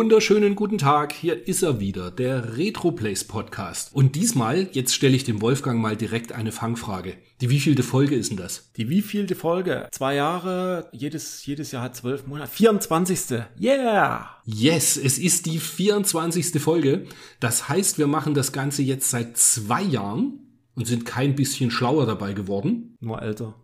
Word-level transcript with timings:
wunderschönen 0.00 0.56
guten 0.56 0.78
Tag, 0.78 1.12
hier 1.12 1.46
ist 1.46 1.62
er 1.62 1.78
wieder, 1.78 2.10
der 2.10 2.56
Retroplace 2.56 3.24
Podcast. 3.24 3.94
Und 3.94 4.16
diesmal, 4.16 4.66
jetzt 4.72 4.94
stelle 4.94 5.14
ich 5.14 5.24
dem 5.24 5.42
Wolfgang 5.42 5.78
mal 5.78 5.94
direkt 5.94 6.32
eine 6.32 6.52
Fangfrage. 6.52 7.18
Die 7.42 7.50
wievielte 7.50 7.82
Folge 7.82 8.14
ist 8.14 8.30
denn 8.30 8.38
das? 8.38 8.72
Die 8.78 8.88
wievielte 8.88 9.34
Folge? 9.34 9.88
Zwei 9.92 10.14
Jahre, 10.14 10.88
jedes, 10.92 11.44
jedes 11.44 11.70
Jahr 11.72 11.82
hat 11.82 11.96
zwölf 11.96 12.26
Monate. 12.26 12.50
24. 12.50 13.40
Yeah! 13.60 14.30
Yes, 14.46 14.96
es 14.96 15.18
ist 15.18 15.44
die 15.44 15.58
24. 15.58 16.58
Folge. 16.62 17.04
Das 17.38 17.68
heißt, 17.68 17.98
wir 17.98 18.06
machen 18.06 18.32
das 18.32 18.52
Ganze 18.52 18.80
jetzt 18.80 19.10
seit 19.10 19.36
zwei 19.36 19.82
Jahren 19.82 20.38
und 20.76 20.86
sind 20.86 21.04
kein 21.04 21.34
bisschen 21.34 21.70
schlauer 21.70 22.06
dabei 22.06 22.32
geworden. 22.32 22.96
Nur 23.00 23.20
älter. 23.20 23.54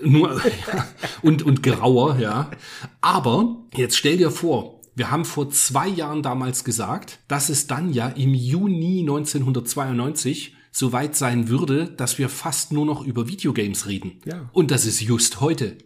Nur, 0.00 0.40
ja, 0.72 0.86
und, 1.22 1.42
und 1.42 1.64
grauer, 1.64 2.20
ja. 2.20 2.52
Aber 3.00 3.66
jetzt 3.74 3.96
stell 3.96 4.16
dir 4.16 4.30
vor, 4.30 4.83
wir 4.94 5.10
haben 5.10 5.24
vor 5.24 5.50
zwei 5.50 5.88
Jahren 5.88 6.22
damals 6.22 6.64
gesagt, 6.64 7.20
dass 7.28 7.48
es 7.48 7.66
dann 7.66 7.92
ja 7.92 8.08
im 8.08 8.34
Juni 8.34 9.00
1992 9.00 10.54
soweit 10.70 11.14
sein 11.16 11.48
würde, 11.48 11.86
dass 11.90 12.18
wir 12.18 12.28
fast 12.28 12.72
nur 12.72 12.86
noch 12.86 13.04
über 13.04 13.28
Videogames 13.28 13.86
reden. 13.86 14.20
Ja. 14.24 14.48
Und 14.52 14.70
das 14.70 14.86
ist 14.86 15.00
just 15.00 15.40
heute. 15.40 15.78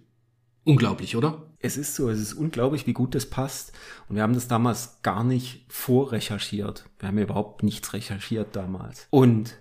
Unglaublich, 0.64 1.16
oder? 1.16 1.48
Es 1.60 1.76
ist 1.76 1.94
so, 1.94 2.08
es 2.08 2.20
ist 2.20 2.34
unglaublich, 2.34 2.86
wie 2.86 2.92
gut 2.92 3.14
das 3.14 3.26
passt. 3.26 3.72
Und 4.08 4.16
wir 4.16 4.22
haben 4.22 4.34
das 4.34 4.48
damals 4.48 5.02
gar 5.02 5.24
nicht 5.24 5.64
vorrecherchiert. 5.68 6.84
Wir 6.98 7.08
haben 7.08 7.18
ja 7.18 7.24
überhaupt 7.24 7.62
nichts 7.62 7.92
recherchiert 7.92 8.54
damals. 8.54 9.06
Und 9.10 9.56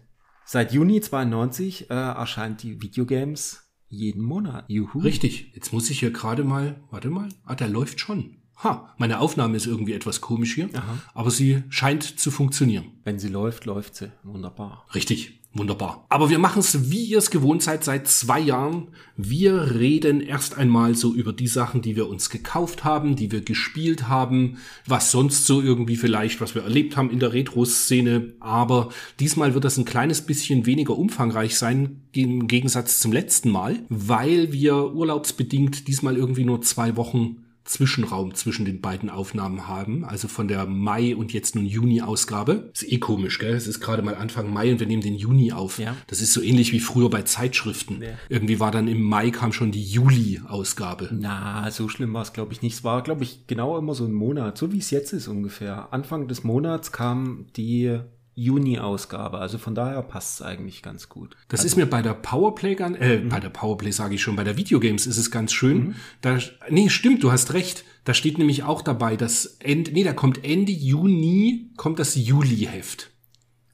seit 0.46 0.74
Juni 0.74 1.02
92 1.02 1.90
äh, 1.90 1.94
erscheint 1.94 2.64
die 2.64 2.82
Videogames 2.82 3.64
jeden 3.88 4.22
Monat. 4.22 4.66
Juhu. 4.68 5.00
Richtig. 5.00 5.52
Jetzt 5.56 5.74
muss 5.74 5.90
ich 5.90 6.00
hier 6.00 6.12
gerade 6.12 6.44
mal, 6.44 6.82
warte 6.92 7.10
mal. 7.10 7.30
Ah, 7.44 7.56
der 7.56 7.70
läuft 7.70 8.00
schon. 8.00 8.38
Ha, 8.64 8.94
meine 8.98 9.20
Aufnahme 9.20 9.56
ist 9.56 9.68
irgendwie 9.68 9.94
etwas 9.94 10.20
komisch 10.20 10.56
hier, 10.56 10.70
Aha. 10.74 10.98
aber 11.14 11.30
sie 11.30 11.64
scheint 11.70 12.20
zu 12.20 12.32
funktionieren. 12.32 12.86
Wenn 13.04 13.20
sie 13.20 13.30
läuft, 13.30 13.66
läuft 13.66 13.96
sie. 13.96 14.12
Wunderbar. 14.24 14.86
Richtig. 14.96 15.38
Wunderbar. 15.54 16.06
Aber 16.10 16.30
wir 16.30 16.38
machen 16.38 16.60
es, 16.60 16.92
wie 16.92 17.06
ihr 17.06 17.18
es 17.18 17.32
gewohnt 17.32 17.64
seid, 17.64 17.84
seit 17.84 18.08
zwei 18.08 18.40
Jahren. 18.40 18.90
Wir 19.16 19.76
reden 19.76 20.22
erst 20.22 20.56
einmal 20.56 20.94
so 20.94 21.16
über 21.16 21.34
die 21.34 21.48
Sachen, 21.48 21.82
die 21.82 21.96
wir 21.96 22.08
uns 22.08 22.30
gekauft 22.30 22.84
haben, 22.84 23.16
die 23.16 23.32
wir 23.32 23.42
gespielt 23.42 24.08
haben, 24.08 24.58
was 24.86 25.12
sonst 25.12 25.48
so 25.48 25.62
irgendwie 25.62 25.96
vielleicht, 25.96 26.42
was 26.42 26.54
wir 26.54 26.64
erlebt 26.64 26.96
haben 26.96 27.10
in 27.10 27.20
der 27.20 27.34
Retro-Szene. 27.34 28.34
Aber 28.40 28.90
diesmal 29.20 29.56
wird 29.56 29.64
das 29.64 29.78
ein 29.78 29.86
kleines 29.86 30.22
bisschen 30.22 30.66
weniger 30.68 30.96
umfangreich 30.96 31.58
sein, 31.58 32.02
im 32.12 32.48
Gegensatz 32.48 33.00
zum 33.00 33.12
letzten 33.12 33.50
Mal, 33.50 33.80
weil 33.90 34.52
wir 34.52 34.94
urlaubsbedingt 34.94 35.88
diesmal 35.88 36.18
irgendwie 36.18 36.46
nur 36.46 36.62
zwei 36.62 36.96
Wochen 36.98 37.47
Zwischenraum 37.68 38.34
zwischen 38.34 38.66
den 38.66 38.82
beiden 38.82 39.10
Aufnahmen 39.10 39.68
haben, 39.68 40.04
also 40.06 40.28
von 40.28 40.48
der 40.48 40.66
Mai 40.66 41.16
und 41.16 41.34
jetzt 41.34 41.56
nun 41.56 41.66
Juni-Ausgabe. 41.66 42.72
Ist 42.74 42.92
eh 42.92 42.98
komisch, 42.98 43.40
gell? 43.40 43.54
Es 43.54 43.68
ist 43.68 43.80
gerade 43.80 44.02
mal 44.02 44.16
Anfang 44.16 44.52
Mai 44.52 44.72
und 44.72 44.80
wir 44.80 44.88
nehmen 44.88 45.04
den 45.04 45.16
Juni 45.16 45.52
auf. 45.52 45.78
Ja. 45.80 45.96
Das 46.08 46.22
ist 46.22 46.34
so 46.34 46.42
ähnlich 46.42 46.72
wie 46.72 46.80
früher 46.80 47.10
bei 47.10 47.22
Zeitschriften. 47.22 48.02
Ja. 48.02 48.10
Irgendwie 48.30 48.60
war 48.60 48.72
dann 48.72 48.88
im 48.88 49.02
Mai 49.02 49.32
kam 49.32 49.52
schon 49.52 49.72
die 49.72 49.84
Juli-Ausgabe. 49.84 51.10
Na, 51.12 51.70
so 51.72 51.90
schlimm 51.90 52.14
war 52.14 52.22
es, 52.22 52.34
glaube 52.34 52.54
ich, 52.54 52.62
nicht. 52.62 52.76
Es 52.76 52.84
war, 52.84 53.04
glaube 53.04 53.24
ich, 53.24 53.48
genau 53.48 53.78
immer 53.78 53.94
so 53.94 54.06
ein 54.06 54.14
Monat, 54.14 54.58
so 54.58 54.72
wie 54.72 54.80
es 54.80 54.90
jetzt 54.90 55.14
ist 55.14 55.28
ungefähr. 55.28 55.90
Anfang 55.92 56.28
des 56.28 56.44
Monats 56.44 56.92
kam 56.92 57.48
die 57.56 58.00
Juni-Ausgabe. 58.38 59.40
Also 59.40 59.58
von 59.58 59.74
daher 59.74 60.02
passt 60.04 60.36
es 60.36 60.46
eigentlich 60.46 60.84
ganz 60.84 61.10
gut. 61.10 61.36
Das 61.48 61.66
ist 61.66 61.76
mir 61.76 61.88
bei 61.88 62.04
der 62.04 62.14
Powerplay 62.14 62.74
äh, 62.74 63.18
bei 63.18 63.40
der 63.40 63.50
Powerplay 63.50 63.92
sage 63.92 64.14
ich 64.16 64.22
schon, 64.22 64.36
bei 64.36 64.44
der 64.44 64.58
Videogames 64.58 65.08
ist 65.08 65.18
es 65.18 65.32
ganz 65.32 65.52
schön. 65.52 65.96
Da, 66.22 66.38
nee, 66.70 66.90
stimmt, 66.90 67.24
du 67.24 67.32
hast 67.32 67.54
recht. 67.54 67.84
Da 68.04 68.14
steht 68.14 68.38
nämlich 68.38 68.62
auch 68.62 68.84
dabei, 68.84 69.18
dass 69.18 69.58
Ende, 69.60 69.92
nee, 69.92 70.04
da 70.04 70.14
kommt 70.14 70.46
Ende 70.46 70.72
Juni, 70.72 71.72
kommt 71.78 71.98
das 71.98 72.16
Juli-Heft. 72.16 73.10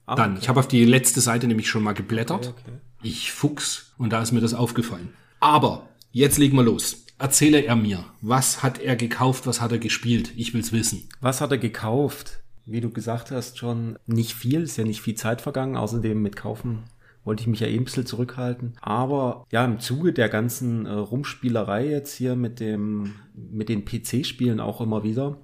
Ah, 0.06 0.14
Dann, 0.14 0.32
okay. 0.32 0.40
ich 0.42 0.48
habe 0.48 0.60
auf 0.60 0.68
die 0.68 0.84
letzte 0.86 1.20
Seite 1.20 1.46
nämlich 1.46 1.68
schon 1.68 1.82
mal 1.82 1.92
geblättert. 1.92 2.48
Okay, 2.48 2.60
okay. 2.66 2.78
Ich 3.02 3.32
Fuchs. 3.32 3.92
Und 3.98 4.14
da 4.14 4.22
ist 4.22 4.32
mir 4.32 4.40
das 4.40 4.54
aufgefallen. 4.54 5.10
Aber, 5.40 5.90
jetzt 6.10 6.38
legen 6.38 6.56
wir 6.56 6.64
los. 6.64 7.04
Erzähle 7.18 7.64
er 7.64 7.76
mir, 7.76 8.06
was 8.22 8.62
hat 8.62 8.78
er 8.78 8.96
gekauft, 8.96 9.46
was 9.46 9.60
hat 9.60 9.72
er 9.72 9.78
gespielt? 9.78 10.32
Ich 10.36 10.54
will's 10.54 10.72
wissen. 10.72 11.08
Was 11.20 11.42
hat 11.42 11.52
er 11.52 11.58
gekauft? 11.58 12.40
Wie 12.66 12.80
du 12.80 12.90
gesagt 12.90 13.30
hast, 13.30 13.58
schon 13.58 13.98
nicht 14.06 14.34
viel, 14.34 14.62
ist 14.62 14.76
ja 14.76 14.84
nicht 14.84 15.02
viel 15.02 15.14
Zeit 15.14 15.40
vergangen. 15.40 15.76
Außerdem 15.76 16.20
mit 16.20 16.36
Kaufen 16.36 16.84
wollte 17.24 17.42
ich 17.42 17.46
mich 17.46 17.60
ja 17.60 17.66
eh 17.66 17.76
ein 17.76 17.84
bisschen 17.84 18.06
zurückhalten. 18.06 18.74
Aber 18.80 19.46
ja, 19.50 19.64
im 19.64 19.80
Zuge 19.80 20.12
der 20.12 20.28
ganzen 20.28 20.86
äh, 20.86 20.92
Rumspielerei 20.92 21.88
jetzt 21.88 22.14
hier 22.14 22.36
mit 22.36 22.60
dem, 22.60 23.14
mit 23.34 23.68
den 23.68 23.84
PC-Spielen 23.84 24.60
auch 24.60 24.80
immer 24.80 25.04
wieder, 25.04 25.38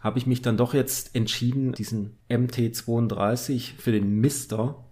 habe 0.00 0.18
ich 0.18 0.26
mich 0.26 0.42
dann 0.42 0.56
doch 0.56 0.74
jetzt 0.74 1.14
entschieden, 1.14 1.72
diesen 1.72 2.16
MT32 2.30 3.76
für 3.78 3.92
den 3.92 4.20
Mister, 4.20 4.84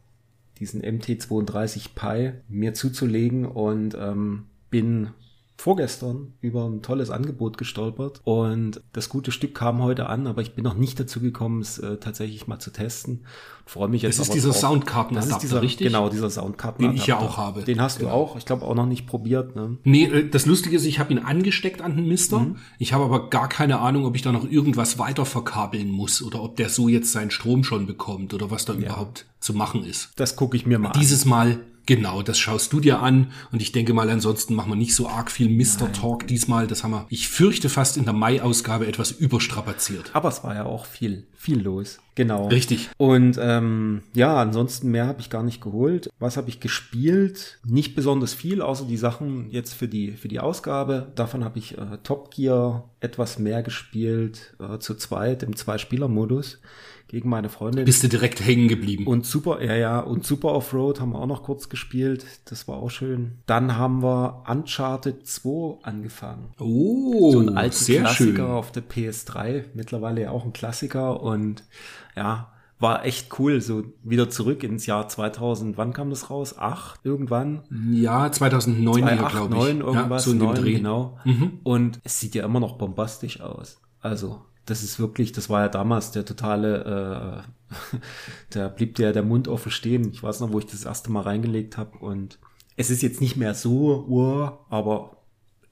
diesen 0.59 0.83
MT32 0.83 1.91
Pi 1.95 2.33
mir 2.49 2.75
zuzulegen 2.75 3.47
und 3.47 3.95
ähm, 3.95 4.47
bin 4.71 5.11
vorgestern 5.59 6.35
über 6.41 6.67
ein 6.67 6.83
tolles 6.83 7.11
Angebot 7.11 7.57
gestolpert 7.59 8.21
und 8.25 8.83
das 8.93 9.09
gute 9.09 9.33
Stück 9.33 9.55
kam 9.55 9.83
heute 9.83 10.09
an, 10.09 10.27
aber 10.27 10.43
ich 10.43 10.55
bin 10.55 10.65
noch 10.65 10.75
nicht 10.75 11.01
dazu 11.01 11.21
gekommen, 11.21 11.61
es 11.61 11.79
äh, 11.79 11.97
tatsächlich 11.97 12.47
mal 12.47 12.59
zu 12.59 12.71
testen. 12.71 13.25
Freue 13.65 13.89
mich 13.89 14.03
jetzt 14.03 14.19
Das 14.21 14.29
ist 14.29 14.35
dieser 14.35 14.51
drauf. 14.51 14.61
Soundkartenadapter, 14.61 15.35
Das 15.35 15.43
ist 15.43 15.51
dieser, 15.51 15.63
richtig? 15.63 15.87
Genau, 15.89 16.09
dieser 16.09 16.31
Soundkartenadapter. 16.31 16.95
Den 16.95 17.01
ich 17.03 17.07
ja 17.09 17.19
auch 17.19 17.37
habe. 17.37 17.65
Den 17.65 17.81
hast 17.81 18.01
du 18.01 18.09
auch. 18.09 18.37
Ich 18.37 18.45
glaube 18.45 18.65
auch 18.65 18.75
noch 18.75 18.87
nicht 18.87 19.07
probiert. 19.07 19.57
Ne? 19.57 19.79
Nee, 19.83 20.05
äh, 20.05 20.29
das 20.29 20.47
Lustige 20.47 20.77
ist, 20.77 20.85
ich 20.85 20.99
habe 21.01 21.13
ihn 21.13 21.19
angesteckt 21.19 21.81
an 21.83 21.97
den 21.97 22.07
Mister. 22.07 22.41
Mhm. 22.41 22.57
Ich 22.79 22.93
habe 22.93 23.05
aber 23.05 23.29
gar 23.31 23.49
keine 23.49 23.81
Ahnung, 23.81 24.05
ob 24.05 24.15
ich 24.15 24.23
da 24.23 24.31
noch 24.31 24.49
irgendwas 24.49 24.99
weiter 24.99 25.25
verkabeln 25.25 25.91
muss 25.91 26.23
oder 26.23 26.43
ob 26.43 26.57
der 26.57 26.69
so 26.69 26.89
jetzt 26.89 27.11
seinen 27.13 27.31
Strom 27.31 27.65
schon 27.65 27.87
bekommt 27.87 28.35
oder 28.35 28.51
was 28.51 28.67
da 28.67 28.75
überhaupt 28.75 29.27
zu 29.41 29.55
machen 29.55 29.85
ist. 29.85 30.13
Das 30.17 30.37
gucke 30.37 30.57
ich 30.57 30.67
mir 30.67 30.79
mal 30.79 30.91
an. 30.91 31.01
Dieses 31.01 31.25
Mal, 31.25 31.59
genau, 31.87 32.23
das 32.23 32.39
schaust 32.39 32.73
du 32.73 32.81
dir 32.81 33.01
an 33.01 33.33
und 33.53 33.63
ich 33.63 33.73
denke 33.73 33.95
mal, 33.95 34.11
ansonsten 34.11 34.55
machen 34.55 34.71
wir 34.71 34.77
nicht 34.77 34.95
so 34.95 35.09
arg 35.09 35.31
viel 35.31 35.49
Mr. 35.49 35.93
Talk 35.93 36.27
diesmal. 36.27 36.67
Das 36.67 36.85
haben 36.85 36.91
wir, 36.91 37.07
ich 37.09 37.29
fürchte 37.29 37.69
fast 37.69 37.97
in 37.97 38.05
der 38.05 38.13
Mai-Ausgabe 38.13 38.87
etwas 38.87 39.13
überstrapaziert. 39.13 40.11
Aber 40.13 40.29
es 40.29 40.45
war 40.45 40.55
ja 40.55 40.65
auch 40.65 40.85
viel, 40.85 41.27
viel 41.35 41.63
los. 41.63 41.99
Genau. 42.17 42.49
Richtig. 42.49 42.89
Und 42.97 43.39
ähm, 43.41 44.03
ja, 44.15 44.37
ansonsten 44.37 44.91
mehr 44.91 45.07
habe 45.07 45.21
ich 45.21 45.29
gar 45.29 45.43
nicht 45.43 45.61
geholt. 45.61 46.09
Was 46.19 46.37
habe 46.39 46.49
ich 46.49 46.61
gespielt? 46.61 47.61
Nicht 47.65 47.95
besonders 47.95 48.33
viel, 48.33 48.63
außer 48.63 48.87
die 48.87 48.97
Sachen 48.97 49.51
jetzt 49.51 49.75
für 49.75 49.87
die 49.87 50.13
für 50.13 50.29
die 50.29 50.41
Ausgabe. 50.41 51.13
Davon 51.15 51.45
habe 51.45 51.59
ich 51.59 51.77
äh, 51.77 51.99
Top 52.03 52.35
Gear 52.35 52.89
etwas 53.01 53.39
mehr 53.39 53.63
gespielt, 53.63 54.55
äh, 54.59 54.79
zu 54.79 54.95
zweit 54.95 55.43
im 55.43 55.55
Zwei-Spieler-Modus 55.55 56.59
gegen 57.09 57.29
meine 57.29 57.49
Freundin. 57.49 57.85
Bist 57.85 58.03
du 58.03 58.09
direkt 58.09 58.45
hängen 58.45 58.69
geblieben? 58.69 59.07
Und 59.07 59.27
Super, 59.27 59.63
ja, 59.63 59.75
ja, 59.77 60.01
und 60.01 60.25
Super 60.27 60.53
Offroad 60.53 61.01
haben 61.01 61.13
wir 61.13 61.21
auch 61.21 61.27
noch 61.27 61.43
kurz 61.45 61.69
gespielt. 61.69 62.27
Das 62.47 62.67
war 62.67 62.77
auch 62.77 62.91
schön. 62.91 63.39
Dann 63.47 63.77
haben 63.77 64.03
wir 64.03 64.43
Uncharted 64.49 65.27
2 65.27 65.79
angefangen. 65.83 66.49
oh, 66.59 67.31
So 67.33 67.41
ein 67.41 67.57
alter 67.57 67.71
Klassiker 67.71 68.13
schön. 68.15 68.41
auf 68.41 68.73
der 68.73 68.83
PS3. 68.83 69.65
Mittlerweile 69.75 70.23
ja 70.23 70.31
auch 70.31 70.45
ein 70.45 70.53
Klassiker 70.53 71.23
und 71.23 71.63
ja, 72.17 72.53
war 72.79 73.05
echt 73.07 73.39
cool. 73.39 73.61
So 73.61 73.85
wieder 74.03 74.29
zurück 74.29 74.63
ins 74.65 74.85
Jahr 74.87 75.09
2000. 75.09 75.79
Wann 75.79 75.93
kam 75.93 76.11
das 76.11 76.29
raus? 76.29 76.59
Acht 76.59 77.01
irgendwann? 77.05 77.63
Ja, 77.93 78.31
2009 78.33 78.97
hier, 78.97 79.17
2008, 79.19 79.33
glaube 79.33 79.55
ich. 79.55 79.61
9 79.75 79.81
irgendwas. 79.81 80.27
ja, 80.27 80.31
so 80.31 80.33
in 80.33 80.39
dem 80.41 80.49
9, 80.49 80.55
Dreh. 80.57 80.73
Mhm. 80.73 80.77
Genau. 80.77 81.19
Und 81.63 82.01
es 82.05 82.21
sieht 82.21 82.35
ja 82.35 82.45
immer 82.45 82.61
noch 82.61 82.77
bombastisch 82.79 83.41
aus. 83.41 83.81
Also, 84.01 84.41
das 84.67 84.83
ist 84.83 84.99
wirklich, 84.99 85.33
das 85.33 85.49
war 85.49 85.63
ja 85.63 85.69
damals 85.69 86.11
der 86.11 86.25
totale, 86.25 87.45
äh, 87.91 87.97
da 88.51 88.69
blieb 88.69 88.95
der, 88.97 89.13
der 89.13 89.23
Mund 89.23 89.49
offen 89.49 89.71
stehen. 89.73 90.11
Ich 90.13 90.23
weiß 90.23 90.41
noch, 90.41 90.53
wo 90.53 90.59
ich 90.59 90.67
das 90.67 90.85
erste 90.85 91.11
Mal 91.11 91.23
reingelegt 91.23 91.77
habe. 91.77 91.99
Und 91.99 92.39
es 92.77 92.91
ist 92.91 93.03
jetzt 93.03 93.21
nicht 93.21 93.37
mehr 93.37 93.55
so, 93.55 94.05
uh, 94.09 94.51
aber 94.75 95.17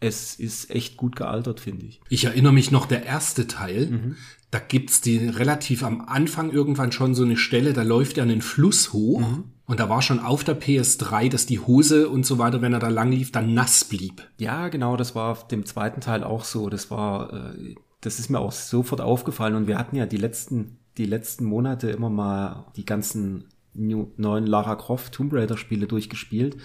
es 0.00 0.34
ist 0.36 0.70
echt 0.70 0.96
gut 0.96 1.16
gealtert, 1.16 1.60
finde 1.60 1.86
ich. 1.86 2.00
Ich 2.08 2.24
erinnere 2.24 2.52
mich 2.52 2.70
noch, 2.70 2.86
der 2.86 3.04
erste 3.04 3.46
Teil, 3.46 3.86
Mhm. 3.86 4.16
da 4.50 4.58
gibt's 4.58 5.00
die 5.00 5.16
relativ 5.28 5.82
am 5.82 6.02
Anfang 6.02 6.50
irgendwann 6.52 6.92
schon 6.92 7.14
so 7.14 7.24
eine 7.24 7.36
Stelle, 7.36 7.72
da 7.72 7.82
läuft 7.82 8.18
er 8.18 8.24
einen 8.24 8.42
Fluss 8.42 8.92
hoch 8.92 9.20
Mhm. 9.20 9.44
und 9.66 9.80
da 9.80 9.88
war 9.88 10.02
schon 10.02 10.20
auf 10.20 10.44
der 10.44 10.60
PS3, 10.60 11.28
dass 11.30 11.46
die 11.46 11.58
Hose 11.60 12.08
und 12.10 12.26
so 12.26 12.38
weiter, 12.38 12.60
wenn 12.60 12.74
er 12.74 12.80
da 12.80 12.88
lang 12.88 13.12
lief, 13.12 13.32
dann 13.32 13.54
nass 13.54 13.84
blieb. 13.84 14.28
Ja, 14.38 14.68
genau, 14.68 14.96
das 14.96 15.14
war 15.14 15.32
auf 15.32 15.48
dem 15.48 15.64
zweiten 15.64 16.00
Teil 16.02 16.22
auch 16.22 16.44
so. 16.44 16.68
Das 16.68 16.90
war, 16.90 17.32
äh, 17.54 17.74
das 18.04 18.18
ist 18.18 18.28
mir 18.28 18.38
auch 18.38 18.52
sofort 18.52 19.00
aufgefallen 19.00 19.54
und 19.54 19.66
wir 19.66 19.78
hatten 19.78 19.96
ja 19.96 20.06
die 20.06 20.16
letzten, 20.16 20.78
die 20.98 21.06
letzten 21.06 21.44
Monate 21.44 21.90
immer 21.90 22.10
mal 22.10 22.66
die 22.76 22.84
ganzen 22.84 23.44
neuen 23.74 24.46
Lara 24.46 24.76
Croft 24.76 25.14
Tomb 25.14 25.32
Raider 25.32 25.56
Spiele 25.56 25.86
durchgespielt. 25.86 26.56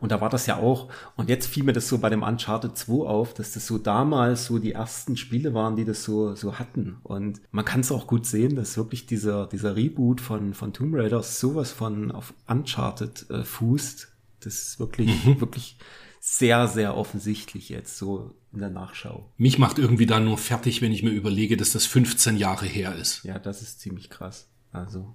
Und 0.00 0.12
da 0.12 0.20
war 0.20 0.28
das 0.28 0.46
ja 0.46 0.58
auch. 0.58 0.88
Und 1.16 1.30
jetzt 1.30 1.46
fiel 1.46 1.64
mir 1.64 1.72
das 1.72 1.88
so 1.88 1.98
bei 1.98 2.10
dem 2.10 2.22
Uncharted 2.22 2.76
2 2.76 3.06
auf, 3.06 3.32
dass 3.32 3.52
das 3.52 3.66
so 3.66 3.78
damals 3.78 4.46
so 4.46 4.58
die 4.58 4.72
ersten 4.72 5.16
Spiele 5.16 5.54
waren, 5.54 5.76
die 5.76 5.84
das 5.84 6.04
so, 6.04 6.34
so 6.34 6.58
hatten. 6.58 6.98
Und 7.02 7.40
man 7.50 7.64
kann 7.64 7.80
es 7.80 7.90
auch 7.90 8.06
gut 8.06 8.26
sehen, 8.26 8.54
dass 8.54 8.76
wirklich 8.76 9.06
dieser, 9.06 9.46
dieser 9.46 9.76
Reboot 9.76 10.20
von, 10.20 10.52
von 10.52 10.72
Tomb 10.72 10.94
Raider 10.94 11.22
sowas 11.22 11.72
von 11.72 12.12
auf 12.12 12.34
Uncharted 12.46 13.30
äh, 13.30 13.44
fußt. 13.44 14.08
Das 14.40 14.54
ist 14.54 14.78
wirklich, 14.78 15.24
mhm. 15.24 15.40
wirklich 15.40 15.78
sehr, 16.20 16.68
sehr 16.68 16.96
offensichtlich 16.96 17.70
jetzt 17.70 17.96
so 17.96 18.34
in 18.52 18.60
der 18.60 18.70
Nachschau. 18.70 19.30
Mich 19.36 19.58
macht 19.58 19.78
irgendwie 19.78 20.06
da 20.06 20.20
nur 20.20 20.38
fertig, 20.38 20.80
wenn 20.80 20.92
ich 20.92 21.02
mir 21.02 21.10
überlege, 21.10 21.56
dass 21.56 21.72
das 21.72 21.86
15 21.86 22.36
Jahre 22.36 22.66
her 22.66 22.94
ist. 22.96 23.22
Ja, 23.24 23.38
das 23.38 23.62
ist 23.62 23.80
ziemlich 23.80 24.10
krass. 24.10 24.48
Also. 24.72 25.14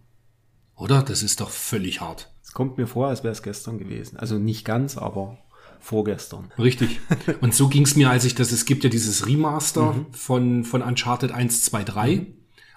Oder? 0.76 1.04
Das 1.04 1.24
ist 1.24 1.42
doch 1.42 1.50
völlig 1.50 2.02
hart. 2.02 2.32
Es 2.44 2.54
kommt 2.54 2.78
mir 2.78 2.88
vor, 2.88 3.08
als 3.08 3.24
wäre 3.24 3.32
es 3.32 3.44
gestern 3.44 3.78
gewesen. 3.80 4.18
Also 4.18 4.38
nicht 4.38 4.66
ganz, 4.66 4.98
aber 4.98 5.38
vorgestern. 5.80 6.52
Richtig. 6.58 7.00
Und 7.42 7.54
so 7.54 7.68
ging 7.68 7.84
es 7.84 7.96
mir, 7.96 8.10
als 8.10 8.26
ich 8.26 8.36
das, 8.36 8.52
es 8.52 8.66
gibt 8.66 8.84
ja 8.84 8.90
dieses 8.90 9.28
Remaster 9.28 9.94
mhm. 9.94 10.06
von, 10.14 10.64
von 10.64 10.82
Uncharted 10.82 11.32
1, 11.32 11.64
2, 11.64 11.84
3 11.84 12.16
mhm. 12.16 12.28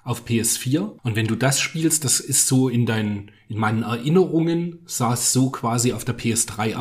auf 0.03 0.25
PS4. 0.25 0.99
Und 1.03 1.17
wenn 1.17 1.27
du 1.27 1.37
das 1.37 1.61
spielst, 1.61 2.05
das 2.05 2.21
ist 2.21 2.47
so 2.49 2.69
in 2.69 2.87
deinen, 2.87 3.31
in 3.49 3.59
meinen 3.59 3.83
Erinnerungen 3.83 4.81
sah 4.87 5.15
es 5.15 5.33
so 5.33 5.51
quasi 5.51 5.93
auf 5.93 6.05
der 6.05 6.19
PS3 6.19 6.71
mhm. 6.71 6.75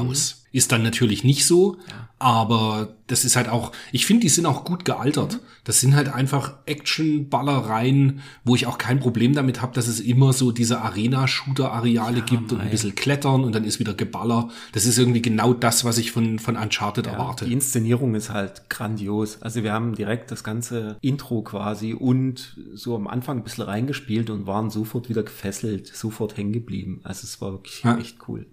Ist 0.55 0.71
dann 0.71 0.83
natürlich 0.83 1.25
nicht 1.25 1.45
so, 1.45 1.75
ja. 1.89 2.07
aber 2.17 2.95
das 3.07 3.25
ist 3.25 3.35
halt 3.35 3.49
auch, 3.49 3.73
ich 3.91 4.05
finde, 4.05 4.21
die 4.21 4.29
sind 4.29 4.45
auch 4.45 4.63
gut 4.63 4.85
gealtert. 4.85 5.33
Mhm. 5.33 5.39
Das 5.65 5.81
sind 5.81 5.97
halt 5.97 6.07
einfach 6.07 6.53
Action-Ballereien, 6.65 8.21
wo 8.45 8.55
ich 8.55 8.65
auch 8.65 8.77
kein 8.77 9.01
Problem 9.01 9.35
damit 9.35 9.61
habe, 9.61 9.73
dass 9.73 9.87
es 9.87 9.99
immer 9.99 10.31
so 10.31 10.53
diese 10.53 10.79
Arena-Shooter-Areale 10.79 12.19
ja, 12.19 12.23
gibt 12.23 12.53
und 12.53 12.61
ein 12.61 12.69
bisschen 12.69 12.95
klettern 12.95 13.43
und 13.43 13.53
dann 13.53 13.65
ist 13.65 13.81
wieder 13.81 13.93
Geballer. 13.93 14.49
Das 14.71 14.85
ist 14.85 14.97
irgendwie 14.97 15.21
genau 15.21 15.53
das, 15.53 15.83
was 15.83 15.97
ich 15.97 16.13
von, 16.13 16.39
von 16.39 16.55
Uncharted 16.55 17.05
ja, 17.05 17.11
erwarte. 17.11 17.43
Die 17.43 17.51
Inszenierung 17.51 18.15
ist 18.15 18.29
halt 18.29 18.69
grandios. 18.69 19.41
Also 19.41 19.61
wir 19.61 19.73
haben 19.73 19.93
direkt 19.93 20.31
das 20.31 20.45
ganze 20.45 20.95
Intro 21.01 21.41
quasi 21.41 21.93
und 21.93 22.55
so 22.73 22.95
am 22.95 23.07
Anfang 23.07 23.39
ein 23.39 23.43
bisschen 23.43 23.65
reingespielt 23.65 24.29
und 24.29 24.47
waren 24.47 24.69
sofort 24.69 25.09
wieder 25.09 25.23
gefesselt, 25.23 25.87
sofort 25.93 26.37
hängen 26.37 26.53
geblieben. 26.53 27.01
Also 27.03 27.25
es 27.25 27.41
war 27.41 27.51
wirklich 27.51 27.83
echt 27.99 28.29
cool. 28.29 28.45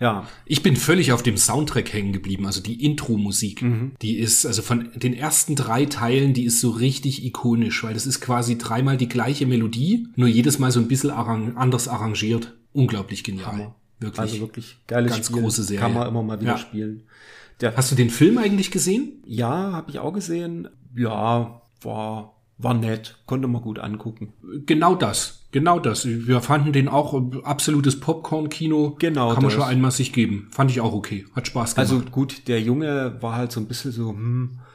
Ja. 0.00 0.26
Ich 0.46 0.62
bin 0.62 0.76
völlig 0.76 1.12
auf 1.12 1.22
dem 1.22 1.36
Soundtrack 1.36 1.92
hängen 1.92 2.12
geblieben, 2.12 2.46
also 2.46 2.62
die 2.62 2.84
Intro-Musik. 2.84 3.62
Mhm. 3.62 3.92
Die 4.00 4.16
ist, 4.16 4.46
also 4.46 4.62
von 4.62 4.88
den 4.94 5.12
ersten 5.12 5.54
drei 5.54 5.84
Teilen, 5.84 6.32
die 6.32 6.44
ist 6.44 6.60
so 6.60 6.70
richtig 6.70 7.24
ikonisch, 7.24 7.84
weil 7.84 7.92
das 7.92 8.06
ist 8.06 8.20
quasi 8.20 8.56
dreimal 8.56 8.96
die 8.96 9.08
gleiche 9.08 9.46
Melodie, 9.46 10.08
nur 10.16 10.28
jedes 10.28 10.58
Mal 10.58 10.72
so 10.72 10.80
ein 10.80 10.88
bisschen 10.88 11.10
arrang 11.10 11.56
anders 11.56 11.86
arrangiert. 11.86 12.56
Unglaublich 12.72 13.24
genial. 13.24 13.46
Hammer. 13.46 13.74
Wirklich. 13.98 14.20
Also 14.20 14.40
wirklich 14.40 14.78
geiles 14.86 15.12
Ganz 15.12 15.26
Spiel. 15.26 15.42
große 15.42 15.62
Serie. 15.64 15.80
Kann 15.80 15.92
man 15.92 16.08
immer 16.08 16.22
mal 16.22 16.40
wieder 16.40 16.52
ja. 16.52 16.58
spielen. 16.58 17.02
Der, 17.60 17.76
Hast 17.76 17.92
du 17.92 17.94
den 17.94 18.08
Film 18.08 18.38
eigentlich 18.38 18.70
gesehen? 18.70 19.22
Ja, 19.26 19.72
habe 19.72 19.90
ich 19.90 19.98
auch 19.98 20.14
gesehen. 20.14 20.68
Ja, 20.96 21.60
war 21.82 22.39
war 22.62 22.74
nett, 22.74 23.16
konnte 23.26 23.48
man 23.48 23.62
gut 23.62 23.78
angucken. 23.78 24.32
Genau 24.66 24.94
das, 24.94 25.46
genau 25.50 25.78
das. 25.78 26.06
Wir 26.06 26.40
fanden 26.40 26.72
den 26.72 26.88
auch 26.88 27.20
absolutes 27.42 27.98
Popcorn-Kino. 28.00 28.96
Genau. 28.98 29.32
Kann 29.34 29.42
man 29.42 29.50
schon 29.50 29.62
einmal 29.62 29.90
sich 29.90 30.12
geben. 30.12 30.48
Fand 30.50 30.70
ich 30.70 30.80
auch 30.80 30.92
okay. 30.92 31.26
Hat 31.34 31.46
Spaß 31.46 31.74
gemacht. 31.74 31.90
Also 31.90 32.02
gut, 32.10 32.48
der 32.48 32.60
Junge 32.60 33.16
war 33.20 33.34
halt 33.34 33.52
so 33.52 33.60
ein 33.60 33.66
bisschen 33.66 33.92
so, 33.92 34.10
hm, 34.10 34.58
äh, 34.58 34.69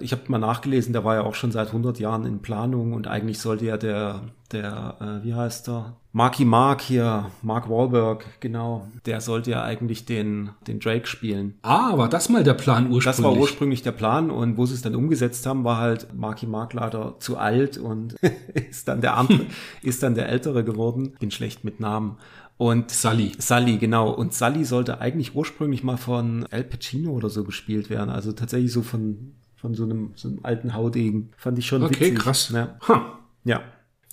ich 0.00 0.12
habe 0.12 0.22
mal 0.28 0.38
nachgelesen, 0.38 0.92
der 0.92 1.04
war 1.04 1.16
ja 1.16 1.22
auch 1.22 1.34
schon 1.34 1.52
seit 1.52 1.68
100 1.68 1.98
Jahren 1.98 2.24
in 2.24 2.40
Planung 2.40 2.92
und 2.92 3.06
eigentlich 3.06 3.38
sollte 3.38 3.66
ja 3.66 3.76
der, 3.76 4.22
der, 4.52 4.96
äh, 5.00 5.24
wie 5.26 5.34
heißt 5.34 5.66
der? 5.68 5.96
Marky 6.12 6.44
Mark 6.44 6.80
hier, 6.80 7.30
Mark 7.42 7.68
Wahlberg, 7.68 8.24
genau. 8.38 8.86
Der 9.04 9.20
sollte 9.20 9.50
ja 9.50 9.64
eigentlich 9.64 10.04
den, 10.04 10.50
den 10.68 10.78
Drake 10.78 11.08
spielen. 11.08 11.58
Ah, 11.62 11.98
war 11.98 12.08
das 12.08 12.28
mal 12.28 12.44
der 12.44 12.54
Plan 12.54 12.84
ursprünglich? 12.84 13.04
Das 13.04 13.22
war 13.22 13.36
ursprünglich 13.36 13.82
der 13.82 13.92
Plan 13.92 14.30
und 14.30 14.56
wo 14.56 14.64
sie 14.64 14.74
es 14.74 14.82
dann 14.82 14.94
umgesetzt 14.94 15.44
haben, 15.44 15.64
war 15.64 15.78
halt 15.78 16.14
Marky 16.14 16.46
Mark 16.46 16.72
leider 16.72 17.16
zu 17.18 17.36
alt 17.36 17.78
und 17.78 18.14
ist 18.54 18.86
dann 18.86 19.00
der 19.00 19.16
andere, 19.16 19.46
ist 19.82 20.04
dann 20.04 20.14
der 20.14 20.28
Ältere 20.28 20.62
geworden. 20.62 21.16
Bin 21.18 21.32
schlecht 21.32 21.64
mit 21.64 21.80
Namen. 21.80 22.16
Und 22.56 22.92
Sully. 22.92 23.32
Sully, 23.38 23.78
genau. 23.78 24.10
Und 24.10 24.32
Sully 24.32 24.64
sollte 24.64 25.00
eigentlich 25.00 25.34
ursprünglich 25.34 25.82
mal 25.82 25.96
von 25.96 26.46
Al 26.52 26.62
Pacino 26.62 27.10
oder 27.10 27.28
so 27.28 27.42
gespielt 27.42 27.90
werden. 27.90 28.10
Also 28.10 28.30
tatsächlich 28.30 28.72
so 28.72 28.82
von 28.82 29.34
von 29.64 29.74
so 29.74 29.84
einem, 29.84 30.10
so 30.14 30.28
einem 30.28 30.40
alten 30.42 30.74
Haudegen. 30.74 31.30
Fand 31.38 31.58
ich 31.58 31.66
schon 31.66 31.82
okay, 31.82 31.94
witzig. 31.94 32.12
Okay, 32.12 32.22
krass. 32.22 32.52
Ja. 32.52 32.76
Huh. 32.86 33.00
ja. 33.44 33.62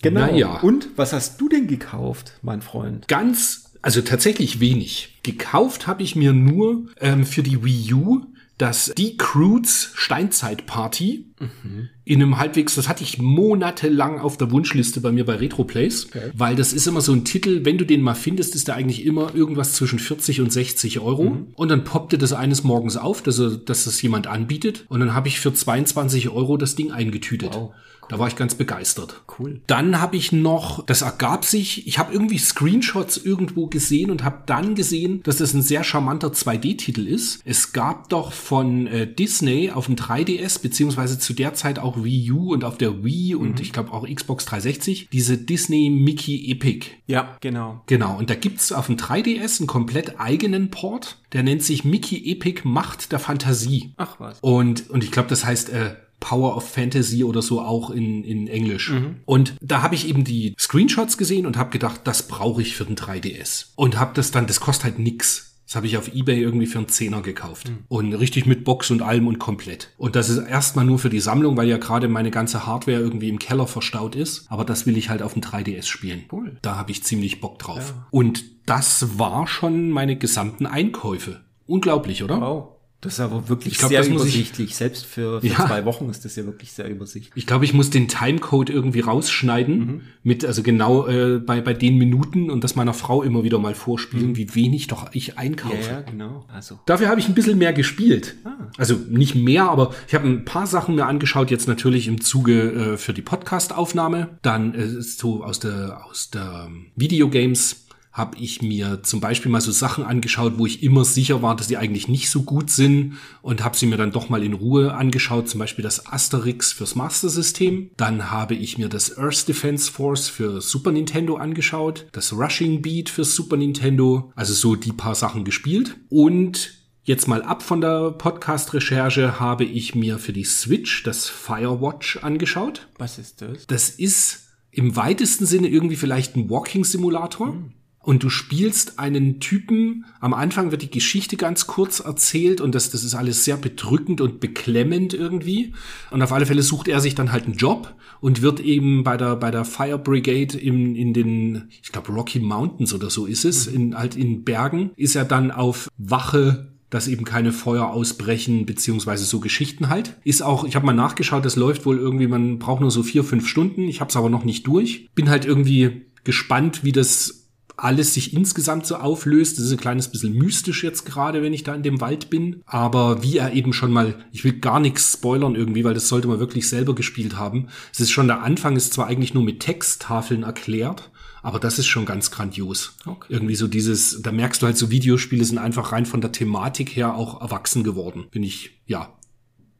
Genau. 0.01 0.21
Naja. 0.21 0.61
Und 0.61 0.87
was 0.95 1.11
hast 1.11 1.41
du 1.41 1.49
denn 1.49 1.67
gekauft, 1.67 2.39
mein 2.41 2.61
Freund? 2.61 3.09
Ganz, 3.09 3.73
also 3.81 3.99
tatsächlich 3.99 4.61
wenig. 4.61 5.19
Gekauft 5.23 5.87
habe 5.87 6.03
ich 6.03 6.15
mir 6.15 6.31
nur 6.31 6.85
ähm, 7.01 7.25
für 7.25 7.43
die 7.43 7.65
Wii 7.65 7.93
U 7.93 8.21
das 8.61 8.93
Die 8.95 9.17
Crudes 9.17 9.91
Steinzeit 9.95 10.67
Party 10.67 11.25
mhm. 11.39 11.89
in 12.05 12.21
einem 12.21 12.37
halbwegs, 12.37 12.75
das 12.75 12.87
hatte 12.87 13.03
ich 13.03 13.17
monatelang 13.17 14.19
auf 14.19 14.37
der 14.37 14.51
Wunschliste 14.51 15.01
bei 15.01 15.11
mir 15.11 15.25
bei 15.25 15.35
Retroplays, 15.35 16.05
okay. 16.05 16.31
weil 16.35 16.55
das 16.55 16.71
ist 16.71 16.85
immer 16.85 17.01
so 17.01 17.11
ein 17.11 17.25
Titel, 17.25 17.65
wenn 17.65 17.79
du 17.79 17.85
den 17.85 18.01
mal 18.01 18.13
findest, 18.13 18.53
ist 18.53 18.67
der 18.67 18.75
eigentlich 18.75 19.03
immer 19.05 19.33
irgendwas 19.33 19.73
zwischen 19.73 19.97
40 19.97 20.41
und 20.41 20.53
60 20.53 20.99
Euro 20.99 21.31
mhm. 21.31 21.47
und 21.55 21.69
dann 21.69 21.83
poppte 21.83 22.19
das 22.19 22.33
eines 22.33 22.63
Morgens 22.63 22.97
auf, 22.97 23.23
dass, 23.23 23.41
dass 23.65 23.87
es 23.87 24.01
jemand 24.01 24.27
anbietet 24.27 24.85
und 24.89 24.99
dann 24.99 25.15
habe 25.15 25.27
ich 25.27 25.39
für 25.39 25.53
22 25.53 26.29
Euro 26.29 26.57
das 26.57 26.75
Ding 26.75 26.91
eingetütet. 26.91 27.55
Wow. 27.55 27.73
Da 28.11 28.19
war 28.19 28.27
ich 28.27 28.35
ganz 28.35 28.55
begeistert. 28.55 29.23
Cool. 29.39 29.61
Dann 29.67 30.01
habe 30.01 30.17
ich 30.17 30.33
noch, 30.33 30.85
das 30.85 31.01
ergab 31.01 31.45
sich, 31.45 31.87
ich 31.87 31.97
habe 31.97 32.11
irgendwie 32.11 32.39
Screenshots 32.39 33.15
irgendwo 33.15 33.67
gesehen 33.67 34.11
und 34.11 34.25
habe 34.25 34.43
dann 34.47 34.75
gesehen, 34.75 35.23
dass 35.23 35.37
das 35.37 35.53
ein 35.53 35.61
sehr 35.61 35.85
charmanter 35.85 36.27
2D-Titel 36.27 37.07
ist. 37.07 37.39
Es 37.45 37.71
gab 37.71 38.09
doch 38.09 38.33
von 38.33 38.85
äh, 38.87 39.07
Disney 39.07 39.71
auf 39.71 39.85
dem 39.85 39.95
3DS, 39.95 40.61
beziehungsweise 40.61 41.19
zu 41.19 41.31
der 41.31 41.53
Zeit 41.53 41.79
auch 41.79 42.03
Wii 42.03 42.33
U 42.33 42.51
und 42.51 42.65
auf 42.65 42.77
der 42.77 43.01
Wii 43.01 43.35
mhm. 43.35 43.41
und 43.41 43.61
ich 43.61 43.71
glaube 43.71 43.93
auch 43.93 44.05
Xbox 44.05 44.43
360, 44.43 45.07
diese 45.09 45.37
Disney 45.37 45.89
Mickey 45.89 46.51
Epic. 46.51 46.87
Ja, 47.07 47.37
genau. 47.39 47.81
Genau. 47.85 48.17
Und 48.17 48.29
da 48.29 48.35
gibt's 48.35 48.73
auf 48.73 48.87
dem 48.87 48.97
3DS 48.97 49.61
einen 49.61 49.67
komplett 49.67 50.19
eigenen 50.19 50.69
Port. 50.69 51.21
Der 51.31 51.43
nennt 51.43 51.63
sich 51.63 51.85
Mickey 51.85 52.29
Epic 52.29 52.63
Macht 52.65 53.13
der 53.13 53.19
Fantasie. 53.19 53.93
Ach 53.95 54.19
was. 54.19 54.37
Und, 54.41 54.89
und 54.89 55.01
ich 55.01 55.11
glaube, 55.11 55.29
das 55.29 55.45
heißt, 55.45 55.69
äh, 55.69 55.95
Power 56.21 56.55
of 56.55 56.69
Fantasy 56.69 57.25
oder 57.25 57.41
so 57.41 57.59
auch 57.59 57.89
in, 57.89 58.23
in 58.23 58.47
Englisch. 58.47 58.91
Mhm. 58.91 59.17
Und 59.25 59.55
da 59.59 59.81
habe 59.81 59.95
ich 59.95 60.07
eben 60.07 60.23
die 60.23 60.55
Screenshots 60.57 61.17
gesehen 61.17 61.45
und 61.45 61.57
habe 61.57 61.71
gedacht, 61.71 62.01
das 62.05 62.27
brauche 62.27 62.61
ich 62.61 62.77
für 62.77 62.85
den 62.85 62.95
3DS. 62.95 63.71
Und 63.75 63.99
habe 63.99 64.13
das 64.13 64.31
dann, 64.31 64.47
das 64.47 64.61
kostet 64.61 64.85
halt 64.85 64.99
nix. 64.99 65.57
Das 65.65 65.77
habe 65.77 65.87
ich 65.87 65.97
auf 65.97 66.13
Ebay 66.13 66.37
irgendwie 66.41 66.65
für 66.65 66.79
einen 66.79 66.89
Zehner 66.89 67.21
gekauft. 67.21 67.69
Mhm. 67.69 67.85
Und 67.87 68.13
richtig 68.13 68.45
mit 68.45 68.65
Box 68.65 68.91
und 68.91 69.01
allem 69.01 69.27
und 69.27 69.39
komplett. 69.39 69.93
Und 69.97 70.15
das 70.15 70.29
ist 70.29 70.37
erstmal 70.37 70.85
nur 70.85 70.99
für 70.99 71.09
die 71.09 71.21
Sammlung, 71.21 71.57
weil 71.57 71.69
ja 71.69 71.77
gerade 71.77 72.07
meine 72.07 72.29
ganze 72.29 72.65
Hardware 72.65 72.99
irgendwie 72.99 73.29
im 73.29 73.39
Keller 73.39 73.67
verstaut 73.67 74.15
ist. 74.15 74.45
Aber 74.49 74.65
das 74.65 74.85
will 74.85 74.97
ich 74.97 75.09
halt 75.09 75.21
auf 75.21 75.33
dem 75.33 75.41
3DS 75.41 75.87
spielen. 75.87 76.25
Cool. 76.31 76.57
Da 76.61 76.75
habe 76.75 76.91
ich 76.91 77.03
ziemlich 77.03 77.39
Bock 77.39 77.57
drauf. 77.57 77.93
Ja. 77.95 78.07
Und 78.11 78.43
das 78.65 79.17
war 79.17 79.47
schon 79.47 79.89
meine 79.89 80.17
gesamten 80.17 80.65
Einkäufe. 80.65 81.41
Unglaublich, 81.67 82.21
oder? 82.21 82.41
Wow. 82.41 82.80
Das 83.01 83.13
ist 83.13 83.19
aber 83.19 83.49
wirklich 83.49 83.79
glaub, 83.79 83.89
sehr 83.89 84.07
übersichtlich. 84.07 84.69
Ich, 84.69 84.75
Selbst 84.75 85.07
für, 85.07 85.41
für 85.41 85.47
ja. 85.47 85.65
zwei 85.65 85.85
Wochen 85.85 86.07
ist 86.09 86.23
das 86.23 86.35
ja 86.35 86.45
wirklich 86.45 86.71
sehr 86.71 86.87
übersichtlich. 86.87 87.33
Ich 87.35 87.47
glaube, 87.47 87.65
ich 87.65 87.73
muss 87.73 87.89
den 87.89 88.07
Timecode 88.07 88.69
irgendwie 88.69 88.99
rausschneiden, 88.99 89.77
mhm. 89.79 90.01
mit, 90.21 90.45
also 90.45 90.61
genau 90.61 91.07
äh, 91.07 91.39
bei, 91.39 91.61
bei 91.61 91.73
den 91.73 91.97
Minuten 91.97 92.51
und 92.51 92.63
das 92.63 92.75
meiner 92.75 92.93
Frau 92.93 93.23
immer 93.23 93.43
wieder 93.43 93.57
mal 93.57 93.73
vorspielen, 93.73 94.29
mhm. 94.29 94.37
wie 94.37 94.53
wenig 94.53 94.85
doch 94.85 95.09
ich 95.13 95.39
einkaufe. 95.39 95.75
Ja, 95.81 95.91
ja 95.91 96.01
genau. 96.01 96.45
Also. 96.53 96.79
Dafür 96.85 97.09
habe 97.09 97.19
ich 97.19 97.27
ein 97.27 97.33
bisschen 97.33 97.57
mehr 97.57 97.73
gespielt. 97.73 98.35
Ah. 98.43 98.69
Also 98.77 98.95
nicht 99.09 99.33
mehr, 99.33 99.63
aber 99.63 99.95
ich 100.07 100.13
habe 100.13 100.27
ein 100.27 100.45
paar 100.45 100.67
Sachen 100.67 100.93
mir 100.93 101.07
angeschaut, 101.07 101.49
jetzt 101.49 101.67
natürlich 101.67 102.07
im 102.07 102.21
Zuge 102.21 102.71
äh, 102.93 102.97
für 102.97 103.13
die 103.13 103.23
Podcast-Aufnahme. 103.23 104.37
Dann 104.43 104.75
äh, 104.75 105.01
so 105.01 105.43
aus 105.43 105.59
der, 105.59 106.05
aus 106.05 106.29
der 106.29 106.69
Videogames 106.95 107.80
habe 108.11 108.37
ich 108.37 108.61
mir 108.61 109.03
zum 109.03 109.21
Beispiel 109.21 109.51
mal 109.51 109.61
so 109.61 109.71
Sachen 109.71 110.03
angeschaut, 110.03 110.53
wo 110.57 110.65
ich 110.65 110.83
immer 110.83 111.05
sicher 111.05 111.41
war, 111.41 111.55
dass 111.55 111.67
die 111.67 111.77
eigentlich 111.77 112.09
nicht 112.09 112.29
so 112.29 112.43
gut 112.43 112.69
sind 112.69 113.17
und 113.41 113.63
habe 113.63 113.77
sie 113.77 113.85
mir 113.85 113.97
dann 113.97 114.11
doch 114.11 114.27
mal 114.27 114.43
in 114.43 114.53
Ruhe 114.53 114.93
angeschaut, 114.93 115.47
zum 115.47 115.59
Beispiel 115.59 115.83
das 115.83 116.07
Asterix 116.07 116.73
fürs 116.73 116.95
Master 116.95 117.29
System. 117.29 117.91
Dann 117.95 118.29
habe 118.29 118.55
ich 118.55 118.77
mir 118.77 118.89
das 118.89 119.17
Earth 119.17 119.47
Defense 119.47 119.89
Force 119.89 120.27
für 120.27 120.59
Super 120.59 120.91
Nintendo 120.91 121.37
angeschaut, 121.37 122.07
das 122.11 122.33
Rushing 122.33 122.81
Beat 122.81 123.09
für 123.09 123.23
Super 123.23 123.55
Nintendo, 123.55 124.31
also 124.35 124.53
so 124.53 124.75
die 124.75 124.93
paar 124.93 125.15
Sachen 125.15 125.43
gespielt 125.45 125.97
und 126.09 126.77
Jetzt 127.03 127.27
mal 127.27 127.41
ab 127.41 127.63
von 127.63 127.81
der 127.81 128.11
Podcast-Recherche 128.11 129.39
habe 129.39 129.63
ich 129.63 129.95
mir 129.95 130.19
für 130.19 130.33
die 130.33 130.43
Switch 130.43 131.01
das 131.01 131.27
Firewatch 131.27 132.17
angeschaut. 132.17 132.89
Was 132.99 133.17
ist 133.17 133.41
das? 133.41 133.65
Das 133.65 133.89
ist 133.89 134.49
im 134.69 134.95
weitesten 134.95 135.47
Sinne 135.47 135.67
irgendwie 135.67 135.95
vielleicht 135.95 136.35
ein 136.35 136.47
Walking-Simulator. 136.47 137.47
Hm 137.47 137.73
und 138.03 138.23
du 138.23 138.29
spielst 138.29 138.99
einen 138.99 139.39
Typen, 139.39 140.05
am 140.19 140.33
Anfang 140.33 140.71
wird 140.71 140.81
die 140.81 140.89
Geschichte 140.89 141.37
ganz 141.37 141.67
kurz 141.67 141.99
erzählt 141.99 142.59
und 142.59 142.73
das, 142.73 142.89
das 142.89 143.03
ist 143.03 143.15
alles 143.15 143.45
sehr 143.45 143.57
bedrückend 143.57 144.21
und 144.21 144.39
beklemmend 144.39 145.13
irgendwie. 145.13 145.73
Und 146.09 146.21
auf 146.21 146.31
alle 146.31 146.45
Fälle 146.45 146.63
sucht 146.63 146.87
er 146.87 146.99
sich 146.99 147.15
dann 147.15 147.31
halt 147.31 147.45
einen 147.45 147.55
Job 147.55 147.93
und 148.19 148.41
wird 148.41 148.59
eben 148.59 149.03
bei 149.03 149.17
der, 149.17 149.35
bei 149.35 149.51
der 149.51 149.65
Fire 149.65 149.99
Brigade 149.99 150.57
in, 150.57 150.95
in 150.95 151.13
den, 151.13 151.69
ich 151.81 151.91
glaube 151.91 152.11
Rocky 152.11 152.39
Mountains 152.39 152.93
oder 152.93 153.09
so 153.09 153.25
ist 153.25 153.45
es, 153.45 153.67
in, 153.67 153.95
halt 153.95 154.15
in 154.15 154.43
Bergen, 154.43 154.91
ist 154.95 155.15
er 155.15 155.25
dann 155.25 155.51
auf 155.51 155.87
Wache 155.97 156.67
dass 156.89 157.07
eben 157.07 157.23
keine 157.23 157.53
Feuer 157.53 157.89
ausbrechen, 157.89 158.65
beziehungsweise 158.65 159.23
so 159.23 159.39
Geschichten 159.39 159.87
halt. 159.87 160.17
Ist 160.25 160.43
auch, 160.43 160.65
ich 160.65 160.75
habe 160.75 160.85
mal 160.85 160.91
nachgeschaut, 160.91 161.45
das 161.45 161.55
läuft 161.55 161.85
wohl 161.85 161.97
irgendwie, 161.97 162.27
man 162.27 162.59
braucht 162.59 162.81
nur 162.81 162.91
so 162.91 163.01
vier, 163.01 163.23
fünf 163.23 163.47
Stunden. 163.47 163.87
Ich 163.87 164.01
habe 164.01 164.09
es 164.09 164.17
aber 164.17 164.29
noch 164.29 164.43
nicht 164.43 164.67
durch. 164.67 165.07
Bin 165.15 165.29
halt 165.29 165.45
irgendwie 165.45 166.05
gespannt, 166.25 166.83
wie 166.83 166.91
das 166.91 167.40
alles 167.83 168.13
sich 168.13 168.33
insgesamt 168.33 168.85
so 168.85 168.95
auflöst. 168.95 169.57
Das 169.57 169.65
ist 169.65 169.71
ein 169.71 169.79
kleines 169.79 170.09
bisschen 170.09 170.33
mystisch 170.33 170.83
jetzt 170.83 171.05
gerade, 171.05 171.41
wenn 171.41 171.53
ich 171.53 171.63
da 171.63 171.73
in 171.73 171.83
dem 171.83 172.01
Wald 172.01 172.29
bin. 172.29 172.61
Aber 172.65 173.23
wie 173.23 173.37
er 173.37 173.53
eben 173.53 173.73
schon 173.73 173.91
mal, 173.91 174.15
ich 174.31 174.43
will 174.43 174.53
gar 174.53 174.79
nichts 174.79 175.13
spoilern 175.13 175.55
irgendwie, 175.55 175.83
weil 175.83 175.93
das 175.93 176.07
sollte 176.07 176.27
man 176.27 176.39
wirklich 176.39 176.69
selber 176.69 176.95
gespielt 176.95 177.37
haben. 177.37 177.67
Es 177.91 177.99
ist 177.99 178.11
schon 178.11 178.27
der 178.27 178.43
Anfang, 178.43 178.75
ist 178.75 178.93
zwar 178.93 179.07
eigentlich 179.07 179.33
nur 179.33 179.43
mit 179.43 179.59
Texttafeln 179.61 180.43
erklärt, 180.43 181.11
aber 181.41 181.59
das 181.59 181.79
ist 181.79 181.87
schon 181.87 182.05
ganz 182.05 182.31
grandios. 182.31 182.95
Okay. 183.05 183.27
Irgendwie 183.29 183.55
so 183.55 183.67
dieses, 183.67 184.21
da 184.21 184.31
merkst 184.31 184.61
du 184.61 184.67
halt 184.67 184.77
so 184.77 184.91
Videospiele 184.91 185.43
sind 185.43 185.57
einfach 185.57 185.91
rein 185.91 186.05
von 186.05 186.21
der 186.21 186.31
Thematik 186.31 186.95
her 186.95 187.15
auch 187.15 187.41
erwachsen 187.41 187.83
geworden. 187.83 188.25
Bin 188.31 188.43
ich, 188.43 188.79
ja, 188.85 189.13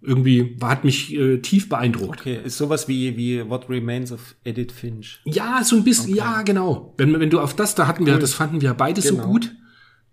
irgendwie 0.02 0.58
hat 0.62 0.84
mich 0.84 1.14
äh, 1.14 1.38
tief 1.40 1.70
beeindruckt. 1.70 2.22
Okay, 2.22 2.40
ist 2.44 2.58
sowas 2.58 2.88
wie 2.88 3.16
wie 3.18 3.48
What 3.48 3.70
Remains 3.70 4.12
of 4.12 4.36
Edith 4.44 4.72
Finch. 4.72 5.22
Ja, 5.26 5.64
so 5.64 5.76
ein 5.76 5.84
bisschen, 5.84 6.14
okay. 6.14 6.20
ja, 6.20 6.42
genau. 6.42 6.94
Wenn 6.98 7.20
wenn 7.20 7.30
du 7.30 7.40
auf 7.40 7.56
das, 7.56 7.76
da 7.76 7.88
hatten 7.88 8.06
wir, 8.06 8.18
das 8.18 8.34
fanden 8.34 8.62
wir 8.62 8.74
beide 8.74 9.02
genau. 9.02 9.24
so 9.24 9.30
gut, 9.30 9.56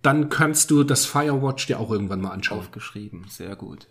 dann 0.03 0.29
kannst 0.29 0.71
du 0.71 0.85
das 0.85 1.07
Firewatch 1.07 1.67
dir 1.67 1.81
auch 1.81 1.91
irgendwann 1.91 2.21
mal 2.21 2.31
anschauen. 2.31 2.59
Aufgeschrieben, 2.59 3.25
sehr 3.29 3.57
gut. 3.57 3.89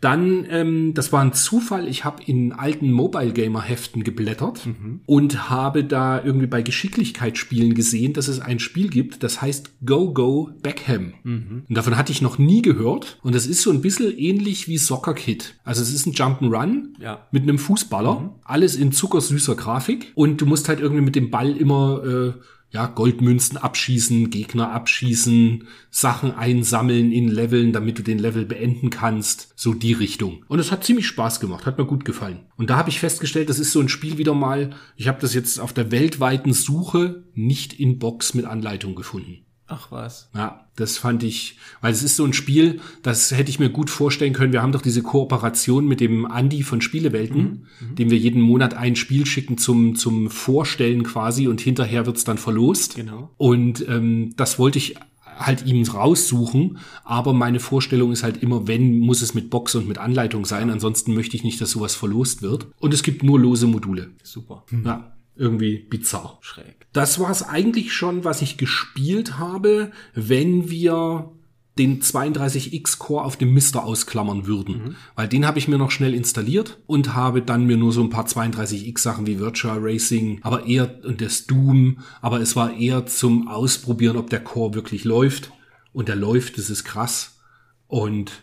Dann, 0.00 0.46
ähm, 0.48 0.94
das 0.94 1.12
war 1.12 1.22
ein 1.22 1.32
Zufall, 1.32 1.88
ich 1.88 2.04
habe 2.04 2.22
in 2.24 2.52
alten 2.52 2.92
Mobile 2.92 3.32
Gamer 3.32 3.62
Heften 3.62 4.04
geblättert 4.04 4.66
mhm. 4.66 5.00
und 5.06 5.50
habe 5.50 5.82
da 5.82 6.22
irgendwie 6.22 6.46
bei 6.46 6.62
Geschicklichkeitsspielen 6.62 7.74
gesehen, 7.74 8.12
dass 8.12 8.28
es 8.28 8.38
ein 8.38 8.60
Spiel 8.60 8.88
gibt, 8.88 9.22
das 9.22 9.42
heißt 9.42 9.72
Go 9.84 10.12
Go 10.12 10.50
Beckham. 10.62 11.14
Mhm. 11.24 11.64
Und 11.68 11.76
davon 11.76 11.96
hatte 11.96 12.12
ich 12.12 12.22
noch 12.22 12.38
nie 12.38 12.62
gehört. 12.62 13.18
Und 13.22 13.34
das 13.34 13.46
ist 13.46 13.62
so 13.62 13.70
ein 13.70 13.82
bisschen 13.82 14.16
ähnlich 14.16 14.68
wie 14.68 14.78
Soccer 14.78 15.14
Kid. 15.14 15.54
Also 15.64 15.82
es 15.82 15.92
ist 15.92 16.06
ein 16.06 16.12
Jump'n'Run 16.12 16.94
ja. 17.00 17.26
mit 17.32 17.42
einem 17.42 17.58
Fußballer, 17.58 18.20
mhm. 18.20 18.30
alles 18.44 18.76
in 18.76 18.92
zuckersüßer 18.92 19.56
Grafik 19.56 20.12
und 20.14 20.40
du 20.40 20.46
musst 20.46 20.68
halt 20.68 20.80
irgendwie 20.80 21.04
mit 21.04 21.16
dem 21.16 21.30
Ball 21.30 21.56
immer 21.56 22.02
äh, 22.04 22.32
ja, 22.70 22.86
Goldmünzen 22.86 23.56
abschießen, 23.56 24.30
Gegner 24.30 24.72
abschießen, 24.72 25.66
Sachen 25.90 26.34
einsammeln 26.34 27.12
in 27.12 27.28
Leveln, 27.28 27.72
damit 27.72 27.98
du 27.98 28.02
den 28.02 28.18
Level 28.18 28.44
beenden 28.44 28.90
kannst. 28.90 29.52
So 29.56 29.72
die 29.72 29.94
Richtung. 29.94 30.44
Und 30.48 30.58
es 30.58 30.70
hat 30.70 30.84
ziemlich 30.84 31.06
Spaß 31.06 31.40
gemacht, 31.40 31.64
hat 31.64 31.78
mir 31.78 31.86
gut 31.86 32.04
gefallen. 32.04 32.40
Und 32.56 32.70
da 32.70 32.76
habe 32.76 32.90
ich 32.90 33.00
festgestellt, 33.00 33.48
das 33.48 33.58
ist 33.58 33.72
so 33.72 33.80
ein 33.80 33.88
Spiel 33.88 34.18
wieder 34.18 34.34
mal, 34.34 34.70
ich 34.96 35.08
habe 35.08 35.20
das 35.20 35.34
jetzt 35.34 35.58
auf 35.58 35.72
der 35.72 35.90
weltweiten 35.90 36.52
Suche 36.52 37.24
nicht 37.34 37.72
in 37.72 37.98
Box 37.98 38.34
mit 38.34 38.44
Anleitung 38.44 38.94
gefunden. 38.94 39.44
Ach 39.70 39.92
was. 39.92 40.30
Ja, 40.34 40.64
das 40.76 40.96
fand 40.96 41.22
ich, 41.22 41.58
weil 41.82 41.92
es 41.92 42.02
ist 42.02 42.16
so 42.16 42.24
ein 42.24 42.32
Spiel, 42.32 42.80
das 43.02 43.32
hätte 43.32 43.50
ich 43.50 43.58
mir 43.58 43.68
gut 43.68 43.90
vorstellen 43.90 44.32
können. 44.32 44.52
Wir 44.52 44.62
haben 44.62 44.72
doch 44.72 44.80
diese 44.80 45.02
Kooperation 45.02 45.86
mit 45.86 46.00
dem 46.00 46.24
Andi 46.24 46.62
von 46.62 46.80
Spielewelten, 46.80 47.66
mhm. 47.80 47.90
mhm. 47.90 47.94
dem 47.96 48.10
wir 48.10 48.16
jeden 48.16 48.40
Monat 48.40 48.72
ein 48.72 48.96
Spiel 48.96 49.26
schicken 49.26 49.58
zum, 49.58 49.94
zum 49.94 50.30
Vorstellen 50.30 51.02
quasi 51.02 51.48
und 51.48 51.60
hinterher 51.60 52.06
wird's 52.06 52.24
dann 52.24 52.38
verlost. 52.38 52.94
Genau. 52.94 53.30
Und 53.36 53.86
ähm, 53.86 54.32
das 54.36 54.58
wollte 54.58 54.78
ich 54.78 54.96
halt 55.38 55.66
ihm 55.66 55.82
raussuchen, 55.82 56.78
aber 57.04 57.32
meine 57.34 57.60
Vorstellung 57.60 58.10
ist 58.10 58.22
halt 58.22 58.42
immer, 58.42 58.66
wenn, 58.66 58.98
muss 58.98 59.20
es 59.20 59.34
mit 59.34 59.50
Box 59.50 59.74
und 59.74 59.86
mit 59.86 59.98
Anleitung 59.98 60.46
sein, 60.46 60.70
ansonsten 60.70 61.14
möchte 61.14 61.36
ich 61.36 61.44
nicht, 61.44 61.60
dass 61.60 61.70
sowas 61.70 61.94
verlost 61.94 62.42
wird. 62.42 62.68
Und 62.80 62.94
es 62.94 63.02
gibt 63.02 63.22
nur 63.22 63.38
lose 63.38 63.66
Module. 63.66 64.10
Super. 64.22 64.64
Ja 64.84 65.12
irgendwie 65.38 65.78
bizarr. 65.78 66.38
Schräg. 66.40 66.86
Das 66.92 67.18
war 67.18 67.30
es 67.30 67.42
eigentlich 67.42 67.92
schon, 67.92 68.24
was 68.24 68.42
ich 68.42 68.58
gespielt 68.58 69.38
habe, 69.38 69.92
wenn 70.14 70.68
wir 70.68 71.32
den 71.78 72.02
32X 72.02 72.98
Core 72.98 73.24
auf 73.24 73.36
dem 73.36 73.54
Mister 73.54 73.84
ausklammern 73.84 74.46
würden. 74.46 74.74
Mhm. 74.74 74.96
Weil 75.14 75.28
den 75.28 75.46
habe 75.46 75.58
ich 75.58 75.68
mir 75.68 75.78
noch 75.78 75.92
schnell 75.92 76.12
installiert 76.12 76.78
und 76.86 77.14
habe 77.14 77.40
dann 77.40 77.66
mir 77.66 77.76
nur 77.76 77.92
so 77.92 78.02
ein 78.02 78.10
paar 78.10 78.26
32X 78.26 78.98
Sachen 78.98 79.26
wie 79.26 79.38
Virtual 79.38 79.78
Racing, 79.80 80.40
aber 80.42 80.66
eher 80.66 81.04
und 81.04 81.20
das 81.20 81.46
Doom, 81.46 82.00
aber 82.20 82.40
es 82.40 82.56
war 82.56 82.76
eher 82.76 83.06
zum 83.06 83.46
Ausprobieren, 83.46 84.16
ob 84.16 84.28
der 84.28 84.42
Core 84.42 84.74
wirklich 84.74 85.04
läuft. 85.04 85.52
Und 85.92 86.08
der 86.08 86.16
läuft, 86.16 86.58
das 86.58 86.68
ist 86.68 86.84
krass. 86.84 87.38
Und 87.86 88.42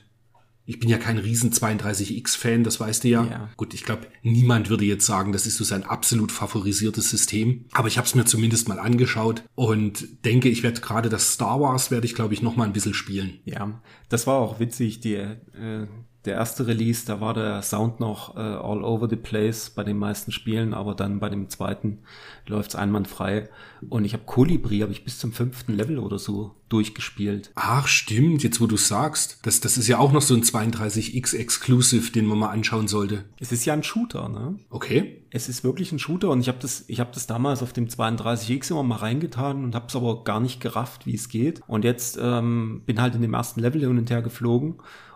ich 0.68 0.80
bin 0.80 0.90
ja 0.90 0.98
kein 0.98 1.18
riesen 1.18 1.52
32X-Fan, 1.52 2.64
das 2.64 2.80
weißt 2.80 3.04
du 3.04 3.08
ja. 3.08 3.24
ja. 3.24 3.50
Gut, 3.56 3.74
ich 3.74 3.84
glaube, 3.84 4.08
niemand 4.24 4.70
würde 4.70 4.86
jetzt 4.86 5.06
sagen, 5.06 5.32
das 5.32 5.46
ist 5.46 5.58
so 5.58 5.64
sein 5.64 5.84
absolut 5.84 6.32
favorisiertes 6.32 7.10
System. 7.10 7.66
Aber 7.72 7.88
ich 7.88 7.98
habe 7.98 8.08
es 8.08 8.16
mir 8.16 8.26
zumindest 8.26 8.68
mal 8.68 8.80
angeschaut 8.80 9.44
und 9.54 10.26
denke, 10.26 10.50
ich 10.50 10.64
werde 10.64 10.82
gerade 10.82 11.10
das 11.10 11.34
Star 11.34 11.62
Wars, 11.62 11.92
werde 11.92 12.08
ich, 12.08 12.16
glaube 12.16 12.34
ich, 12.34 12.42
noch 12.42 12.56
mal 12.56 12.64
ein 12.64 12.74
bisschen 12.74 12.96
spielen. 12.96 13.40
Ja, 13.46 13.82
das 14.10 14.26
war 14.26 14.40
auch 14.40 14.60
witzig. 14.60 15.02
Die, 15.02 15.16
äh, 15.16 15.88
der 16.26 16.36
erste 16.36 16.68
Release, 16.68 17.06
da 17.06 17.22
war 17.22 17.34
der 17.34 17.62
Sound 17.62 18.00
noch 18.00 18.36
äh, 18.36 18.40
all 18.40 18.84
over 18.84 19.08
the 19.10 19.16
place 19.16 19.70
bei 19.70 19.84
den 19.84 19.98
meisten 19.98 20.32
Spielen, 20.32 20.74
aber 20.74 20.96
dann 20.96 21.20
bei 21.20 21.30
dem 21.30 21.50
zweiten 21.50 22.00
läuft's 22.48 22.76
einwandfrei. 22.76 23.50
Und 23.90 24.06
ich 24.06 24.14
habe 24.14 24.24
Kolibri, 24.26 24.80
habe 24.80 24.92
ich 24.92 25.04
bis 25.04 25.20
zum 25.20 25.32
fünften 25.32 25.74
Level 25.74 26.00
oder 26.00 26.18
so 26.18 26.56
durchgespielt. 26.70 27.52
Ach, 27.56 27.88
stimmt, 27.88 28.44
jetzt 28.44 28.60
wo 28.60 28.68
du 28.68 28.78
sagst. 28.78 29.40
Das, 29.44 29.60
das 29.60 29.78
ist 29.78 29.88
ja 29.88 30.00
auch 30.00 30.12
noch 30.12 30.22
so 30.22 30.34
ein 30.34 30.42
32X 30.42 31.36
Exclusive, 31.36 32.12
den 32.12 32.26
man 32.26 32.40
mal 32.40 32.50
anschauen 32.50 32.88
sollte. 32.88 33.26
Es 33.40 33.52
ist 33.52 33.66
ja 33.66 33.74
ein 33.74 33.84
Shooter, 33.84 34.30
ne? 34.30 34.58
Okay. 34.70 35.22
Es 35.30 35.50
ist 35.50 35.64
wirklich 35.64 35.92
ein 35.92 36.00
Shooter 36.00 36.30
und 36.30 36.40
ich 36.40 36.48
habe 36.48 36.58
das, 36.60 36.86
ich 36.88 37.00
habe 37.00 37.12
das 37.14 37.28
damals 37.28 37.62
auf 37.62 37.74
dem 37.74 37.88
32X 37.88 38.72
immer 38.72 38.84
mal 38.84 38.98
reingetan 38.98 39.64
und 39.64 39.76
habe 39.76 39.88
es 39.88 39.96
aber 39.96 40.24
gar 40.24 40.40
nicht 40.40 40.62
gerafft, 40.62 41.06
wie 41.06 41.16
es 41.16 41.30
geht. 41.30 41.62
Und 41.68 41.84
jetzt 41.84 42.18
ähm, 42.20 42.82
bin 42.86 43.02
halt 43.02 43.16
in 43.16 43.22
dem 43.22 43.34
ersten 43.34 43.60
Level 43.60 43.82
hin 43.82 43.98
und 43.98 44.10
her 44.10 44.22
geflogen 44.22 44.76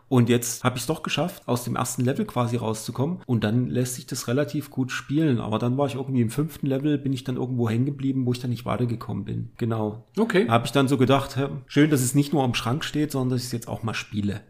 und 0.10 0.28
jetzt 0.28 0.63
habe 0.63 0.75
ich 0.75 0.82
es 0.82 0.88
doch 0.88 1.04
geschafft, 1.04 1.48
aus 1.48 1.63
dem 1.63 1.75
ersten 1.75 2.04
Level 2.04 2.25
quasi 2.25 2.58
rauszukommen. 2.58 3.20
Und 3.28 3.44
dann 3.44 3.68
lässt 3.68 3.96
sich 3.96 4.08
das 4.08 4.28
relativ 4.28 4.72
gut 4.72 4.92
spielen. 4.92 5.39
Aber 5.39 5.60
dann 5.60 5.78
war 5.78 5.86
ich 5.86 5.96
irgendwie 5.96 6.22
im 6.22 6.32
fünften 6.32 6.66
Level, 6.66 6.98
bin 6.98 7.13
ich 7.13 7.24
dann 7.24 7.38
irgendwo 7.38 7.70
hängen 7.70 7.86
geblieben, 7.86 8.25
wo 8.25 8.32
ich 8.32 8.39
dann 8.39 8.50
nicht 8.50 8.66
weitergekommen 8.66 9.24
bin. 9.24 9.51
Genau. 9.58 10.08
Okay. 10.18 10.46
Da 10.48 10.54
habe 10.54 10.66
ich 10.66 10.72
dann 10.72 10.88
so 10.88 10.98
gedacht, 10.98 11.38
schön, 11.68 11.92
dass 11.92 12.01
es 12.01 12.16
nicht 12.16 12.34
nur 12.34 12.44
am 12.44 12.56
Schrank 12.56 12.84
steht, 12.84 13.12
sondern 13.12 13.30
dass 13.30 13.42
ich 13.42 13.46
es 13.48 13.51
jetzt 13.51 13.68
auch 13.68 13.84
mal 13.84 13.94
spiele. 13.94 14.42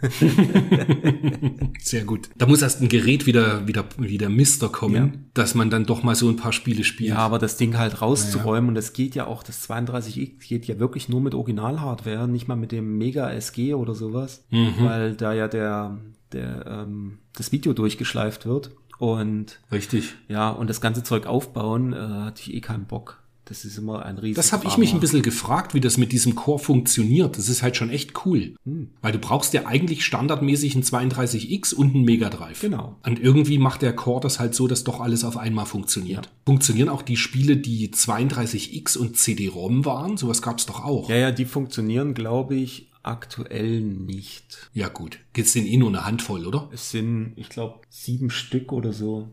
Sehr 1.80 2.04
gut. 2.04 2.30
Da 2.36 2.46
muss 2.46 2.62
erst 2.62 2.80
ein 2.80 2.88
Gerät 2.88 3.26
wieder, 3.26 3.66
wieder, 3.66 3.84
wieder 3.98 4.28
Mister 4.28 4.68
kommen, 4.68 4.94
ja. 4.94 5.10
dass 5.34 5.54
man 5.54 5.70
dann 5.70 5.86
doch 5.86 6.02
mal 6.02 6.14
so 6.14 6.28
ein 6.28 6.36
paar 6.36 6.52
Spiele 6.52 6.84
spielt. 6.84 7.10
Ja, 7.10 7.18
aber 7.18 7.38
das 7.38 7.56
Ding 7.56 7.76
halt 7.76 8.00
rauszuräumen 8.00 8.68
und 8.68 8.74
das 8.74 8.92
geht 8.92 9.14
ja 9.14 9.26
auch, 9.26 9.42
das 9.42 9.68
32X 9.68 10.48
geht 10.48 10.66
ja 10.66 10.78
wirklich 10.78 11.08
nur 11.08 11.20
mit 11.20 11.34
Original-Hardware, 11.34 12.28
nicht 12.28 12.48
mal 12.48 12.56
mit 12.56 12.72
dem 12.72 12.98
Mega 12.98 13.30
SG 13.30 13.74
oder 13.74 13.94
sowas, 13.94 14.44
mhm. 14.50 14.74
weil 14.80 15.14
da 15.14 15.32
ja 15.32 15.48
der, 15.48 15.98
der, 16.32 16.66
ähm, 16.66 17.18
das 17.36 17.52
Video 17.52 17.72
durchgeschleift 17.72 18.46
wird. 18.46 18.70
Und 18.98 19.60
richtig. 19.72 20.14
Ja, 20.28 20.50
und 20.50 20.68
das 20.68 20.82
ganze 20.82 21.02
Zeug 21.02 21.26
aufbauen, 21.26 21.94
äh, 21.94 21.96
hatte 21.96 22.42
ich 22.42 22.54
eh 22.54 22.60
keinen 22.60 22.84
Bock. 22.84 23.19
Das 23.50 23.64
ist 23.64 23.76
immer 23.78 24.04
ein 24.06 24.16
riesen. 24.16 24.36
Das 24.36 24.52
habe 24.52 24.68
ich 24.68 24.78
mich 24.78 24.94
ein 24.94 25.00
bisschen 25.00 25.22
gefragt, 25.22 25.74
wie 25.74 25.80
das 25.80 25.96
mit 25.96 26.12
diesem 26.12 26.36
Core 26.36 26.60
funktioniert. 26.60 27.36
Das 27.36 27.48
ist 27.48 27.64
halt 27.64 27.76
schon 27.76 27.90
echt 27.90 28.24
cool. 28.24 28.54
Hm. 28.64 28.90
Weil 29.02 29.10
du 29.10 29.18
brauchst 29.18 29.52
ja 29.54 29.66
eigentlich 29.66 30.04
standardmäßig 30.04 30.76
einen 30.76 30.84
32X 30.84 31.74
und 31.74 31.96
einen 31.96 32.04
Mega 32.04 32.30
Drive. 32.30 32.60
Genau. 32.60 32.96
Und 33.04 33.18
irgendwie 33.18 33.58
macht 33.58 33.82
der 33.82 33.92
Core 33.92 34.20
das 34.20 34.38
halt 34.38 34.54
so, 34.54 34.68
dass 34.68 34.84
doch 34.84 35.00
alles 35.00 35.24
auf 35.24 35.36
einmal 35.36 35.66
funktioniert. 35.66 36.26
Ja. 36.26 36.32
Funktionieren 36.46 36.88
auch 36.88 37.02
die 37.02 37.16
Spiele, 37.16 37.56
die 37.56 37.88
32X 37.88 38.96
und 38.96 39.16
CD-ROM 39.16 39.84
waren? 39.84 40.16
Sowas 40.16 40.42
gab 40.42 40.58
es 40.58 40.66
doch 40.66 40.84
auch. 40.84 41.10
Ja, 41.10 41.16
ja, 41.16 41.30
die 41.32 41.44
funktionieren, 41.44 42.14
glaube 42.14 42.54
ich, 42.54 42.88
aktuell 43.02 43.80
nicht. 43.80 44.70
Ja 44.74 44.86
gut, 44.86 45.18
geht's 45.32 45.54
denn 45.54 45.66
eh 45.66 45.76
nur 45.76 45.88
eine 45.88 46.04
Handvoll, 46.04 46.46
oder? 46.46 46.68
Es 46.72 46.92
sind, 46.92 47.32
ich 47.34 47.48
glaube, 47.48 47.80
sieben 47.88 48.30
Stück 48.30 48.72
oder 48.72 48.92
so. 48.92 49.28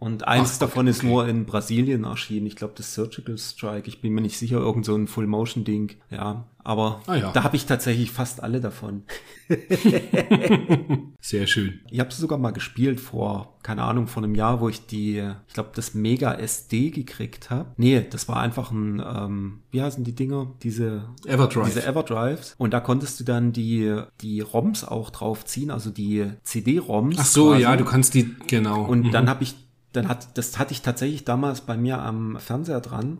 Und 0.00 0.28
eins 0.28 0.54
Ach, 0.54 0.58
davon 0.60 0.86
okay. 0.86 0.90
ist 0.90 1.02
nur 1.02 1.26
in 1.26 1.44
Brasilien 1.44 2.04
erschienen. 2.04 2.46
Ich 2.46 2.54
glaube, 2.54 2.74
das 2.76 2.94
Surgical 2.94 3.36
Strike. 3.36 3.88
Ich 3.88 4.00
bin 4.00 4.12
mir 4.12 4.20
nicht 4.20 4.38
sicher, 4.38 4.58
irgend 4.58 4.84
so 4.84 4.94
ein 4.94 5.08
Full-Motion-Ding. 5.08 5.96
Ja, 6.10 6.44
aber 6.62 7.00
ah, 7.06 7.16
ja. 7.16 7.32
da 7.32 7.44
habe 7.44 7.56
ich 7.56 7.66
tatsächlich 7.66 8.10
fast 8.12 8.42
alle 8.42 8.60
davon. 8.60 9.04
Sehr 11.20 11.46
schön. 11.46 11.80
Ich 11.90 11.98
habe 11.98 12.12
sogar 12.12 12.38
mal 12.38 12.50
gespielt 12.50 13.00
vor, 13.00 13.56
keine 13.62 13.82
Ahnung, 13.82 14.06
vor 14.06 14.22
einem 14.22 14.34
Jahr, 14.34 14.60
wo 14.60 14.68
ich 14.68 14.86
die, 14.86 15.26
ich 15.48 15.54
glaube, 15.54 15.70
das 15.74 15.94
Mega 15.94 16.34
SD 16.34 16.90
gekriegt 16.90 17.50
habe. 17.50 17.70
Nee, 17.76 18.06
das 18.08 18.28
war 18.28 18.38
einfach 18.38 18.70
ein, 18.70 19.02
ähm, 19.04 19.60
wie 19.70 19.82
heißen 19.82 20.04
die 20.04 20.14
Dinger? 20.14 20.52
Diese 20.62 21.04
Everdrive. 21.24 21.66
Diese 21.66 21.86
Everdrives. 21.86 22.54
Und 22.58 22.72
da 22.72 22.80
konntest 22.80 23.18
du 23.18 23.24
dann 23.24 23.52
die, 23.52 24.00
die 24.20 24.42
ROMs 24.42 24.84
auch 24.84 25.10
draufziehen, 25.10 25.70
also 25.70 25.90
die 25.90 26.26
CD-ROMs. 26.44 27.16
Ach 27.18 27.24
so, 27.24 27.48
quasi. 27.48 27.62
ja, 27.62 27.76
du 27.76 27.84
kannst 27.84 28.14
die, 28.14 28.36
genau. 28.46 28.84
Und 28.84 29.06
mhm. 29.06 29.10
dann 29.10 29.28
habe 29.28 29.42
ich 29.42 29.54
dann 29.92 30.08
hat, 30.08 30.36
das 30.36 30.58
hatte 30.58 30.72
ich 30.72 30.82
tatsächlich 30.82 31.24
damals 31.24 31.62
bei 31.62 31.76
mir 31.76 32.00
am 32.00 32.38
Fernseher 32.38 32.80
dran 32.80 33.18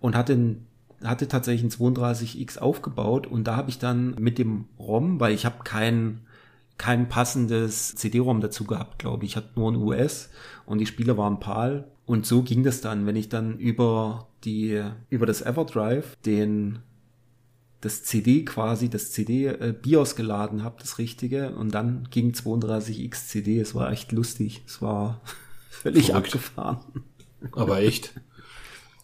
und 0.00 0.16
hatte 0.16 0.56
hatte 1.04 1.28
tatsächlich 1.28 1.78
ein 1.78 1.94
32X 1.94 2.58
aufgebaut 2.58 3.26
und 3.26 3.44
da 3.44 3.56
habe 3.56 3.68
ich 3.68 3.78
dann 3.78 4.14
mit 4.18 4.38
dem 4.38 4.64
ROM, 4.78 5.20
weil 5.20 5.34
ich 5.34 5.44
habe 5.44 5.62
kein 5.62 6.22
kein 6.78 7.08
passendes 7.08 7.94
CD-ROM 7.94 8.40
dazu 8.40 8.64
gehabt, 8.64 8.98
glaube 8.98 9.24
ich. 9.24 9.32
Ich 9.32 9.36
hatte 9.36 9.48
nur 9.56 9.72
ein 9.72 9.76
US 9.76 10.30
und 10.66 10.78
die 10.78 10.86
Spiele 10.86 11.16
waren 11.16 11.40
PAL 11.40 11.86
und 12.04 12.26
so 12.26 12.42
ging 12.42 12.62
das 12.62 12.80
dann, 12.80 13.06
wenn 13.06 13.16
ich 13.16 13.28
dann 13.28 13.58
über 13.58 14.28
die 14.44 14.82
über 15.10 15.26
das 15.26 15.42
Everdrive 15.42 16.16
den 16.24 16.80
das 17.80 18.02
CD 18.04 18.44
quasi, 18.44 18.88
das 18.88 19.12
CD 19.12 19.46
äh, 19.46 19.74
BIOS 19.80 20.16
geladen 20.16 20.64
habe, 20.64 20.76
das 20.80 20.98
richtige 20.98 21.54
und 21.54 21.74
dann 21.74 22.08
ging 22.10 22.32
32X 22.32 23.28
CD. 23.28 23.60
Es 23.60 23.74
war 23.74 23.92
echt 23.92 24.12
lustig. 24.12 24.62
Es 24.66 24.80
war 24.80 25.20
völlig 25.82 26.06
Verrückt. 26.06 26.34
abgefahren. 26.34 26.78
Aber 27.52 27.80
echt. 27.80 28.12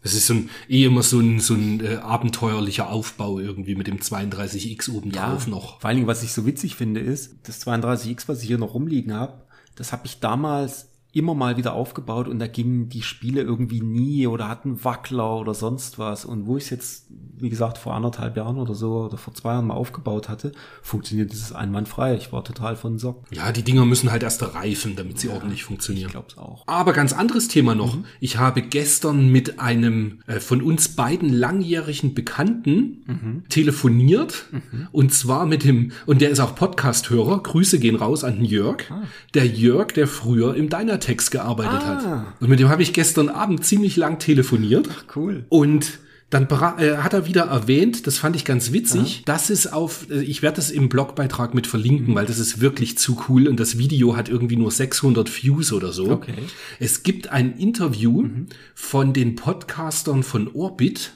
Es 0.04 0.14
ist 0.14 0.26
so 0.26 0.34
ein, 0.34 0.50
eh 0.68 0.84
immer 0.84 1.02
so 1.02 1.20
ein, 1.20 1.38
so 1.38 1.54
ein 1.54 1.84
äh, 1.84 1.96
abenteuerlicher 1.96 2.90
Aufbau 2.90 3.38
irgendwie 3.38 3.76
mit 3.76 3.86
dem 3.86 3.98
32X 3.98 4.90
oben 4.90 5.12
drauf 5.12 5.44
ja, 5.44 5.50
noch. 5.50 5.80
Vor 5.80 5.88
allen 5.88 5.98
Dingen, 5.98 6.08
was 6.08 6.24
ich 6.24 6.32
so 6.32 6.44
witzig 6.44 6.74
finde, 6.74 7.00
ist, 7.00 7.36
das 7.44 7.64
32X, 7.64 8.26
was 8.26 8.42
ich 8.42 8.48
hier 8.48 8.58
noch 8.58 8.74
rumliegen 8.74 9.14
habe, 9.14 9.44
das 9.76 9.92
habe 9.92 10.06
ich 10.06 10.18
damals 10.18 10.88
immer 11.12 11.34
mal 11.34 11.58
wieder 11.58 11.74
aufgebaut 11.74 12.26
und 12.26 12.38
da 12.38 12.46
gingen 12.46 12.88
die 12.88 13.02
Spiele 13.02 13.42
irgendwie 13.42 13.82
nie 13.82 14.26
oder 14.26 14.48
hatten 14.48 14.82
Wackler 14.82 15.36
oder 15.36 15.52
sonst 15.52 15.98
was. 15.98 16.24
Und 16.24 16.46
wo 16.46 16.56
ich 16.56 16.64
es 16.64 16.70
jetzt, 16.70 17.06
wie 17.36 17.50
gesagt, 17.50 17.76
vor 17.76 17.92
anderthalb 17.94 18.36
Jahren 18.36 18.56
oder 18.56 18.74
so 18.74 19.04
oder 19.04 19.18
vor 19.18 19.34
zwei 19.34 19.52
Jahren 19.52 19.66
mal 19.66 19.74
aufgebaut 19.74 20.30
hatte, 20.30 20.52
funktioniert 20.80 21.30
dieses 21.30 21.52
einwandfrei. 21.52 22.14
Ich 22.14 22.32
war 22.32 22.44
total 22.44 22.76
von 22.76 22.98
Sock. 22.98 23.24
Ja, 23.30 23.52
die 23.52 23.62
Dinger 23.62 23.84
müssen 23.84 24.10
halt 24.10 24.22
erst 24.22 24.42
reifen, 24.54 24.96
damit 24.96 25.18
sie 25.18 25.28
ja, 25.28 25.34
ordentlich 25.34 25.64
funktionieren. 25.64 26.06
Ich 26.06 26.12
glaub's 26.12 26.38
auch. 26.38 26.64
Aber 26.66 26.94
ganz 26.94 27.12
anderes 27.12 27.48
Thema 27.48 27.74
noch. 27.74 27.96
Mhm. 27.96 28.04
Ich 28.20 28.38
habe 28.38 28.62
gestern 28.62 29.28
mit 29.28 29.60
einem 29.60 30.20
äh, 30.26 30.40
von 30.40 30.62
uns 30.62 30.88
beiden 30.96 31.30
langjährigen 31.30 32.14
Bekannten 32.14 33.04
mhm. 33.06 33.42
telefoniert 33.50 34.46
mhm. 34.50 34.88
und 34.92 35.12
zwar 35.12 35.44
mit 35.44 35.64
dem, 35.64 35.92
und 36.06 36.22
der 36.22 36.30
ist 36.30 36.40
auch 36.40 36.54
Podcast-Hörer. 36.54 37.42
Grüße 37.42 37.78
gehen 37.78 37.96
raus 37.96 38.24
an 38.24 38.42
Jörg. 38.42 38.90
Ah. 38.90 39.02
Der 39.34 39.46
Jörg, 39.46 39.88
der 39.88 40.06
früher 40.06 40.54
im 40.54 40.70
Deiner 40.70 41.01
Text 41.02 41.30
gearbeitet 41.30 41.80
ah. 41.82 41.86
hat. 41.86 42.40
Und 42.40 42.48
mit 42.48 42.60
dem 42.60 42.68
habe 42.68 42.82
ich 42.82 42.92
gestern 42.92 43.28
Abend 43.28 43.64
ziemlich 43.64 43.96
lang 43.96 44.18
telefoniert. 44.18 44.88
Ach, 44.90 45.16
cool. 45.16 45.44
Und 45.48 45.98
dann 46.32 46.48
äh, 46.78 46.96
hat 46.96 47.12
er 47.12 47.26
wieder 47.26 47.42
erwähnt, 47.42 48.06
das 48.06 48.16
fand 48.16 48.36
ich 48.36 48.46
ganz 48.46 48.72
witzig, 48.72 49.16
Aha. 49.16 49.22
dass 49.26 49.50
es 49.50 49.70
auf, 49.70 50.10
äh, 50.10 50.22
ich 50.22 50.40
werde 50.40 50.56
das 50.56 50.70
im 50.70 50.88
Blogbeitrag 50.88 51.52
mit 51.52 51.66
verlinken, 51.66 52.12
mhm. 52.12 52.14
weil 52.14 52.24
das 52.24 52.38
ist 52.38 52.62
wirklich 52.62 52.96
zu 52.96 53.18
cool 53.28 53.46
und 53.48 53.60
das 53.60 53.76
Video 53.76 54.16
hat 54.16 54.30
irgendwie 54.30 54.56
nur 54.56 54.70
600 54.70 55.28
Views 55.42 55.74
oder 55.74 55.92
so. 55.92 56.10
Okay. 56.10 56.34
Es 56.80 57.02
gibt 57.02 57.28
ein 57.28 57.58
Interview 57.58 58.22
mhm. 58.22 58.46
von 58.74 59.12
den 59.12 59.36
Podcastern 59.36 60.22
von 60.22 60.48
Orbit, 60.54 61.12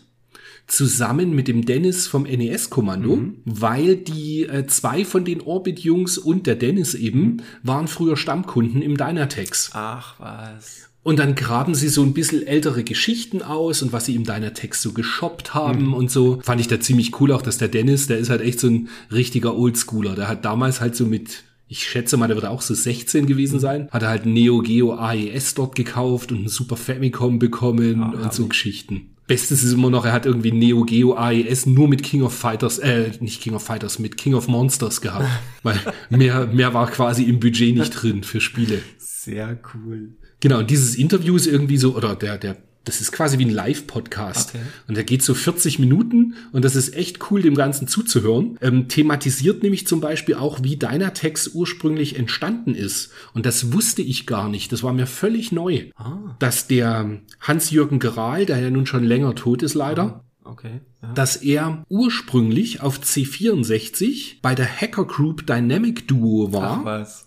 zusammen 0.66 1.34
mit 1.34 1.48
dem 1.48 1.64
Dennis 1.64 2.06
vom 2.06 2.24
NES-Kommando, 2.24 3.16
mhm. 3.16 3.36
weil 3.44 3.96
die 3.96 4.44
äh, 4.44 4.66
zwei 4.66 5.04
von 5.04 5.24
den 5.24 5.40
Orbit-Jungs 5.40 6.18
und 6.18 6.46
der 6.46 6.56
Dennis 6.56 6.94
eben 6.94 7.20
mhm. 7.20 7.40
waren 7.62 7.88
früher 7.88 8.16
Stammkunden 8.16 8.82
im 8.82 8.96
Dynatex. 8.96 9.70
Ach 9.74 10.18
was. 10.18 10.88
Und 11.02 11.20
dann 11.20 11.36
graben 11.36 11.76
sie 11.76 11.88
so 11.88 12.02
ein 12.02 12.14
bisschen 12.14 12.44
ältere 12.44 12.82
Geschichten 12.82 13.40
aus 13.40 13.80
und 13.80 13.92
was 13.92 14.06
sie 14.06 14.16
im 14.16 14.24
Dynatex 14.24 14.82
so 14.82 14.92
geshoppt 14.92 15.54
haben 15.54 15.86
mhm. 15.86 15.94
und 15.94 16.10
so. 16.10 16.40
Fand 16.42 16.60
ich 16.60 16.66
da 16.66 16.80
ziemlich 16.80 17.20
cool 17.20 17.30
auch, 17.30 17.42
dass 17.42 17.58
der 17.58 17.68
Dennis, 17.68 18.08
der 18.08 18.18
ist 18.18 18.28
halt 18.28 18.40
echt 18.40 18.58
so 18.58 18.66
ein 18.66 18.88
richtiger 19.12 19.56
Oldschooler. 19.56 20.16
Der 20.16 20.26
hat 20.26 20.44
damals 20.44 20.80
halt 20.80 20.96
so 20.96 21.06
mit 21.06 21.44
ich 21.68 21.82
schätze 21.82 22.16
mal, 22.16 22.28
der 22.28 22.36
wird 22.36 22.46
auch 22.46 22.62
so 22.62 22.74
16 22.74 23.26
gewesen 23.26 23.58
sein, 23.58 23.88
hat 23.90 24.02
er 24.02 24.08
halt 24.08 24.24
Neo 24.24 24.60
Geo 24.60 24.94
AES 24.94 25.54
dort 25.54 25.74
gekauft 25.74 26.30
und 26.30 26.44
ein 26.44 26.48
Super 26.48 26.76
Famicom 26.76 27.40
bekommen 27.40 28.02
ah, 28.02 28.22
und 28.22 28.32
so 28.32 28.46
Geschichten. 28.46 29.15
Bestes 29.26 29.64
ist 29.64 29.72
immer 29.72 29.90
noch, 29.90 30.04
er 30.04 30.12
hat 30.12 30.24
irgendwie 30.24 30.52
Neo 30.52 30.84
Geo 30.84 31.14
AES 31.14 31.66
nur 31.66 31.88
mit 31.88 32.02
King 32.02 32.22
of 32.22 32.32
Fighters, 32.32 32.78
äh, 32.78 33.10
nicht 33.20 33.42
King 33.42 33.54
of 33.54 33.62
Fighters, 33.64 33.98
mit 33.98 34.16
King 34.16 34.34
of 34.34 34.46
Monsters 34.46 35.00
gehabt. 35.00 35.26
weil 35.62 35.80
mehr, 36.10 36.46
mehr 36.46 36.74
war 36.74 36.88
quasi 36.90 37.24
im 37.24 37.40
Budget 37.40 37.76
nicht 37.76 37.90
drin 37.90 38.22
für 38.22 38.40
Spiele. 38.40 38.82
Sehr 38.98 39.58
cool. 39.74 40.14
Genau, 40.40 40.58
und 40.58 40.70
dieses 40.70 40.94
Interview 40.94 41.34
ist 41.34 41.46
irgendwie 41.46 41.76
so, 41.76 41.96
oder 41.96 42.14
der, 42.14 42.38
der 42.38 42.56
das 42.86 43.00
ist 43.00 43.10
quasi 43.10 43.38
wie 43.38 43.44
ein 43.44 43.50
Live-Podcast. 43.50 44.54
Okay. 44.54 44.64
Und 44.86 44.96
der 44.96 45.02
geht 45.04 45.22
so 45.22 45.34
40 45.34 45.80
Minuten 45.80 46.34
und 46.52 46.64
das 46.64 46.76
ist 46.76 46.94
echt 46.94 47.30
cool, 47.30 47.42
dem 47.42 47.56
Ganzen 47.56 47.88
zuzuhören. 47.88 48.56
Ähm, 48.62 48.88
thematisiert 48.88 49.62
nämlich 49.64 49.86
zum 49.88 50.00
Beispiel 50.00 50.36
auch, 50.36 50.62
wie 50.62 50.76
deiner 50.76 51.12
Text 51.12 51.54
ursprünglich 51.54 52.16
entstanden 52.16 52.74
ist. 52.76 53.10
Und 53.34 53.44
das 53.44 53.72
wusste 53.72 54.02
ich 54.02 54.26
gar 54.26 54.48
nicht. 54.48 54.70
Das 54.70 54.84
war 54.84 54.92
mir 54.92 55.08
völlig 55.08 55.50
neu. 55.50 55.90
Ah. 55.96 56.36
Dass 56.38 56.68
der 56.68 57.18
Hans-Jürgen 57.40 57.98
Geral, 57.98 58.46
der 58.46 58.60
ja 58.60 58.70
nun 58.70 58.86
schon 58.86 59.02
länger 59.02 59.34
tot 59.34 59.62
ist 59.62 59.74
leider, 59.74 60.02
ah, 60.02 60.22
Okay. 60.44 60.80
Ja. 61.02 61.12
dass 61.12 61.34
er 61.34 61.82
ursprünglich 61.88 62.80
auf 62.80 63.00
C64 63.00 64.36
bei 64.42 64.54
der 64.54 64.66
Hacker 64.66 65.04
Group 65.04 65.44
Dynamic 65.44 66.06
Duo 66.06 66.52
war. 66.52 66.78
Ach 66.80 66.84
was 66.84 67.25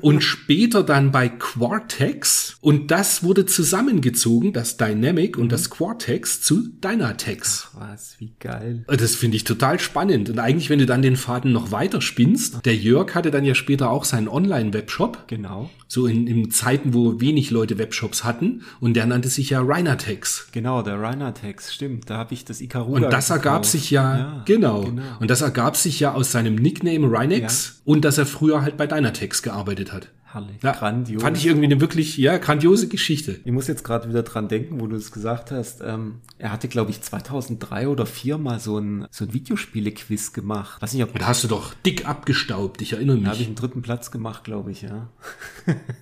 und 0.00 0.22
später 0.22 0.82
dann 0.82 1.10
bei 1.10 1.28
Quartex. 1.28 2.56
Und 2.60 2.90
das 2.90 3.22
wurde 3.22 3.46
zusammengezogen, 3.46 4.52
das 4.52 4.76
Dynamic 4.76 5.36
und 5.36 5.50
das 5.50 5.70
Quartex 5.70 6.42
zu 6.42 6.68
Dynatex. 6.82 7.70
Ach 7.74 7.92
was, 7.92 8.16
wie 8.18 8.32
geil. 8.38 8.84
Das 8.86 9.14
finde 9.14 9.36
ich 9.36 9.44
total 9.44 9.80
spannend. 9.80 10.30
Und 10.30 10.38
eigentlich, 10.38 10.70
wenn 10.70 10.78
du 10.78 10.86
dann 10.86 11.02
den 11.02 11.16
Faden 11.16 11.52
noch 11.52 11.72
weiter 11.72 12.00
spinnst, 12.00 12.64
der 12.64 12.76
Jörg 12.76 13.14
hatte 13.14 13.30
dann 13.30 13.44
ja 13.44 13.54
später 13.54 13.90
auch 13.90 14.04
seinen 14.04 14.28
Online-Webshop. 14.28 15.28
Genau. 15.28 15.70
So 15.88 16.06
in, 16.06 16.26
in 16.26 16.50
Zeiten, 16.50 16.94
wo 16.94 17.20
wenig 17.20 17.50
Leute 17.50 17.78
Webshops 17.78 18.24
hatten. 18.24 18.62
Und 18.80 18.94
der 18.94 19.06
nannte 19.06 19.28
sich 19.28 19.50
ja 19.50 19.60
Rynatex. 19.60 20.48
Genau, 20.52 20.82
der 20.82 21.00
Rynatex, 21.00 21.74
stimmt. 21.74 22.10
Da 22.10 22.16
habe 22.16 22.34
ich 22.34 22.44
das 22.44 22.60
Ikaruga 22.60 22.96
Und 22.96 23.12
das 23.12 23.28
gekauft. 23.28 23.46
ergab 23.46 23.66
sich 23.66 23.90
ja, 23.90 24.18
ja 24.18 24.42
genau. 24.44 24.82
genau. 24.82 25.02
Und 25.18 25.30
das 25.30 25.40
ergab 25.40 25.76
sich 25.76 26.00
ja 26.00 26.12
aus 26.12 26.32
seinem 26.32 26.54
Nickname 26.56 27.06
Rynex 27.10 27.80
ja. 27.84 27.92
und 27.92 28.04
dass 28.04 28.18
er 28.18 28.26
früher 28.26 28.62
halt 28.62 28.76
bei 28.76 28.86
Dynatex 28.86 29.42
gearbeitet 29.42 29.79
hat. 29.88 30.10
Herrlich, 30.32 30.62
ja, 30.62 30.72
grandios. 30.72 31.22
Fand 31.22 31.36
ich 31.36 31.46
irgendwie 31.46 31.66
eine 31.66 31.80
wirklich, 31.80 32.16
ja, 32.16 32.38
grandiose 32.38 32.86
Geschichte. 32.86 33.40
Ich 33.44 33.50
muss 33.50 33.66
jetzt 33.66 33.82
gerade 33.82 34.08
wieder 34.08 34.22
dran 34.22 34.46
denken, 34.46 34.80
wo 34.80 34.86
du 34.86 34.94
es 34.94 35.10
gesagt 35.10 35.50
hast. 35.50 35.80
Ähm, 35.84 36.16
er 36.38 36.52
hatte, 36.52 36.68
glaube 36.68 36.92
ich, 36.92 37.00
2003 37.00 37.88
oder 37.88 38.04
2004 38.04 38.38
mal 38.38 38.60
so 38.60 38.78
ein, 38.78 39.06
so 39.10 39.24
ein 39.24 39.32
Videospiele-Quiz 39.32 40.32
gemacht. 40.32 40.80
Weiß 40.80 40.94
nicht, 40.94 41.02
ob 41.02 41.18
da 41.18 41.26
hast 41.26 41.42
du 41.42 41.48
doch 41.48 41.74
dick 41.84 42.06
abgestaubt, 42.06 42.80
ich 42.80 42.92
erinnere 42.92 43.16
mich. 43.16 43.24
Da 43.24 43.30
habe 43.32 43.40
ich 43.40 43.46
einen 43.48 43.56
dritten 43.56 43.82
Platz 43.82 44.12
gemacht, 44.12 44.44
glaube 44.44 44.70
ich, 44.70 44.82
ja. 44.82 45.08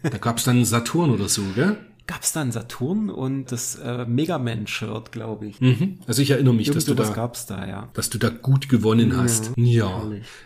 da 0.03 0.19
gab 0.19 0.37
es 0.37 0.45
dann 0.45 0.57
einen 0.57 0.65
Saturn 0.67 1.11
oder 1.11 1.29
so, 1.29 1.43
gell? 1.55 1.79
Gab 2.07 2.23
es 2.23 2.33
da 2.33 2.43
einen 2.43 2.53
Saturn 2.53 3.09
und 3.09 3.51
das 3.53 3.77
äh, 3.77 4.05
Mega 4.05 4.39
Man-Shirt, 4.39 5.11
glaube 5.11 5.47
ich. 5.47 5.61
Mhm. 5.61 5.99
Also 6.07 6.21
ich 6.21 6.31
erinnere 6.31 6.55
mich, 6.55 6.71
dass 6.71 6.85
du 6.85 6.95
da, 6.95 7.09
gab's 7.11 7.47
da, 7.47 7.67
ja. 7.67 7.89
dass 7.95 8.11
du 8.11 8.19
da 8.19 8.29
gut 8.29 8.69
gewonnen 8.69 9.17
hast. 9.17 9.53
Ja. 9.57 9.87
ja. 9.87 10.03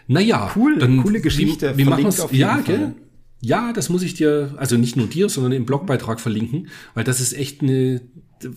Naja, 0.07 0.53
cool, 0.55 0.79
dann, 0.79 1.03
coole 1.03 1.21
Geschichte. 1.21 1.77
Wie, 1.77 1.85
wie 1.85 1.89
machen 1.89 2.11
Ja, 2.33 2.55
Fall. 2.55 2.63
gell? 2.63 2.95
Ja, 3.45 3.73
das 3.73 3.89
muss 3.89 4.03
ich 4.03 4.15
dir, 4.15 4.55
also 4.57 4.77
nicht 4.77 4.97
nur 4.97 5.09
dir, 5.09 5.29
sondern 5.29 5.53
im 5.53 5.67
Blogbeitrag 5.67 6.21
verlinken, 6.21 6.69
weil 6.95 7.05
das 7.05 7.21
ist 7.21 7.33
echt 7.33 7.61
eine. 7.61 8.01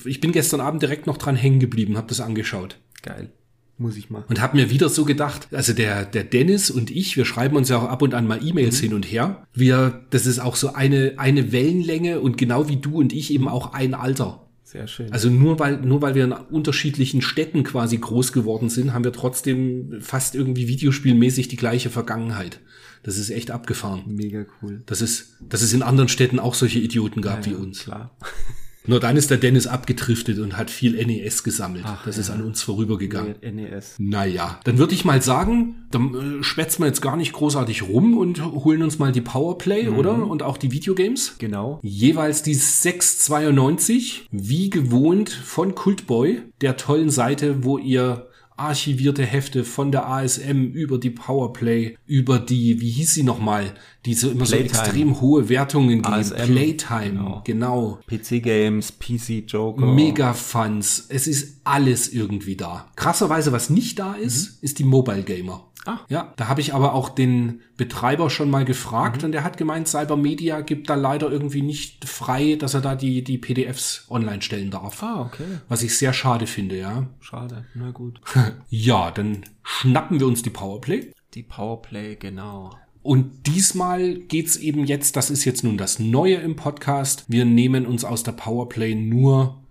Ich 0.05 0.21
bin 0.21 0.31
gestern 0.31 0.61
Abend 0.61 0.81
direkt 0.81 1.07
noch 1.07 1.17
dran 1.17 1.35
hängen 1.35 1.59
geblieben, 1.59 1.97
habe 1.97 2.07
das 2.07 2.21
angeschaut. 2.21 2.77
Geil. 3.01 3.31
Muss 3.77 3.97
ich 3.97 4.09
mal. 4.09 4.23
Und 4.29 4.39
habe 4.39 4.55
mir 4.55 4.69
wieder 4.69 4.87
so 4.87 5.03
gedacht, 5.03 5.49
also 5.51 5.73
der, 5.73 6.05
der 6.05 6.23
Dennis 6.23 6.71
und 6.71 6.91
ich, 6.91 7.17
wir 7.17 7.25
schreiben 7.25 7.57
uns 7.57 7.67
ja 7.67 7.77
auch 7.77 7.89
ab 7.89 8.01
und 8.01 8.13
an 8.13 8.25
mal 8.25 8.39
E-Mails 8.41 8.77
mhm. 8.77 8.85
hin 8.85 8.93
und 8.93 9.03
her. 9.03 9.45
Wir, 9.53 10.05
das 10.11 10.25
ist 10.25 10.39
auch 10.39 10.55
so 10.55 10.73
eine, 10.73 11.15
eine 11.17 11.51
Wellenlänge 11.51 12.21
und 12.21 12.37
genau 12.37 12.69
wie 12.69 12.77
du 12.77 12.99
und 12.99 13.11
ich 13.11 13.33
eben 13.33 13.49
auch 13.49 13.73
ein 13.73 13.93
Alter. 13.93 14.47
Sehr 14.63 14.87
schön. 14.87 15.11
Also 15.11 15.29
nur 15.29 15.59
weil, 15.59 15.81
nur 15.81 16.01
weil 16.01 16.15
wir 16.15 16.23
in 16.23 16.31
unterschiedlichen 16.31 17.21
Städten 17.21 17.63
quasi 17.63 17.97
groß 17.97 18.31
geworden 18.31 18.69
sind, 18.69 18.93
haben 18.93 19.03
wir 19.03 19.13
trotzdem 19.13 19.97
fast 19.99 20.35
irgendwie 20.35 20.67
videospielmäßig 20.67 21.49
die 21.49 21.57
gleiche 21.57 21.89
Vergangenheit. 21.89 22.61
Das 23.05 23.19
ist 23.19 23.29
echt 23.29 23.51
abgefahren. 23.51 24.01
Mega 24.07 24.45
cool. 24.61 24.81
Das 24.87 24.99
ist, 24.99 25.35
dass 25.47 25.61
es 25.61 25.73
in 25.73 25.83
anderen 25.83 26.09
Städten 26.09 26.39
auch 26.39 26.55
solche 26.55 26.79
Idioten 26.79 27.21
gab 27.21 27.45
ja, 27.45 27.51
wie 27.51 27.55
uns. 27.55 27.83
Klar. 27.83 28.17
Nur 28.87 28.99
dann 28.99 29.15
ist 29.15 29.29
der 29.29 29.37
Dennis 29.37 29.67
abgetriftet 29.67 30.39
und 30.39 30.57
hat 30.57 30.71
viel 30.71 30.93
NES 31.05 31.43
gesammelt. 31.43 31.83
Ach, 31.85 32.03
das 32.03 32.15
ja. 32.15 32.21
ist 32.21 32.29
an 32.31 32.41
uns 32.41 32.63
vorübergegangen. 32.63 33.35
NES. 33.41 33.95
Naja, 33.99 34.59
dann 34.63 34.79
würde 34.79 34.95
ich 34.95 35.05
mal 35.05 35.21
sagen, 35.21 35.85
dann 35.91 36.39
äh, 36.39 36.43
schwätzen 36.43 36.81
wir 36.81 36.87
jetzt 36.87 37.01
gar 37.01 37.15
nicht 37.15 37.33
großartig 37.33 37.83
rum 37.83 38.17
und 38.17 38.43
holen 38.43 38.81
uns 38.81 38.97
mal 38.97 39.11
die 39.11 39.21
Powerplay, 39.21 39.89
mhm. 39.89 39.97
oder? 39.97 40.27
Und 40.27 40.41
auch 40.41 40.57
die 40.57 40.71
Videogames. 40.71 41.35
Genau. 41.37 41.79
Jeweils 41.83 42.41
die 42.41 42.55
692, 42.55 44.27
wie 44.31 44.71
gewohnt 44.71 45.29
von 45.29 45.75
Cultboy, 45.75 46.41
der 46.61 46.75
tollen 46.77 47.11
Seite, 47.11 47.63
wo 47.63 47.77
ihr 47.77 48.27
archivierte 48.57 49.23
Hefte 49.25 49.63
von 49.63 49.91
der 49.91 50.07
ASM 50.07 50.71
über 50.73 50.97
die 50.97 51.09
Powerplay, 51.09 51.97
über 52.05 52.39
die, 52.39 52.79
wie 52.79 52.89
hieß 52.89 53.13
sie 53.13 53.23
nochmal, 53.23 53.73
die 54.05 54.13
so 54.13 54.29
immer 54.29 54.45
Playtime. 54.45 54.69
so 54.69 54.79
extrem 54.79 55.21
hohe 55.21 55.49
Wertungen 55.49 56.01
geben. 56.01 56.13
ASM, 56.13 56.35
Playtime, 56.35 57.11
genau. 57.11 57.41
genau. 57.43 57.99
PC 58.07 58.41
Games, 58.41 58.91
PC 58.93 59.43
Joker. 59.47 59.85
Mega 59.85 60.33
Funds. 60.33 61.05
Es 61.09 61.27
ist 61.27 61.57
alles 61.63 62.11
irgendwie 62.13 62.55
da. 62.55 62.87
Krasserweise, 62.95 63.51
was 63.51 63.69
nicht 63.69 63.99
da 63.99 64.13
ist, 64.13 64.53
mhm. 64.53 64.57
ist 64.61 64.79
die 64.79 64.85
Mobile 64.85 65.23
Gamer. 65.23 65.65
Ah. 65.85 65.99
Ja, 66.09 66.33
da 66.35 66.47
habe 66.47 66.61
ich 66.61 66.73
aber 66.73 66.93
auch 66.93 67.09
den 67.09 67.61
Betreiber 67.77 68.29
schon 68.29 68.49
mal 68.49 68.65
gefragt 68.65 69.21
mhm. 69.21 69.25
und 69.25 69.31
der 69.31 69.43
hat 69.43 69.57
gemeint, 69.57 69.87
Cybermedia 69.87 70.61
gibt 70.61 70.89
da 70.89 70.95
leider 70.95 71.31
irgendwie 71.31 71.61
nicht 71.61 72.05
frei, 72.05 72.55
dass 72.59 72.73
er 72.73 72.81
da 72.81 72.95
die, 72.95 73.23
die 73.23 73.37
PDFs 73.37 74.05
online 74.09 74.41
stellen 74.41 74.71
darf. 74.71 75.01
Ah, 75.03 75.21
okay. 75.21 75.45
Was 75.69 75.83
ich 75.83 75.97
sehr 75.97 76.13
schade 76.13 76.47
finde, 76.47 76.77
ja. 76.77 77.07
Schade, 77.19 77.65
na 77.75 77.91
gut. 77.91 78.19
ja, 78.69 79.11
dann 79.11 79.45
schnappen 79.63 80.19
wir 80.19 80.27
uns 80.27 80.41
die 80.41 80.49
Powerplay. 80.49 81.11
Die 81.33 81.43
Powerplay, 81.43 82.15
genau. 82.15 82.71
Und 83.05 83.45
diesmal 83.45 84.15
geht's 84.15 84.55
eben 84.55 84.85
jetzt, 84.85 85.15
das 85.15 85.29
ist 85.29 85.45
jetzt 85.45 85.63
nun 85.63 85.77
das 85.77 85.99
Neue 85.99 86.37
im 86.37 86.55
Podcast. 86.55 87.25
Wir 87.27 87.45
nehmen 87.45 87.85
uns 87.85 88.03
aus 88.03 88.23
der 88.23 88.31
Powerplay 88.31 88.95
nur 88.95 89.61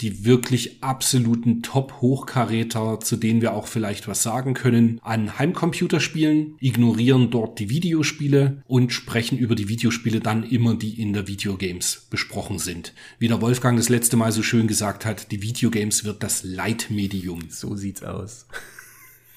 die 0.00 0.24
wirklich 0.24 0.82
absoluten 0.82 1.62
Top-Hochkaräter, 1.62 2.98
zu 3.00 3.16
denen 3.16 3.40
wir 3.40 3.52
auch 3.54 3.68
vielleicht 3.68 4.08
was 4.08 4.22
sagen 4.22 4.54
können, 4.54 5.00
an 5.02 5.38
Heimcomputerspielen, 5.38 6.56
ignorieren 6.60 7.30
dort 7.30 7.58
die 7.58 7.70
Videospiele 7.70 8.62
und 8.66 8.92
sprechen 8.92 9.38
über 9.38 9.54
die 9.54 9.68
Videospiele 9.68 10.20
dann 10.20 10.42
immer, 10.42 10.74
die 10.74 11.00
in 11.00 11.12
der 11.12 11.28
Videogames 11.28 12.08
besprochen 12.10 12.58
sind. 12.58 12.92
Wie 13.18 13.28
der 13.28 13.40
Wolfgang 13.40 13.78
das 13.78 13.88
letzte 13.88 14.16
Mal 14.16 14.32
so 14.32 14.42
schön 14.42 14.66
gesagt 14.66 15.06
hat, 15.06 15.30
die 15.30 15.42
Videogames 15.42 16.04
wird 16.04 16.22
das 16.22 16.42
Leitmedium. 16.42 17.50
So 17.50 17.76
sieht's 17.76 18.02
aus. 18.02 18.46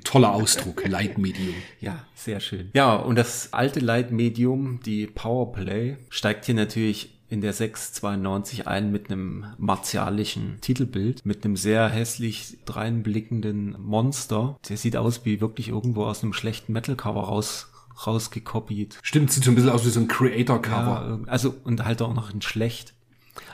toller 0.03 0.33
Ausdruck, 0.33 0.87
Leitmedium. 0.87 1.55
Ja, 1.81 2.05
sehr 2.15 2.39
schön. 2.39 2.69
Ja, 2.73 2.95
und 2.95 3.15
das 3.15 3.53
alte 3.53 3.79
Leitmedium, 3.79 4.79
die 4.85 5.05
Powerplay, 5.05 5.97
steigt 6.09 6.45
hier 6.45 6.55
natürlich 6.55 7.18
in 7.29 7.41
der 7.41 7.53
692 7.53 8.67
ein 8.67 8.91
mit 8.91 9.11
einem 9.11 9.45
martialischen 9.57 10.59
Titelbild, 10.61 11.25
mit 11.25 11.45
einem 11.45 11.55
sehr 11.55 11.87
hässlich 11.87 12.57
dreinblickenden 12.65 13.75
Monster. 13.79 14.57
Der 14.67 14.77
sieht 14.77 14.97
aus 14.97 15.25
wie 15.25 15.39
wirklich 15.39 15.69
irgendwo 15.69 16.05
aus 16.05 16.23
einem 16.23 16.33
schlechten 16.33 16.73
Metal-Cover 16.73 17.21
raus 17.21 17.67
rausgekopiert. 18.07 18.97
Stimmt, 19.01 19.31
sieht 19.31 19.43
so 19.43 19.51
ein 19.51 19.55
bisschen 19.55 19.71
aus 19.71 19.85
wie 19.85 19.89
so 19.89 19.99
ein 19.99 20.07
Creator-Cover. 20.07 21.19
Ja, 21.25 21.31
also, 21.31 21.53
und 21.63 21.83
halt 21.83 22.01
auch 22.01 22.13
noch 22.13 22.33
in 22.33 22.41
schlecht. 22.41 22.93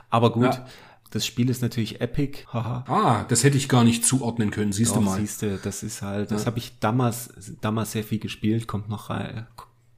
Aber 0.10 0.32
gut. 0.32 0.44
Ja. 0.44 0.66
Das 1.12 1.26
Spiel 1.26 1.50
ist 1.50 1.62
natürlich 1.62 2.02
Epic. 2.02 2.40
Haha. 2.52 2.84
ah, 2.88 3.26
das 3.30 3.44
hätte 3.44 3.56
ich 3.58 3.70
gar 3.70 3.86
nicht 3.86 4.06
zuordnen 4.06 4.52
können, 4.52 4.74
siehst 4.74 4.92
Doch, 4.92 4.98
du 4.98 5.04
mal. 5.04 5.18
Siehst 5.18 5.42
du, 5.42 5.58
das 5.58 5.82
ist 5.82 6.02
halt, 6.02 6.30
das 6.32 6.42
ja. 6.42 6.48
habe 6.48 6.58
ich 6.58 6.78
damals, 6.80 7.34
damals 7.62 7.94
sehr 7.94 8.04
viel 8.04 8.20
gespielt, 8.20 8.68
kommt 8.68 8.90
noch 8.90 9.10
rein, 9.10 9.48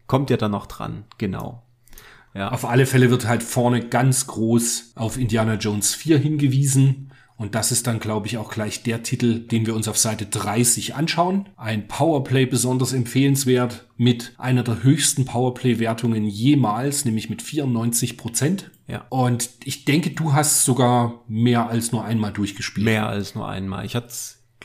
kommt 0.06 0.30
ja 0.30 0.38
dann 0.38 0.52
noch 0.52 0.68
dran, 0.68 1.06
genau. 1.18 1.64
Ja. 2.38 2.52
Auf 2.52 2.66
alle 2.66 2.86
Fälle 2.86 3.10
wird 3.10 3.28
halt 3.28 3.42
vorne 3.42 3.82
ganz 3.88 4.28
groß 4.28 4.92
auf 4.96 5.18
Indiana 5.18 5.56
Jones 5.56 5.96
4 5.96 6.20
hingewiesen. 6.20 7.12
Und 7.36 7.54
das 7.54 7.72
ist 7.72 7.86
dann, 7.86 8.00
glaube 8.00 8.26
ich, 8.26 8.38
auch 8.38 8.50
gleich 8.50 8.82
der 8.82 9.04
Titel, 9.04 9.40
den 9.40 9.68
wir 9.68 9.76
uns 9.76 9.88
auf 9.88 9.98
Seite 9.98 10.26
30 10.26 10.96
anschauen. 10.96 11.48
Ein 11.56 11.88
Powerplay 11.88 12.48
besonders 12.48 12.94
empfehlenswert 12.94 13.86
mit 13.96 14.34
einer 14.40 14.64
der 14.64 14.82
höchsten 14.82 15.26
Powerplay-Wertungen 15.26 16.26
jemals, 16.26 17.06
nämlich 17.06 17.30
mit 17.30 17.44
94 17.44 18.18
Prozent. 18.18 18.72
Ja. 18.88 19.06
Und 19.10 19.50
ich 19.66 19.86
denke, 19.86 20.12
du 20.12 20.34
hast 20.34 20.64
sogar 20.64 21.24
mehr 21.28 21.70
als 21.70 21.92
nur 21.92 22.06
einmal 22.06 22.34
durchgespielt. 22.34 22.86
Mehr 22.86 23.08
als 23.08 23.36
nur 23.36 23.48
einmal. 23.48 23.86
Ich 23.86 23.96
hatte 23.96 24.14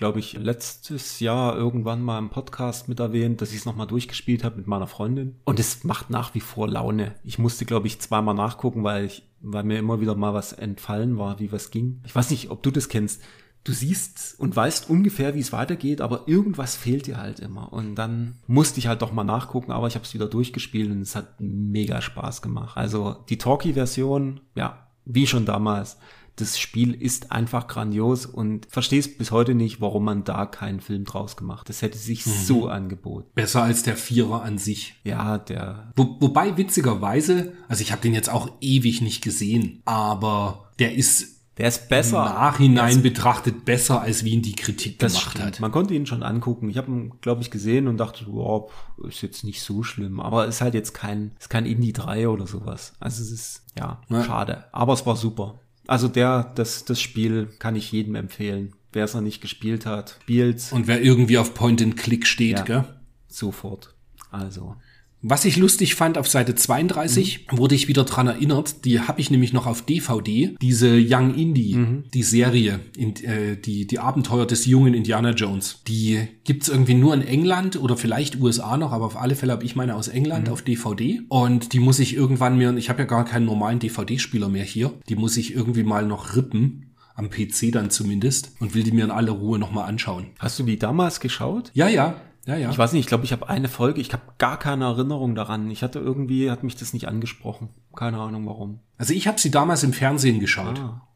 glaube 0.02 0.18
ich, 0.18 0.32
letztes 0.32 1.20
Jahr 1.20 1.56
irgendwann 1.56 2.02
mal 2.02 2.18
im 2.18 2.28
Podcast 2.28 2.88
mit 2.88 2.98
erwähnt, 2.98 3.40
dass 3.40 3.52
ich 3.52 3.58
es 3.58 3.66
nochmal 3.66 3.86
durchgespielt 3.86 4.42
habe 4.42 4.56
mit 4.56 4.66
meiner 4.66 4.88
Freundin. 4.88 5.36
Und 5.44 5.60
es 5.60 5.84
macht 5.84 6.10
nach 6.10 6.34
wie 6.34 6.40
vor 6.40 6.66
Laune. 6.66 7.14
Ich 7.22 7.38
musste, 7.38 7.66
glaube 7.66 7.86
ich, 7.86 8.00
zweimal 8.00 8.34
nachgucken, 8.34 8.82
weil 8.82 9.04
ich, 9.04 9.22
weil 9.42 9.62
mir 9.62 9.78
immer 9.78 10.00
wieder 10.00 10.16
mal 10.16 10.34
was 10.34 10.54
entfallen 10.54 11.18
war, 11.18 11.38
wie 11.38 11.52
was 11.52 11.70
ging. 11.70 12.00
Ich 12.04 12.16
weiß 12.16 12.30
nicht, 12.30 12.50
ob 12.50 12.64
du 12.64 12.72
das 12.72 12.88
kennst. 12.88 13.22
Du 13.62 13.70
siehst 13.70 14.34
und 14.40 14.56
weißt 14.56 14.90
ungefähr, 14.90 15.36
wie 15.36 15.40
es 15.40 15.52
weitergeht, 15.52 16.00
aber 16.00 16.26
irgendwas 16.26 16.74
fehlt 16.74 17.06
dir 17.06 17.18
halt 17.18 17.38
immer. 17.38 17.72
Und 17.72 17.94
dann 17.94 18.40
musste 18.48 18.80
ich 18.80 18.88
halt 18.88 19.02
doch 19.02 19.12
mal 19.12 19.22
nachgucken, 19.22 19.70
aber 19.70 19.86
ich 19.86 19.94
habe 19.94 20.04
es 20.04 20.14
wieder 20.14 20.26
durchgespielt 20.26 20.90
und 20.90 21.02
es 21.02 21.14
hat 21.14 21.36
mega 21.38 22.00
Spaß 22.00 22.42
gemacht. 22.42 22.76
Also 22.76 23.18
die 23.28 23.38
Talkie-Version, 23.38 24.40
ja, 24.56 24.88
wie 25.04 25.28
schon 25.28 25.46
damals 25.46 25.96
das 26.36 26.58
Spiel 26.58 26.94
ist 26.94 27.32
einfach 27.32 27.68
grandios 27.68 28.26
und 28.26 28.66
verstehst 28.70 29.18
bis 29.18 29.30
heute 29.30 29.54
nicht, 29.54 29.80
warum 29.80 30.04
man 30.04 30.24
da 30.24 30.46
keinen 30.46 30.80
Film 30.80 31.04
draus 31.04 31.36
gemacht. 31.36 31.68
Das 31.68 31.82
hätte 31.82 31.98
sich 31.98 32.26
mhm. 32.26 32.30
so 32.30 32.68
angeboten. 32.68 33.30
Besser 33.34 33.62
als 33.62 33.82
der 33.82 33.96
Vierer 33.96 34.42
an 34.42 34.58
sich. 34.58 34.94
Ja, 35.04 35.38
der. 35.38 35.92
Wo, 35.96 36.16
wobei 36.20 36.56
witzigerweise, 36.56 37.52
also 37.68 37.82
ich 37.82 37.92
habe 37.92 38.02
den 38.02 38.14
jetzt 38.14 38.30
auch 38.30 38.50
ewig 38.60 39.02
nicht 39.02 39.22
gesehen, 39.22 39.82
aber 39.84 40.70
der 40.78 40.94
ist 40.94 41.32
der 41.58 41.68
ist 41.68 41.90
besser. 41.90 42.26
Im 42.26 42.32
Nachhinein 42.32 42.96
ist, 42.96 43.02
betrachtet 43.02 43.66
besser, 43.66 44.00
als 44.00 44.24
wie 44.24 44.30
ihn 44.30 44.42
die 44.42 44.54
Kritik 44.54 44.98
gemacht 44.98 45.20
stimmt. 45.20 45.44
hat. 45.44 45.60
Man 45.60 45.70
konnte 45.70 45.92
ihn 45.92 46.06
schon 46.06 46.22
angucken. 46.22 46.70
Ich 46.70 46.78
habe 46.78 46.90
ihn, 46.90 47.12
glaube 47.20 47.42
ich, 47.42 47.50
gesehen 47.50 47.88
und 47.88 47.98
dachte, 47.98 48.24
wow, 48.28 48.72
ist 49.06 49.20
jetzt 49.20 49.44
nicht 49.44 49.60
so 49.62 49.82
schlimm. 49.82 50.18
Aber 50.18 50.46
ist 50.46 50.62
halt 50.62 50.72
jetzt 50.72 50.94
kein, 50.94 51.32
ist 51.38 51.50
kein 51.50 51.66
Indie 51.66 51.92
3 51.92 52.28
oder 52.28 52.46
sowas. 52.46 52.94
Also 53.00 53.22
es 53.22 53.30
ist, 53.30 53.64
ja, 53.78 54.00
ja. 54.08 54.24
schade. 54.24 54.64
Aber 54.72 54.94
es 54.94 55.04
war 55.04 55.14
super. 55.14 55.60
Also 55.86 56.08
der, 56.08 56.52
das, 56.54 56.84
das 56.84 57.00
Spiel 57.00 57.48
kann 57.58 57.76
ich 57.76 57.92
jedem 57.92 58.14
empfehlen. 58.14 58.74
Wer 58.92 59.04
es 59.04 59.14
noch 59.14 59.20
nicht 59.22 59.40
gespielt 59.40 59.86
hat, 59.86 60.18
spielt's. 60.22 60.72
Und 60.72 60.86
wer 60.86 61.02
irgendwie 61.02 61.38
auf 61.38 61.54
Point 61.54 61.82
and 61.82 61.96
Click 61.96 62.26
steht, 62.26 62.58
ja, 62.58 62.64
gell? 62.64 62.84
Sofort. 63.26 63.94
Also. 64.30 64.76
Was 65.22 65.44
ich 65.44 65.56
lustig 65.56 65.94
fand, 65.94 66.18
auf 66.18 66.28
Seite 66.28 66.56
32 66.56 67.46
mhm. 67.50 67.58
wurde 67.58 67.76
ich 67.76 67.86
wieder 67.86 68.04
dran 68.04 68.26
erinnert, 68.26 68.84
die 68.84 69.00
habe 69.00 69.20
ich 69.20 69.30
nämlich 69.30 69.52
noch 69.52 69.66
auf 69.66 69.82
DVD, 69.82 70.56
diese 70.60 70.98
Young 70.98 71.34
Indie, 71.34 71.76
mhm. 71.76 72.04
die 72.12 72.24
Serie, 72.24 72.80
in, 72.96 73.14
äh, 73.24 73.56
die, 73.56 73.86
die 73.86 73.98
Abenteuer 74.00 74.46
des 74.46 74.66
jungen 74.66 74.94
Indiana 74.94 75.30
Jones. 75.30 75.80
Die 75.86 76.26
gibt's 76.42 76.68
irgendwie 76.68 76.94
nur 76.94 77.14
in 77.14 77.22
England 77.22 77.80
oder 77.80 77.96
vielleicht 77.96 78.40
USA 78.40 78.76
noch, 78.76 78.90
aber 78.90 79.06
auf 79.06 79.16
alle 79.16 79.36
Fälle 79.36 79.52
habe 79.52 79.64
ich 79.64 79.76
meine 79.76 79.94
aus 79.94 80.08
England 80.08 80.48
mhm. 80.48 80.52
auf 80.52 80.62
DVD. 80.62 81.20
Und 81.28 81.72
die 81.72 81.80
muss 81.80 82.00
ich 82.00 82.16
irgendwann 82.16 82.58
mir, 82.58 82.76
ich 82.76 82.88
habe 82.88 83.02
ja 83.02 83.06
gar 83.06 83.24
keinen 83.24 83.46
normalen 83.46 83.78
DVD-Spieler 83.78 84.48
mehr 84.48 84.64
hier, 84.64 84.92
die 85.08 85.16
muss 85.16 85.36
ich 85.36 85.54
irgendwie 85.54 85.84
mal 85.84 86.04
noch 86.04 86.34
rippen 86.34 86.88
am 87.14 87.30
PC 87.30 87.70
dann 87.70 87.90
zumindest 87.90 88.52
und 88.58 88.74
will 88.74 88.82
die 88.82 88.92
mir 88.92 89.04
in 89.04 89.10
aller 89.10 89.32
Ruhe 89.32 89.58
nochmal 89.58 89.88
anschauen. 89.88 90.26
Hast 90.38 90.58
du 90.58 90.64
die 90.64 90.78
damals 90.78 91.20
geschaut? 91.20 91.70
Ja, 91.74 91.88
ja. 91.88 92.16
Ja, 92.46 92.56
ja. 92.56 92.70
Ich 92.70 92.78
weiß 92.78 92.92
nicht, 92.92 93.00
ich 93.00 93.06
glaube, 93.06 93.24
ich 93.24 93.32
habe 93.32 93.48
eine 93.48 93.68
Folge, 93.68 94.00
ich 94.00 94.12
habe 94.12 94.22
gar 94.38 94.58
keine 94.58 94.84
Erinnerung 94.84 95.34
daran. 95.34 95.70
Ich 95.70 95.82
hatte 95.82 95.98
irgendwie, 95.98 96.50
hat 96.50 96.64
mich 96.64 96.76
das 96.76 96.92
nicht 96.92 97.06
angesprochen. 97.06 97.68
Keine 97.94 98.18
Ahnung 98.18 98.46
warum. 98.46 98.80
Also 98.98 99.14
ich 99.14 99.28
habe 99.28 99.40
sie 99.40 99.50
damals 99.50 99.82
im 99.84 99.92
Fernsehen 99.92 100.40
geschaut. 100.40 100.78
Ah. 100.78 101.06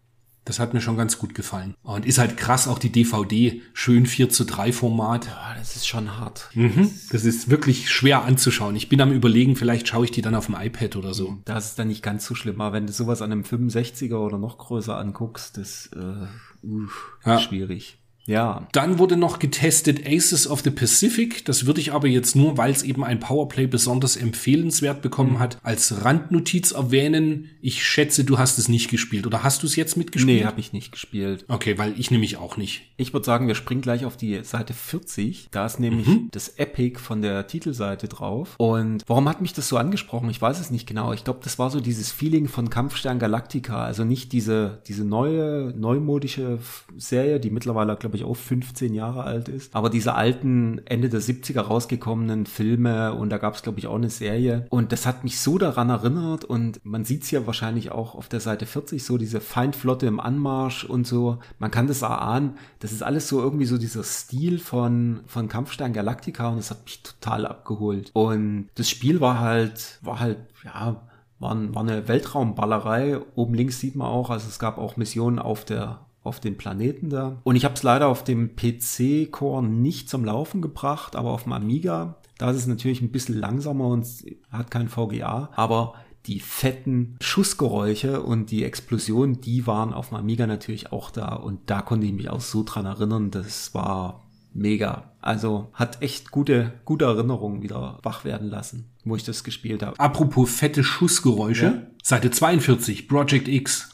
Das 0.46 0.60
hat 0.60 0.74
mir 0.74 0.80
schon 0.80 0.96
ganz 0.96 1.18
gut 1.18 1.34
gefallen. 1.34 1.74
Und 1.82 2.06
ist 2.06 2.18
halt 2.18 2.36
krass, 2.36 2.68
auch 2.68 2.78
die 2.78 2.92
DVD, 2.92 3.60
schön 3.72 4.06
4 4.06 4.28
zu 4.30 4.44
3 4.44 4.72
Format. 4.72 5.26
Ja, 5.26 5.56
das 5.58 5.74
ist 5.74 5.88
schon 5.88 6.18
hart. 6.18 6.50
Mhm. 6.54 6.88
Das 7.10 7.24
ist 7.24 7.50
wirklich 7.50 7.90
schwer 7.90 8.22
anzuschauen. 8.22 8.76
Ich 8.76 8.88
bin 8.88 9.00
am 9.00 9.10
überlegen, 9.10 9.56
vielleicht 9.56 9.88
schaue 9.88 10.04
ich 10.04 10.12
die 10.12 10.22
dann 10.22 10.36
auf 10.36 10.46
dem 10.46 10.54
iPad 10.54 10.94
oder 10.94 11.14
so. 11.14 11.38
Das 11.46 11.70
ist 11.70 11.78
dann 11.80 11.88
nicht 11.88 12.04
ganz 12.04 12.24
so 12.24 12.36
schlimm. 12.36 12.60
Aber 12.60 12.72
wenn 12.72 12.86
du 12.86 12.92
sowas 12.92 13.22
an 13.22 13.32
einem 13.32 13.42
65er 13.42 14.14
oder 14.14 14.38
noch 14.38 14.56
größer 14.58 14.96
anguckst, 14.96 15.56
das 15.58 15.90
äh, 15.96 16.64
uff, 16.64 17.18
ja. 17.24 17.40
schwierig. 17.40 17.98
Ja. 18.26 18.66
Dann 18.72 18.98
wurde 18.98 19.16
noch 19.16 19.38
getestet 19.38 20.06
Aces 20.06 20.48
of 20.48 20.60
the 20.60 20.70
Pacific. 20.70 21.44
Das 21.44 21.66
würde 21.66 21.80
ich 21.80 21.92
aber 21.92 22.08
jetzt 22.08 22.36
nur, 22.36 22.58
weil 22.58 22.72
es 22.72 22.82
eben 22.82 23.04
ein 23.04 23.20
Powerplay 23.20 23.66
besonders 23.66 24.16
empfehlenswert 24.16 25.02
bekommen 25.02 25.34
mhm. 25.34 25.38
hat, 25.38 25.58
als 25.62 26.04
Randnotiz 26.04 26.72
erwähnen. 26.72 27.50
Ich 27.60 27.84
schätze, 27.84 28.24
du 28.24 28.38
hast 28.38 28.58
es 28.58 28.68
nicht 28.68 28.90
gespielt. 28.90 29.26
Oder 29.26 29.42
hast 29.42 29.62
du 29.62 29.66
es 29.66 29.76
jetzt 29.76 29.96
mitgespielt? 29.96 30.40
Nee, 30.40 30.46
habe 30.46 30.60
ich 30.60 30.72
nicht 30.72 30.92
gespielt. 30.92 31.44
Okay, 31.48 31.78
weil 31.78 31.94
ich 31.98 32.10
nämlich 32.10 32.36
auch 32.36 32.56
nicht. 32.56 32.82
Ich 32.96 33.12
würde 33.12 33.24
sagen, 33.24 33.46
wir 33.46 33.54
springen 33.54 33.80
gleich 33.80 34.04
auf 34.04 34.16
die 34.16 34.42
Seite 34.42 34.74
40. 34.74 35.48
Da 35.50 35.66
ist 35.66 35.80
nämlich 35.80 36.06
mhm. 36.06 36.28
das 36.32 36.48
Epic 36.48 36.98
von 36.98 37.22
der 37.22 37.46
Titelseite 37.46 38.08
drauf. 38.08 38.54
Und 38.58 39.04
warum 39.06 39.28
hat 39.28 39.40
mich 39.40 39.52
das 39.52 39.68
so 39.68 39.76
angesprochen? 39.76 40.30
Ich 40.30 40.40
weiß 40.40 40.60
es 40.60 40.70
nicht 40.70 40.86
genau. 40.86 41.12
Ich 41.12 41.24
glaube, 41.24 41.40
das 41.42 41.58
war 41.58 41.70
so 41.70 41.80
dieses 41.80 42.10
Feeling 42.12 42.48
von 42.48 42.70
Kampfstern 42.70 43.18
Galactica. 43.18 43.84
Also 43.84 44.04
nicht 44.04 44.32
diese, 44.32 44.82
diese 44.86 45.04
neue, 45.04 45.72
neumodische 45.76 46.58
Serie, 46.96 47.40
die 47.40 47.50
mittlerweile, 47.50 47.96
glaube 48.16 48.32
ich, 48.32 48.40
auch 48.40 48.42
15 48.42 48.94
Jahre 48.94 49.24
alt 49.24 49.48
ist. 49.48 49.74
Aber 49.74 49.90
diese 49.90 50.14
alten 50.14 50.80
Ende 50.86 51.08
der 51.08 51.20
70er 51.20 51.60
rausgekommenen 51.60 52.46
Filme 52.46 53.14
und 53.14 53.30
da 53.30 53.38
gab 53.38 53.54
es, 53.54 53.62
glaube 53.62 53.78
ich, 53.78 53.86
auch 53.86 53.96
eine 53.96 54.10
Serie. 54.10 54.66
Und 54.70 54.92
das 54.92 55.06
hat 55.06 55.24
mich 55.24 55.40
so 55.40 55.58
daran 55.58 55.90
erinnert 55.90 56.44
und 56.44 56.80
man 56.84 57.04
sieht 57.04 57.24
es 57.24 57.30
ja 57.30 57.46
wahrscheinlich 57.46 57.92
auch 57.92 58.14
auf 58.14 58.28
der 58.28 58.40
Seite 58.40 58.66
40, 58.66 59.04
so 59.04 59.18
diese 59.18 59.40
Feindflotte 59.40 60.06
im 60.06 60.20
Anmarsch 60.20 60.84
und 60.84 61.06
so. 61.06 61.38
Man 61.58 61.70
kann 61.70 61.86
das 61.86 62.02
erahnen. 62.02 62.54
Das 62.80 62.92
ist 62.92 63.02
alles 63.02 63.28
so 63.28 63.40
irgendwie 63.40 63.66
so 63.66 63.78
dieser 63.78 64.02
Stil 64.02 64.58
von, 64.58 65.20
von 65.26 65.48
Kampfstern 65.48 65.92
Galactica 65.92 66.48
und 66.48 66.58
das 66.58 66.70
hat 66.70 66.84
mich 66.84 67.02
total 67.02 67.46
abgeholt. 67.46 68.10
Und 68.12 68.68
das 68.74 68.88
Spiel 68.88 69.20
war 69.20 69.40
halt, 69.40 69.98
war 70.02 70.20
halt, 70.20 70.38
ja, 70.64 71.02
war, 71.38 71.74
war 71.74 71.82
eine 71.82 72.08
Weltraumballerei. 72.08 73.18
Oben 73.34 73.54
links 73.54 73.80
sieht 73.80 73.96
man 73.96 74.08
auch, 74.08 74.30
also 74.30 74.48
es 74.48 74.58
gab 74.58 74.78
auch 74.78 74.96
Missionen 74.96 75.38
auf 75.38 75.64
der 75.64 76.05
auf 76.26 76.40
den 76.40 76.56
Planeten 76.56 77.10
da. 77.10 77.40
Und 77.44 77.56
ich 77.56 77.64
habe 77.64 77.74
es 77.74 77.82
leider 77.82 78.08
auf 78.08 78.24
dem 78.24 78.56
PC-Core 78.56 79.62
nicht 79.62 80.10
zum 80.10 80.24
Laufen 80.24 80.60
gebracht, 80.60 81.16
aber 81.16 81.30
auf 81.30 81.44
dem 81.44 81.52
Amiga, 81.52 82.16
da 82.38 82.50
ist 82.50 82.56
es 82.56 82.66
natürlich 82.66 83.00
ein 83.00 83.12
bisschen 83.12 83.38
langsamer 83.38 83.86
und 83.88 84.06
hat 84.50 84.70
kein 84.70 84.88
VGA, 84.88 85.50
aber 85.54 85.94
die 86.26 86.40
fetten 86.40 87.16
Schussgeräusche 87.20 88.20
und 88.20 88.50
die 88.50 88.64
Explosionen, 88.64 89.40
die 89.40 89.66
waren 89.66 89.94
auf 89.94 90.08
dem 90.08 90.18
Amiga 90.18 90.46
natürlich 90.46 90.92
auch 90.92 91.10
da 91.10 91.34
und 91.34 91.70
da 91.70 91.82
konnte 91.82 92.06
ich 92.06 92.12
mich 92.12 92.28
auch 92.28 92.40
so 92.40 92.64
dran 92.64 92.84
erinnern, 92.84 93.30
das 93.30 93.74
war 93.74 94.26
mega. 94.52 95.12
Also 95.20 95.68
hat 95.72 96.02
echt 96.02 96.30
gute, 96.30 96.72
gute 96.84 97.04
Erinnerungen 97.04 97.62
wieder 97.62 97.98
wach 98.02 98.24
werden 98.24 98.48
lassen, 98.48 98.90
wo 99.04 99.16
ich 99.16 99.24
das 99.24 99.44
gespielt 99.44 99.82
habe. 99.82 99.98
Apropos 99.98 100.50
fette 100.50 100.82
Schussgeräusche. 100.82 101.64
Ja. 101.66 101.82
Seite 102.02 102.30
42, 102.30 103.08
Project 103.08 103.48
X. 103.48 103.92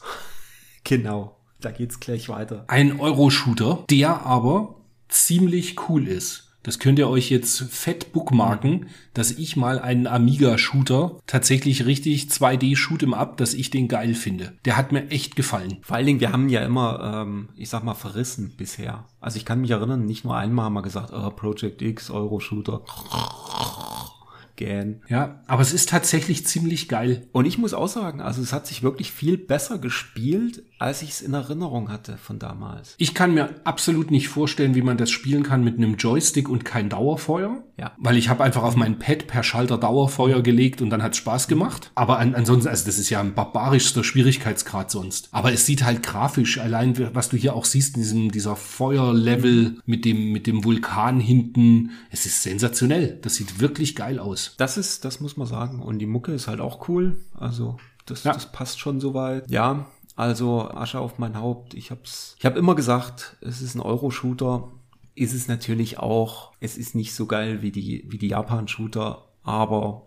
Genau, 0.83 1.37
da 1.63 1.71
geht's 1.71 1.99
gleich 1.99 2.29
weiter. 2.29 2.65
Ein 2.67 2.99
Euro-Shooter, 2.99 3.85
der 3.89 4.25
aber 4.25 4.75
ziemlich 5.07 5.89
cool 5.89 6.07
ist. 6.07 6.49
Das 6.63 6.79
könnt 6.79 6.97
ihr 6.97 7.09
euch 7.09 7.29
jetzt 7.29 7.61
fett 7.61 8.13
bookmarken, 8.13 8.87
dass 9.13 9.31
ich 9.31 9.57
mal 9.57 9.79
einen 9.79 10.07
Amiga-Shooter 10.07 11.19
tatsächlich 11.27 11.85
richtig 11.85 12.27
2D 12.27 12.77
shoot 12.77 13.03
im 13.03 13.13
ab, 13.13 13.35
dass 13.35 13.53
ich 13.53 13.69
den 13.69 13.89
geil 13.89 14.13
finde. 14.13 14.53
Der 14.63 14.77
hat 14.77 14.93
mir 14.93 15.09
echt 15.09 15.35
gefallen. 15.35 15.79
Vor 15.81 15.97
allen 15.97 16.05
Dingen, 16.05 16.19
wir 16.21 16.31
haben 16.31 16.47
ja 16.47 16.61
immer, 16.61 17.25
ähm, 17.25 17.49
ich 17.57 17.69
sag 17.69 17.83
mal, 17.83 17.95
verrissen 17.95 18.53
bisher. 18.55 19.03
Also 19.19 19.37
ich 19.37 19.45
kann 19.45 19.59
mich 19.59 19.71
erinnern, 19.71 20.05
nicht 20.05 20.23
nur 20.23 20.37
einmal 20.37 20.65
haben 20.65 20.73
wir 20.73 20.83
gesagt, 20.83 21.11
oh, 21.11 21.29
Project 21.31 21.81
X, 21.81 22.09
Euro-Shooter. 22.09 22.81
Gern. 24.55 25.01
Ja, 25.09 25.41
aber 25.47 25.63
es 25.63 25.73
ist 25.73 25.89
tatsächlich 25.89 26.45
ziemlich 26.45 26.87
geil. 26.87 27.27
Und 27.33 27.45
ich 27.45 27.57
muss 27.57 27.73
auch 27.73 27.87
sagen, 27.87 28.21
also 28.21 28.41
es 28.41 28.53
hat 28.53 28.67
sich 28.67 28.83
wirklich 28.83 29.11
viel 29.11 29.37
besser 29.37 29.79
gespielt, 29.79 30.63
als 30.83 31.01
ich 31.01 31.11
es 31.11 31.21
in 31.21 31.33
Erinnerung 31.33 31.89
hatte 31.89 32.17
von 32.17 32.39
damals. 32.39 32.95
Ich 32.97 33.13
kann 33.13 33.33
mir 33.33 33.55
absolut 33.63 34.11
nicht 34.11 34.27
vorstellen, 34.27 34.75
wie 34.75 34.81
man 34.81 34.97
das 34.97 35.09
spielen 35.09 35.43
kann 35.43 35.63
mit 35.63 35.77
einem 35.77 35.95
Joystick 35.95 36.49
und 36.49 36.65
kein 36.65 36.89
Dauerfeuer. 36.89 37.63
Ja. 37.77 37.93
Weil 37.97 38.17
ich 38.17 38.29
habe 38.29 38.43
einfach 38.43 38.63
auf 38.63 38.75
mein 38.75 38.99
Pad 38.99 39.25
per 39.27 39.43
Schalter 39.43 39.77
Dauerfeuer 39.77 40.41
gelegt 40.43 40.81
und 40.81 40.89
dann 40.89 41.01
hat's 41.01 41.17
Spaß 41.17 41.47
gemacht. 41.47 41.91
Aber 41.95 42.19
an, 42.19 42.35
ansonsten, 42.35 42.67
also 42.69 42.85
das 42.85 42.99
ist 42.99 43.09
ja 43.09 43.19
ein 43.21 43.33
barbarischster 43.33 44.03
Schwierigkeitsgrad 44.03 44.91
sonst. 44.91 45.29
Aber 45.31 45.53
es 45.53 45.65
sieht 45.65 45.83
halt 45.83 46.03
grafisch, 46.03 46.59
allein 46.59 46.95
was 47.15 47.29
du 47.29 47.37
hier 47.37 47.55
auch 47.55 47.65
siehst, 47.65 47.95
in 47.95 48.03
diesem, 48.03 48.31
dieser 48.31 48.55
Feuerlevel 48.55 49.77
mit 49.85 50.05
dem, 50.05 50.31
mit 50.31 50.47
dem 50.47 50.63
Vulkan 50.63 51.19
hinten, 51.19 51.91
es 52.11 52.25
ist 52.25 52.43
sensationell. 52.43 53.19
Das 53.21 53.35
sieht 53.35 53.59
wirklich 53.59 53.95
geil 53.95 54.19
aus. 54.19 54.53
Das 54.57 54.77
ist, 54.77 55.05
das 55.05 55.19
muss 55.19 55.37
man 55.37 55.47
sagen. 55.47 55.81
Und 55.81 55.99
die 55.99 56.05
Mucke 56.05 56.33
ist 56.33 56.47
halt 56.47 56.59
auch 56.59 56.87
cool. 56.89 57.17
Also 57.39 57.77
das, 58.05 58.23
Ja. 58.23 58.33
das 58.33 58.51
passt 58.51 58.79
schon 58.79 58.99
soweit. 58.99 59.49
Ja, 59.49 59.85
also 60.15 60.69
Asche 60.69 60.99
auf 60.99 61.19
mein 61.19 61.39
Haupt. 61.39 61.73
Ich 61.73 61.91
hab's, 61.91 62.35
ich 62.37 62.45
habe 62.45 62.59
immer 62.59 62.75
gesagt, 62.75 63.37
es 63.41 63.61
ist 63.61 63.75
ein 63.75 63.81
Euro-Shooter. 63.81 64.71
Ist 65.15 65.33
es 65.33 65.47
natürlich 65.47 65.99
auch. 65.99 66.53
Es 66.59 66.77
ist 66.77 66.95
nicht 66.95 67.13
so 67.13 67.27
geil 67.27 67.61
wie 67.61 67.71
die, 67.71 68.05
wie 68.09 68.17
die 68.17 68.29
Japan-Shooter, 68.29 69.23
aber 69.43 70.05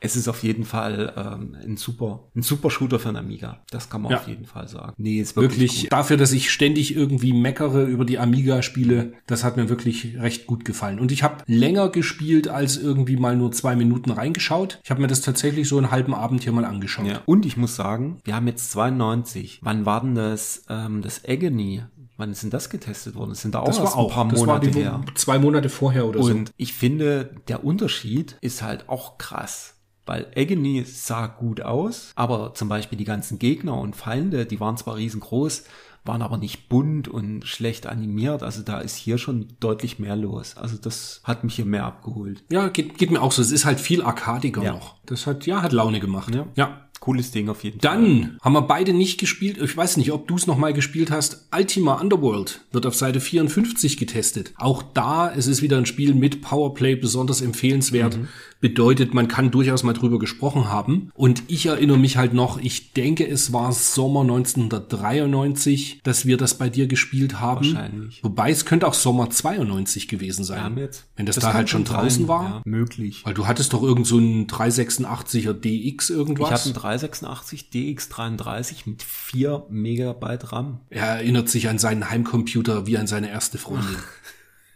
es 0.00 0.14
ist 0.16 0.28
auf 0.28 0.42
jeden 0.42 0.64
Fall 0.64 1.12
ähm, 1.16 1.56
ein 1.64 1.76
super, 1.76 2.24
ein 2.34 2.42
super 2.42 2.70
Shooter 2.70 2.98
für 2.98 3.08
einen 3.08 3.16
Amiga. 3.16 3.62
Das 3.70 3.88
kann 3.88 4.02
man 4.02 4.12
Ja. 4.12 4.18
auf 4.18 4.28
jeden 4.28 4.44
Fall 4.44 4.68
sagen. 4.68 4.92
Nee, 4.98 5.20
ist 5.20 5.36
wirklich, 5.36 5.60
Wirklich, 5.60 5.80
gut. 5.82 5.92
dafür, 5.92 6.16
dass 6.16 6.32
ich 6.32 6.50
ständig 6.50 6.94
irgendwie 6.94 7.32
meckere 7.32 7.84
über 7.84 8.04
die 8.04 8.18
Amiga-Spiele, 8.18 9.14
das 9.26 9.42
hat 9.44 9.56
mir 9.56 9.68
wirklich 9.68 10.16
recht 10.18 10.46
gut 10.46 10.64
gefallen. 10.64 10.98
Und 11.00 11.12
ich 11.12 11.22
habe 11.22 11.42
länger 11.46 11.88
gespielt 11.88 12.48
als 12.48 12.76
irgendwie 12.76 13.16
mal 13.16 13.36
nur 13.36 13.52
zwei 13.52 13.74
Minuten 13.76 14.10
reingeschaut. 14.10 14.80
Ich 14.84 14.90
habe 14.90 15.00
mir 15.00 15.08
das 15.08 15.20
tatsächlich 15.22 15.68
so 15.68 15.78
einen 15.78 15.90
halben 15.90 16.14
Abend 16.14 16.42
hier 16.42 16.52
mal 16.52 16.64
angeschaut. 16.64 17.06
Ja. 17.06 17.22
Und 17.26 17.46
ich 17.46 17.56
muss 17.56 17.74
sagen, 17.76 18.18
wir 18.24 18.34
haben 18.36 18.46
jetzt 18.46 18.70
92. 18.72 19.60
Wann 19.62 19.86
war 19.86 20.00
denn 20.02 20.14
das, 20.14 20.64
ähm, 20.68 21.02
das 21.02 21.22
Agony? 21.26 21.82
Wann 22.18 22.30
ist 22.32 22.42
denn 22.42 22.50
das 22.50 22.70
getestet 22.70 23.14
worden? 23.14 23.30
Das 23.30 23.42
sind 23.42 23.54
da 23.54 23.60
auch 23.60 23.66
Das 23.66 23.78
erst 23.78 23.92
war 23.92 23.98
auch 23.98 24.08
ein 24.10 24.28
paar 24.28 24.38
Monate 24.38 24.70
her. 24.70 25.02
zwei 25.16 25.38
Monate 25.38 25.68
vorher 25.68 26.06
oder 26.06 26.22
so. 26.22 26.30
Und 26.30 26.50
ich 26.56 26.72
finde, 26.72 27.34
der 27.48 27.62
Unterschied 27.64 28.36
ist 28.40 28.62
halt 28.62 28.88
auch 28.88 29.18
krass. 29.18 29.74
Weil 30.06 30.26
Agony 30.36 30.84
sah 30.84 31.26
gut 31.26 31.60
aus, 31.60 32.12
aber 32.14 32.54
zum 32.54 32.68
Beispiel 32.68 32.96
die 32.96 33.04
ganzen 33.04 33.38
Gegner 33.38 33.78
und 33.78 33.96
Feinde, 33.96 34.46
die 34.46 34.60
waren 34.60 34.76
zwar 34.76 34.96
riesengroß, 34.96 35.64
waren 36.04 36.22
aber 36.22 36.36
nicht 36.38 36.68
bunt 36.68 37.08
und 37.08 37.44
schlecht 37.44 37.86
animiert. 37.86 38.44
Also 38.44 38.62
da 38.62 38.78
ist 38.78 38.94
hier 38.94 39.18
schon 39.18 39.48
deutlich 39.58 39.98
mehr 39.98 40.14
los. 40.14 40.56
Also 40.56 40.76
das 40.76 41.20
hat 41.24 41.42
mich 41.42 41.56
hier 41.56 41.64
mehr 41.64 41.84
abgeholt. 41.84 42.44
Ja, 42.50 42.68
geht, 42.68 42.96
geht 42.96 43.10
mir 43.10 43.20
auch 43.20 43.32
so. 43.32 43.42
Es 43.42 43.50
ist 43.50 43.64
halt 43.64 43.80
viel 43.80 44.02
arkadiger 44.02 44.62
Ja. 44.62 44.72
noch. 44.72 44.94
Das 45.06 45.26
hat, 45.26 45.46
ja, 45.46 45.62
hat 45.62 45.72
Laune 45.72 45.98
gemacht. 45.98 46.32
Ja. 46.32 46.46
ja. 46.54 46.85
Cooles 47.00 47.30
Ding 47.30 47.48
auf 47.48 47.62
jeden 47.64 47.80
Fall. 47.80 47.90
Dann 47.90 48.38
haben 48.42 48.52
wir 48.52 48.62
beide 48.62 48.92
nicht 48.92 49.18
gespielt. 49.18 49.58
Ich 49.58 49.76
weiß 49.76 49.96
nicht, 49.96 50.12
ob 50.12 50.28
du 50.28 50.36
es 50.36 50.46
nochmal 50.46 50.72
gespielt 50.72 51.10
hast. 51.10 51.46
Ultima 51.54 52.00
Underworld 52.00 52.62
wird 52.72 52.86
auf 52.86 52.94
Seite 52.94 53.20
54 53.20 53.96
getestet. 53.96 54.52
Auch 54.56 54.82
da, 54.82 55.32
es 55.32 55.46
ist 55.46 55.62
wieder 55.62 55.78
ein 55.78 55.86
Spiel 55.86 56.14
mit 56.14 56.42
Powerplay, 56.42 56.96
besonders 56.96 57.40
empfehlenswert. 57.40 58.18
Bedeutet, 58.60 59.12
man 59.12 59.28
kann 59.28 59.50
durchaus 59.50 59.82
mal 59.82 59.92
drüber 59.92 60.18
gesprochen 60.18 60.68
haben. 60.68 61.10
Und 61.14 61.42
ich 61.46 61.66
erinnere 61.66 61.98
mich 61.98 62.16
halt 62.16 62.32
noch, 62.32 62.58
ich 62.58 62.94
denke, 62.94 63.28
es 63.28 63.52
war 63.52 63.70
Sommer 63.72 64.22
1993, 64.22 66.00
dass 66.02 66.24
wir 66.24 66.36
das 66.38 66.56
bei 66.56 66.70
dir 66.70 66.86
gespielt 66.86 67.38
haben. 67.38 67.66
Wahrscheinlich. 67.66 68.24
Wobei 68.24 68.50
es 68.50 68.64
könnte 68.64 68.88
auch 68.88 68.94
Sommer 68.94 69.28
92 69.28 70.08
gewesen 70.08 70.42
sein. 70.42 70.76
Jetzt, 70.78 71.04
Wenn 71.16 71.26
das, 71.26 71.36
das 71.36 71.44
da 71.44 71.52
halt 71.52 71.68
schon 71.68 71.84
sein, 71.84 71.96
draußen 71.96 72.28
war. 72.28 72.44
Ja, 72.44 72.62
möglich. 72.64 73.20
Weil 73.24 73.34
du 73.34 73.46
hattest 73.46 73.72
doch 73.74 73.82
irgend 73.82 74.06
so 74.06 74.16
einen 74.16 74.46
386er 74.46 75.52
DX 75.52 76.10
irgendwas. 76.10 76.48
Ich 76.48 76.54
hatte 76.54 76.80
386 76.86 77.70
DX33 77.72 78.76
mit 78.86 79.02
4 79.02 79.66
Megabyte 79.68 80.52
RAM. 80.52 80.80
Er 80.88 81.06
erinnert 81.06 81.48
sich 81.48 81.68
an 81.68 81.78
seinen 81.78 82.10
Heimcomputer 82.10 82.86
wie 82.86 82.96
an 82.96 83.08
seine 83.08 83.30
erste 83.30 83.58
Freundin. 83.58 83.96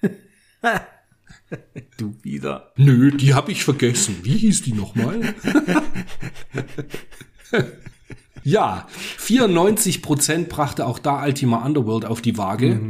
Du 1.96 2.14
wieder. 2.22 2.70
Nö, 2.76 3.10
die 3.10 3.34
habe 3.34 3.50
ich 3.50 3.64
vergessen. 3.64 4.18
Wie 4.22 4.36
hieß 4.36 4.62
die 4.62 4.72
nochmal? 4.72 5.34
ja, 8.44 8.86
94% 9.18 10.46
brachte 10.46 10.86
auch 10.86 11.00
da 11.00 11.24
Ultima 11.24 11.64
Underworld 11.66 12.04
auf 12.04 12.22
die 12.22 12.38
Waage. 12.38 12.80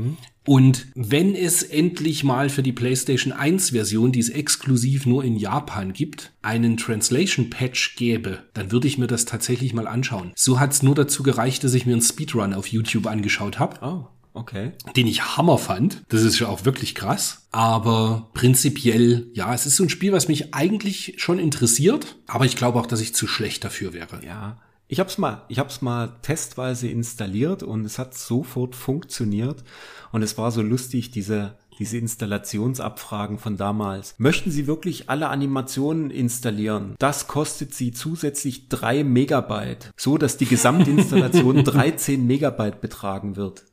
Und 0.47 0.87
wenn 0.95 1.35
es 1.35 1.63
endlich 1.63 2.25
mal 2.25 2.49
für 2.49 2.63
die 2.63 2.73
PlayStation 2.73 3.33
1 3.33 3.71
Version, 3.71 4.11
die 4.11 4.21
es 4.21 4.31
exklusiv 4.31 5.07
nur 5.07 5.23
in 5.23 5.37
Japan 5.37 5.93
gibt, 5.93 6.33
einen 6.43 6.77
Translation 6.77 7.51
Patch 7.51 7.97
gäbe, 7.97 8.45
dann 8.55 8.73
würde 8.73 8.89
ich 8.89 8.99
mir 8.99 9.07
das 9.07 9.27
tatsächlich 9.27 9.75
mal 9.75 9.87
anschauen. 9.87 10.33
So 10.37 10.59
hat's 10.59 10.83
nur 10.83 10.95
dazu 10.95 11.23
gereicht, 11.23 11.63
dass 11.63 11.75
ich 11.75 11.87
mir 11.87 11.93
einen 11.93 12.03
Speedrun 12.03 12.55
auf 12.55 12.69
YouTube 12.69 13.07
angeschaut 13.07 13.59
habe 13.59 13.79
Oh, 13.83 14.07
okay. 14.33 14.73
den 14.97 15.07
ich 15.07 15.37
Hammer 15.37 15.59
fand. 15.59 16.03
Das 16.09 16.23
ist 16.23 16.39
ja 16.39 16.49
auch 16.49 16.65
wirklich 16.65 16.95
krass. 16.95 17.47
Aber 17.53 18.31
prinzipiell, 18.33 19.29
ja, 19.35 19.53
es 19.55 19.67
ist 19.67 19.77
so 19.77 19.85
ein 19.85 19.91
Spiel, 19.91 20.13
was 20.13 20.29
mich 20.29 20.55
eigentlich 20.55 21.15
schon 21.19 21.39
interessiert. 21.39 22.17
Aber 22.27 22.47
ich 22.47 22.57
glaube 22.57 22.81
auch, 22.81 22.87
dass 22.87 23.01
ich 23.01 23.15
zu 23.15 23.27
schlecht 23.27 23.63
dafür 23.63 23.93
wäre. 23.93 24.25
Ja. 24.25 24.59
Ich 24.93 24.99
hab's 24.99 25.19
mal, 25.19 25.43
ich 25.47 25.61
hab's 25.61 25.83
mal 25.83 26.17
testweise 26.21 26.89
installiert 26.89 27.63
und 27.63 27.85
es 27.85 27.97
hat 28.01 28.13
sofort 28.13 28.75
funktioniert. 28.75 29.63
Und 30.11 30.23
es 30.25 30.37
war 30.37 30.51
so 30.51 30.63
lustig, 30.63 31.13
diese, 31.13 31.55
diese 31.79 31.97
Installationsabfragen 31.97 33.39
von 33.39 33.57
damals. 33.57 34.17
Möchten 34.19 34.51
Sie 34.51 34.67
wirklich 34.67 35.09
alle 35.09 35.29
Animationen 35.29 36.11
installieren? 36.11 36.97
Das 36.99 37.29
kostet 37.29 37.73
Sie 37.73 37.93
zusätzlich 37.93 38.69
drei 38.69 39.05
Megabyte, 39.05 39.93
so 39.97 40.19
dass 40.19 40.39
die 40.39 40.47
Gesamtinstallation 40.47 41.63
13 41.65 42.27
Megabyte 42.27 42.81
betragen 42.81 43.37
wird. 43.37 43.67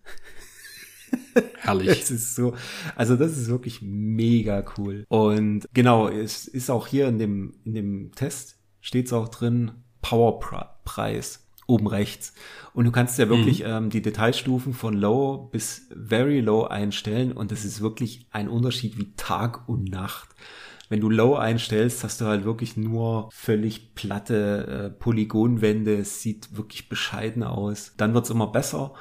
Herrlich. 1.55 1.87
Es 1.87 2.11
ist 2.11 2.35
so, 2.35 2.53
also 2.95 3.15
das 3.15 3.39
ist 3.39 3.47
wirklich 3.47 3.81
mega 3.81 4.63
cool. 4.77 5.03
Und 5.09 5.67
genau, 5.73 6.09
es 6.09 6.47
ist 6.47 6.69
auch 6.69 6.85
hier 6.85 7.07
in 7.07 7.17
dem, 7.17 7.55
in 7.63 7.73
dem 7.73 8.11
Test 8.13 8.59
steht 8.81 9.07
es 9.07 9.13
auch 9.13 9.29
drin, 9.29 9.71
Powerpreis 10.87 11.43
oben 11.69 11.87
rechts. 11.87 12.33
Und 12.73 12.85
du 12.85 12.91
kannst 12.91 13.19
ja 13.19 13.27
wirklich 13.27 13.63
ähm, 13.65 13.89
die 13.89 14.01
Detailstufen 14.01 14.73
von 14.73 14.93
Low 14.93 15.49
bis 15.51 15.89
Very 15.93 16.39
Low 16.39 16.63
einstellen 16.63 17.33
und 17.33 17.51
das 17.51 17.65
ist 17.65 17.81
wirklich 17.81 18.25
ein 18.31 18.47
Unterschied 18.47 18.97
wie 18.97 19.13
Tag 19.17 19.67
und 19.67 19.91
Nacht. 19.91 20.29
Wenn 20.87 21.01
du 21.01 21.09
Low 21.09 21.35
einstellst, 21.35 22.05
hast 22.05 22.21
du 22.21 22.25
halt 22.25 22.45
wirklich 22.45 22.77
nur 22.77 23.27
völlig 23.33 23.95
platte 23.95 24.67
äh, 24.67 24.89
Polygonwände. 24.97 25.97
Es 25.97 26.21
sieht 26.21 26.55
wirklich 26.55 26.87
bescheiden 26.87 27.43
aus. 27.43 27.93
Dann 27.97 28.13
wird's 28.13 28.29
immer 28.29 28.47
besser. 28.47 28.93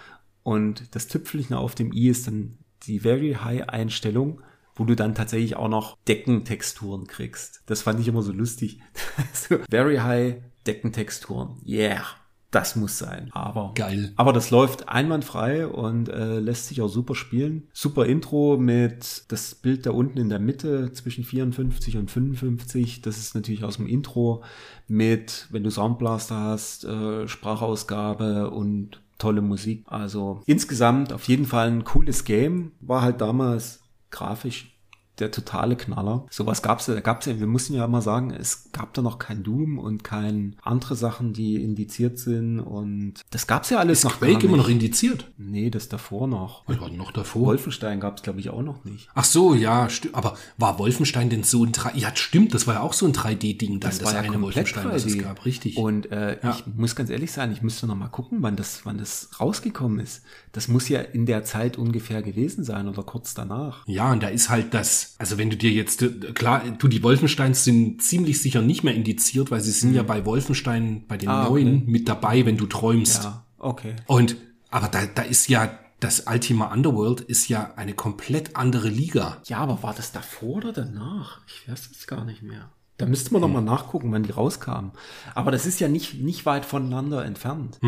Und 0.43 0.97
das 0.97 1.07
Tüpfelchen 1.07 1.55
auf 1.55 1.77
dem 1.77 1.93
i 1.93 2.09
ist 2.09 2.27
dann 2.27 2.59
die 2.83 2.99
Very 2.99 3.35
High 3.41 3.69
Einstellung, 3.69 4.41
wo 4.75 4.85
du 4.85 4.97
dann 4.97 5.15
tatsächlich 5.15 5.55
auch 5.55 5.69
noch 5.69 5.97
Deckentexturen 6.09 7.07
kriegst. 7.07 7.63
Das 7.67 7.83
fand 7.83 8.01
ich 8.01 8.09
immer 8.09 8.23
so 8.23 8.33
lustig. 8.33 8.81
so, 9.33 9.59
Very 9.71 9.99
High 9.99 10.43
Deckentexturen. 10.67 11.57
Yeah. 11.67 12.05
Das 12.53 12.77
muss 12.77 12.97
sein. 12.97 13.29
Aber 13.33 13.73
Geil. 13.75 14.13
aber 14.17 14.33
das 14.33 14.51
läuft 14.51 14.89
einwandfrei 14.89 15.67
und 15.67 16.09
äh, 16.09 16.39
lässt 16.39 16.69
sich 16.69 16.81
auch 16.81 16.89
super 16.89 17.15
spielen. 17.15 17.69
Super 17.73 18.07
Intro 18.07 18.57
mit 18.57 19.25
das 19.29 19.57
Bild 19.57 19.85
da 19.85 19.91
unten 19.91 20.19
in 20.19 20.29
der 20.29 20.39
Mitte 20.39 20.93
zwischen 20.93 21.25
54 21.25 21.97
und 21.97 22.11
55. 22.11 23.03
Das 23.03 23.19
ist 23.19 23.35
natürlich 23.35 23.65
aus 23.65 23.77
dem 23.77 23.87
Intro 23.87 24.43
mit, 24.87 25.49
wenn 25.51 25.65
du 25.65 25.71
Soundblaster 25.71 26.37
hast, 26.37 26.85
äh, 26.85 27.27
Sprachausgabe 27.27 28.51
und 28.51 29.03
tolle 29.19 29.43
Musik. 29.43 29.85
Also 29.87 30.41
insgesamt 30.47 31.13
auf 31.13 31.25
jeden 31.25 31.47
Fall 31.47 31.69
ein 31.69 31.85
cooles 31.85 32.25
Game. 32.25 32.73
War 32.81 33.03
halt 33.03 33.21
damals 33.21 33.81
grafisch 34.11 34.76
der 35.19 35.31
totale 35.31 35.77
Knaller. 35.77 36.27
Sowas 36.31 36.63
gab's 36.63 36.87
ja, 36.87 36.95
da 36.95 37.01
gab's 37.01 37.27
ja, 37.27 37.39
wir 37.41 37.47
mussten 37.47 37.75
ja 37.75 37.85
immer 37.85 38.03
sagen, 38.03 38.31
es 38.31 38.71
gab 38.73 38.93
da 38.95 39.03
noch 39.03 39.19
kein 39.19 39.43
Doom 39.43 39.79
und 39.79 40.05
kein 40.05 40.57
andere 40.63 40.95
Sachen, 40.97 41.33
die 41.33 41.63
indiziert 41.63 42.19
sind 42.19 42.61
und 42.61 43.15
das 43.31 43.47
gab's 43.47 43.71
ja 43.71 43.79
alles 43.79 43.99
Ist 43.99 44.05
noch 44.05 44.19
Quake 44.19 44.47
immer 44.47 44.57
noch 44.59 44.69
indiziert? 44.69 45.31
Nee, 45.39 45.71
das 45.71 45.89
davor 45.89 46.27
noch. 46.27 46.63
Was 46.67 46.81
war 46.81 46.89
denn 46.89 46.99
noch 46.99 47.13
davor? 47.13 47.47
Wolfenstein 47.47 48.01
gab's 48.01 48.23
glaube 48.23 48.41
ich 48.41 48.51
auch 48.51 48.63
noch 48.63 48.85
nicht. 48.85 49.09
Ach 49.15 49.25
so, 49.25 49.55
ja. 49.55 49.89
Aber 50.13 50.37
war 50.59 50.79
Wolfenstein 50.79 51.31
denn 51.31 51.45
so 51.45 51.65
ein 51.65 51.73
3 51.73 51.93
Ja, 51.95 52.15
stimmt, 52.15 52.53
das 52.55 52.67
war 52.67 52.75
ja 52.75 52.81
auch 52.81 52.93
so 52.93 53.07
ein 53.07 53.13
3D-Ding 53.13 53.81
dann, 53.81 53.91
das, 53.99 54.15
eine 54.15 54.41
Wolfenstein, 54.41 54.91
was 54.91 55.05
es 55.05 55.15
3D. 55.15 55.23
gab, 55.23 55.45
richtig. 55.45 55.77
Und 55.77 56.11
äh, 56.13 56.39
Ja. 56.43 56.51
ich 56.51 56.65
muss 56.77 56.95
ganz 56.97 57.11
ehrlich 57.11 57.33
sein, 57.33 57.53
ich 57.53 57.63
müsste 57.63 57.87
noch 57.87 57.95
mal 57.97 58.09
gucken, 58.09 58.39
wann 58.43 58.57
das, 58.57 58.81
wann 58.85 58.99
das 58.99 59.31
rausgekommen 59.41 60.01
ist. 60.01 60.23
Das 60.53 60.69
muss 60.69 60.89
ja 60.89 61.01
in 61.01 61.27
der 61.27 61.45
Zeit 61.45 61.77
ungefähr 61.79 62.23
gewesen 62.23 62.65
sein 62.65 62.89
oder 62.89 63.03
kurz 63.03 63.35
danach. 63.35 63.87
Ja, 63.87 64.13
und 64.13 64.23
da 64.23 64.29
ist 64.29 64.49
halt 64.51 64.75
das, 64.75 65.06
also 65.19 65.39
wenn 65.39 65.51
du 65.51 65.57
dir 65.57 65.71
jetzt, 65.71 66.05
klar, 66.35 66.63
du, 66.79 66.89
die 66.89 67.03
Wolfensteins 67.03 67.65
sind 67.65 68.03
ziemlich 68.03 68.41
sicher 68.43 68.63
nicht 68.63 68.85
mehr 68.85 68.95
indiziert, 68.95 69.51
weil 69.51 69.61
sie 69.61 69.71
sind 69.73 69.95
ja 69.95 70.03
bei 70.03 70.25
Wolfenstein, 70.25 71.05
bei 71.07 71.17
den 71.17 71.29
Mhm. 71.29 71.35
Ah, 71.35 71.49
neuen 71.49 71.87
mit 71.87 72.09
dabei, 72.09 72.45
wenn 72.47 72.57
du 72.57 72.67
träumst. 72.67 73.25
Ja, 73.25 73.45
okay. 73.59 73.97
Und, 74.07 74.37
aber 74.71 74.89
da, 74.89 75.07
da 75.07 75.23
ist 75.23 75.49
ja, 75.49 75.79
das 76.01 76.25
Ultima 76.27 76.73
Underworld 76.73 77.23
ist 77.23 77.49
ja 77.49 77.73
eine 77.77 77.95
komplett 77.95 78.55
andere 78.57 78.89
Liga. 78.89 79.39
Ja, 79.47 79.59
aber 79.59 79.83
war 79.83 79.95
das 79.95 80.13
davor 80.13 80.57
oder 80.57 80.73
danach? 80.73 81.41
Ich 81.47 81.69
weiß 81.69 81.91
es 81.91 82.07
gar 82.07 82.25
nicht 82.25 82.43
mehr. 82.43 82.71
Da 82.99 83.05
müsste 83.05 83.33
man 83.33 83.43
noch 83.43 83.49
mal 83.51 83.61
nachgucken, 83.61 84.11
wann 84.13 84.23
die 84.23 84.31
rauskamen. 84.33 84.91
Aber 85.35 85.51
das 85.51 85.67
ist 85.67 85.81
ja 85.81 85.89
nicht, 85.89 86.23
nicht 86.23 86.47
weit 86.47 86.65
voneinander 86.65 87.25
entfernt. 87.27 87.79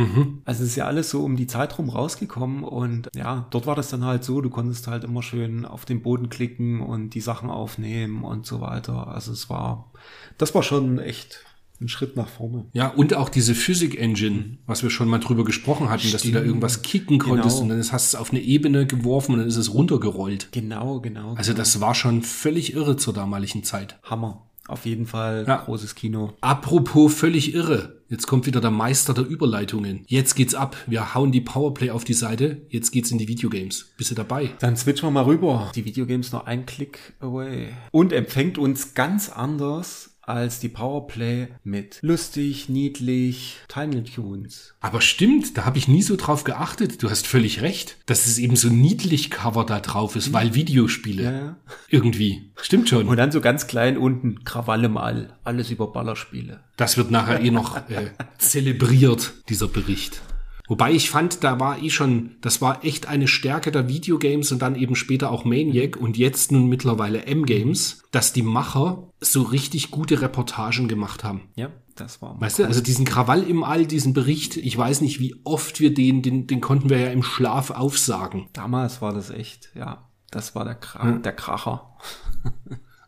Also 0.45 0.63
es 0.65 0.71
ist 0.71 0.77
ja 0.77 0.85
alles 0.87 1.09
so 1.09 1.25
um 1.25 1.35
die 1.37 1.47
Zeit 1.47 1.79
rum 1.79 1.89
rausgekommen 1.89 2.63
und 2.63 3.09
ja, 3.17 3.47
dort 3.51 3.67
war 3.67 3.75
das 3.75 3.89
dann 3.89 4.05
halt 4.05 4.23
so, 4.23 4.41
du 4.43 4.51
konntest 4.51 4.87
halt 4.87 5.05
immer 5.05 5.23
schön 5.23 5.65
auf 5.65 5.87
den 5.87 6.03
Boden 6.03 6.29
klicken 6.29 6.81
und 6.83 7.11
die 7.15 7.21
Sachen 7.23 7.49
aufnehmen 7.49 8.23
und 8.23 8.45
so 8.45 8.61
weiter. 8.61 9.09
Also 9.09 9.33
es 9.33 9.49
war, 9.49 9.93
das 10.37 10.55
war 10.55 10.63
schon 10.63 10.99
echt 10.99 11.43
ein 11.81 11.89
Schritt 11.89 12.17
nach 12.17 12.29
vorne. 12.29 12.67
Ja, 12.73 12.89
und 12.89 13.15
auch 13.15 13.29
diese 13.29 13.55
Physik 13.55 13.99
Engine, 13.99 14.59
was 14.67 14.83
wir 14.83 14.91
schon 14.91 15.09
mal 15.09 15.21
drüber 15.21 15.45
gesprochen 15.45 15.89
hatten, 15.89 16.11
dass 16.11 16.23
du 16.23 16.29
da 16.33 16.39
Stimmt. 16.39 16.47
irgendwas 16.49 16.83
kicken 16.83 17.19
konntest 17.19 17.59
Genau. 17.61 17.63
und 17.63 17.69
dann 17.71 17.93
hast 17.93 18.13
du 18.13 18.17
es 18.17 18.21
auf 18.21 18.31
eine 18.31 18.41
Ebene 18.41 18.85
geworfen 18.87 19.33
und 19.35 19.39
dann 19.39 19.49
ist 19.49 19.57
es 19.57 19.73
runtergerollt. 19.73 20.49
Genau, 20.53 21.01
genau. 21.01 21.35
Also 21.35 21.53
das 21.55 21.81
war 21.81 21.95
schon 21.95 22.23
völlig 22.23 22.75
irre 22.75 22.97
zur 22.97 23.15
damaligen 23.15 23.63
Zeit. 23.65 23.99
Hammer. 24.03 24.45
Auf 24.69 24.87
jeden 24.87 25.07
Fall 25.07 25.45
Ja. 25.49 25.57
großes 25.57 25.95
Kino. 25.95 26.35
Apropos 26.41 27.13
völlig 27.15 27.55
irre. 27.55 27.97
Jetzt 28.11 28.27
kommt 28.27 28.47
wieder 28.47 28.61
der 28.61 28.71
Meister 28.71 29.13
der 29.13 29.27
Überleitungen. 29.29 30.05
Jetzt 30.07 30.35
geht's 30.35 30.55
ab. 30.55 30.77
Wir 30.87 31.15
hauen 31.15 31.33
die 31.33 31.41
Powerplay 31.43 31.91
auf 31.91 32.05
die 32.05 32.15
Seite. 32.15 32.63
Jetzt 32.69 32.91
geht's 32.91 33.11
in 33.11 33.19
die 33.19 33.29
Videogames. 33.29 33.87
Bist 33.99 34.11
du 34.11 34.15
dabei? 34.15 34.51
Dann 34.61 34.77
switchen 34.77 35.09
wir 35.09 35.11
mal 35.11 35.25
rüber. 35.25 35.71
Die 35.75 35.85
Videogames 35.85 36.33
nur 36.33 36.47
ein 36.47 36.65
Klick 36.65 37.15
away. 37.21 37.69
Und 37.91 38.13
empfängt 38.13 38.57
uns 38.57 38.95
ganz 38.95 39.29
anders 39.29 40.18
als 40.29 40.61
die 40.61 40.69
Powerplay 40.69 41.49
mit 41.65 41.99
lustig, 42.03 42.69
niedlich, 42.69 43.57
Tiny 43.69 44.05
Tunes. 44.05 44.75
Aber 44.81 45.01
stimmt, 45.01 45.57
da 45.57 45.65
habe 45.65 45.79
ich 45.79 45.89
nie 45.89 46.03
so 46.03 46.17
drauf 46.17 46.45
geachtet. 46.45 47.03
Du 47.03 47.11
hast 47.11 47.27
völlig 47.27 47.63
recht, 47.63 47.97
dass 48.07 48.27
es 48.27 48.39
eben 48.39 48.57
so 48.57 48.69
niedlich 48.69 49.31
Cover 49.31 49.65
da 49.65 49.81
drauf 49.81 50.17
ist, 50.17 50.33
weil 50.33 50.55
Videospiele. 50.55 51.23
Ja, 51.23 51.33
ja. 51.33 51.57
Irgendwie. 51.89 52.53
Stimmt 52.61 52.89
schon. 52.89 53.09
Und 53.09 53.17
dann 53.17 53.33
so 53.33 53.41
ganz 53.41 53.67
klein 53.67 53.97
unten, 53.97 54.45
Krawall 54.45 54.85
im 54.85 54.97
All. 54.97 55.37
Alles 55.45 55.71
über 55.71 55.93
Ballerspiele. 55.93 56.61
Das 56.77 56.97
wird 56.97 57.11
nachher 57.11 57.41
eh 57.41 57.51
noch 57.51 57.77
äh, 57.89 58.11
zelebriert, 58.39 59.33
dieser 59.49 59.69
Bericht. 59.69 60.21
Wobei 60.69 60.93
ich 60.93 61.11
fand, 61.11 61.43
da 61.43 61.59
war 61.59 61.83
eh 61.83 61.91
schon, 61.91 62.37
das 62.43 62.61
war 62.61 62.85
echt 62.85 63.09
eine 63.09 63.27
Stärke 63.27 63.73
der 63.73 63.89
Videogames 63.89 64.53
und 64.53 64.61
dann 64.61 64.77
eben 64.77 64.95
später 64.95 65.31
auch 65.31 65.45
Maniac 65.45 65.97
und 65.97 66.19
jetzt 66.19 66.53
nun 66.53 66.69
mittlerweile 66.69 67.25
M-Games, 67.25 68.03
dass 68.11 68.35
die 68.35 68.43
Macher 68.43 69.11
so 69.21 69.43
richtig 69.43 69.91
gute 69.91 70.21
Reportagen 70.21 70.87
gemacht 70.87 71.25
haben. 71.25 71.49
Ja, 71.57 71.71
das 71.97 72.21
war 72.21 72.39
Weißt 72.41 72.59
du, 72.59 72.65
also 72.65 72.83
diesen 72.83 73.07
Krawall 73.07 73.43
im 73.43 73.65
All, 73.65 73.87
diesen 73.87 74.13
Bericht, 74.13 74.57
ich 74.59 74.77
weiß 74.77 75.01
nicht, 75.01 75.21
wie 75.21 75.35
oft 75.45 75.81
wir 75.81 75.93
den, 75.93 76.23
den, 76.23 76.47
den 76.47 76.61
konnten 76.61 76.91
wir 76.91 76.99
ja 76.99 77.11
im 77.11 77.23
Schlaf 77.23 77.71
aufsagen. 77.71 78.49
Damals 78.53 79.01
war 79.01 79.13
das 79.13 79.31
echt, 79.31 79.71
ja. 79.75 80.05
Das 80.31 80.55
war 80.55 80.67
der, 80.67 80.75
Kra 80.75 81.13
der 81.13 81.33
Kracher. 81.33 81.97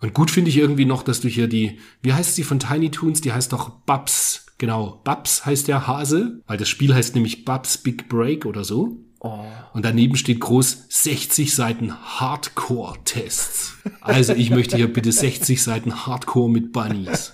Und 0.01 0.15
gut 0.15 0.31
finde 0.31 0.49
ich 0.49 0.57
irgendwie 0.57 0.87
noch, 0.87 1.03
dass 1.03 1.21
du 1.21 1.29
hier 1.29 1.47
die, 1.47 1.79
wie 2.01 2.15
heißt 2.15 2.35
sie 2.35 2.45
von 2.45 2.59
Tiny 2.59 2.91
Toons? 2.91 3.21
Die 3.21 3.33
heißt 3.33 3.53
doch 3.53 3.69
Babs. 3.85 4.47
Genau, 4.61 5.01
Babs 5.05 5.47
heißt 5.47 5.69
der 5.69 5.87
Hase, 5.87 6.43
weil 6.47 6.59
das 6.59 6.69
Spiel 6.69 6.95
heißt 6.95 7.15
nämlich 7.15 7.47
Babs 7.47 7.79
Big 7.79 8.11
Break 8.11 8.45
oder 8.45 8.63
so. 8.63 8.99
Oh. 9.21 9.43
Und 9.73 9.87
daneben 9.87 10.17
steht 10.17 10.39
groß 10.39 10.85
60 10.91 11.55
Seiten 11.55 11.95
Hardcore-Tests. 11.95 13.79
Also 14.03 14.35
ich 14.35 14.51
möchte 14.51 14.77
hier 14.77 14.93
bitte 14.93 15.13
60 15.13 15.63
Seiten 15.63 16.05
Hardcore 16.05 16.51
mit 16.51 16.73
Bunnies. 16.73 17.33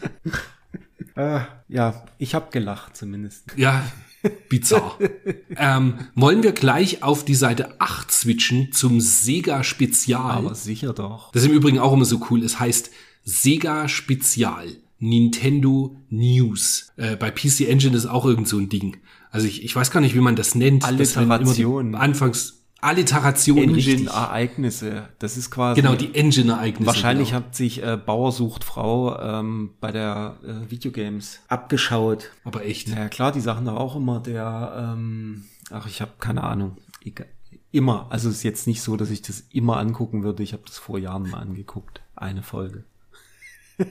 Äh, 1.17 1.41
ja, 1.69 2.05
ich 2.19 2.37
habe 2.37 2.53
gelacht 2.53 2.97
zumindest. 2.97 3.45
Ja, 3.57 3.85
bizarr. 4.49 4.97
ähm, 5.57 5.99
wollen 6.15 6.45
wir 6.45 6.53
gleich 6.53 7.03
auf 7.03 7.25
die 7.25 7.35
Seite 7.35 7.81
8 7.81 8.09
switchen 8.09 8.71
zum 8.71 9.01
Sega 9.01 9.65
Spezial? 9.65 10.39
Aber 10.39 10.55
sicher 10.55 10.93
doch. 10.93 11.33
Das 11.33 11.43
ist 11.43 11.49
im 11.49 11.57
Übrigen 11.57 11.81
auch 11.81 11.93
immer 11.93 12.05
so 12.05 12.25
cool. 12.31 12.45
Es 12.45 12.61
heißt 12.61 12.93
Sega 13.25 13.89
Spezial. 13.89 14.77
Nintendo 14.99 15.97
News. 16.09 16.93
Äh, 16.97 17.17
bei 17.17 17.31
PC 17.31 17.69
Engine 17.69 17.97
ist 17.97 18.07
auch 18.07 18.25
irgend 18.25 18.49
so 18.49 18.59
ein 18.59 18.69
Ding. 18.69 18.97
Also 19.31 19.47
ich, 19.47 19.65
ich 19.65 19.75
weiß 19.75 19.91
gar 19.91 20.01
nicht, 20.01 20.15
wie 20.15 20.21
man 20.21 20.37
das 20.37 20.55
nennt. 20.55 20.83
Das 20.83 21.17
Alliteration. 21.17 21.95
Anfangs 21.95 22.57
Alliteration. 22.81 23.59
Engine-Ereignisse. 23.59 25.09
Das 25.19 25.37
ist 25.37 25.51
quasi. 25.51 25.81
Genau, 25.81 25.95
die 25.95 26.15
Engine-Ereignisse. 26.15 26.87
Wahrscheinlich 26.87 27.31
genau. 27.31 27.41
hat 27.41 27.55
sich 27.55 27.83
äh, 27.83 27.97
Bauer 27.97 28.33
sucht 28.33 28.65
Frau 28.65 29.19
ähm, 29.19 29.71
bei 29.81 29.93
der 29.93 30.37
äh, 30.45 30.71
Videogames 30.71 31.41
abgeschaut. 31.49 32.31
Aber 32.45 32.65
echt. 32.65 32.89
Ja 32.89 33.09
klar, 33.09 33.33
die 33.33 33.41
Sachen 33.41 33.65
da 33.65 33.77
auch 33.77 33.97
immer 33.97 34.21
der, 34.21 34.95
ähm, 34.95 35.45
ach 35.71 35.87
ich 35.87 36.01
habe 36.01 36.13
keine 36.21 36.45
Ahnung, 36.45 36.77
Egal. 37.03 37.27
immer. 37.73 38.07
Also 38.11 38.29
es 38.29 38.37
ist 38.37 38.43
jetzt 38.43 38.67
nicht 38.67 38.83
so, 38.83 38.97
dass 38.97 39.11
ich 39.11 39.23
das 39.23 39.41
immer 39.53 39.79
angucken 39.79 40.23
würde. 40.23 40.43
Ich 40.43 40.53
habe 40.53 40.63
das 40.67 40.79
vor 40.79 40.99
Jahren 40.99 41.31
mal 41.31 41.39
angeguckt, 41.39 42.03
eine 42.15 42.43
Folge. 42.43 42.85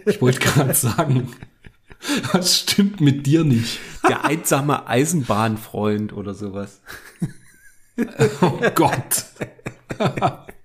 Ich 0.06 0.22
wollte 0.22 0.40
gerade 0.40 0.74
sagen, 0.74 1.28
was 2.32 2.60
stimmt 2.60 3.02
mit 3.02 3.26
dir 3.26 3.44
nicht? 3.44 3.80
Der 4.08 4.26
einsame 4.26 4.88
Eisenbahnfreund 4.88 6.14
oder 6.14 6.34
sowas. 6.34 6.82
Oh 8.42 8.60
Gott. 8.76 9.26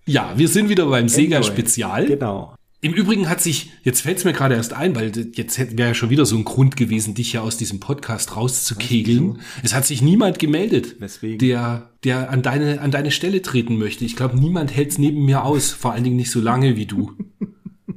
ja, 0.07 0.33
wir 0.37 0.49
sind 0.49 0.69
wieder 0.69 0.87
beim 0.87 1.09
Sega 1.09 1.39
Anyway, 1.39 1.53
Spezial. 1.53 2.07
Genau. 2.07 2.55
Im 2.83 2.95
Übrigen 2.95 3.29
hat 3.29 3.43
sich, 3.43 3.73
jetzt 3.83 4.01
fällt 4.01 4.19
es 4.19 4.25
mir 4.25 4.33
gerade 4.33 4.55
erst 4.55 4.73
ein, 4.73 4.97
weil 4.97 5.13
jetzt 5.35 5.59
wäre 5.59 5.91
ja 5.91 5.95
schon 5.95 6.09
wieder 6.09 6.25
so 6.25 6.37
ein 6.37 6.45
Grund 6.45 6.77
gewesen, 6.79 7.15
dich 7.15 7.35
ja 7.35 7.43
aus 7.43 7.59
diesem 7.59 7.79
Podcast 7.79 8.37
rauszukegeln. 8.37 9.41
Es 9.63 9.75
hat 9.75 9.85
sich 9.85 10.01
niemand 10.01 10.39
gemeldet, 10.39 10.99
Weswegen? 10.99 11.39
der, 11.39 11.91
der 12.05 12.31
an 12.31 12.41
deine, 12.41 12.81
an 12.81 12.91
deine 12.91 13.11
Stelle 13.11 13.43
treten 13.43 13.77
möchte. 13.77 14.07
Ich 14.07 14.17
glaube, 14.17 14.39
niemand 14.39 14.75
hält 14.75 14.93
es 14.93 14.99
neben 14.99 15.27
mir 15.27 15.45
aus, 15.45 15.73
vor 15.73 15.93
allen 15.93 16.05
Dingen 16.05 16.17
nicht 16.17 16.31
so 16.31 16.41
lange 16.41 16.77
wie 16.77 16.87
du. 16.87 17.13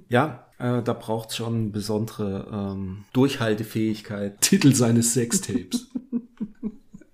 Ja, 0.10 0.43
äh, 0.60 0.82
da 0.82 0.94
braucht's 0.94 1.36
schon 1.36 1.72
besondere 1.72 2.48
ähm, 2.52 3.06
Durchhaltefähigkeit. 3.14 4.40
Titel 4.42 4.74
seines 4.74 5.14
Sextapes. 5.14 5.88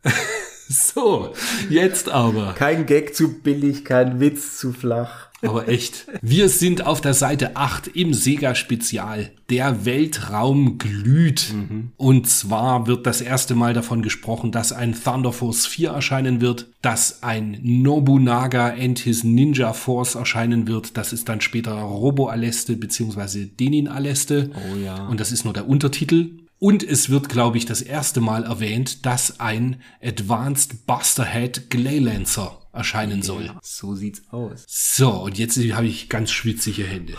so, 0.68 1.34
jetzt 1.70 2.10
aber. 2.10 2.54
Kein 2.54 2.86
Gag 2.86 3.16
zu 3.16 3.42
billig, 3.42 3.86
kein 3.86 4.20
Witz 4.20 4.58
zu 4.58 4.74
flach. 4.74 5.29
Aber 5.42 5.68
echt. 5.68 6.06
Wir 6.22 6.50
sind 6.50 6.86
auf 6.86 7.02
der 7.02 7.14
Seite 7.14 7.56
8 7.56 7.88
im 7.88 8.14
Sega 8.14 8.56
Spezial. 8.56 9.32
Der 9.50 9.86
Weltraum 9.86 10.78
glüht. 10.78 11.54
Und 11.98 12.30
zwar 12.30 12.88
wird 12.88 13.06
das 13.06 13.22
erste 13.22 13.56
Mal 13.56 13.74
davon 13.74 14.02
gesprochen, 14.02 14.52
dass 14.52 14.72
ein 14.72 14.96
Thunder 15.02 15.32
Force 15.32 15.66
4 15.66 15.92
erscheinen 15.92 16.42
wird, 16.42 16.68
dass 16.82 17.24
ein 17.24 17.60
Nobunaga 17.62 18.74
and 18.74 19.00
his 19.00 19.24
Ninja 19.24 19.74
Force 19.74 20.16
erscheinen 20.16 20.68
wird. 20.68 20.98
Das 20.98 21.14
ist 21.14 21.30
dann 21.30 21.42
später 21.42 21.74
Robo 21.74 22.28
Aleste 22.28 22.76
bzw. 22.76 23.46
Denin 23.46 23.88
Aleste. 23.88 24.52
Oh 24.54 24.78
ja. 24.78 25.08
Und 25.08 25.20
das 25.20 25.32
ist 25.32 25.46
nur 25.46 25.54
der 25.54 25.68
Untertitel. 25.68 26.32
Und 26.60 26.84
es 26.84 27.10
wird, 27.10 27.30
glaube 27.30 27.58
ich, 27.58 27.66
das 27.66 27.82
erste 27.82 28.20
Mal 28.20 28.44
erwähnt, 28.44 29.06
dass 29.06 29.40
ein 29.40 29.78
Advanced 30.04 30.86
Busterhead 30.86 31.70
Glaylancer 31.70 32.59
erscheinen 32.72 33.22
soll. 33.22 33.46
Ja, 33.46 33.60
so 33.62 33.96
sieht's 33.96 34.24
aus. 34.32 34.66
So, 34.68 35.12
und 35.12 35.38
jetzt 35.38 35.58
habe 35.58 35.88
ich 35.88 36.10
ganz 36.10 36.32
schwitzige 36.32 36.84
Hände. 36.84 37.14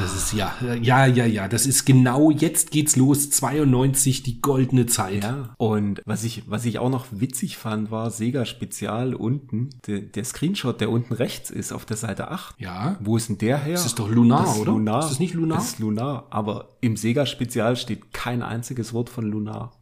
Das 0.00 0.14
ist 0.14 0.32
ja, 0.32 0.54
ja, 0.80 1.06
ja, 1.06 1.24
ja, 1.24 1.48
das 1.48 1.66
ist 1.66 1.84
genau, 1.84 2.30
jetzt 2.30 2.70
geht's 2.70 2.96
los, 2.96 3.30
92, 3.30 4.22
die 4.22 4.40
goldene 4.40 4.86
Zeit. 4.86 5.24
Ja. 5.24 5.54
Und 5.58 6.00
was 6.04 6.24
ich, 6.24 6.48
was 6.48 6.64
ich 6.64 6.78
auch 6.78 6.90
noch 6.90 7.06
witzig 7.10 7.56
fand, 7.56 7.90
war 7.90 8.10
Sega 8.10 8.44
Spezial 8.44 9.14
unten. 9.14 9.70
Der, 9.86 10.00
der 10.00 10.24
Screenshot, 10.24 10.80
der 10.80 10.90
unten 10.90 11.14
rechts 11.14 11.50
ist 11.50 11.72
auf 11.72 11.84
der 11.84 11.96
Seite 11.96 12.30
8. 12.30 12.60
Ja. 12.60 12.96
Wo 13.00 13.16
ist 13.16 13.28
denn 13.28 13.38
der 13.38 13.58
her? 13.58 13.74
Das 13.74 13.86
ist 13.86 13.98
doch 13.98 14.08
Lunar, 14.08 14.44
das 14.44 14.54
ist 14.54 14.60
oder? 14.60 14.72
Lunar. 14.72 15.00
Ist 15.00 15.10
das 15.10 15.20
nicht 15.20 15.34
Lunar? 15.34 15.58
Das 15.58 15.68
ist 15.68 15.78
Lunar. 15.78 16.26
Aber 16.30 16.68
im 16.80 16.96
Sega 16.96 17.26
Spezial 17.26 17.76
steht 17.76 18.12
kein 18.12 18.42
einziges 18.42 18.92
Wort 18.92 19.08
von 19.08 19.24
Lunar. 19.24 19.72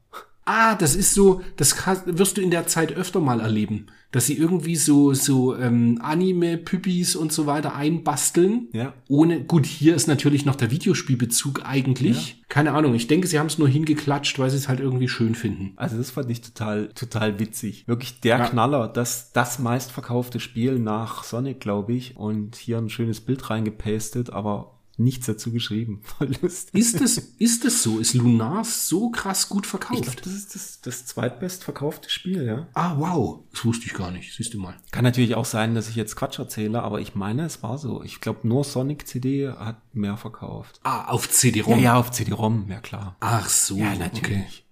Ah, 0.44 0.74
das 0.74 0.96
ist 0.96 1.14
so, 1.14 1.40
das 1.56 1.76
wirst 2.06 2.36
du 2.36 2.40
in 2.40 2.50
der 2.50 2.66
Zeit 2.66 2.92
öfter 2.92 3.20
mal 3.20 3.40
erleben, 3.40 3.86
dass 4.10 4.26
sie 4.26 4.36
irgendwie 4.36 4.74
so 4.74 5.14
so 5.14 5.56
ähm, 5.56 6.00
Anime-Püppis 6.02 7.14
und 7.14 7.32
so 7.32 7.46
weiter 7.46 7.74
einbasteln. 7.76 8.68
Ja. 8.72 8.92
Ohne, 9.08 9.44
gut, 9.44 9.66
hier 9.66 9.94
ist 9.94 10.08
natürlich 10.08 10.44
noch 10.44 10.56
der 10.56 10.70
Videospielbezug 10.70 11.64
eigentlich. 11.64 12.42
Keine 12.48 12.72
Ahnung, 12.72 12.94
ich 12.94 13.06
denke, 13.06 13.26
sie 13.28 13.38
haben 13.38 13.46
es 13.46 13.58
nur 13.58 13.68
hingeklatscht, 13.68 14.38
weil 14.38 14.50
sie 14.50 14.56
es 14.56 14.68
halt 14.68 14.80
irgendwie 14.80 15.08
schön 15.08 15.34
finden. 15.34 15.72
Also 15.76 15.96
das 15.96 16.10
fand 16.10 16.28
ich 16.30 16.40
total, 16.40 16.88
total 16.88 17.38
witzig. 17.38 17.86
Wirklich 17.86 18.20
der 18.20 18.38
Ja. 18.38 18.46
Knaller, 18.46 18.88
das, 18.88 19.32
das 19.32 19.58
meistverkaufte 19.60 20.40
Spiel 20.40 20.78
nach 20.78 21.22
Sonic, 21.24 21.60
glaube 21.60 21.92
ich. 21.94 22.16
Und 22.16 22.56
hier 22.56 22.78
ein 22.78 22.90
schönes 22.90 23.20
Bild 23.20 23.48
reingepastet, 23.48 24.30
aber 24.30 24.78
nichts 24.98 25.26
dazu 25.26 25.50
geschrieben. 25.52 26.02
Ist 26.42 26.74
es, 27.00 27.16
ist 27.38 27.64
es 27.64 27.82
so? 27.82 27.98
Ist 27.98 28.14
Lunar 28.14 28.64
so 28.64 29.10
krass 29.10 29.48
gut 29.48 29.64
Ich 29.66 29.70
glaube, 29.72 29.86
verkauft? 29.86 30.26
das 30.26 30.32
ist 30.32 30.54
das, 30.54 30.80
das 30.82 31.06
zweitbest 31.06 31.64
verkaufte 31.64 32.10
Spiel, 32.10 32.44
ja. 32.44 32.66
Ah, 32.74 32.96
wow. 32.98 33.40
Das 33.52 33.64
wusste 33.64 33.86
ich 33.86 33.94
gar 33.94 34.10
nicht. 34.10 34.34
Siehst 34.34 34.54
du 34.54 34.58
mal. 34.58 34.76
Kann 34.90 35.04
natürlich 35.04 35.34
auch 35.34 35.44
sein, 35.46 35.74
dass 35.74 35.88
ich 35.88 35.96
jetzt 35.96 36.14
Quatsch 36.16 36.38
erzähle, 36.38 36.82
aber 36.82 37.00
ich 37.00 37.14
meine, 37.14 37.44
es 37.46 37.62
war 37.62 37.78
so. 37.78 38.02
Ich 38.02 38.20
glaube, 38.20 38.46
nur 38.46 38.64
Sonic 38.64 39.06
CD 39.08 39.48
hat 39.50 39.80
mehr 39.94 40.16
verkauft. 40.16 40.78
Ah, 40.82 41.06
auf 41.08 41.28
CD-ROM. 41.30 41.78
Ja, 41.78 41.84
ja, 41.84 41.94
auf 41.96 42.10
CD-ROM, 42.10 42.66
ja 42.68 42.80
klar. 42.80 43.16
Ach 43.20 43.48
so. 43.48 43.76
Ja, 43.76 43.92
Okay. 43.92 43.98
natürlich. 43.98 44.64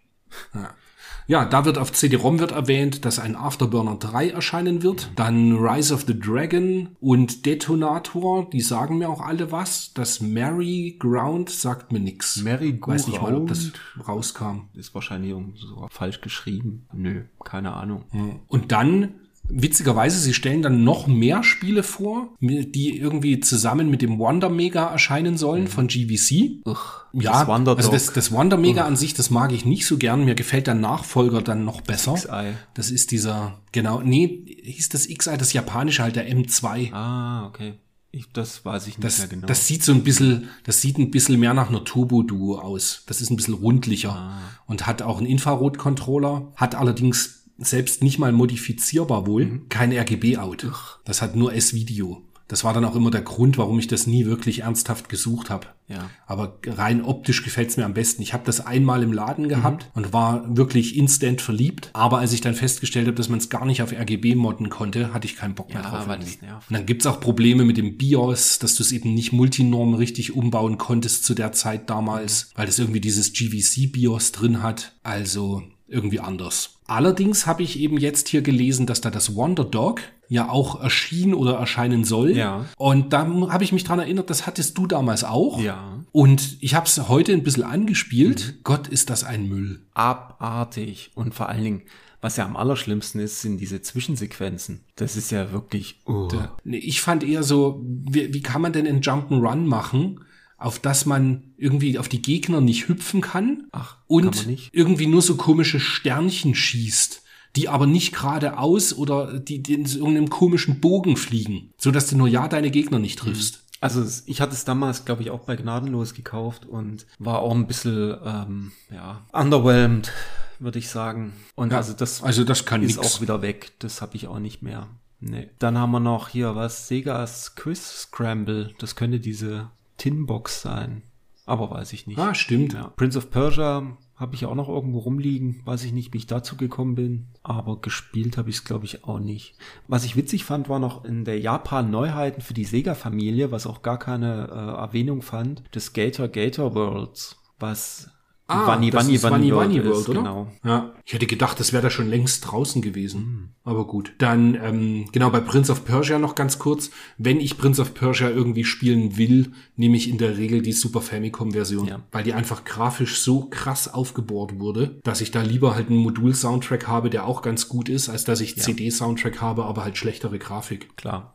Ja, 1.30 1.44
da 1.44 1.64
wird 1.64 1.78
auf 1.78 1.92
CD-ROM 1.92 2.40
wird 2.40 2.50
erwähnt, 2.50 3.04
dass 3.04 3.20
ein 3.20 3.36
Afterburner 3.36 3.94
3 3.94 4.30
erscheinen 4.30 4.82
wird. 4.82 5.12
Dann 5.14 5.52
Rise 5.58 5.94
of 5.94 6.02
the 6.04 6.18
Dragon 6.18 6.96
und 6.98 7.46
Detonator, 7.46 8.50
die 8.50 8.60
sagen 8.60 8.98
mir 8.98 9.08
auch 9.08 9.20
alle 9.20 9.52
was. 9.52 9.94
Das 9.94 10.20
Merry 10.20 10.96
Ground 10.98 11.48
sagt 11.48 11.92
mir 11.92 12.00
nix. 12.00 12.42
Merry 12.42 12.72
Go 12.72 12.90
Weiß 12.90 13.06
nicht 13.06 13.22
mal, 13.22 13.36
ob 13.36 13.46
das 13.46 13.70
rauskam. 14.08 14.70
Ist 14.74 14.92
wahrscheinlich 14.92 15.32
sogar 15.54 15.88
falsch 15.88 16.20
geschrieben. 16.20 16.88
Nö, 16.92 17.22
keine 17.44 17.74
Ahnung. 17.74 18.06
Und 18.48 18.72
dann, 18.72 19.14
witzigerweise, 19.52 20.18
sie 20.18 20.34
stellen 20.34 20.62
dann 20.62 20.84
noch 20.84 21.06
mehr 21.06 21.42
Spiele 21.42 21.82
vor, 21.82 22.34
die 22.40 22.98
irgendwie 22.98 23.40
zusammen 23.40 23.90
mit 23.90 24.02
dem 24.02 24.18
Wonder 24.18 24.48
Mega 24.48 24.86
erscheinen 24.86 25.36
sollen 25.36 25.66
von 25.68 25.86
GVC. 25.88 26.62
Ugh, 26.66 26.76
Ja, 27.12 27.40
das 27.40 27.46
Wonder 27.48 27.76
also 27.76 27.90
das, 27.90 28.12
das 28.12 28.32
Wonder 28.32 28.56
Mega 28.56 28.84
an 28.84 28.96
sich, 28.96 29.14
das 29.14 29.30
mag 29.30 29.52
ich 29.52 29.64
nicht 29.64 29.86
so 29.86 29.98
gern. 29.98 30.24
Mir 30.24 30.34
gefällt 30.34 30.66
der 30.66 30.74
Nachfolger 30.74 31.42
dann 31.42 31.64
noch 31.64 31.80
besser. 31.80 32.12
X-Eye. 32.14 32.54
Das 32.74 32.90
ist 32.90 33.10
dieser, 33.10 33.58
genau, 33.72 34.00
nee, 34.00 34.44
hieß 34.62 34.88
das 34.90 35.06
X-Eye, 35.06 35.36
das 35.38 35.52
japanische 35.52 36.02
halt 36.02 36.16
der 36.16 36.28
M2. 36.30 36.92
Ah, 36.92 37.46
okay. 37.46 37.74
Ich, 38.12 38.32
das 38.32 38.64
weiß 38.64 38.88
ich 38.88 38.98
nicht 38.98 39.04
Das, 39.04 39.18
mehr 39.18 39.28
genau. 39.28 39.46
das 39.46 39.68
sieht 39.68 39.84
so 39.84 39.92
ein 39.92 40.02
bisschen, 40.02 40.48
das 40.64 40.80
sieht 40.80 40.98
ein 40.98 41.12
bisschen 41.12 41.38
mehr 41.38 41.54
nach 41.54 41.68
einer 41.68 41.84
Turbo-Duo 41.84 42.58
aus. 42.58 43.04
Das 43.06 43.20
ist 43.20 43.30
ein 43.30 43.36
bisschen 43.36 43.54
rundlicher 43.54 44.10
Ah. 44.10 44.40
und 44.66 44.86
hat 44.88 45.00
auch 45.02 45.18
einen 45.18 45.28
Infrarot-Controller, 45.28 46.48
hat 46.56 46.74
allerdings 46.74 47.39
selbst 47.60 48.02
nicht 48.02 48.18
mal 48.18 48.32
modifizierbar 48.32 49.26
wohl, 49.26 49.46
Mhm. 49.46 49.68
kein 49.68 49.92
RGB-Out. 49.92 50.66
Das 51.04 51.22
hat 51.22 51.36
nur 51.36 51.54
S-Video. 51.54 52.22
Das 52.48 52.64
war 52.64 52.74
dann 52.74 52.84
auch 52.84 52.96
immer 52.96 53.12
der 53.12 53.20
Grund, 53.22 53.58
warum 53.58 53.78
ich 53.78 53.86
das 53.86 54.08
nie 54.08 54.26
wirklich 54.26 54.62
ernsthaft 54.62 55.08
gesucht 55.08 55.50
habe. 55.50 55.68
Ja. 55.86 56.10
Aber 56.26 56.58
rein 56.66 57.04
optisch 57.04 57.44
gefällt's 57.44 57.76
mir 57.76 57.84
am 57.84 57.94
besten. 57.94 58.22
Ich 58.22 58.32
habe 58.32 58.42
das 58.44 58.66
einmal 58.66 59.04
im 59.04 59.12
Laden 59.12 59.44
Mhm. 59.44 59.48
gehabt 59.50 59.90
und 59.94 60.12
war 60.12 60.56
wirklich 60.56 60.96
instant 60.96 61.40
verliebt. 61.40 61.90
Aber 61.92 62.18
als 62.18 62.32
ich 62.32 62.40
dann 62.40 62.54
festgestellt 62.54 63.06
habe, 63.06 63.14
dass 63.16 63.28
man 63.28 63.38
es 63.38 63.50
gar 63.50 63.64
nicht 63.64 63.82
auf 63.82 63.92
RGB 63.92 64.34
modden 64.34 64.68
konnte, 64.68 65.14
hatte 65.14 65.28
ich 65.28 65.36
keinen 65.36 65.54
Bock 65.54 65.68
mehr 65.72 65.82
Ja, 65.84 65.90
drauf. 65.90 66.08
Und 66.08 66.60
dann 66.70 66.86
gibt's 66.86 67.06
auch 67.06 67.20
Probleme 67.20 67.64
mit 67.64 67.76
dem 67.76 67.96
BIOS, 67.96 68.58
dass 68.58 68.74
du 68.74 68.82
es 68.82 68.90
eben 68.90 69.14
nicht 69.14 69.32
multinorm 69.32 69.94
richtig 69.94 70.34
umbauen 70.34 70.76
konntest 70.76 71.24
zu 71.24 71.34
der 71.34 71.52
Zeit 71.52 71.88
damals, 71.88 72.50
weil 72.56 72.66
das 72.66 72.80
irgendwie 72.80 73.00
dieses 73.00 73.32
GVC-BIOS 73.32 74.32
drin 74.32 74.60
hat. 74.60 74.96
Also 75.04 75.62
irgendwie 75.86 76.18
anders. 76.20 76.79
Allerdings 76.90 77.46
habe 77.46 77.62
ich 77.62 77.78
eben 77.78 77.98
jetzt 77.98 78.26
hier 78.26 78.42
gelesen, 78.42 78.84
dass 78.84 79.00
da 79.00 79.12
das 79.12 79.36
Wonder 79.36 79.62
Dog 79.64 80.00
ja 80.28 80.48
auch 80.48 80.82
erschien 80.82 81.34
oder 81.34 81.54
erscheinen 81.54 82.02
soll. 82.02 82.36
Ja. 82.36 82.64
Und 82.76 83.12
da 83.12 83.28
habe 83.48 83.62
ich 83.62 83.70
mich 83.70 83.84
dran 83.84 84.00
erinnert, 84.00 84.28
das 84.28 84.44
hattest 84.44 84.76
du 84.76 84.88
damals 84.88 85.22
auch. 85.22 85.60
Ja. 85.60 86.00
Und 86.10 86.56
ich 86.60 86.74
habe 86.74 86.86
es 86.86 87.08
heute 87.08 87.32
ein 87.32 87.44
bisschen 87.44 87.62
angespielt. 87.62 88.64
Gott, 88.64 88.88
ist 88.88 89.08
das 89.08 89.22
ein 89.22 89.48
Müll. 89.48 89.82
Abartig. 89.94 91.12
Und 91.14 91.32
vor 91.32 91.48
allen 91.48 91.62
Dingen, 91.62 91.82
was 92.20 92.36
ja 92.36 92.44
am 92.44 92.56
allerschlimmsten 92.56 93.20
ist, 93.20 93.40
sind 93.40 93.58
diese 93.58 93.82
Zwischensequenzen. 93.82 94.80
Das 94.96 95.16
ist 95.16 95.30
ja 95.30 95.52
wirklich. 95.52 96.00
Oh. 96.06 96.26
Ich 96.64 97.02
fand 97.02 97.22
eher 97.22 97.44
so, 97.44 97.80
wie, 97.86 98.34
wie 98.34 98.42
kann 98.42 98.62
man 98.62 98.72
denn 98.72 98.88
einen 98.88 99.00
Jump'n'Run 99.00 99.64
machen, 99.64 100.24
auf 100.60 100.78
das 100.78 101.06
man 101.06 101.42
irgendwie 101.56 101.98
auf 101.98 102.08
die 102.08 102.22
Gegner 102.22 102.60
nicht 102.60 102.86
hüpfen 102.88 103.20
kann 103.20 103.64
Ach, 103.72 103.96
und 104.06 104.36
kann 104.36 104.56
irgendwie 104.72 105.06
nur 105.06 105.22
so 105.22 105.36
komische 105.36 105.80
Sternchen 105.80 106.54
schießt, 106.54 107.22
die 107.56 107.68
aber 107.68 107.86
nicht 107.86 108.12
geradeaus 108.14 108.92
oder 108.92 109.40
die, 109.40 109.62
die 109.62 109.74
in 109.74 109.86
so 109.86 109.98
irgendeinem 109.98 110.30
komischen 110.30 110.80
Bogen 110.80 111.16
fliegen, 111.16 111.72
so 111.78 111.90
dass 111.90 112.08
du 112.08 112.16
nur 112.16 112.28
ja 112.28 112.46
deine 112.46 112.70
Gegner 112.70 112.98
nicht 112.98 113.18
triffst. 113.18 113.64
Also 113.80 114.04
ich 114.26 114.42
hatte 114.42 114.52
es 114.52 114.64
damals, 114.66 115.06
glaube 115.06 115.22
ich, 115.22 115.30
auch 115.30 115.40
bei 115.40 115.56
Gnadenlos 115.56 116.12
gekauft 116.12 116.66
und 116.66 117.06
war 117.18 117.38
auch 117.38 117.54
ein 117.54 117.66
bisschen, 117.66 118.14
ähm, 118.22 118.72
ja, 118.92 119.22
underwhelmed, 119.32 120.12
würde 120.58 120.78
ich 120.78 120.90
sagen. 120.90 121.32
Und 121.54 121.72
Ja, 121.72 121.78
also 121.78 121.94
das 121.94 122.22
also 122.22 122.44
das 122.44 122.66
kann 122.66 122.82
ist 122.82 122.98
nix. 122.98 123.16
auch 123.16 123.20
wieder 123.22 123.40
weg. 123.40 123.72
Das 123.78 124.02
habe 124.02 124.16
ich 124.16 124.28
auch 124.28 124.38
nicht 124.38 124.60
mehr. 124.60 124.88
Nee. 125.20 125.48
Dann 125.58 125.78
haben 125.78 125.92
wir 125.92 126.00
noch 126.00 126.28
hier 126.28 126.54
was, 126.56 126.88
Segas 126.88 127.54
Quiz 127.54 128.02
Scramble. 128.02 128.74
Das 128.78 128.96
könnte 128.96 129.18
diese 129.18 129.70
Tinbox 130.00 130.62
sein. 130.62 131.02
Aber 131.44 131.70
weiß 131.70 131.92
ich 131.92 132.06
nicht. 132.06 132.18
Ah, 132.18 132.34
stimmt. 132.34 132.72
Ja. 132.72 132.92
Prince 132.96 133.18
of 133.18 133.30
Persia 133.30 133.98
habe 134.16 134.34
ich 134.34 134.46
auch 134.46 134.54
noch 134.54 134.68
irgendwo 134.68 135.00
rumliegen. 135.00 135.60
Weiß 135.66 135.84
ich 135.84 135.92
nicht, 135.92 136.14
wie 136.14 136.18
ich 136.18 136.26
dazu 136.26 136.56
gekommen 136.56 136.94
bin. 136.94 137.26
Aber 137.42 137.80
gespielt 137.80 138.38
habe 138.38 138.48
ich 138.48 138.56
es, 138.56 138.64
glaube 138.64 138.86
ich, 138.86 139.04
auch 139.04 139.18
nicht. 139.18 139.56
Was 139.88 140.04
ich 140.04 140.16
witzig 140.16 140.44
fand, 140.44 140.68
war 140.68 140.78
noch 140.78 141.04
in 141.04 141.24
der 141.24 141.38
Japan 141.38 141.90
Neuheiten 141.90 142.40
für 142.40 142.54
die 142.54 142.64
Sega-Familie, 142.64 143.52
was 143.52 143.66
auch 143.66 143.82
gar 143.82 143.98
keine 143.98 144.48
äh, 144.48 144.80
Erwähnung 144.80 145.20
fand, 145.20 145.62
des 145.74 145.92
Gator 145.92 146.28
Gator 146.28 146.74
Worlds. 146.74 147.36
Was 147.58 148.10
Ah, 148.50 148.76
das 148.76 149.08
ist 149.08 149.22
Wanni 149.22 149.54
Wanni 149.54 149.84
World, 149.84 149.98
ist, 149.98 150.08
oder? 150.08 150.20
Genau. 150.20 150.52
Ja, 150.64 150.92
ich 151.04 151.12
hätte 151.12 151.26
gedacht, 151.26 151.60
das 151.60 151.72
wäre 151.72 151.82
da 151.82 151.90
schon 151.90 152.08
längst 152.08 152.50
draußen 152.50 152.82
gewesen. 152.82 153.20
Hm. 153.20 153.48
Aber 153.64 153.86
gut. 153.86 154.12
Dann, 154.18 154.54
ähm, 154.62 155.06
genau, 155.12 155.30
bei 155.30 155.40
Prince 155.40 155.70
of 155.70 155.84
Persia 155.84 156.18
noch 156.18 156.34
ganz 156.34 156.58
kurz. 156.58 156.90
Wenn 157.18 157.40
ich 157.40 157.58
Prince 157.58 157.80
of 157.80 157.94
Persia 157.94 158.28
irgendwie 158.28 158.64
spielen 158.64 159.16
will, 159.16 159.52
nehme 159.76 159.96
ich 159.96 160.08
in 160.08 160.18
der 160.18 160.36
Regel 160.36 160.62
die 160.62 160.72
Super 160.72 161.00
Famicom-Version. 161.00 161.86
Ja. 161.86 162.00
Weil 162.10 162.24
die 162.24 162.34
einfach 162.34 162.64
grafisch 162.64 163.20
so 163.20 163.46
krass 163.50 163.92
aufgebohrt 163.92 164.58
wurde, 164.58 165.00
dass 165.04 165.20
ich 165.20 165.30
da 165.30 165.42
lieber 165.42 165.74
halt 165.74 165.88
einen 165.88 165.98
Modul-Soundtrack 165.98 166.88
habe, 166.88 167.10
der 167.10 167.26
auch 167.26 167.42
ganz 167.42 167.68
gut 167.68 167.88
ist, 167.88 168.08
als 168.08 168.24
dass 168.24 168.40
ich 168.40 168.58
CD-Soundtrack 168.58 169.40
habe, 169.40 169.64
aber 169.64 169.84
halt 169.84 169.96
schlechtere 169.96 170.38
Grafik. 170.38 170.96
Klar. 170.96 171.34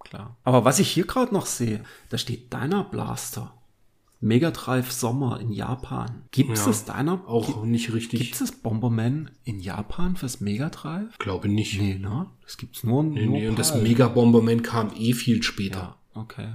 Klar. 0.00 0.36
Aber 0.44 0.64
was 0.64 0.78
ich 0.78 0.88
hier 0.88 1.04
gerade 1.04 1.34
noch 1.34 1.46
sehe, 1.46 1.82
da 2.10 2.18
steht 2.18 2.52
Dyna 2.52 2.82
Blaster. 2.82 3.52
Mega 4.20 4.50
Drive 4.50 4.90
Sommer 4.92 5.40
in 5.40 5.52
Japan. 5.52 6.22
Gibt 6.30 6.52
es 6.52 6.60
Ja, 6.60 6.66
das 6.66 6.84
Dyna? 6.84 7.22
Auch 7.26 7.64
nicht 7.64 7.92
richtig. 7.92 8.20
Gibt 8.20 8.40
es 8.40 8.50
Bomberman 8.52 9.30
in 9.44 9.60
Japan 9.60 10.16
fürs 10.16 10.40
Mega 10.40 10.70
Drive? 10.70 11.18
Glaube 11.18 11.48
nicht. 11.48 11.80
Nee, 11.80 11.98
ne? 11.98 12.26
Das 12.42 12.56
gibt's 12.56 12.82
nur, 12.82 13.02
Nee, 13.02 13.26
nur 13.26 13.38
nee, 13.38 13.48
und 13.48 13.58
das. 13.58 13.74
Mega 13.80 14.08
Bomberman 14.08 14.62
kam 14.62 14.90
eh 14.96 15.12
viel 15.12 15.42
später. 15.42 15.96
Ja, 16.14 16.20
okay. 16.20 16.48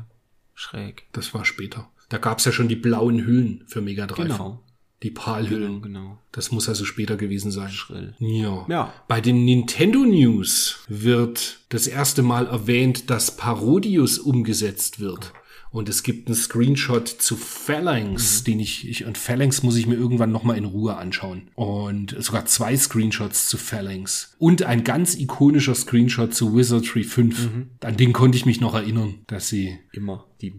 Schräg. 0.55 1.03
Das 1.11 1.33
war 1.33 1.45
später. 1.45 1.89
Da 2.09 2.17
gab's 2.17 2.45
ja 2.45 2.51
schon 2.51 2.67
die 2.67 2.75
blauen 2.75 3.25
Hüllen 3.25 3.63
für 3.67 3.81
Mega 3.81 4.05
Drive. 4.07 4.27
Genau. 4.27 4.59
Die 5.03 5.09
PAL-Hüllen. 5.11 5.81
Genau. 5.81 6.19
Das 6.31 6.51
muss 6.51 6.69
also 6.69 6.85
später 6.85 7.15
gewesen 7.15 7.49
sein. 7.51 7.69
Schrill. 7.71 8.13
Ja. 8.19 8.65
Ja. 8.69 8.93
Bei 9.07 9.19
den 9.19 9.45
Nintendo 9.45 9.99
News 10.05 10.79
wird 10.87 11.59
das 11.69 11.87
erste 11.87 12.21
Mal 12.21 12.45
erwähnt, 12.45 13.09
dass 13.09 13.35
Parodius 13.35 14.19
umgesetzt 14.19 14.99
wird. 14.99 15.33
Und 15.71 15.87
es 15.87 16.03
gibt 16.03 16.27
einen 16.27 16.35
Screenshot 16.35 17.07
zu 17.07 17.37
Phalanx, 17.37 18.43
den 18.43 18.59
ich, 18.59 18.87
ich, 18.89 19.05
und 19.05 19.17
Phalanx 19.17 19.63
muss 19.63 19.77
ich 19.77 19.87
mir 19.87 19.95
irgendwann 19.95 20.31
nochmal 20.31 20.57
in 20.57 20.65
Ruhe 20.65 20.97
anschauen. 20.97 21.43
Und 21.55 22.15
sogar 22.19 22.45
zwei 22.45 22.75
Screenshots 22.75 23.47
zu 23.47 23.57
Phalanx. 23.57 24.35
Und 24.37 24.63
ein 24.63 24.83
ganz 24.83 25.15
ikonischer 25.15 25.73
Screenshot 25.73 26.33
zu 26.33 26.55
Wizardry 26.55 27.03
5. 27.03 27.49
An 27.79 27.95
den 27.97 28.11
konnte 28.11 28.37
ich 28.37 28.45
mich 28.45 28.59
noch 28.59 28.73
erinnern, 28.73 29.19
dass 29.27 29.47
sie 29.47 29.79
Immer 29.93 30.25
die, 30.41 30.53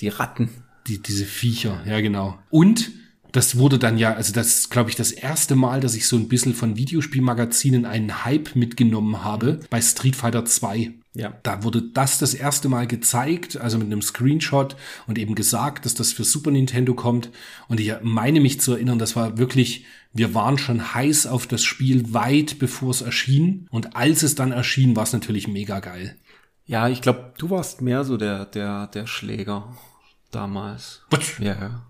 die 0.00 0.08
Ratten. 0.08 0.50
die, 0.86 1.02
diese 1.02 1.24
Viecher, 1.24 1.82
ja 1.86 2.00
genau. 2.00 2.38
Und 2.50 2.92
das 3.32 3.58
wurde 3.58 3.80
dann 3.80 3.98
ja, 3.98 4.14
also 4.14 4.32
das 4.32 4.58
ist, 4.58 4.70
glaube 4.70 4.90
ich, 4.90 4.94
das 4.94 5.10
erste 5.10 5.56
Mal, 5.56 5.80
dass 5.80 5.96
ich 5.96 6.06
so 6.06 6.14
ein 6.16 6.28
bisschen 6.28 6.54
von 6.54 6.76
Videospielmagazinen 6.76 7.84
einen 7.84 8.24
Hype 8.24 8.54
mitgenommen 8.54 9.24
habe 9.24 9.58
bei 9.70 9.82
Street 9.82 10.14
Fighter 10.14 10.44
2. 10.44 10.92
Ja. 11.14 11.32
Da 11.44 11.62
wurde 11.62 11.80
das 11.80 12.18
das 12.18 12.34
erste 12.34 12.68
Mal 12.68 12.88
gezeigt, 12.88 13.56
also 13.56 13.78
mit 13.78 13.86
einem 13.86 14.02
Screenshot 14.02 14.76
und 15.06 15.16
eben 15.16 15.36
gesagt, 15.36 15.84
dass 15.84 15.94
das 15.94 16.12
für 16.12 16.24
Super 16.24 16.50
Nintendo 16.50 16.94
kommt. 16.94 17.30
Und 17.68 17.78
ich 17.78 17.92
meine 18.02 18.40
mich 18.40 18.60
zu 18.60 18.72
erinnern, 18.72 18.98
das 18.98 19.14
war 19.14 19.38
wirklich, 19.38 19.84
wir 20.12 20.34
waren 20.34 20.58
schon 20.58 20.94
heiß 20.94 21.28
auf 21.28 21.46
das 21.46 21.62
Spiel 21.62 22.12
weit 22.12 22.58
bevor 22.58 22.90
es 22.90 23.00
erschien. 23.00 23.68
Und 23.70 23.94
als 23.94 24.24
es 24.24 24.34
dann 24.34 24.50
erschien, 24.50 24.96
war 24.96 25.04
es 25.04 25.12
natürlich 25.12 25.46
mega 25.46 25.78
geil. 25.78 26.16
Ja, 26.66 26.88
ich 26.88 27.00
glaube, 27.00 27.32
du 27.38 27.48
warst 27.50 27.80
mehr 27.80 28.04
so 28.04 28.16
der, 28.16 28.46
der, 28.46 28.88
der 28.88 29.06
Schläger 29.06 29.76
damals. 30.32 31.02
Was? 31.10 31.38
Ja, 31.38 31.54
ja. 31.54 31.86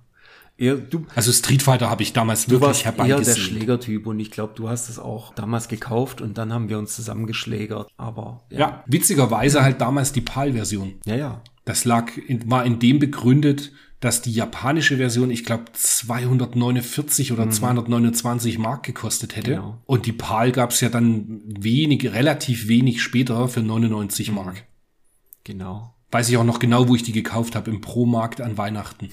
Eher, 0.56 0.76
du, 0.76 1.04
Also 1.14 1.32
Street 1.32 1.62
Fighter 1.62 1.90
habe 1.90 2.02
ich 2.02 2.12
damals 2.12 2.46
du 2.46 2.52
wirklich 2.60 2.86
warst 2.86 2.98
eher 3.08 3.20
der. 3.20 3.34
Schlägertyp 3.34 4.06
und 4.06 4.20
ich 4.20 4.30
glaube, 4.30 4.52
du 4.54 4.68
hast 4.68 4.88
es 4.88 4.98
auch 5.00 5.34
damals 5.34 5.68
gekauft 5.68 6.20
und 6.20 6.38
dann 6.38 6.52
haben 6.52 6.68
wir 6.68 6.78
uns 6.78 6.94
zusammen 6.94 7.26
geschlägert. 7.26 7.90
Aber 7.96 8.44
ja, 8.50 8.58
Ja, 8.58 8.84
witzigerweise 8.86 9.62
halt 9.62 9.80
damals 9.80 10.12
die 10.12 10.20
PAL-Version. 10.20 10.94
ja, 11.06 11.16
ja. 11.16 11.42
Das 11.66 11.86
lag 11.86 12.16
in, 12.18 12.50
war 12.50 12.66
in 12.66 12.78
dem 12.78 12.98
begründet, 12.98 13.72
dass 14.00 14.20
die 14.20 14.32
japanische 14.32 14.98
Version, 14.98 15.30
ich 15.30 15.44
glaube, 15.44 15.64
249 15.72 17.32
oder 17.32 17.48
229 17.50 18.58
Mark 18.58 18.82
gekostet 18.82 19.34
hätte. 19.34 19.52
Genau. 19.52 19.78
Und 19.86 20.04
die 20.04 20.12
PAL 20.12 20.52
gab 20.52 20.72
es 20.72 20.82
ja 20.82 20.90
dann 20.90 21.40
wenig, 21.46 22.12
relativ 22.12 22.68
wenig 22.68 23.02
später 23.02 23.48
für 23.48 23.60
99 23.62 24.30
Mark. 24.32 24.64
genau. 25.42 25.90
Weiß 26.10 26.28
ich 26.28 26.36
auch 26.36 26.44
noch 26.44 26.60
genau, 26.60 26.86
wo 26.88 26.94
ich 26.94 27.02
die 27.02 27.10
gekauft 27.10 27.56
habe, 27.56 27.70
im 27.72 27.80
Pro-Markt 27.80 28.40
an 28.40 28.56
Weihnachten. 28.56 29.08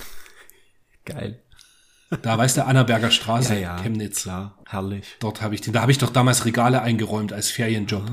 Geil. 1.06 1.42
Da 2.22 2.38
weißt 2.38 2.58
du, 2.58 2.66
Annaberger 2.66 3.12
Straße, 3.12 3.56
Ja, 3.56 3.60
ja. 3.60 3.78
Chemnitz. 3.78 4.24
Klar, 4.24 4.58
herrlich. 4.68 5.16
Dort 5.20 5.42
habe 5.42 5.56
ich 5.56 5.62
den, 5.62 5.74
da 5.74 5.82
habe 5.82 5.92
ich 5.92 5.98
doch 5.98 6.10
damals 6.10 6.46
Regale 6.46 6.82
eingeräumt 6.82 7.34
als 7.34 7.50
Ferienjob. 7.50 8.10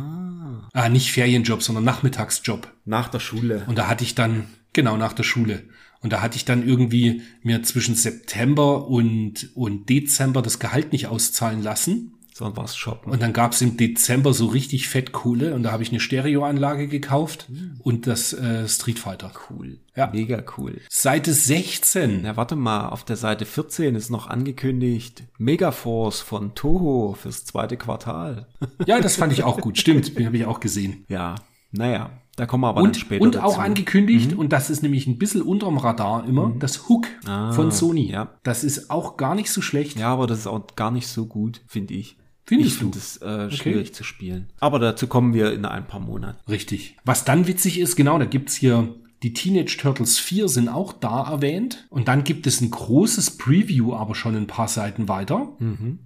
Ah, 0.73 0.89
nicht 0.89 1.11
Ferienjob, 1.13 1.63
sondern 1.63 1.85
Nachmittagsjob. 1.85 2.73
Nach 2.85 3.09
der 3.09 3.21
Schule. 3.21 3.65
Und 3.67 3.79
da 3.79 3.89
hatte 3.89 4.05
ich 4.05 4.15
dann, 4.15 4.47
genau 4.73 4.97
nach 4.97 5.13
der 5.13 5.25
Schule, 5.25 5.65
und 6.01 6.13
da 6.13 6.21
hatte 6.23 6.37
ich 6.37 6.45
dann 6.45 6.67
irgendwie 6.67 7.23
mir 7.43 7.63
zwischen 7.65 7.97
September 7.97 8.87
und, 8.87 9.51
und 9.57 9.89
Dezember 9.89 10.43
das 10.43 10.61
Gehalt 10.61 10.93
nicht 10.93 11.09
auszahlen 11.09 11.63
lassen. 11.63 12.15
So 12.39 12.57
war's 12.57 12.77
shoppen. 12.77 13.11
Und 13.13 13.21
dann 13.21 13.33
gab's 13.33 13.61
im 13.63 13.77
Dezember 13.77 14.33
so 14.33 14.47
richtig 14.47 14.87
fett 14.87 15.11
Kohle 15.11 15.55
und 15.57 15.65
da 15.65 15.73
habe 15.73 15.83
ich 15.83 15.89
eine 15.91 15.99
Stereoanlage 15.99 16.87
gekauft 16.87 17.49
und 17.83 18.07
das 18.07 18.33
äh, 18.33 18.69
Street 18.69 19.01
Fighter. 19.01 19.33
cool. 19.51 19.81
Ja. 19.97 20.09
Mega 20.13 20.41
cool. 20.57 20.81
Seite 20.89 21.33
16. 21.33 22.21
Na, 22.23 22.37
warte 22.37 22.55
mal, 22.55 22.91
auf 22.91 23.03
der 23.03 23.17
Seite 23.17 23.45
14 23.45 23.97
ist 23.97 24.11
noch 24.11 24.29
angekündigt 24.29 25.25
Megaforce 25.39 26.21
von 26.21 26.55
Toho 26.55 27.15
fürs 27.21 27.45
zweite 27.45 27.77
Quartal. 27.77 28.47
Ja, 28.87 29.01
das 29.01 29.17
fand 29.17 29.33
ich 29.33 29.43
auch 29.43 29.61
gut. 29.61 29.77
Stimmt, 29.77 30.13
habe 30.25 30.37
ich 30.37 30.45
auch 30.47 30.61
gesehen. 30.61 31.05
ja, 31.09 31.35
naja, 31.73 32.11
da 32.37 32.47
kommen 32.47 32.63
wir 32.63 32.69
aber 32.69 32.81
dann 32.81 32.91
Und, 32.91 32.97
später 32.97 33.23
und 33.25 33.35
dazu. 33.35 33.45
auch 33.47 33.59
angekündigt, 33.59 34.33
und 34.35 34.53
das 34.53 34.71
ist 34.71 34.83
nämlich 34.83 35.07
ein 35.09 35.19
bisschen 35.19 35.43
unterm 35.43 35.77
Radar 35.77 36.25
immer, 36.27 36.55
das 36.59 36.89
Hook 36.89 37.09
von 37.25 37.73
Sony. 37.73 38.11
ja. 38.13 38.39
Das 38.45 38.63
ist 38.63 38.91
auch 38.91 39.17
gar 39.17 39.35
nicht 39.35 39.51
so 39.51 39.61
schlecht. 39.61 39.99
Ja, 39.99 40.13
aber 40.13 40.27
das 40.29 40.39
ist 40.41 40.47
auch 40.47 40.65
gar 40.77 40.93
nicht 40.93 41.09
so 41.09 41.27
gut, 41.27 41.63
finde 41.67 41.95
ich. 41.95 42.17
Findest 42.49 42.73
ich 42.73 42.79
finde 42.79 42.97
es 42.97 43.21
äh, 43.21 43.51
schwierig 43.51 43.93
zu 43.93 44.05
spielen. 44.05 44.47
Aber 44.59 44.79
dazu 44.79 45.07
kommen 45.07 45.35
wir 45.35 45.53
in 45.53 45.67
ein 45.67 45.87
paar 45.87 46.01
Monaten. 46.01 46.39
Richtig. 46.51 46.97
Was 47.05 47.27
dann 47.27 47.47
witzig 47.47 47.79
ist, 47.79 47.95
genau, 47.95 48.19
da 48.19 48.25
gibt's 48.25 48.55
hier 48.55 48.89
die 49.23 49.33
Teenage 49.33 49.79
Turtles 49.79 50.19
4 50.19 50.49
sind 50.49 50.69
auch 50.69 50.93
da 50.93 51.29
erwähnt. 51.31 51.87
Und 51.91 52.09
dann 52.09 52.25
gibt 52.25 52.47
es 52.47 52.61
ein 52.61 52.71
großes 52.71 53.33
Preview, 53.33 53.95
aber 53.95 54.15
schon 54.15 54.37
ein 54.37 54.47
paar 54.47 54.69
Seiten 54.69 55.09
weiter. 55.09 55.57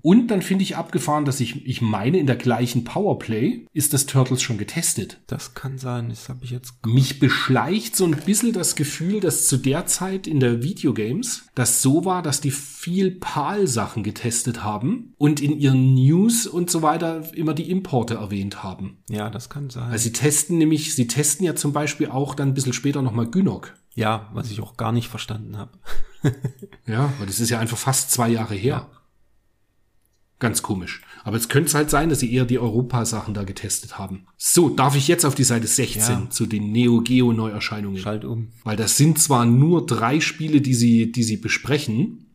Und 0.00 0.28
dann 0.28 0.42
finde 0.42 0.62
ich 0.62 0.76
abgefahren, 0.76 1.24
dass 1.24 1.40
ich, 1.40 1.66
ich 1.66 1.82
meine, 1.82 2.18
in 2.18 2.26
der 2.26 2.36
gleichen 2.36 2.84
Powerplay 2.84 3.66
ist 3.72 3.92
das 3.92 4.06
Turtles 4.06 4.42
schon 4.42 4.58
getestet. 4.58 5.20
Das 5.26 5.54
kann 5.54 5.78
sein, 5.78 6.08
das 6.08 6.28
habe 6.28 6.44
ich 6.44 6.50
jetzt. 6.50 6.74
Mich 6.86 7.18
beschleicht 7.18 7.96
so 7.96 8.04
ein 8.04 8.16
bisschen 8.24 8.52
das 8.52 8.76
Gefühl, 8.76 9.20
dass 9.20 9.46
zu 9.46 9.56
der 9.56 9.86
Zeit 9.86 10.26
in 10.26 10.40
der 10.40 10.62
Videogames 10.62 11.46
das 11.54 11.82
so 11.82 12.04
war, 12.04 12.22
dass 12.22 12.40
die 12.40 12.50
viel 12.50 13.10
PAL-Sachen 13.12 14.02
getestet 14.02 14.64
haben 14.64 15.14
und 15.18 15.40
in 15.40 15.58
ihren 15.58 15.94
News 15.94 16.46
und 16.46 16.70
so 16.70 16.82
weiter 16.82 17.22
immer 17.34 17.54
die 17.54 17.70
Importe 17.70 18.14
erwähnt 18.14 18.62
haben. 18.62 18.98
Ja, 19.08 19.30
das 19.30 19.50
kann 19.50 19.70
sein. 19.70 19.90
Also 19.90 20.04
sie 20.04 20.12
testen 20.12 20.58
nämlich, 20.58 20.94
sie 20.94 21.06
testen 21.06 21.44
ja 21.44 21.54
zum 21.54 21.72
Beispiel 21.72 22.08
auch 22.08 22.34
dann 22.34 22.48
ein 22.48 22.54
bisschen 22.54 22.72
später 22.72 23.01
nochmal 23.02 23.26
Gynok. 23.30 23.74
ja, 23.94 24.30
was 24.32 24.50
ich 24.50 24.60
auch 24.60 24.76
gar 24.76 24.92
nicht 24.92 25.08
verstanden 25.08 25.56
habe. 25.56 25.72
Ja, 26.86 27.12
weil 27.18 27.26
das 27.26 27.40
ist 27.40 27.50
ja 27.50 27.58
einfach 27.58 27.76
fast 27.78 28.10
zwei 28.12 28.28
Jahre 28.28 28.54
her. 28.54 28.88
Ganz 30.38 30.62
komisch. 30.62 31.02
Aber 31.24 31.36
es 31.36 31.48
könnte 31.48 31.72
halt 31.74 31.90
sein, 31.90 32.08
dass 32.10 32.18
sie 32.20 32.32
eher 32.32 32.44
die 32.44 32.58
Europa-Sachen 32.58 33.34
da 33.34 33.44
getestet 33.44 33.98
haben. 33.98 34.26
So, 34.36 34.68
darf 34.68 34.96
ich 34.96 35.06
jetzt 35.06 35.24
auf 35.24 35.34
die 35.36 35.44
Seite 35.44 35.66
16 35.68 36.00
Ja. 36.24 36.30
zu 36.30 36.46
den 36.46 36.72
Neo 36.72 37.00
Geo 37.00 37.32
Neuerscheinungen? 37.32 37.98
Schalt 38.00 38.24
um. 38.24 38.48
Weil 38.64 38.76
das 38.76 38.96
sind 38.96 39.20
zwar 39.20 39.44
nur 39.46 39.86
drei 39.86 40.18
Spiele, 40.20 40.60
die 40.60 40.74
sie, 40.74 41.12
die 41.12 41.22
sie 41.22 41.36
besprechen, 41.36 42.26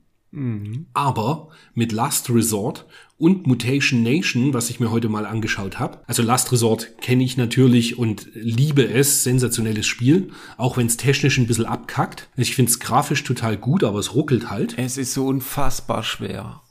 aber 0.94 1.50
mit 1.74 1.92
Last 1.92 2.30
Resort 2.30 2.86
und 3.18 3.48
Mutation 3.48 4.04
Nation, 4.04 4.54
was 4.54 4.70
ich 4.70 4.80
mir 4.80 4.92
heute 4.92 5.10
mal 5.10 5.26
angeschaut 5.26 5.80
habe. 5.80 6.00
Also 6.06 6.22
Last 6.24 6.52
Resort 6.52 7.00
kenne 7.02 7.24
ich 7.24 7.38
natürlich 7.38 7.98
und 7.98 8.28
liebe 8.34 8.88
es, 8.88 9.24
sensationelles 9.24 9.88
Spiel, 9.88 10.30
auch 10.58 10.78
wenn 10.78 10.88
es 10.88 10.98
technisch 10.98 11.38
ein 11.38 11.48
bisschen 11.48 11.66
abkackt. 11.66 12.30
Ich 12.38 12.56
finde 12.56 12.72
es 12.72 12.80
grafisch 12.80 13.24
total 13.24 13.58
gut, 13.58 13.84
aber 13.84 14.00
es 14.00 14.14
ruckelt 14.14 14.50
halt. 14.50 14.78
Es 14.78 14.98
ist 14.98 15.14
so 15.14 15.26
unfassbar 15.28 16.04
schwer. 16.04 16.62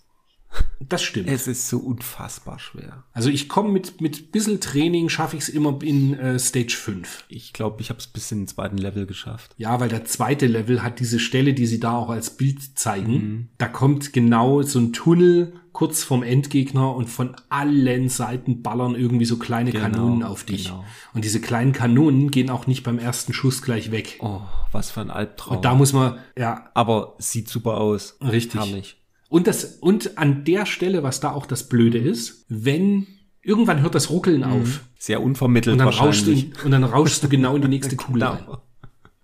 Das 0.80 1.02
stimmt. 1.02 1.28
Es 1.28 1.46
ist 1.48 1.68
so 1.68 1.78
unfassbar 1.78 2.58
schwer. 2.58 3.04
Also 3.12 3.28
ich 3.30 3.48
komme 3.48 3.70
mit 3.70 4.00
mit 4.00 4.30
bisschen 4.30 4.60
Training 4.60 5.08
schaffe 5.08 5.36
ich 5.36 5.44
es 5.44 5.48
immer 5.48 5.78
in 5.82 6.14
äh, 6.18 6.38
Stage 6.38 6.76
5. 6.76 7.24
Ich 7.28 7.52
glaube, 7.52 7.80
ich 7.80 7.88
habe 7.88 7.98
es 7.98 8.06
bis 8.06 8.30
in 8.30 8.40
den 8.42 8.46
zweiten 8.48 8.76
Level 8.78 9.06
geschafft. 9.06 9.54
Ja, 9.56 9.80
weil 9.80 9.88
der 9.88 10.04
zweite 10.04 10.46
Level 10.46 10.82
hat 10.82 11.00
diese 11.00 11.18
Stelle, 11.18 11.54
die 11.54 11.66
sie 11.66 11.80
da 11.80 11.96
auch 11.96 12.10
als 12.10 12.36
Bild 12.36 12.78
zeigen. 12.78 13.12
Mhm. 13.12 13.48
Da 13.58 13.68
kommt 13.68 14.12
genau 14.12 14.62
so 14.62 14.78
ein 14.78 14.92
Tunnel 14.92 15.54
kurz 15.72 16.04
vorm 16.04 16.22
Endgegner 16.22 16.94
und 16.94 17.08
von 17.10 17.36
allen 17.50 18.08
Seiten 18.08 18.62
ballern 18.62 18.94
irgendwie 18.94 19.26
so 19.26 19.36
kleine 19.36 19.72
Genau, 19.72 19.84
Kanonen 19.84 20.22
auf 20.22 20.44
dich. 20.44 20.66
genau. 20.66 20.84
Und 21.12 21.24
diese 21.24 21.40
kleinen 21.40 21.72
Kanonen 21.72 22.30
gehen 22.30 22.48
auch 22.48 22.66
nicht 22.66 22.82
beim 22.82 22.98
ersten 22.98 23.34
Schuss 23.34 23.60
gleich 23.60 23.90
weg. 23.90 24.16
Oh, 24.20 24.40
was 24.72 24.90
für 24.90 25.02
ein 25.02 25.10
Albtraum. 25.10 25.56
Und 25.56 25.64
da 25.66 25.74
muss 25.74 25.92
man, 25.92 26.18
ja, 26.38 26.70
Aber 26.72 27.14
sieht 27.18 27.48
super 27.50 27.76
aus. 27.78 28.16
Richtig. 28.22 28.58
Herrlich. 28.60 28.96
Und 29.28 29.46
das, 29.46 29.64
und 29.80 30.18
an 30.18 30.44
der 30.44 30.66
Stelle, 30.66 31.02
was 31.02 31.20
da 31.20 31.32
auch 31.32 31.46
das 31.46 31.68
Blöde 31.68 31.98
ist, 31.98 32.44
wenn 32.48 33.06
irgendwann 33.42 33.82
hört 33.82 33.94
das 33.94 34.10
Ruckeln 34.10 34.44
auf 34.44 34.82
Sehr 34.98 35.22
unvermittelt 35.22 35.72
und 35.74 35.78
dann 35.78 35.88
rauschst 35.88 36.26
Mhm. 36.26 36.30
wahrscheinlich. 36.32 36.52
du, 36.58 36.64
und 36.64 36.70
dann 36.70 36.84
rauschst 36.84 37.22
du 37.22 37.28
genau 37.28 37.56
in 37.56 37.62
die 37.62 37.68
nächste 37.68 37.96
Kugel 37.96 38.22
rein. 38.22 38.38
Genau. 38.44 38.62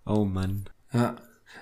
Oh 0.07 0.25
Mann. 0.25 0.65
Ja. 0.93 1.17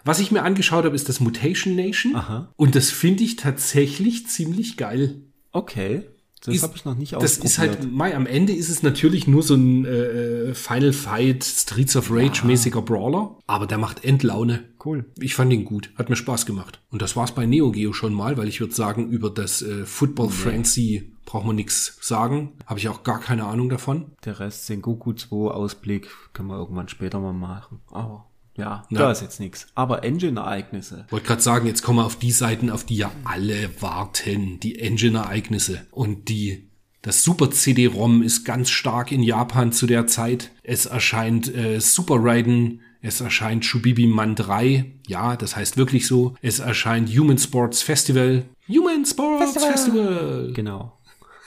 Was 0.05 0.19
ich 0.21 0.31
mir 0.31 0.43
angeschaut 0.43 0.85
habe, 0.85 0.95
ist 0.97 1.09
das 1.11 1.21
Mutation 1.21 1.77
Nation. 1.77 2.17
Aha. 2.17 2.53
Und 2.57 2.75
das 2.75 2.91
finde 2.91 3.23
ich 3.25 3.37
tatsächlich 3.37 4.27
ziemlich 4.29 4.77
geil. 4.79 5.23
Okay. 5.53 6.03
Das 6.45 6.63
habe 6.63 6.73
ich 6.77 6.85
noch 6.85 6.97
nicht 6.97 7.13
Das 7.13 7.23
ausprobiert. 7.23 7.45
ist 7.51 7.59
halt, 7.59 7.93
Mai, 7.93 8.15
am 8.17 8.27
Ende 8.27 8.53
ist 8.55 8.71
es 8.71 8.83
natürlich 8.83 9.27
nur 9.27 9.43
so 9.43 9.55
ein 9.55 9.85
äh, 9.85 10.55
Final 10.55 10.93
Fight, 10.93 11.45
Streets 11.45 11.97
of 11.97 12.11
Rage 12.11 12.47
mäßiger 12.47 12.83
Brawler, 12.83 13.37
aber 13.47 13.67
der 13.67 13.79
macht 13.79 14.05
Endlaune. 14.05 14.65
Cool. 14.83 15.05
Ich 15.19 15.35
fand 15.35 15.53
ihn 15.53 15.65
gut, 15.67 15.91
hat 15.97 16.09
mir 16.09 16.17
Spaß 16.17 16.47
gemacht. 16.47 16.81
Und 16.91 17.03
das 17.03 17.15
war's 17.15 17.35
bei 17.35 17.45
Neo 17.45 17.71
Geo 17.71 17.93
schon 17.93 18.15
mal, 18.15 18.39
weil 18.39 18.49
ich 18.49 18.61
würde 18.61 18.75
sagen, 18.75 19.09
über 19.11 19.29
das 19.29 19.61
äh, 19.61 19.85
Football 19.85 20.31
Frenzy 20.31 21.13
braucht 21.27 21.45
man 21.47 21.57
nichts 21.57 21.99
sagen. 22.01 22.53
Habe 22.67 22.79
ich 22.81 22.89
auch 22.89 23.03
gar 23.03 23.21
keine 23.21 23.45
Ahnung 23.45 23.69
davon. 23.69 24.07
Der 24.25 24.41
Rest 24.41 24.67
Sengoku 24.67 25.13
2 25.13 25.51
Ausblick 25.51 26.09
können 26.33 26.49
wir 26.49 26.57
irgendwann 26.59 26.89
später 26.89 27.21
mal 27.21 27.35
machen. 27.35 27.81
Aber 27.91 28.30
ja, 28.61 28.85
Ja. 28.91 28.99
da 28.99 29.11
ist 29.11 29.23
jetzt 29.23 29.41
nichts. 29.41 29.67
Aber 29.75 30.05
Engine-Ereignisse. 30.05 31.07
Wollte 31.11 31.27
gerade 31.27 31.43
sagen, 31.43 31.67
jetzt 31.67 31.83
kommen 31.83 31.99
wir 31.99 32.07
auf 32.07 32.17
die 32.17 32.31
Seiten, 32.33 32.71
auf 32.71 32.85
die 32.85 32.97
ja 32.97 33.11
alle 33.25 33.71
warten. 33.83 34.61
Die 34.61 34.79
Engine-Ereignisse. 34.79 35.87
Und 35.91 36.29
die, 36.29 36.69
das 37.03 37.25
Super 37.25 37.51
CD-ROM 37.51 38.23
ist 38.23 38.45
ganz 38.45 38.71
stark 38.71 39.11
in 39.13 39.23
Japan 39.23 39.73
zu 39.73 39.87
der 39.87 40.07
Zeit. 40.07 40.51
Es 40.63 40.87
erscheint 40.87 41.53
äh, 41.55 41.81
Super 41.81 42.17
Raiden. 42.19 42.83
Es 43.03 43.21
erscheint 43.23 43.65
Shubibi 43.65 44.07
Man 44.07 44.35
3. 44.37 44.85
Ja, 45.07 45.35
das 45.37 45.57
heißt 45.57 45.77
wirklich 45.79 46.07
so. 46.07 46.35
Es 46.43 46.59
erscheint 46.59 47.09
Human 47.17 47.39
Sports 47.39 47.81
Festival. 47.83 48.45
Human 48.69 49.05
Sports 49.07 49.55
Festival. 49.65 50.53
Genau. 50.55 50.97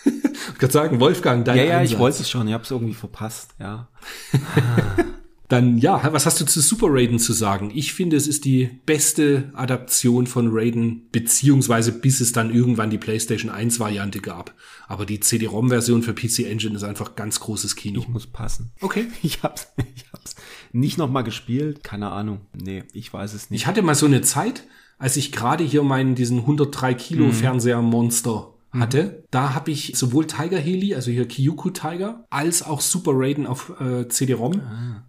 Ich 0.06 0.60
kann 0.60 0.70
sagen, 0.70 1.00
Wolfgang, 1.00 1.46
dein 1.46 1.56
Ja, 1.58 1.64
ja, 1.64 1.70
ich 1.76 1.92
Einsatz. 1.92 2.00
wollte 2.00 2.22
es 2.24 2.30
schon. 2.30 2.46
Ich 2.50 2.54
habe 2.54 2.64
es 2.66 2.72
irgendwie 2.72 2.94
verpasst. 2.94 3.52
Ja. 3.58 3.88
Dann 5.54 5.78
ja, 5.78 6.12
was 6.12 6.26
hast 6.26 6.42
du 6.42 6.46
zu 6.46 6.62
Super 6.62 6.88
Raiden 6.90 7.20
zu 7.20 7.32
sagen? 7.32 7.70
Ich 7.76 7.94
finde, 7.94 8.16
es 8.18 8.26
ist 8.26 8.44
die 8.44 8.72
beste 8.88 9.52
Adaption 9.54 10.26
von 10.26 10.50
Raiden, 10.52 11.10
beziehungsweise 11.12 11.92
bis 11.92 12.22
es 12.22 12.32
dann 12.32 12.52
irgendwann 12.52 12.90
die 12.90 12.98
PlayStation 12.98 13.52
1 13.52 13.80
Variante 13.80 14.20
gab. 14.20 14.56
Aber 14.88 15.06
die 15.06 15.20
CD-ROM-Version 15.20 16.02
für 16.02 16.16
PC 16.16 16.50
Engine 16.50 16.76
ist 16.76 16.82
einfach 16.82 17.14
ganz 17.16 17.40
großes 17.40 17.76
Kino. 17.76 18.00
Ich 18.02 18.08
muss 18.08 18.26
passen. 18.26 18.72
Okay. 18.82 19.06
Ich 19.22 19.44
hab's, 19.44 19.68
ich 19.96 20.06
hab's 20.12 20.36
nicht 20.72 20.98
nochmal 20.98 21.24
gespielt. 21.24 21.84
Keine 21.84 22.10
Ahnung. 22.12 22.42
Nee, 22.60 22.86
ich 22.92 23.14
weiß 23.14 23.36
es 23.36 23.52
nicht. 23.52 23.62
Ich 23.62 23.68
hatte 23.68 23.84
mal 23.84 23.94
so 23.94 24.08
eine 24.08 24.22
Zeit, 24.22 24.64
als 24.98 25.18
ich 25.18 25.32
gerade 25.32 25.64
hier 25.64 25.84
meinen 25.84 26.16
diesen 26.16 26.40
103 26.40 26.96
Kilo 26.96 27.30
Fernseher 27.32 27.84
Monster 27.84 28.53
hatte, 28.80 29.24
da 29.32 29.54
habe 29.54 29.72
ich 29.72 29.94
sowohl 29.96 30.28
Tiger 30.28 30.60
Heli, 30.60 30.96
also 30.96 31.12
hier 31.12 31.28
Kyuku 31.28 31.70
Tiger, 31.70 32.26
als 32.30 32.64
auch 32.64 32.82
Super 32.82 33.12
Raiden 33.14 33.48
auf 33.48 33.74
äh, 33.80 34.08
CD-ROM 34.08 34.62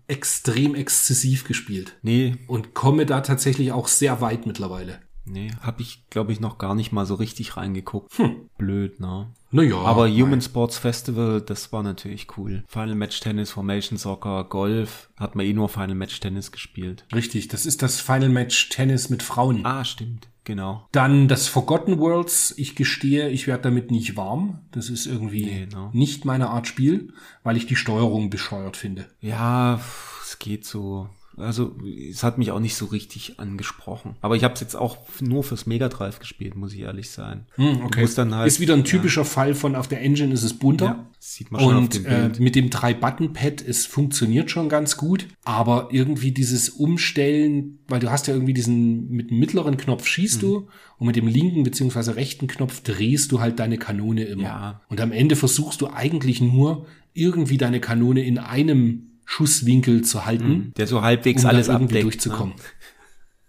extrem 0.07 0.75
exzessiv 0.75 1.45
gespielt. 1.45 1.97
nee, 2.03 2.37
Und 2.47 2.75
komme 2.75 3.07
da 3.07 3.21
tatsächlich 3.21 3.73
auch 3.73 3.89
sehr 3.89 4.21
weit 4.21 4.47
mittlerweile. 4.47 5.01
Nee, 5.27 5.51
habe 5.63 5.81
ich, 5.81 6.09
glaube 6.11 6.33
ich, 6.33 6.41
noch 6.41 6.59
gar 6.59 6.75
nicht 6.75 6.93
mal 6.93 7.07
so 7.07 7.15
richtig 7.15 7.57
reingeguckt. 7.57 8.13
Hm. 8.19 8.51
Blöd, 8.59 9.01
ne? 9.01 9.33
Naja. 9.51 9.77
Aber 9.77 10.09
Human 10.09 10.43
Sports 10.43 10.77
Festival, 10.77 11.41
das 11.41 11.73
war 11.73 11.83
natürlich 11.83 12.37
cool. 12.37 12.65
Final 12.69 12.95
Match 12.95 13.21
Tennis, 13.21 13.51
Formation 13.51 13.99
Soccer, 13.99 14.45
Golf, 14.45 15.09
hat 15.17 15.35
man 15.35 15.47
eh 15.47 15.55
nur 15.55 15.69
Final 15.69 15.95
Match 15.95 16.21
Tennis 16.21 16.53
gespielt. 16.53 17.07
Richtig, 17.15 17.49
das 17.49 17.65
ist 17.65 17.81
das 17.83 18.01
Final 18.01 18.29
Match 18.29 18.69
Tennis 18.69 19.09
mit 19.09 19.23
Frauen. 19.23 19.65
Ah, 19.65 19.85
stimmt, 19.85 20.29
genau. 20.45 20.87
Dann 20.93 21.29
das 21.29 21.49
Forgotten 21.49 21.99
Worlds. 21.99 22.55
Ich 22.57 22.75
gestehe, 22.77 23.29
ich 23.31 23.47
werde 23.47 23.65
damit 23.65 23.91
nicht 23.91 24.17
warm. 24.17 24.61
Das 24.71 24.89
ist 24.91 25.07
irgendwie 25.07 25.45
Nee, 25.47 25.69
no. 25.73 25.91
nicht 25.93 26.25
meine 26.25 26.49
Art 26.51 26.67
Spiel, 26.67 27.13
weil 27.43 27.57
ich 27.57 27.67
die 27.67 27.77
Steuerung 27.77 28.31
bescheuert 28.31 28.77
finde. 28.77 29.07
Ja, 29.21 29.81
es 30.23 30.39
geht 30.39 30.65
so. 30.65 31.09
Also, 31.37 31.77
es 32.11 32.23
hat 32.23 32.39
mich 32.39 32.51
auch 32.51 32.61
nicht 32.61 32.77
so 32.77 32.87
richtig 32.87 33.39
angesprochen. 33.39 34.17
Aber 34.21 34.37
ich 34.37 34.45
habe 34.45 34.55
es 34.55 34.61
jetzt 34.61 34.77
auch 34.77 34.99
nur 35.21 35.43
fürs 35.43 35.67
Mega 35.67 35.89
Drive 35.89 36.19
gespielt, 36.19 36.55
muss 36.55 36.73
ich 36.73 36.81
ehrlich 36.81 37.11
sein. 37.11 37.47
Hm, 37.57 37.89
dann 38.17 38.35
halt, 38.35 38.47
ist 38.47 38.61
wieder 38.61 38.75
ein 38.75 38.85
typischer 38.85 39.25
Fall 39.25 39.55
von 39.55 39.75
auf 39.75 39.89
der 39.89 40.01
Engine 40.01 40.33
ist 40.33 40.43
es 40.43 40.55
bunter. 40.55 40.85
Ja, 40.85 41.07
sieht 41.19 41.51
man 41.51 41.61
schon 41.61 41.75
auf 41.75 41.81
Und 41.83 41.95
dem 41.95 42.07
äh, 42.07 42.29
mit 42.39 42.55
dem 42.55 42.71
Drei-Button-Pad, 42.71 43.63
es 43.63 43.87
funktioniert 43.87 44.51
schon 44.51 44.69
ganz 44.69 44.97
gut, 44.97 45.27
aber 45.45 45.89
irgendwie 45.91 46.33
dieses 46.33 46.69
Umstellen, 46.69 47.79
weil 47.89 48.01
du 48.01 48.11
hast 48.11 48.27
ja 48.27 48.35
irgendwie 48.35 48.55
diesen, 48.55 49.11
mit 49.11 49.31
dem 49.31 49.39
mittleren 49.39 49.77
Knopf 49.77 50.07
schießt 50.07 50.37
Mhm. 50.43 50.47
du 50.47 50.69
und 50.99 51.07
mit 51.07 51.17
dem 51.17 51.27
linken 51.27 51.63
beziehungsweise 51.63 52.17
rechten 52.17 52.47
Knopf 52.47 52.81
drehst 52.83 53.33
du 53.33 53.41
halt 53.41 53.59
deine 53.59 53.79
Kanone 53.79 54.25
immer. 54.25 54.43
Ja. 54.43 54.81
Und 54.89 55.01
am 55.01 55.13
Ende 55.13 55.37
versuchst 55.37 55.81
du 55.81 55.89
eigentlich 55.89 56.41
nur 56.41 56.87
irgendwie 57.13 57.59
deine 57.59 57.81
Kanone 57.81 58.23
in 58.25 58.39
einem 58.39 59.11
Schusswinkel 59.25 60.03
zu 60.03 60.25
halten, 60.27 60.73
der 60.77 60.87
so 60.87 61.03
halbwegs 61.03 61.45
um 61.45 61.51
alles 61.51 61.69
irgendwie 61.69 61.85
abdeckt. 61.85 62.05
durchzukommen. 62.05 62.55
Ne? 62.57 62.63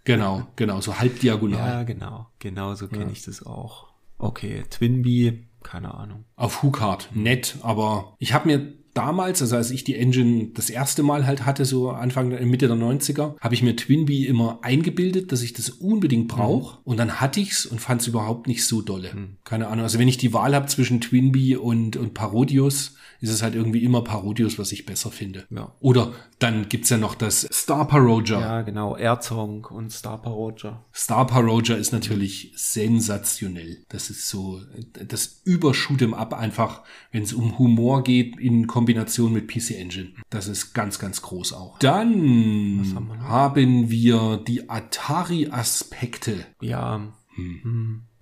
Genau, 0.05 0.47
genau, 0.55 0.81
so 0.81 0.99
halb 0.99 1.19
diagonal. 1.19 1.59
Ja, 1.59 1.83
genau. 1.83 2.27
Genau 2.39 2.75
so 2.75 2.87
kenne 2.87 3.11
ich 3.11 3.23
das 3.23 3.45
auch. 3.45 3.87
Okay, 4.17 4.63
Twinbee, 4.69 5.47
keine 5.63 5.93
Ahnung. 5.95 6.25
auf 6.35 6.61
Hookard. 6.63 7.09
Nett, 7.13 7.57
aber 7.63 8.15
ich 8.19 8.33
habe 8.33 8.47
mir 8.47 8.73
damals, 8.95 9.41
also 9.41 9.55
als 9.55 9.69
ich 9.69 9.83
die 9.83 9.95
Engine 9.95 10.49
das 10.53 10.71
erste 10.71 11.03
Mal 11.03 11.27
halt 11.27 11.45
hatte, 11.45 11.65
so 11.65 11.91
Anfang, 11.91 12.31
äh, 12.31 12.45
Mitte 12.45 12.67
der 12.67 12.77
90er, 12.77 13.35
habe 13.39 13.53
ich 13.53 13.61
mir 13.61 13.75
Twinbee 13.75 14.25
immer 14.25 14.59
eingebildet, 14.63 15.31
dass 15.31 15.43
ich 15.43 15.53
das 15.53 15.69
unbedingt 15.69 16.27
brauche. 16.27 16.79
Und 16.83 16.97
dann 16.97 17.19
hatte 17.19 17.39
ich's 17.39 17.65
und 17.65 17.79
fand 17.79 18.01
es 18.01 18.07
überhaupt 18.07 18.47
nicht 18.47 18.65
so 18.65 18.81
dolle. 18.81 19.11
Keine 19.43 19.67
Ahnung. 19.67 19.83
Also 19.83 19.99
wenn 19.99 20.07
ich 20.07 20.17
die 20.17 20.33
Wahl 20.33 20.55
habe 20.55 20.65
zwischen 20.67 21.01
Twinbee 21.01 21.57
und, 21.57 21.97
und 21.97 22.13
Parodius, 22.13 22.95
ist 23.21 23.29
es 23.29 23.41
halt 23.41 23.55
irgendwie 23.55 23.83
immer 23.83 24.03
Parodius, 24.03 24.59
was 24.59 24.71
ich 24.71 24.85
besser 24.85 25.11
finde. 25.11 25.45
Ja. 25.49 25.73
Oder 25.79 26.13
dann 26.39 26.69
gibt's 26.69 26.89
ja 26.89 26.97
noch 26.97 27.15
das 27.15 27.47
Star 27.51 27.87
Paroja. 27.87 28.39
Ja, 28.39 28.61
genau. 28.61 28.95
Erzong 28.95 29.65
und 29.65 29.91
Star 29.91 30.21
Paroja. 30.21 30.85
Star 30.93 31.25
Paroja 31.25 31.75
ist 31.75 31.91
natürlich 31.91 32.53
sensationell. 32.55 33.83
Das 33.89 34.09
ist 34.09 34.29
so 34.29 34.61
das 34.93 35.43
Übershoot'em 35.45 36.13
Up 36.13 36.33
einfach, 36.33 36.83
wenn 37.11 37.23
es 37.23 37.33
um 37.33 37.57
Humor 37.57 38.03
geht 38.03 38.37
in 38.39 38.67
Kombination 38.85 39.33
mit 39.33 39.47
PC 39.47 39.71
Engine. 39.71 40.09
Das 40.29 40.47
ist 40.47 40.73
ganz, 40.73 40.99
ganz 40.99 41.21
groß 41.21 41.53
auch. 41.53 41.79
Dann 41.79 42.83
haben 43.27 43.89
wir 43.89 44.37
die 44.47 44.69
Atari-Aspekte. 44.69 46.45
Ja, 46.61 47.01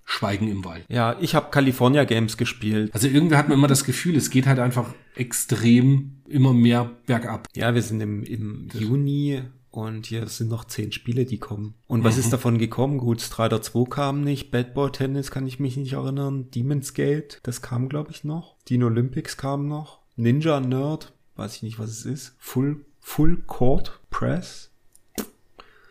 Schweigen 0.06 0.48
im 0.48 0.64
Wald. 0.64 0.84
ja, 0.88 1.16
ich 1.20 1.34
habe 1.34 1.50
California 1.50 2.04
Games 2.04 2.36
gespielt. 2.36 2.90
Also 2.92 3.08
irgendwie 3.08 3.36
hat 3.36 3.48
man 3.48 3.56
immer 3.58 3.68
das 3.68 3.84
Gefühl, 3.84 4.16
es 4.16 4.28
geht 4.30 4.46
halt 4.46 4.58
einfach 4.58 4.92
extrem 5.14 6.22
immer 6.28 6.52
mehr 6.52 6.90
bergab. 7.06 7.46
Ja, 7.54 7.74
wir 7.74 7.82
sind 7.82 8.00
im, 8.00 8.22
im 8.22 8.68
Juni 8.74 9.42
und 9.70 10.06
hier 10.06 10.26
sind 10.28 10.48
noch 10.50 10.64
zehn 10.66 10.92
Spiele, 10.92 11.24
die 11.24 11.38
kommen. 11.38 11.74
Und 11.86 12.04
was 12.04 12.14
Mhm. 12.16 12.20
ist 12.20 12.32
davon 12.32 12.58
gekommen? 12.58 12.98
Gut, 12.98 13.20
Strider 13.22 13.62
2 13.62 13.88
kam 13.88 14.20
nicht, 14.22 14.50
Bad 14.50 14.74
Boy 14.74 14.90
Tennis 14.92 15.30
kann 15.30 15.46
ich 15.46 15.58
mich 15.58 15.76
nicht 15.76 15.94
erinnern, 15.94 16.50
Demon's 16.50 16.92
Gate, 16.94 17.40
das 17.42 17.62
kam 17.62 17.88
glaube 17.88 18.10
ich 18.10 18.24
noch, 18.24 18.56
Dino 18.68 18.86
Olympics 18.86 19.36
kam 19.36 19.66
noch, 19.68 20.00
Ninja 20.16 20.60
Nerd, 20.60 21.12
weiß 21.36 21.56
ich 21.56 21.62
nicht, 21.62 21.78
was 21.78 21.90
es 21.90 22.04
ist, 22.06 22.36
Full, 22.38 22.84
Full 23.00 23.42
Court 23.46 24.00
Press, 24.10 24.70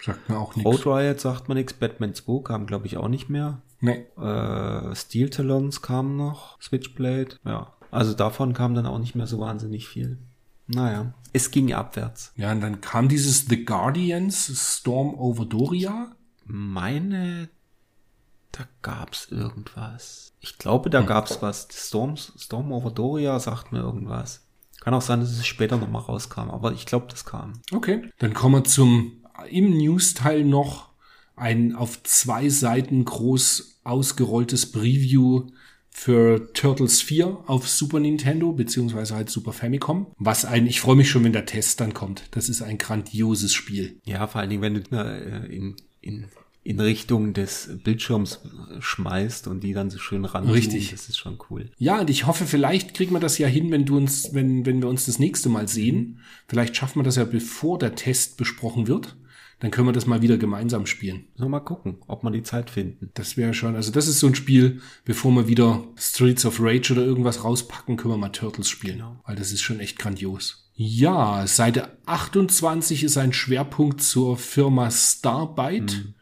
Sagt 0.01 0.27
mir 0.29 0.37
auch 0.37 0.55
nichts. 0.55 0.69
Road 0.69 0.85
Riot 0.85 1.19
sagt 1.21 1.47
man 1.47 1.55
nichts, 1.57 1.73
Batman 1.73 2.13
2 2.13 2.43
kam 2.43 2.65
glaube 2.65 2.87
ich 2.87 2.97
auch 2.97 3.07
nicht 3.07 3.29
mehr, 3.29 3.61
Nee. 3.79 4.05
äh, 4.17 4.95
Steel 4.95 5.29
Talons 5.29 5.81
kam 5.81 6.17
noch, 6.17 6.61
Switchblade, 6.61 7.37
ja. 7.45 7.73
Also 7.91 8.13
davon 8.13 8.53
kam 8.53 8.73
dann 8.73 8.85
auch 8.87 8.97
nicht 8.99 9.13
mehr 9.15 9.27
so 9.27 9.39
wahnsinnig 9.39 9.87
viel. 9.87 10.17
Naja, 10.67 11.13
es 11.33 11.51
ging 11.51 11.73
abwärts. 11.73 12.31
Ja, 12.35 12.51
und 12.51 12.61
dann 12.61 12.81
kam 12.81 13.07
dieses 13.07 13.45
The 13.45 13.65
Guardians 13.65 14.51
Storm 14.77 15.13
over 15.13 15.45
Doria. 15.45 16.15
meine, 16.45 17.49
da 18.53 18.65
gab's 18.81 19.27
irgendwas. 19.29 20.33
Ich 20.39 20.57
glaube, 20.57 20.89
da 20.89 21.01
gab's 21.01 21.41
was. 21.41 21.67
Storms, 21.71 22.31
Storm 22.37 22.71
over 22.71 22.91
Doria 22.91 23.39
sagt 23.39 23.71
mir 23.73 23.79
irgendwas. 23.79 24.47
Kann 24.79 24.93
auch 24.93 25.01
sein, 25.01 25.19
dass 25.19 25.31
es 25.31 25.45
später 25.45 25.77
nochmal 25.77 26.03
rauskam, 26.03 26.49
aber 26.49 26.73
ich 26.73 26.85
glaube, 26.85 27.07
das 27.09 27.25
kam. 27.25 27.53
Okay. 27.71 28.09
Dann 28.19 28.33
kommen 28.33 28.55
wir 28.55 28.63
zum 28.63 29.23
im 29.49 29.77
News-Teil 29.77 30.45
noch 30.45 30.89
ein 31.35 31.75
auf 31.75 32.03
zwei 32.03 32.49
Seiten 32.49 33.05
groß 33.05 33.81
ausgerolltes 33.83 34.71
Preview 34.71 35.47
für 35.89 36.51
Turtles 36.53 37.01
4 37.01 37.43
auf 37.47 37.69
Super 37.69 37.99
Nintendo, 37.99 38.51
beziehungsweise 38.51 39.15
halt 39.15 39.29
Super 39.29 39.53
Famicom. 39.53 40.07
Was 40.17 40.45
ein, 40.45 40.65
ich 40.67 40.81
freue 40.81 40.95
mich 40.95 41.09
schon, 41.09 41.23
wenn 41.23 41.33
der 41.33 41.45
Test 41.45 41.79
dann 41.79 41.93
kommt. 41.93 42.23
Das 42.31 42.49
ist 42.49 42.61
ein 42.61 42.77
grandioses 42.77 43.53
Spiel. 43.53 43.99
Ja, 44.05 44.25
vor 44.27 44.41
allen 44.41 44.49
Dingen, 44.49 44.61
wenn 44.61 44.73
du 44.73 44.81
äh, 44.91 45.45
in, 45.55 45.75
in, 46.01 46.27
in 46.63 46.79
Richtung 46.79 47.33
des 47.33 47.69
Bildschirms 47.83 48.39
schmeißt 48.79 49.47
und 49.47 49.63
die 49.63 49.73
dann 49.73 49.89
so 49.89 49.99
schön 49.99 50.23
ran. 50.23 50.49
Richtig. 50.49 50.91
Das 50.91 51.09
ist 51.09 51.17
schon 51.17 51.37
cool. 51.49 51.69
Ja, 51.77 51.99
und 51.99 52.09
ich 52.09 52.25
hoffe, 52.25 52.45
vielleicht 52.45 52.93
kriegen 52.93 53.13
wir 53.13 53.19
das 53.19 53.37
ja 53.37 53.47
hin, 53.47 53.69
wenn 53.71 53.85
du 53.85 53.97
uns, 53.97 54.33
wenn, 54.33 54.65
wenn 54.65 54.81
wir 54.81 54.87
uns 54.87 55.05
das 55.05 55.19
nächste 55.19 55.49
Mal 55.49 55.67
sehen. 55.67 56.19
Vielleicht 56.47 56.75
schaffen 56.75 56.99
wir 56.99 57.03
das 57.03 57.17
ja, 57.17 57.25
bevor 57.25 57.77
der 57.79 57.95
Test 57.95 58.37
besprochen 58.37 58.87
wird. 58.87 59.17
Dann 59.59 59.71
können 59.71 59.87
wir 59.87 59.93
das 59.93 60.07
mal 60.07 60.21
wieder 60.21 60.37
gemeinsam 60.37 60.85
spielen. 60.85 61.25
So 61.35 61.47
mal 61.47 61.61
gucken, 61.61 61.97
ob 62.07 62.23
wir 62.23 62.31
die 62.31 62.43
Zeit 62.43 62.69
finden. 62.69 63.11
Das 63.13 63.37
wäre 63.37 63.53
schon, 63.53 63.75
also 63.75 63.91
das 63.91 64.07
ist 64.07 64.19
so 64.19 64.27
ein 64.27 64.35
Spiel, 64.35 64.81
bevor 65.05 65.31
wir 65.31 65.47
wieder 65.47 65.85
Streets 65.95 66.45
of 66.45 66.59
Rage 66.59 66.91
oder 66.91 67.05
irgendwas 67.05 67.45
rauspacken, 67.45 67.95
können 67.95 68.13
wir 68.13 68.17
mal 68.17 68.29
Turtles 68.29 68.67
spielen. 68.67 68.97
Genau. 68.97 69.21
Weil 69.25 69.37
das 69.37 69.53
ist 69.53 69.61
schon 69.61 69.79
echt 69.79 69.99
grandios. 69.99 70.69
Ja, 70.75 71.45
Seite 71.45 71.97
28 72.07 73.03
ist 73.03 73.17
ein 73.17 73.31
Schwerpunkt 73.31 74.01
zur 74.01 74.37
Firma 74.37 74.89
Starbyte, 74.89 76.13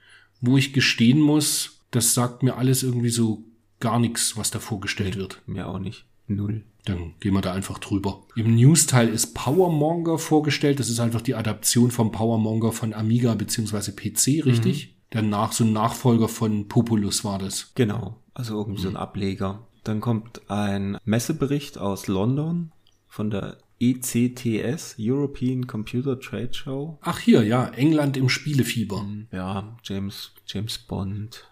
wo 0.41 0.57
ich 0.57 0.73
gestehen 0.73 1.19
muss, 1.19 1.79
das 1.91 2.13
sagt 2.13 2.43
mir 2.43 2.57
alles 2.57 2.83
irgendwie 2.83 3.09
so 3.09 3.43
gar 3.79 3.99
nichts, 3.99 4.37
was 4.37 4.51
da 4.51 4.59
vorgestellt 4.59 5.17
wird. 5.17 5.41
Mir 5.45 5.67
auch 5.67 5.79
nicht. 5.79 6.05
Null. 6.27 6.63
Dann 6.85 7.13
gehen 7.19 7.33
wir 7.33 7.41
da 7.41 7.53
einfach 7.53 7.77
drüber. 7.77 8.23
Im 8.35 8.55
News-Teil 8.55 9.09
ist 9.09 9.35
Powermonger 9.35 10.17
vorgestellt. 10.17 10.79
Das 10.79 10.89
ist 10.89 10.99
einfach 10.99 11.21
die 11.21 11.35
Adaption 11.35 11.91
vom 11.91 12.11
Powermonger 12.11 12.71
von 12.71 12.93
Amiga 12.93 13.35
bzw. 13.35 13.91
PC, 13.91 14.45
richtig? 14.45 14.95
Der 15.13 15.21
nach, 15.21 15.51
so 15.51 15.63
ein 15.63 15.73
Nachfolger 15.73 16.27
von 16.27 16.67
Populus 16.67 17.23
war 17.23 17.37
das. 17.37 17.73
Genau, 17.75 18.17
also 18.33 18.57
irgendwie 18.57 18.81
so 18.81 18.89
ein 18.89 18.95
Ableger. 18.95 19.67
Dann 19.83 19.99
kommt 19.99 20.49
ein 20.49 20.97
Messebericht 21.03 21.77
aus 21.77 22.07
London 22.07 22.71
von 23.07 23.29
der 23.29 23.57
ECTS, 23.81 24.95
European 24.99 25.65
Computer 25.67 26.19
Trade 26.19 26.53
Show. 26.53 26.99
Ach 27.01 27.19
hier, 27.19 27.43
ja, 27.43 27.67
England 27.69 28.15
im 28.17 28.29
Spielefieber. 28.29 29.05
Ja, 29.31 29.75
James, 29.83 30.31
James 30.45 30.77
Bond. 30.77 31.47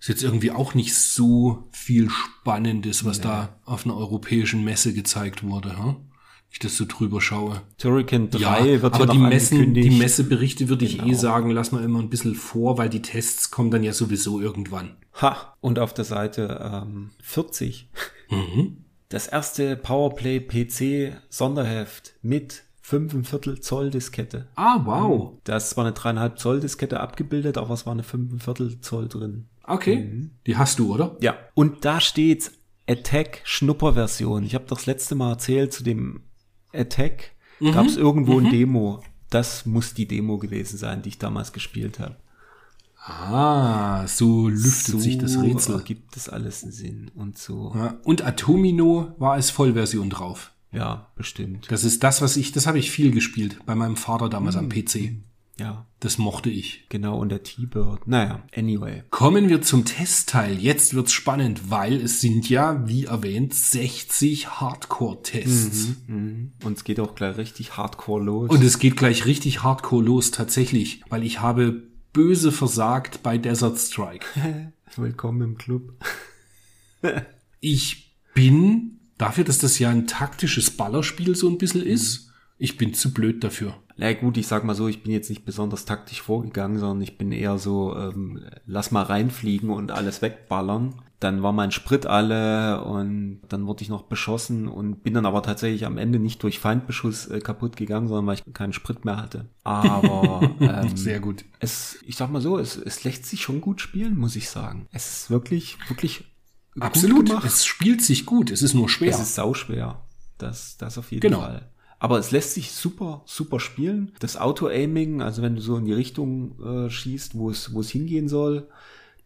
Ist 0.00 0.08
jetzt 0.08 0.24
irgendwie 0.24 0.50
auch 0.50 0.74
nicht 0.74 0.92
so 0.96 1.68
viel 1.70 2.10
Spannendes, 2.10 3.04
was 3.04 3.20
da 3.20 3.60
auf 3.64 3.84
einer 3.84 3.96
europäischen 3.96 4.64
Messe 4.64 4.92
gezeigt 4.92 5.44
wurde. 5.44 5.78
Hm? 5.78 5.96
Ich 6.50 6.58
das 6.58 6.76
so 6.76 6.84
drüber 6.86 7.20
schaue. 7.20 7.62
Turrican 7.78 8.28
3 8.28 8.40
Ja, 8.40 8.82
wird 8.82 8.94
aber 8.94 9.06
ja 9.06 9.12
die 9.12 9.18
Messen, 9.18 9.72
die. 9.72 9.88
Messeberichte 9.90 10.68
würde 10.68 10.84
ich 10.84 10.98
eh 10.98 11.04
Genau. 11.04 11.16
sagen, 11.18 11.50
lass 11.50 11.70
mal 11.70 11.82
immer 11.84 12.00
ein 12.00 12.10
bisschen 12.10 12.34
vor, 12.34 12.76
weil 12.76 12.88
die 12.90 13.02
Tests 13.02 13.52
kommen 13.52 13.70
dann 13.70 13.84
ja 13.84 13.92
sowieso 13.92 14.40
irgendwann. 14.40 14.96
Ha, 15.20 15.56
und 15.60 15.78
auf 15.78 15.94
der 15.94 16.04
Seite 16.06 16.60
ähm, 16.84 17.10
40 17.22 17.88
Mhm. 18.30 18.78
Das 19.12 19.26
erste 19.26 19.76
Powerplay 19.76 20.40
PC 20.40 21.16
Sonderheft 21.28 22.14
mit 22.22 22.64
5 22.80 23.60
Zoll 23.60 23.90
Diskette. 23.90 24.48
Ah, 24.56 24.80
wow. 24.84 25.34
Das 25.44 25.76
war 25.76 25.84
eine 25.84 25.94
3,5 25.94 26.36
Zoll 26.36 26.60
Diskette 26.60 27.00
abgebildet, 27.00 27.58
aber 27.58 27.74
es 27.74 27.86
war 27.86 27.92
eine 27.92 28.02
5 28.02 28.80
Zoll 28.80 29.08
drin. 29.08 29.46
Okay. 29.64 30.30
Die 30.46 30.56
hast 30.56 30.78
du, 30.78 30.92
oder? 30.92 31.16
Ja. 31.20 31.36
Und 31.54 31.84
da 31.84 32.00
steht 32.00 32.52
Attack 32.88 33.42
Schnupperversion. 33.44 34.44
Ich 34.44 34.54
habe 34.54 34.64
das 34.66 34.86
letzte 34.86 35.14
Mal 35.14 35.32
erzählt 35.32 35.72
zu 35.72 35.84
dem 35.84 36.22
Attack. 36.72 37.32
Gab 37.60 37.86
es 37.86 37.96
irgendwo 37.96 38.40
ein 38.40 38.50
Demo. 38.50 39.02
Das 39.30 39.66
muss 39.66 39.94
die 39.94 40.08
Demo 40.08 40.38
gewesen 40.38 40.76
sein, 40.78 41.02
die 41.02 41.10
ich 41.10 41.18
damals 41.18 41.52
gespielt 41.52 42.00
habe. 42.00 42.16
Ah, 43.04 44.06
so 44.06 44.48
lüftet 44.48 45.00
sich 45.00 45.18
das 45.18 45.40
Rätsel. 45.40 45.82
Gibt 45.82 46.16
es 46.16 46.28
alles 46.28 46.62
einen 46.62 46.72
Sinn 46.72 47.10
und 47.14 47.36
so. 47.36 47.72
Ja, 47.74 47.98
und 48.04 48.24
Atomino 48.24 49.14
war 49.18 49.32
als 49.32 49.50
Vollversion 49.50 50.08
drauf. 50.10 50.52
Ja, 50.70 51.08
bestimmt. 51.16 51.66
Das 51.70 51.84
ist 51.84 52.02
das, 52.02 52.22
was 52.22 52.36
ich, 52.36 52.52
das 52.52 52.66
habe 52.66 52.78
ich 52.78 52.90
viel 52.90 53.10
gespielt 53.10 53.58
bei 53.66 53.74
meinem 53.74 53.96
Vater 53.96 54.28
damals 54.28 54.56
am 54.56 54.68
PC. 54.68 55.12
Ja, 55.60 55.86
Das 56.00 56.16
mochte 56.16 56.48
ich. 56.48 56.86
genau, 56.88 57.18
und 57.18 57.28
der 57.28 57.42
T-Bird. 57.42 58.06
Naja, 58.08 58.42
anyway. 58.56 59.02
Kommen 59.10 59.50
wir 59.50 59.60
zum 59.60 59.84
Testteil. 59.84 60.58
Jetzt 60.58 60.94
wird's 60.94 61.12
spannend, 61.12 61.70
weil 61.70 62.00
es 62.00 62.22
sind 62.22 62.48
ja, 62.48 62.88
wie 62.88 63.04
erwähnt, 63.04 63.52
60 63.52 64.60
Hardcore-Tests. 64.60 65.88
Mhm. 66.06 66.52
Und 66.64 66.78
es 66.78 66.84
geht 66.84 67.00
auch 67.00 67.14
gleich 67.14 67.36
richtig 67.36 67.76
hardcore 67.76 68.24
los. 68.24 68.50
Und 68.50 68.64
es 68.64 68.78
geht 68.78 68.96
gleich 68.96 69.26
richtig 69.26 69.62
hardcore 69.62 70.02
los, 70.02 70.30
tatsächlich, 70.30 71.02
weil 71.10 71.22
ich 71.22 71.40
habe 71.40 71.82
böse 72.12 72.52
versagt 72.52 73.22
bei 73.22 73.38
Desert 73.38 73.78
Strike. 73.78 74.26
Willkommen 74.96 75.42
im 75.42 75.58
Club. 75.58 75.94
Ich 77.60 78.16
bin, 78.34 79.00
dafür, 79.18 79.44
dass 79.44 79.58
das 79.58 79.78
ja 79.78 79.90
ein 79.90 80.06
taktisches 80.06 80.70
Ballerspiel 80.70 81.34
so 81.34 81.48
ein 81.48 81.58
bisschen 81.58 81.82
ist, 81.82 82.30
ich 82.58 82.76
bin 82.76 82.94
zu 82.94 83.12
blöd 83.12 83.42
dafür. 83.42 83.76
Na 83.96 84.12
gut, 84.12 84.36
ich 84.36 84.46
sag 84.46 84.64
mal 84.64 84.74
so, 84.74 84.88
ich 84.88 85.02
bin 85.02 85.12
jetzt 85.12 85.30
nicht 85.30 85.44
besonders 85.44 85.84
taktisch 85.84 86.22
vorgegangen, 86.22 86.78
sondern 86.78 87.02
ich 87.02 87.18
bin 87.18 87.32
eher 87.32 87.58
so, 87.58 87.96
ähm, 87.96 88.44
lass 88.66 88.90
mal 88.90 89.02
reinfliegen 89.02 89.70
und 89.70 89.90
alles 89.90 90.22
wegballern. 90.22 90.94
Dann 91.22 91.42
war 91.44 91.52
mein 91.52 91.70
Sprit 91.70 92.04
alle 92.04 92.82
und 92.84 93.42
dann 93.48 93.66
wurde 93.68 93.82
ich 93.82 93.88
noch 93.88 94.02
beschossen 94.02 94.66
und 94.66 95.04
bin 95.04 95.14
dann 95.14 95.24
aber 95.24 95.42
tatsächlich 95.44 95.86
am 95.86 95.96
Ende 95.98 96.18
nicht 96.18 96.42
durch 96.42 96.58
Feindbeschuss 96.58 97.28
äh, 97.28 97.38
kaputt 97.40 97.76
gegangen, 97.76 98.08
sondern 98.08 98.26
weil 98.26 98.34
ich 98.44 98.52
keinen 98.54 98.72
Sprit 98.72 99.04
mehr 99.04 99.18
hatte. 99.18 99.46
Aber 99.62 100.40
ähm, 100.60 100.96
Sehr 100.96 101.20
gut. 101.20 101.44
es, 101.60 101.98
ich 102.04 102.16
sag 102.16 102.30
mal 102.32 102.42
so, 102.42 102.58
es, 102.58 102.76
es 102.76 103.04
lässt 103.04 103.26
sich 103.26 103.40
schon 103.40 103.60
gut 103.60 103.80
spielen, 103.80 104.18
muss 104.18 104.34
ich 104.34 104.50
sagen. 104.50 104.88
Es 104.90 105.06
ist 105.22 105.30
wirklich, 105.30 105.78
wirklich 105.88 106.24
gut 106.74 106.82
Absolut. 106.82 107.28
gemacht. 107.28 107.44
Es 107.46 107.64
spielt 107.64 108.02
sich 108.02 108.26
gut, 108.26 108.50
es 108.50 108.62
ist 108.62 108.74
nur 108.74 108.88
schwer. 108.88 109.10
Es 109.10 109.20
ist 109.20 109.36
sauschwer. 109.36 110.02
Das, 110.38 110.76
das 110.76 110.98
auf 110.98 111.12
jeden 111.12 111.20
Genau. 111.20 111.40
Fall. 111.40 111.68
Aber 112.00 112.18
es 112.18 112.32
lässt 112.32 112.54
sich 112.54 112.72
super, 112.72 113.22
super 113.26 113.60
spielen. 113.60 114.10
Das 114.18 114.36
Auto-Aiming, 114.36 115.22
also 115.22 115.40
wenn 115.40 115.54
du 115.54 115.60
so 115.60 115.76
in 115.76 115.84
die 115.84 115.92
Richtung 115.92 116.58
äh, 116.60 116.90
schießt, 116.90 117.38
wo 117.38 117.48
es, 117.48 117.72
wo 117.74 117.78
es 117.78 117.90
hingehen 117.90 118.28
soll, 118.28 118.66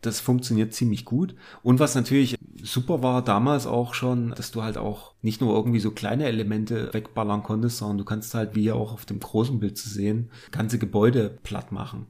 das 0.01 0.21
funktioniert 0.21 0.73
ziemlich 0.73 1.05
gut. 1.05 1.35
Und 1.63 1.81
was 1.81 1.95
natürlich 1.95 2.37
super 2.63 3.03
war 3.03 3.23
damals 3.23 3.67
auch 3.67 3.95
schon, 3.95 4.31
dass 4.37 4.51
du 4.51 4.63
halt 4.63 4.79
auch 4.79 5.15
nicht 5.23 5.41
nur 5.41 5.55
irgendwie 5.55 5.81
so 5.81 5.91
kleine 5.91 6.25
Elemente 6.25 6.93
wegballern 6.93 7.43
konntest, 7.43 7.79
sondern 7.79 7.99
du 7.99 8.05
kannst 8.05 8.35
halt, 8.35 8.55
wie 8.55 8.65
ja 8.65 8.75
auch 8.75 8.93
auf 8.93 9.05
dem 9.05 9.21
großen 9.21 9.59
Bild 9.59 9.77
zu 9.77 9.89
sehen, 9.89 10.31
ganze 10.51 10.79
Gebäude 10.79 11.39
platt 11.43 11.73
machen. 11.73 12.07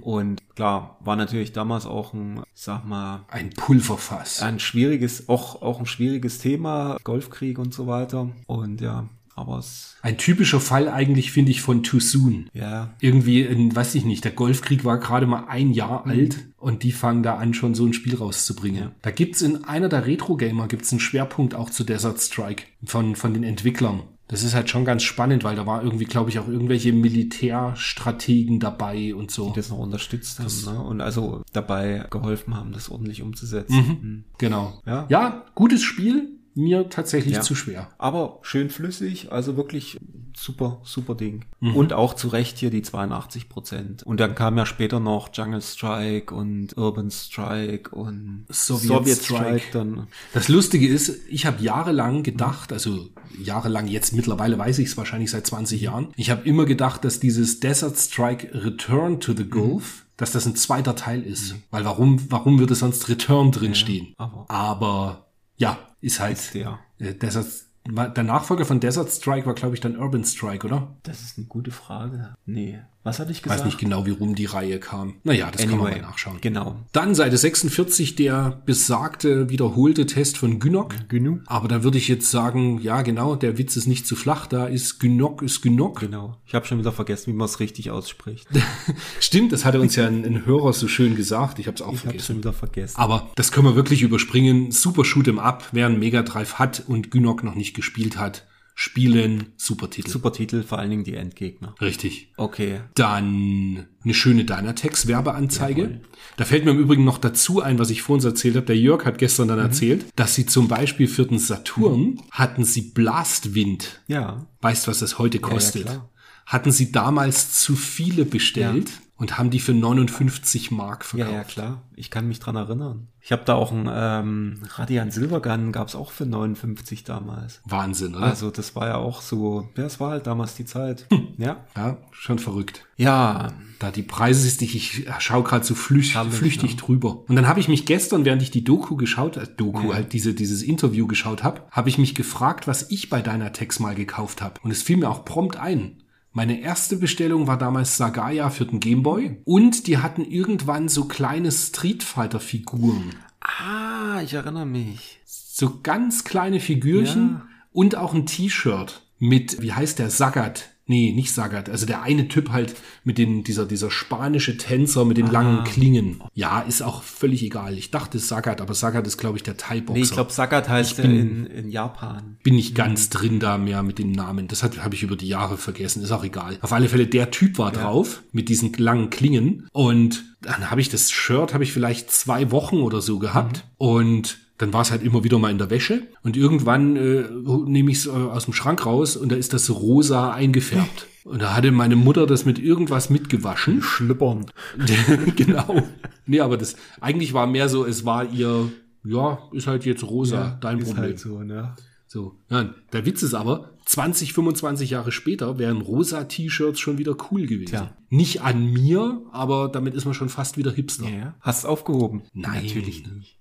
Und 0.00 0.40
klar, 0.54 0.98
war 1.00 1.16
natürlich 1.16 1.52
damals 1.52 1.86
auch 1.86 2.12
ein, 2.14 2.42
ich 2.54 2.62
sag 2.62 2.84
mal, 2.86 3.24
ein 3.28 3.50
Pulverfass. 3.50 4.42
ein 4.42 4.58
schwieriges, 4.58 5.28
auch, 5.28 5.62
auch 5.62 5.80
ein 5.80 5.86
schwieriges 5.86 6.38
Thema, 6.38 6.96
Golfkrieg 7.04 7.58
und 7.58 7.74
so 7.74 7.86
weiter. 7.86 8.30
Und 8.46 8.80
ja, 8.80 9.08
aber 9.36 9.58
es, 9.58 9.96
Ein 10.02 10.18
typischer 10.18 10.60
Fall 10.60 10.88
eigentlich, 10.88 11.32
finde 11.32 11.50
ich, 11.50 11.60
von 11.62 11.82
Too 11.82 12.00
Soon. 12.00 12.48
ja, 12.52 12.94
Irgendwie, 13.00 13.42
in, 13.42 13.74
weiß 13.74 13.94
ich 13.94 14.04
nicht, 14.04 14.24
der 14.24 14.32
Golfkrieg 14.32 14.84
war 14.84 14.98
gerade 14.98 15.26
mal 15.26 15.46
ein 15.48 15.72
Jahr 15.72 16.06
alt 16.06 16.38
und 16.58 16.82
die 16.82 16.92
fangen 16.92 17.22
da 17.22 17.36
an, 17.36 17.54
schon 17.54 17.74
so 17.74 17.84
ein 17.84 17.92
Spiel 17.92 18.14
rauszubringen. 18.16 18.92
Da 19.02 19.10
gibt's 19.10 19.42
in 19.42 19.64
einer 19.64 19.88
der 19.88 20.06
Retro-Gamer 20.06 20.68
gibt's 20.68 20.92
einen 20.92 21.00
Schwerpunkt 21.00 21.54
auch 21.54 21.70
zu 21.70 21.84
Desert 21.84 22.20
Strike 22.20 22.64
von, 22.84 23.16
von 23.16 23.34
den 23.34 23.44
Entwicklern. 23.44 24.02
Das 24.28 24.42
ist 24.42 24.54
halt 24.54 24.70
schon 24.70 24.86
ganz 24.86 25.02
spannend, 25.02 25.44
weil 25.44 25.54
da 25.54 25.66
war 25.66 25.84
irgendwie, 25.84 26.06
glaube 26.06 26.30
ich, 26.30 26.38
auch 26.38 26.48
irgendwelche 26.48 26.94
Militärstrategen 26.94 28.58
dabei 28.60 29.14
und 29.14 29.30
so. 29.30 29.50
die 29.50 29.56
das 29.56 29.68
noch 29.68 29.78
unterstützt 29.78 30.38
haben, 30.38 30.74
ne? 30.74 30.82
Und 30.82 31.00
also 31.00 31.42
dabei 31.52 32.06
geholfen 32.10 32.54
haben, 32.56 32.72
das 32.72 32.88
ordentlich 32.90 33.22
umzusetzen. 33.22 33.76
Mhm. 33.76 34.24
Genau. 34.38 34.80
Ja. 34.86 35.06
ja, 35.08 35.44
gutes 35.54 35.82
Spiel, 35.82 36.30
mir 36.54 36.88
tatsächlich 36.88 37.34
Ja. 37.34 37.40
zu 37.40 37.54
schwer. 37.54 37.88
Aber 37.98 38.38
schön 38.42 38.70
flüssig, 38.70 39.32
also 39.32 39.56
wirklich 39.56 39.98
super, 40.36 40.80
super 40.84 41.14
Ding. 41.14 41.44
Mhm. 41.60 41.76
Und 41.76 41.92
auch 41.92 42.14
zu 42.14 42.28
Recht 42.28 42.58
hier 42.58 42.70
die 42.70 42.82
82 42.82 43.48
Prozent. 43.48 44.02
Und 44.02 44.18
dann 44.20 44.34
kam 44.34 44.56
ja 44.58 44.66
später 44.66 44.98
noch 45.00 45.28
Jungle 45.32 45.62
Strike 45.62 46.34
und 46.34 46.76
Urban 46.76 47.10
Strike 47.10 47.90
und 47.94 48.46
Soviet 48.48 49.16
Strike. 49.18 49.62
dann. 49.72 50.06
Das 50.32 50.48
Lustige 50.48 50.88
ist, 50.88 51.12
ich 51.28 51.46
habe 51.46 51.62
jahrelang 51.62 52.22
gedacht, 52.22 52.72
also 52.72 53.08
jahrelang 53.40 53.86
jetzt 53.86 54.12
mittlerweile 54.12 54.58
weiß 54.58 54.78
ich 54.80 54.88
es 54.88 54.96
wahrscheinlich 54.96 55.30
seit 55.30 55.46
20 55.46 55.80
Jahren, 55.80 56.08
ich 56.16 56.30
habe 56.30 56.46
immer 56.48 56.64
gedacht, 56.66 57.04
dass 57.04 57.20
dieses 57.20 57.60
Desert 57.60 57.96
Strike 57.98 58.50
Return 58.64 59.20
to 59.20 59.34
the 59.36 59.44
Gulf, 59.48 60.04
dass 60.16 60.32
das 60.32 60.46
ein 60.46 60.54
zweiter 60.56 60.94
Teil 60.94 61.22
ist. 61.22 61.54
Weil 61.70 61.84
warum, 61.84 62.30
warum 62.30 62.58
würde 62.58 62.74
sonst 62.74 63.08
Return 63.08 63.50
drin 63.52 63.74
stehen? 63.74 64.14
aber- 64.18 64.46
aber 64.48 65.26
ja, 65.56 65.78
ist 66.04 66.20
halt 66.20 66.38
Ist 66.38 66.54
der. 66.54 66.78
äh, 66.98 67.14
Desert, 67.14 67.46
der 67.86 68.24
Nachfolger 68.24 68.64
von 68.64 68.80
Desert 68.80 69.10
Strike 69.10 69.46
war, 69.46 69.54
glaube 69.54 69.74
ich, 69.74 69.80
dann 69.80 69.98
Urban 69.98 70.24
Strike, 70.24 70.66
oder? 70.66 70.96
Das 71.02 71.22
ist 71.22 71.38
eine 71.38 71.46
gute 71.46 71.70
Frage. 71.70 72.34
Nee. 72.46 72.80
Was 73.04 73.18
hatte 73.18 73.30
ich 73.32 73.36
Ich 73.38 73.42
gesagt? 73.42 73.60
weiß 73.60 73.66
nicht 73.66 73.78
genau, 73.78 74.06
wie 74.06 74.10
rum 74.12 74.34
die 74.34 74.46
Reihe 74.46 74.80
kam. 74.80 75.14
Naja, 75.24 75.50
das 75.50 75.62
kann 75.62 75.78
man 75.78 75.90
mal 75.92 76.00
nachschauen. 76.00 76.38
Genau. 76.40 76.76
Dann 76.92 77.14
Seite 77.14 77.36
46 77.36 78.16
der 78.16 78.62
besagte 78.64 79.50
wiederholte 79.50 80.06
Test 80.06 80.38
von 80.38 80.58
Gynok. 80.58 80.94
Genug. 81.08 81.40
Aber 81.46 81.68
da 81.68 81.84
würde 81.84 81.98
ich 81.98 82.08
jetzt 82.08 82.30
sagen, 82.30 82.80
ja 82.80 83.02
genau, 83.02 83.36
der 83.36 83.58
Witz 83.58 83.76
ist 83.76 83.86
nicht 83.86 84.06
zu 84.06 84.16
flach, 84.16 84.46
da 84.46 84.66
ist 84.66 85.00
Gynok 85.00 85.42
ist 85.42 85.60
Gynok. 85.60 86.00
Genau. 86.00 86.38
Ich 86.46 86.54
habe 86.54 86.64
schon 86.66 86.78
wieder 86.78 86.92
vergessen, 86.92 87.32
wie 87.32 87.36
man 87.36 87.44
es 87.44 87.60
richtig 87.60 87.90
ausspricht. 87.90 88.48
Stimmt, 89.20 89.52
das 89.52 89.64
hatte 89.66 89.80
uns 89.80 89.96
ja 89.96 90.06
ein, 90.06 90.24
ein 90.24 90.46
Hörer 90.46 90.72
so 90.72 90.88
schön 90.88 91.14
gesagt, 91.14 91.58
ich 91.58 91.66
habe 91.66 91.74
es 91.76 91.82
auch 91.82 91.88
Ich 91.92 91.98
habe 92.00 92.08
vergessen. 92.08 92.26
schon 92.26 92.36
wieder 92.38 92.52
vergessen. 92.54 92.96
Aber 92.96 93.30
das 93.36 93.52
können 93.52 93.66
wir 93.66 93.76
wirklich 93.76 94.00
überspringen. 94.02 94.70
Super 94.70 95.02
Shoot'em 95.02 95.38
Up, 95.38 95.64
wer 95.72 95.86
einen 95.86 95.98
Mega 95.98 96.22
Drive 96.22 96.54
hat 96.54 96.82
und 96.86 97.10
Gynok 97.10 97.44
noch 97.44 97.54
nicht 97.54 97.74
gespielt 97.74 98.16
hat, 98.18 98.46
spielen, 98.74 99.52
super 99.56 99.88
Titel. 99.90 100.10
Super 100.10 100.32
Titel, 100.32 100.62
vor 100.62 100.78
allen 100.78 100.90
Dingen 100.90 101.04
die 101.04 101.14
Endgegner. 101.14 101.74
Richtig. 101.80 102.32
Okay. 102.36 102.80
Dann 102.94 103.86
eine 104.02 104.14
schöne 104.14 104.44
Dynatex-Werbeanzeige. 104.44 106.00
Da 106.36 106.44
fällt 106.44 106.64
mir 106.64 106.72
im 106.72 106.78
Übrigen 106.80 107.04
noch 107.04 107.18
dazu 107.18 107.62
ein, 107.62 107.78
was 107.78 107.90
ich 107.90 108.02
vorhin 108.02 108.24
erzählt 108.26 108.56
habe. 108.56 108.66
Der 108.66 108.76
Jörg 108.76 109.04
hat 109.04 109.18
gestern 109.18 109.46
Mhm. 109.46 109.50
dann 109.50 109.58
erzählt, 109.60 110.06
dass 110.16 110.34
sie 110.34 110.46
zum 110.46 110.68
Beispiel 110.68 111.06
für 111.08 111.24
den 111.26 111.38
Saturn 111.38 112.20
hatten 112.30 112.64
sie 112.64 112.82
Blastwind. 112.92 114.00
Ja. 114.08 114.46
Weißt, 114.60 114.88
was 114.88 114.98
das 114.98 115.18
heute 115.18 115.38
kostet? 115.38 115.82
klar. 115.86 116.10
hatten 116.46 116.72
sie 116.72 116.92
damals 116.92 117.58
zu 117.60 117.74
viele 117.74 118.26
bestellt 118.26 118.90
und 119.24 119.38
haben 119.38 119.48
die 119.48 119.58
für 119.58 119.72
59 119.72 120.70
Mark 120.70 121.02
Ja, 121.14 121.24
verkauft. 121.24 121.32
ja, 121.32 121.44
klar. 121.44 121.82
Ich 121.96 122.10
kann 122.10 122.28
mich 122.28 122.40
dran 122.40 122.56
erinnern. 122.56 123.08
Ich 123.22 123.32
habe 123.32 123.42
da 123.46 123.54
auch 123.54 123.72
einen 123.72 123.88
ähm, 123.90 124.58
Radiant 124.76 125.14
Silvergun, 125.14 125.72
gab's 125.72 125.94
auch 125.94 126.10
für 126.10 126.26
59 126.26 127.04
damals. 127.04 127.62
Wahnsinn, 127.64 128.14
oder? 128.14 128.26
Also 128.26 128.50
das 128.50 128.76
war 128.76 128.86
ja 128.88 128.96
auch 128.96 129.22
so, 129.22 129.66
ja, 129.78 129.84
es 129.84 129.98
war 129.98 130.10
halt 130.10 130.26
damals 130.26 130.56
die 130.56 130.66
Zeit. 130.66 131.06
Ja. 131.38 131.64
ja, 131.74 131.96
schon 132.12 132.38
verrückt. 132.38 132.84
Ja, 132.96 133.54
Da 133.78 133.90
die 133.90 134.02
Preise 134.02 134.46
ist, 134.46 134.60
ich, 134.60 134.74
ich 134.76 135.06
schaue 135.20 135.42
gerade 135.42 135.64
so 135.64 135.74
flüch, 135.74 136.16
Haben 136.16 136.30
wir 136.30 136.36
flüchtig 136.38 136.62
nicht, 136.72 136.76
drüber. 136.86 137.24
Und 137.26 137.34
dann 137.36 137.48
habe 137.48 137.60
ich 137.60 137.68
mich 137.68 137.86
gestern, 137.86 138.26
während 138.26 138.42
ich 138.42 138.50
die 138.50 138.62
Doku 138.62 138.96
geschaut, 138.96 139.38
äh, 139.38 139.46
Doku, 139.56 139.94
halt 139.94 140.12
diese, 140.12 140.34
dieses 140.34 140.62
Interview 140.62 141.06
geschaut 141.06 141.42
habe, 141.42 141.62
habe 141.70 141.88
ich 141.88 141.96
mich 141.96 142.14
gefragt, 142.14 142.66
was 142.68 142.90
ich 142.90 143.08
bei 143.08 143.22
Dynatex 143.22 143.80
mal 143.80 143.94
gekauft 143.94 144.42
habe. 144.42 144.60
Und 144.62 144.70
es 144.70 144.82
fiel 144.82 144.98
mir 144.98 145.08
auch 145.08 145.24
prompt 145.24 145.56
ein. 145.56 145.96
Meine 146.36 146.60
erste 146.60 146.96
Bestellung 146.96 147.46
war 147.46 147.56
damals 147.56 147.96
Sagaya 147.96 148.50
für 148.50 148.66
den 148.66 148.80
Gameboy. 148.80 149.36
Und 149.44 149.86
die 149.86 149.98
hatten 149.98 150.24
irgendwann 150.24 150.88
so 150.88 151.04
kleine 151.04 151.52
Street 151.52 152.02
Fighter 152.02 152.40
Figuren. 152.40 153.14
Ah, 153.40 154.20
ich 154.20 154.34
erinnere 154.34 154.66
mich. 154.66 155.20
So 155.24 155.78
ganz 155.82 156.24
kleine 156.24 156.58
Figürchen 156.58 157.34
Ja. 157.34 157.46
und 157.72 157.96
auch 157.96 158.14
ein 158.14 158.26
T-Shirt 158.26 159.02
mit, 159.20 159.62
wie 159.62 159.72
heißt 159.72 160.00
der, 160.00 160.10
Sagat. 160.10 160.70
Nee, 160.86 161.12
nicht 161.12 161.32
Sagat. 161.32 161.70
Also 161.70 161.86
der 161.86 162.02
eine 162.02 162.28
Typ 162.28 162.50
halt 162.50 162.74
mit 163.04 163.16
den, 163.16 163.42
dieser, 163.42 163.64
dieser 163.64 163.90
spanische 163.90 164.58
Tänzer 164.58 165.04
mit 165.06 165.16
den 165.16 165.30
langen 165.30 165.64
Klingen. 165.64 166.22
Ja, 166.34 166.60
ist 166.60 166.82
auch 166.82 167.02
völlig 167.02 167.42
egal. 167.42 167.78
Ich 167.78 167.90
dachte 167.90 168.18
Sagat, 168.18 168.60
aber 168.60 168.74
Sagat 168.74 169.06
ist, 169.06 169.16
glaube 169.16 169.38
ich, 169.38 169.42
der 169.42 169.56
Thai-Boxer. 169.56 169.98
Nee, 169.98 170.04
ich 170.04 170.10
glaube, 170.10 170.32
Sagat 170.32 170.68
heißt 170.68 170.98
der 170.98 171.06
in, 171.06 171.46
in 171.46 171.70
Japan. 171.70 172.36
bin 172.42 172.56
nicht 172.56 172.74
ganz 172.74 173.08
drin 173.08 173.40
da 173.40 173.56
mehr 173.56 173.82
mit 173.82 173.98
den 173.98 174.12
Namen. 174.12 174.46
Das 174.46 174.62
habe 174.62 174.94
ich 174.94 175.02
über 175.02 175.16
die 175.16 175.28
Jahre 175.28 175.56
vergessen. 175.56 176.02
Ist 176.02 176.12
auch 176.12 176.24
egal. 176.24 176.58
Auf 176.60 176.72
alle 176.72 176.88
Fälle, 176.90 177.06
der 177.06 177.30
Typ 177.30 177.58
war 177.58 177.72
drauf 177.72 178.22
mit 178.32 178.50
diesen 178.50 178.72
langen 178.74 179.08
Klingen. 179.08 179.68
Und 179.72 180.24
dann 180.42 180.70
habe 180.70 180.82
ich 180.82 180.90
das 180.90 181.10
Shirt, 181.10 181.54
habe 181.54 181.64
ich 181.64 181.72
vielleicht 181.72 182.10
zwei 182.10 182.50
Wochen 182.50 182.82
oder 182.82 183.00
so 183.00 183.18
gehabt. 183.18 183.64
Und 183.78 184.43
dann 184.58 184.72
war 184.72 184.82
es 184.82 184.90
halt 184.90 185.02
immer 185.02 185.24
wieder 185.24 185.38
mal 185.38 185.50
in 185.50 185.58
der 185.58 185.70
Wäsche. 185.70 186.02
Und 186.22 186.36
irgendwann 186.36 186.96
äh, 186.96 187.24
nehme 187.66 187.90
ich 187.90 187.98
es 187.98 188.06
äh, 188.06 188.10
aus 188.10 188.44
dem 188.44 188.54
Schrank 188.54 188.86
raus 188.86 189.16
und 189.16 189.32
da 189.32 189.36
ist 189.36 189.52
das 189.52 189.70
rosa 189.70 190.32
eingefärbt. 190.32 191.08
Und 191.24 191.40
da 191.40 191.56
hatte 191.56 191.72
meine 191.72 191.96
Mutter 191.96 192.26
das 192.26 192.44
mit 192.44 192.58
irgendwas 192.58 193.08
mitgewaschen. 193.08 193.80
Schlippern. 193.80 194.44
genau. 195.36 195.82
Nee, 196.26 196.40
aber 196.40 196.58
das 196.58 196.76
eigentlich 197.00 197.32
war 197.32 197.46
mehr 197.46 197.70
so, 197.70 197.86
es 197.86 198.04
war 198.04 198.30
ihr, 198.30 198.70
ja, 199.04 199.38
ist 199.52 199.66
halt 199.66 199.86
jetzt 199.86 200.04
rosa, 200.04 200.58
dein 200.60 200.80
ist 200.80 200.88
Problem. 200.88 201.04
halt 201.04 201.18
so, 201.18 201.42
ne? 201.42 201.74
So, 202.06 202.38
ja, 202.50 202.74
der 202.92 203.06
Witz 203.06 203.22
ist 203.22 203.32
aber, 203.32 203.70
20, 203.86 204.34
25 204.34 204.90
Jahre 204.90 205.12
später 205.12 205.58
wären 205.58 205.80
rosa 205.80 206.24
T-Shirts 206.24 206.78
schon 206.78 206.98
wieder 206.98 207.16
cool 207.30 207.46
gewesen. 207.46 207.70
Tja. 207.70 207.96
Nicht 208.10 208.42
an 208.42 208.72
mir, 208.72 209.22
aber 209.32 209.68
damit 209.68 209.94
ist 209.94 210.04
man 210.04 210.12
schon 210.12 210.28
fast 210.28 210.58
wieder 210.58 210.72
Hipster. 210.72 211.08
Ja, 211.08 211.16
ja. 211.16 211.34
Hast 211.40 211.64
aufgehoben? 211.64 212.22
Nein. 212.34 212.66
Natürlich 212.66 213.06
nicht. 213.06 213.38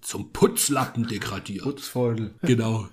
Zum 0.00 0.32
Putzlappen 0.32 1.06
degradiert. 1.06 1.64
Putzfeudel. 1.64 2.34
Genau. 2.42 2.88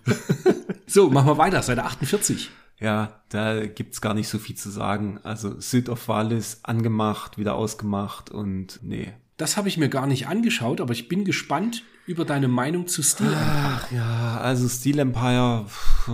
so, 0.88 1.10
machen 1.10 1.28
wir 1.28 1.38
weiter, 1.38 1.62
Seite 1.62 1.84
48. 1.84 2.50
Ja, 2.80 3.22
da 3.30 3.66
gibt's 3.68 4.02
gar 4.02 4.14
nicht 4.14 4.28
so 4.28 4.40
viel 4.40 4.56
zu 4.56 4.70
sagen. 4.70 5.20
Also 5.24 5.60
Süd 5.60 5.88
of 5.88 6.08
Wallis 6.08 6.62
angemacht, 6.64 7.38
wieder 7.38 7.56
ausgemacht 7.56 8.32
und 8.32 8.80
nee. 8.82 9.14
Das 9.38 9.56
habe 9.56 9.70
ich 9.70 9.78
mir 9.78 9.90
gar 9.90 10.08
nicht 10.08 10.28
angeschaut, 10.28 10.82
aber 10.82 10.94
ich 10.94 11.08
bin 11.08 11.24
gespannt 11.24 11.84
über 12.06 12.26
deine 12.26 12.48
Meinung 12.48 12.88
zu 12.88 13.04
Steel 13.04 13.28
Empire. 13.28 13.46
Ach 13.46 13.92
ja, 13.92 14.38
also 14.38 14.68
Steel 14.68 15.00
Empire, 15.00 15.66
pff, 15.68 16.08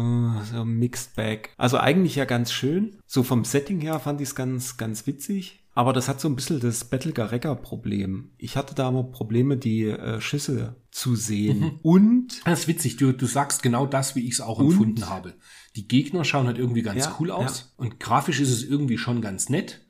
so 0.51 0.65
Mixed 0.65 1.15
Bag. 1.15 1.49
Also 1.57 1.77
eigentlich 1.77 2.15
ja 2.15 2.25
ganz 2.25 2.51
schön. 2.51 2.97
So 3.05 3.23
vom 3.23 3.45
Setting 3.45 3.79
her 3.81 3.99
fand 3.99 4.21
ich 4.21 4.29
es 4.29 4.35
ganz, 4.35 4.77
ganz 4.77 5.07
witzig. 5.07 5.59
Aber 5.77 5.93
das 5.93 6.09
hat 6.09 6.19
so 6.19 6.27
ein 6.27 6.35
bisschen 6.35 6.59
das 6.59 6.85
Battle 6.85 7.13
Garekka-Problem. 7.13 8.31
Ich 8.39 8.57
hatte 8.57 8.73
da 8.73 8.89
immer 8.89 9.03
Probleme, 9.03 9.57
die 9.57 9.83
äh, 9.83 10.19
Schüsse 10.19 10.75
zu 10.89 11.15
sehen. 11.15 11.59
Mhm. 11.59 11.79
Und 11.83 12.27
Das 12.47 12.61
ist 12.61 12.67
witzig, 12.67 12.97
du, 12.97 13.11
du 13.11 13.27
sagst 13.27 13.61
genau 13.61 13.85
das, 13.85 14.15
wie 14.15 14.25
ich 14.27 14.33
es 14.33 14.41
auch 14.41 14.57
Und? 14.57 14.71
empfunden 14.71 15.07
habe. 15.07 15.35
Die 15.75 15.87
Gegner 15.87 16.23
schauen 16.23 16.47
halt 16.47 16.57
irgendwie 16.57 16.81
ganz 16.81 17.05
Ja, 17.05 17.15
cool 17.19 17.29
aus 17.29 17.75
und 17.77 17.99
grafisch 17.99 18.39
ist 18.39 18.49
es 18.49 18.63
irgendwie 18.63 18.97
schon 18.97 19.21
ganz 19.21 19.49
nett, 19.49 19.85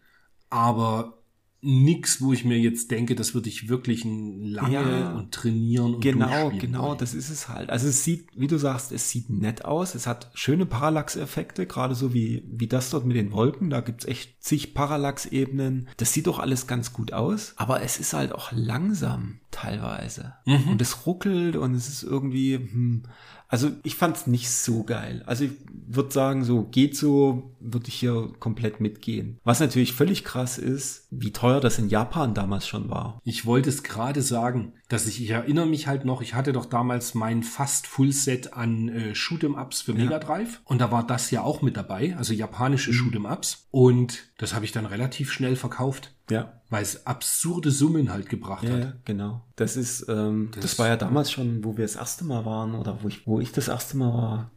aber 0.49 1.16
nix, 1.61 2.21
wo 2.21 2.33
ich 2.33 2.45
mir 2.45 2.59
jetzt 2.59 2.91
denke, 2.91 3.15
das 3.15 3.33
würde 3.33 3.49
ich 3.49 3.67
wirklich 3.67 4.03
lange 4.05 4.73
Ja. 4.73 5.13
und 5.15 5.31
trainieren 5.31 5.95
und 5.95 6.01
Genau, 6.01 6.51
genau, 6.51 6.95
das 6.95 7.13
ist 7.13 7.29
es 7.29 7.49
halt. 7.49 7.69
Also 7.69 7.87
es 7.87 8.03
sieht, 8.03 8.27
wie 8.35 8.47
du 8.47 8.57
sagst, 8.57 8.91
es 8.91 9.09
sieht 9.09 9.29
nett 9.29 9.65
aus. 9.65 9.95
Es 9.95 10.05
hat 10.07 10.29
schöne 10.33 10.65
Parallax-Effekte, 10.65 11.65
gerade 11.65 11.95
so 11.95 12.13
wie, 12.13 12.43
wie 12.47 12.67
das 12.67 12.89
dort 12.91 13.05
mit 13.05 13.17
den 13.17 13.31
Wolken. 13.31 13.69
Da 13.69 13.81
gibt's 13.81 14.05
echt 14.05 14.41
zig 14.43 14.73
Parallax-Ebenen. 14.73 15.87
Das 15.97 16.13
sieht 16.13 16.27
doch 16.27 16.39
alles 16.39 16.67
ganz 16.67 16.93
gut 16.93 17.13
aus. 17.13 17.53
Aber 17.57 17.81
es 17.81 17.99
ist 17.99 18.13
halt 18.13 18.31
auch 18.33 18.51
langsam 18.51 19.39
teilweise. 19.57 20.33
Und 20.45 20.81
es 20.81 21.05
ruckelt 21.05 21.55
und 21.55 21.73
es 21.73 21.89
ist 21.89 22.03
irgendwie, 22.03 22.55
hm, 22.55 23.03
also 23.49 23.71
ich 23.83 23.95
fand's 23.95 24.27
nicht 24.27 24.49
so 24.49 24.83
geil. 24.83 25.23
Also 25.25 25.45
ich 25.45 25.51
würde 25.87 26.11
sagen, 26.11 26.43
so 26.43 26.63
geht 26.63 26.97
so, 26.97 27.55
würde 27.59 27.87
ich 27.87 27.95
hier 27.95 28.33
komplett 28.39 28.81
mitgehen. 28.81 29.39
Was 29.45 29.59
natürlich 29.61 29.93
völlig 29.93 30.23
krass 30.25 30.57
ist, 30.57 31.07
wie 31.11 31.31
teuer 31.31 31.61
das 31.61 31.79
in 31.79 31.87
Japan 31.89 32.33
damals 32.33 32.67
schon 32.67 32.89
war. 32.89 33.19
Ich 33.23 33.45
wollte 33.45 33.69
es 33.69 33.83
gerade 33.83 34.21
sagen, 34.21 34.73
dass 34.89 35.07
ich, 35.07 35.21
ich 35.23 35.29
erinnere 35.29 35.65
mich 35.65 35.87
halt 35.87 36.03
noch, 36.05 36.21
ich 36.21 36.33
hatte 36.33 36.51
doch 36.53 36.65
damals 36.65 37.13
mein 37.13 37.41
fast 37.41 37.87
Full-Set 37.87 38.53
an 38.53 38.89
äh, 38.89 39.11
Shoot'em-Ups 39.13 39.81
für 39.81 39.93
Mega 39.93 40.19
Drive 40.19 40.61
und 40.65 40.79
da 40.81 40.91
war 40.91 41.05
das 41.07 41.31
ja 41.31 41.41
auch 41.41 41.61
mit 41.61 41.77
dabei, 41.77 42.15
also 42.17 42.33
japanische 42.33 42.91
Mhm. 42.91 42.95
Shoot'em-Ups 42.95 43.67
und 43.71 44.29
das 44.37 44.53
habe 44.53 44.65
ich 44.65 44.71
dann 44.73 44.85
relativ 44.85 45.31
schnell 45.31 45.55
verkauft, 45.55 46.13
Ja. 46.29 46.56
Weil 46.69 46.83
es 46.83 47.05
absurde 47.07 47.71
Summen 47.71 48.11
halt 48.11 48.29
gebracht 48.29 48.63
Ja, 48.63 48.71
hat. 48.73 48.79
ja, 48.83 48.93
genau. 49.05 49.41
Das 49.55 49.75
ist, 49.77 50.05
ähm, 50.09 50.49
das, 50.53 50.61
Das- 50.63 50.79
war 50.79 50.87
ja 50.87 50.97
damals 50.97 51.31
schon, 51.31 51.63
wo 51.63 51.77
wir 51.77 51.85
das 51.85 51.95
erste 51.95 52.25
Mal 52.25 52.45
waren 52.45 52.75
oder 52.75 53.01
wo 53.03 53.07
ich, 53.07 53.25
wo 53.27 53.39
ich 53.39 53.51
das 53.51 53.67
erste 53.67 53.97
Mal 53.97 54.13
war, 54.13 54.51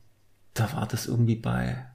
da 0.55 0.73
war 0.73 0.87
das 0.87 1.07
irgendwie 1.07 1.37
bei, 1.37 1.87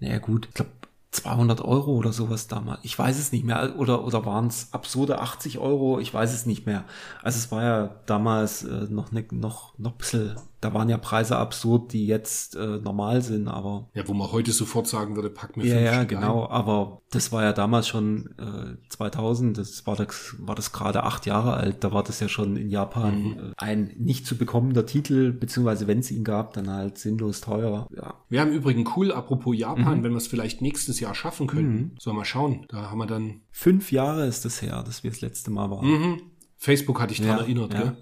naja 0.00 0.18
gut, 0.18 0.46
ich 0.48 0.54
glaube 0.54 0.70
200 1.12 1.60
Euro 1.60 1.92
oder 1.92 2.12
sowas 2.12 2.48
damals. 2.48 2.80
Ich 2.82 2.98
weiß 2.98 3.16
es 3.20 3.30
nicht 3.30 3.44
mehr. 3.44 3.76
Oder, 3.78 4.04
oder 4.04 4.26
waren 4.26 4.48
es 4.48 4.72
absurde 4.72 5.20
80 5.20 5.58
Euro? 5.58 6.00
Ich 6.00 6.12
weiß 6.12 6.34
es 6.34 6.44
nicht 6.44 6.66
mehr. 6.66 6.84
Also 7.22 7.38
es 7.38 7.52
war 7.52 7.62
ja 7.62 7.94
damals 8.06 8.64
äh, 8.64 8.88
noch, 8.90 9.12
ne, 9.12 9.24
noch, 9.30 9.78
noch 9.78 9.92
ein 9.92 9.98
bisschen, 9.98 10.34
da 10.64 10.72
waren 10.74 10.88
ja 10.88 10.96
Preise 10.98 11.36
absurd, 11.36 11.92
die 11.92 12.06
jetzt 12.06 12.56
äh, 12.56 12.78
normal 12.78 13.20
sind, 13.22 13.48
aber 13.48 13.90
Ja, 13.94 14.08
wo 14.08 14.14
man 14.14 14.32
heute 14.32 14.50
sofort 14.52 14.86
sagen 14.86 15.14
würde, 15.14 15.28
pack 15.30 15.56
mir 15.56 15.64
ja, 15.66 15.74
fünf 15.74 15.84
ja, 15.86 15.94
Stück 15.96 16.08
genau. 16.08 16.48
Aber 16.48 17.02
das 17.10 17.30
war 17.32 17.42
ja 17.42 17.52
damals 17.52 17.86
schon 17.86 18.30
äh, 18.38 18.88
2000. 18.88 19.58
Das 19.58 19.86
war 19.86 19.96
das, 19.96 20.34
war 20.38 20.54
das 20.54 20.72
gerade 20.72 21.02
acht 21.04 21.26
Jahre 21.26 21.54
alt. 21.54 21.84
Da 21.84 21.92
war 21.92 22.02
das 22.02 22.20
ja 22.20 22.28
schon 22.28 22.56
in 22.56 22.70
Japan 22.70 23.22
Mhm. 23.22 23.38
äh, 23.38 23.52
ein 23.58 23.92
nicht 23.98 24.26
zu 24.26 24.36
bekommender 24.36 24.86
Titel, 24.86 25.32
beziehungsweise 25.32 25.86
wenn 25.86 25.98
es 25.98 26.10
ihn 26.10 26.24
gab, 26.24 26.54
dann 26.54 26.70
halt 26.70 26.96
sinnlos 26.98 27.40
teuer. 27.42 27.86
Ja, 27.94 28.14
Wir 28.28 28.40
haben 28.40 28.52
übrigens 28.52 28.90
cool, 28.96 29.12
apropos 29.12 29.56
Japan, 29.56 29.98
Mhm. 29.98 30.02
wenn 30.04 30.10
wir 30.12 30.16
es 30.18 30.26
vielleicht 30.26 30.62
nächstes 30.62 30.98
Jahr 31.00 31.14
schaffen 31.14 31.46
könnten. 31.46 31.94
Sollen 32.00 32.14
wir 32.16 32.20
mal 32.20 32.24
schauen. 32.24 32.64
Da 32.68 32.90
haben 32.90 32.98
wir 32.98 33.06
dann. 33.06 33.42
fünf 33.50 33.92
Jahre 33.92 34.26
ist 34.26 34.44
das 34.44 34.62
her, 34.62 34.82
dass 34.86 35.04
wir 35.04 35.10
das 35.10 35.20
letzte 35.20 35.50
Mal 35.50 35.70
waren. 35.70 35.86
Mhm. 35.86 36.20
Facebook 36.56 37.00
hatte 37.00 37.12
ich 37.12 37.20
daran 37.20 37.40
erinnert, 37.40 37.74
ja. 37.74 37.80
gell? 37.82 37.96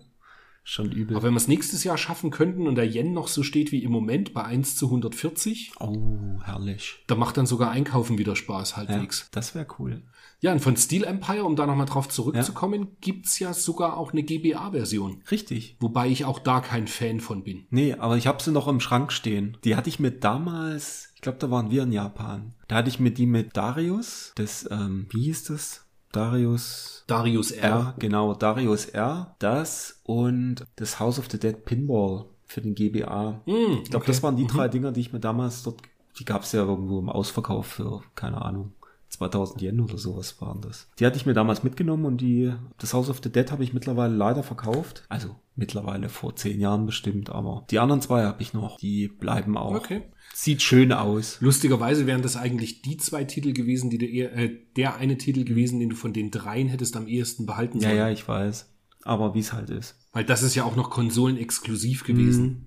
Schon 0.64 0.92
übel. 0.92 1.16
Aber 1.16 1.26
wenn 1.26 1.34
wir 1.34 1.38
es 1.38 1.48
nächstes 1.48 1.82
Jahr 1.82 1.98
schaffen 1.98 2.30
könnten 2.30 2.66
und 2.68 2.76
der 2.76 2.86
Yen 2.86 3.12
noch 3.12 3.26
so 3.28 3.42
steht 3.42 3.72
wie 3.72 3.82
im 3.82 3.90
Moment 3.90 4.32
bei 4.32 4.44
1 4.44 4.76
zu 4.76 4.86
140, 4.86 5.72
oh, 5.80 6.40
herrlich. 6.44 7.02
da 7.08 7.16
macht 7.16 7.36
dann 7.36 7.46
sogar 7.46 7.70
Einkaufen 7.70 8.16
wieder 8.18 8.36
Spaß 8.36 8.70
Ja, 8.70 8.76
halbwegs. 8.78 9.28
das 9.32 9.54
wäre 9.54 9.66
cool. 9.78 10.02
Ja, 10.40 10.52
und 10.52 10.60
von 10.60 10.76
Steel 10.76 11.04
Empire, 11.04 11.44
um 11.44 11.54
da 11.54 11.66
nochmal 11.66 11.86
drauf 11.86 12.08
zurückzukommen, 12.08 12.96
gibt's 13.00 13.38
ja 13.38 13.52
sogar 13.54 13.96
auch 13.96 14.12
eine 14.12 14.22
GBA-Version. 14.24 15.22
Richtig. 15.30 15.76
Wobei 15.78 16.08
ich 16.08 16.24
auch 16.24 16.40
da 16.40 16.60
kein 16.60 16.88
Fan 16.88 17.20
von 17.20 17.44
bin. 17.44 17.66
Nee, 17.70 17.94
aber 17.94 18.16
ich 18.16 18.26
habe 18.26 18.42
sie 18.42 18.50
noch 18.50 18.66
im 18.66 18.80
Schrank 18.80 19.12
stehen. 19.12 19.56
Die 19.64 19.76
hatte 19.76 19.88
ich 19.88 20.00
mir 20.00 20.10
damals, 20.10 21.10
ich 21.14 21.20
glaube, 21.20 21.38
da 21.38 21.50
waren 21.50 21.70
wir 21.70 21.84
in 21.84 21.92
Japan. 21.92 22.54
Da 22.66 22.76
hatte 22.76 22.88
ich 22.88 22.98
mir 22.98 23.12
die 23.12 23.26
mit 23.26 23.56
Darius, 23.56 24.32
das, 24.34 24.68
ähm, 24.70 25.06
wie 25.10 25.22
hieß 25.24 25.44
das? 25.44 25.81
Darius 26.12 27.04
Darius 27.06 27.50
R. 27.50 27.70
R, 27.70 27.94
genau, 27.98 28.34
Darius 28.34 28.86
R, 28.86 29.34
das 29.38 30.00
und 30.04 30.66
das 30.76 31.00
House 31.00 31.18
of 31.18 31.28
the 31.30 31.38
Dead 31.38 31.64
Pinball 31.64 32.26
für 32.44 32.60
den 32.60 32.74
GBA. 32.74 33.40
Hm, 33.44 33.80
ich 33.82 33.90
glaube, 33.90 34.04
okay. 34.04 34.12
das 34.12 34.22
waren 34.22 34.36
die 34.36 34.46
drei 34.46 34.68
Dinger, 34.68 34.92
die 34.92 35.00
ich 35.00 35.12
mir 35.12 35.20
damals 35.20 35.62
dort, 35.62 35.80
die 36.18 36.24
gab 36.24 36.42
es 36.42 36.52
ja 36.52 36.62
irgendwo 36.62 36.98
im 36.98 37.08
Ausverkauf 37.08 37.66
für, 37.66 38.02
keine 38.14 38.42
Ahnung, 38.42 38.72
2000 39.08 39.62
Yen 39.62 39.80
oder 39.80 39.98
sowas 39.98 40.40
waren 40.40 40.60
das. 40.60 40.88
Die 40.98 41.06
hatte 41.06 41.16
ich 41.16 41.26
mir 41.26 41.34
damals 41.34 41.62
mitgenommen 41.62 42.04
und 42.06 42.20
die, 42.20 42.52
das 42.78 42.94
House 42.94 43.10
of 43.10 43.20
the 43.22 43.30
Dead 43.30 43.50
habe 43.50 43.64
ich 43.64 43.74
mittlerweile 43.74 44.14
leider 44.14 44.42
verkauft. 44.42 45.04
Also 45.08 45.36
mittlerweile 45.54 46.08
vor 46.08 46.34
zehn 46.34 46.60
Jahren 46.60 46.86
bestimmt, 46.86 47.30
aber 47.30 47.66
die 47.70 47.78
anderen 47.78 48.00
zwei 48.00 48.24
habe 48.24 48.42
ich 48.42 48.54
noch. 48.54 48.78
Die 48.78 49.08
bleiben 49.08 49.56
auch. 49.56 49.74
Okay. 49.74 50.02
Sieht 50.34 50.62
schön 50.62 50.92
aus. 50.92 51.38
Lustigerweise 51.40 52.06
wären 52.06 52.22
das 52.22 52.36
eigentlich 52.36 52.82
die 52.82 52.96
zwei 52.96 53.24
Titel 53.24 53.52
gewesen, 53.52 53.90
die 53.90 53.98
du 53.98 54.06
eher, 54.06 54.34
äh, 54.36 54.50
der 54.76 54.96
eine 54.96 55.18
Titel 55.18 55.44
gewesen, 55.44 55.78
den 55.80 55.90
du 55.90 55.96
von 55.96 56.12
den 56.12 56.30
dreien 56.30 56.68
hättest 56.68 56.96
am 56.96 57.06
ehesten 57.06 57.46
behalten 57.46 57.78
Ja, 57.80 57.88
sollen. 57.88 57.98
ja, 57.98 58.10
ich 58.10 58.26
weiß. 58.26 58.68
Aber 59.04 59.34
wie 59.34 59.40
es 59.40 59.52
halt 59.52 59.70
ist. 59.70 59.96
Weil 60.12 60.24
das 60.24 60.42
ist 60.42 60.54
ja 60.54 60.64
auch 60.64 60.76
noch 60.76 60.90
konsolenexklusiv 60.90 62.04
gewesen. 62.04 62.66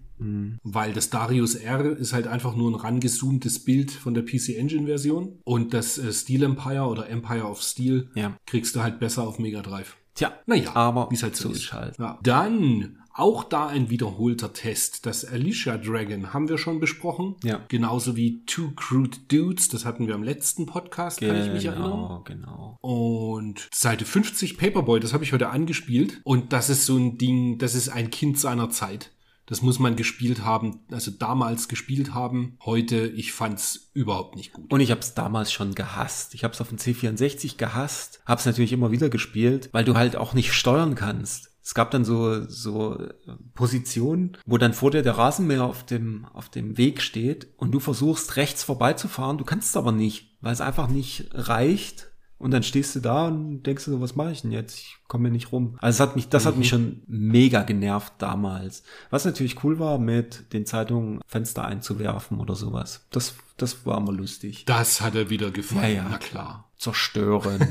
Weil 0.64 0.94
das 0.94 1.10
Darius 1.10 1.56
R 1.56 1.86
ist 1.98 2.14
halt 2.14 2.28
einfach 2.28 2.56
nur 2.56 2.72
ein 2.72 2.76
rangezoomtes 2.76 3.66
Bild 3.66 3.92
von 3.92 4.14
der 4.14 4.24
PC 4.24 4.56
Engine 4.58 4.86
Version. 4.86 5.40
Und 5.44 5.74
das 5.74 5.98
äh, 5.98 6.14
Steel 6.14 6.44
Empire 6.44 6.84
oder 6.84 7.10
Empire 7.10 7.44
of 7.44 7.62
Steel 7.62 8.10
Ja. 8.16 8.38
kriegst 8.46 8.76
du 8.78 8.82
halt 8.82 9.00
besser 9.02 9.28
auf 9.28 9.40
Mega 9.40 9.62
Drive. 9.62 9.98
Tja, 10.14 10.32
Naja, 10.46 10.74
aber 10.74 11.10
wie 11.12 11.16
es 11.16 11.24
halt 11.24 11.36
so, 11.36 11.52
ist 11.52 11.74
halt. 11.74 11.98
Ja. 12.00 12.18
Dann 12.24 13.00
auch 13.16 13.46
da 13.46 13.68
ein 13.68 13.90
wiederholter 13.90 14.52
Test. 14.52 15.06
Das 15.06 15.24
Alicia 15.24 15.78
Dragon 15.78 16.34
haben 16.34 16.50
wir 16.50 16.58
schon 16.58 16.82
besprochen. 16.82 17.36
Ja. 17.44 17.64
Genauso 17.70 18.18
wie 18.18 18.44
Two 18.46 18.72
Crude 18.76 19.18
Dudes. 19.30 19.70
Das 19.70 19.86
hatten 19.86 20.08
wir 20.08 20.16
am 20.16 20.24
letzten 20.24 20.66
Podcast, 20.66 21.22
kann 21.22 21.42
ich 21.42 21.52
mich 21.52 21.66
erinnern. 21.66 21.92
Genau, 21.92 22.24
genau. 22.26 22.78
Und 22.82 23.70
Seite 23.74 24.04
50 24.04 24.58
Paperboy, 24.58 25.00
das 25.00 25.14
habe 25.14 25.24
ich 25.24 25.32
heute 25.32 25.50
angespielt. 25.50 26.20
Und 26.26 26.52
das 26.52 26.70
ist 26.70 26.86
so 26.86 26.98
ein 26.98 27.18
Ding, 27.18 27.58
das 27.58 27.74
ist 27.74 27.88
ein 27.88 28.10
Kind 28.10 28.38
seiner 28.38 28.70
Zeit. 28.70 29.12
Das 29.46 29.62
muss 29.62 29.80
man 29.80 29.96
gespielt 29.96 30.44
haben, 30.44 30.80
also 30.92 31.12
damals 31.12 31.68
gespielt 31.68 32.14
haben. 32.14 32.58
Heute, 32.66 33.08
ich 33.08 33.32
fand's 33.32 33.92
überhaupt 33.94 34.36
nicht 34.36 34.54
gut. 34.54 34.74
Und 34.74 34.80
ich 34.80 34.90
habe 34.92 35.02
es 35.02 35.14
damals 35.14 35.54
schon 35.54 35.76
gehasst. 35.76 36.34
Ich 36.34 36.44
habe 36.44 36.54
es 36.54 36.62
auf 36.62 36.70
dem 36.70 36.80
C64 36.80 37.56
gehasst, 37.58 38.22
habe 38.26 38.40
es 38.40 38.46
natürlich 38.46 38.74
immer 38.74 38.92
wieder 38.92 39.10
gespielt, 39.10 39.70
weil 39.72 39.86
du 39.86 39.96
halt 39.96 40.16
auch 40.16 40.34
nicht 40.34 40.52
steuern 40.52 40.96
kannst. 40.96 41.55
Es 41.66 41.74
gab 41.74 41.90
dann 41.90 42.06
so 42.06 42.48
so 42.48 43.00
äh, 43.00 43.14
Positionen, 43.56 44.38
wo 44.46 44.60
dann 44.60 44.74
vor 44.74 44.92
dir 44.92 45.02
der 45.02 45.18
Rasenmäher 45.18 45.64
auf 45.64 45.84
dem 45.84 46.26
auf 46.26 46.48
dem 46.48 46.78
Weg 46.78 47.02
steht 47.02 47.48
und 47.58 47.72
du 47.72 47.80
versuchst 47.80 48.36
rechts 48.36 48.64
vorbeizufahren, 48.64 49.40
du 49.40 49.46
kannst 49.46 49.70
es 49.70 49.78
aber 49.78 49.92
nicht, 49.92 50.38
weil 50.42 50.54
es 50.54 50.62
einfach 50.62 50.88
nicht 50.88 51.30
reicht. 51.34 52.12
Und 52.38 52.52
dann 52.52 52.64
stehst 52.64 52.96
du 52.96 53.00
da 53.00 53.28
und 53.28 53.64
denkst 53.64 53.86
du 53.86 53.92
so, 53.92 54.02
was 54.02 54.16
mache 54.16 54.32
ich 54.32 54.42
denn 54.42 54.52
jetzt? 54.52 54.78
Ich 54.78 54.98
komme 55.08 55.30
hier 55.30 55.34
nicht 55.34 55.52
rum. 55.52 55.78
Also 55.82 55.96
es 55.96 56.00
hat 56.08 56.16
mich, 56.16 56.28
das 56.28 56.46
hat 56.46 56.58
mich 56.58 56.68
schon 56.68 57.02
mega 57.08 57.64
genervt 57.64 58.14
damals. 58.18 58.84
Was 59.10 59.26
natürlich 59.26 59.64
cool 59.64 59.80
war, 59.80 59.98
mit 59.98 60.52
den 60.54 60.66
Zeitungen 60.66 61.22
Fenster 61.26 61.66
einzuwerfen 61.66 62.40
oder 62.40 62.56
sowas. 62.56 63.06
Das, 63.12 63.36
das 63.58 63.86
war 63.86 63.98
immer 63.98 64.12
lustig. 64.12 64.66
Das 64.66 65.00
hat 65.02 65.16
er 65.16 65.30
wieder 65.30 65.52
gefallen, 65.52 65.96
Ja, 65.96 66.04
ja, 66.04 66.08
na 66.10 66.18
klar. 66.18 66.70
Zerstören. 66.78 67.68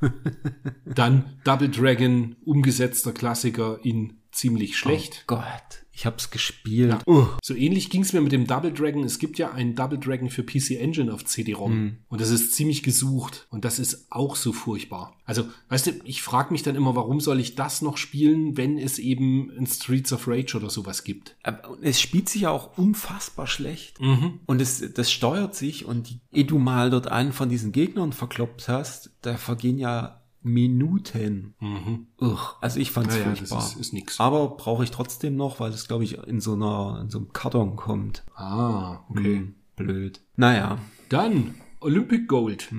Dann 0.84 1.38
Double 1.44 1.70
Dragon, 1.70 2.36
umgesetzter 2.44 3.12
Klassiker 3.12 3.78
in 3.82 4.18
ziemlich 4.32 4.76
schlecht. 4.76 5.24
Gott, 5.26 5.83
ich 5.94 6.06
hab's 6.06 6.30
gespielt. 6.30 6.90
Ja. 6.90 7.12
Uh, 7.12 7.26
So 7.42 7.54
ähnlich 7.54 7.88
ging's 7.88 8.12
mir 8.12 8.20
mit 8.20 8.32
dem 8.32 8.46
Double 8.46 8.72
Dragon. 8.72 9.04
Es 9.04 9.18
gibt 9.18 9.38
ja 9.38 9.52
einen 9.52 9.74
Double 9.74 9.98
Dragon 9.98 10.28
für 10.28 10.42
PC 10.42 10.72
Engine 10.72 11.12
auf 11.12 11.24
CD-ROM. 11.24 11.72
Hm. 11.72 11.96
Und 12.08 12.20
das 12.20 12.30
ist 12.30 12.54
ziemlich 12.54 12.82
gesucht. 12.82 13.46
Und 13.50 13.64
das 13.64 13.78
ist 13.78 14.06
auch 14.10 14.36
so 14.36 14.52
furchtbar. 14.52 15.16
Also, 15.24 15.44
weißt 15.68 15.86
du, 15.86 15.90
ich 16.04 16.22
frage 16.22 16.52
mich 16.52 16.62
dann 16.62 16.74
immer, 16.74 16.96
warum 16.96 17.20
soll 17.20 17.40
ich 17.40 17.54
das 17.54 17.80
noch 17.80 17.96
spielen, 17.96 18.56
wenn 18.56 18.76
es 18.76 18.98
eben 18.98 19.50
ein 19.56 19.66
Streets 19.66 20.12
of 20.12 20.26
Rage 20.26 20.56
oder 20.56 20.70
sowas 20.70 21.04
gibt? 21.04 21.36
aber 21.42 21.78
es 21.82 22.00
spielt 22.00 22.28
sich 22.28 22.42
ja 22.42 22.50
auch 22.50 22.76
unfassbar 22.76 23.46
schlecht. 23.46 24.00
Mhm. 24.00 24.40
Und 24.46 24.60
es, 24.60 24.92
das 24.94 25.12
steuert 25.12 25.54
sich 25.54 25.84
und 25.84 26.18
ehe 26.32 26.44
du 26.44 26.58
mal 26.58 26.90
dort 26.90 27.08
einen 27.08 27.32
von 27.32 27.48
diesen 27.48 27.72
Gegnern 27.72 28.12
verkloppt 28.12 28.68
hast, 28.68 29.10
da 29.22 29.36
vergehen 29.36 29.78
ja 29.78 30.23
Minuten. 30.44 31.54
Uch, 32.20 32.54
also 32.60 32.78
ich 32.78 32.90
fand's 32.90 33.14
Mhm. 33.14 33.20
Ja, 33.20 33.26
ja, 33.26 33.30
das 33.30 33.38
furchtbar. 33.48 33.58
ist- 33.66 33.76
ist 33.76 33.92
nix. 33.92 34.20
Aber 34.20 34.48
brauche 34.48 34.84
ich 34.84 34.90
trotzdem 34.90 35.36
noch, 35.36 35.58
weil 35.60 35.70
es, 35.72 35.88
glaube 35.88 36.04
ich, 36.04 36.18
in 36.26 36.40
so 36.40 36.52
einer, 36.54 37.00
in 37.02 37.10
so 37.10 37.18
einem 37.18 37.32
Karton 37.32 37.76
kommt. 37.76 38.24
Ah, 38.36 39.00
okay. 39.08 39.36
Hm. 39.38 39.54
Blöd. 39.76 40.20
Naja. 40.36 40.78
Dann 41.08 41.54
Olympic 41.84 42.26
Gold. 42.26 42.72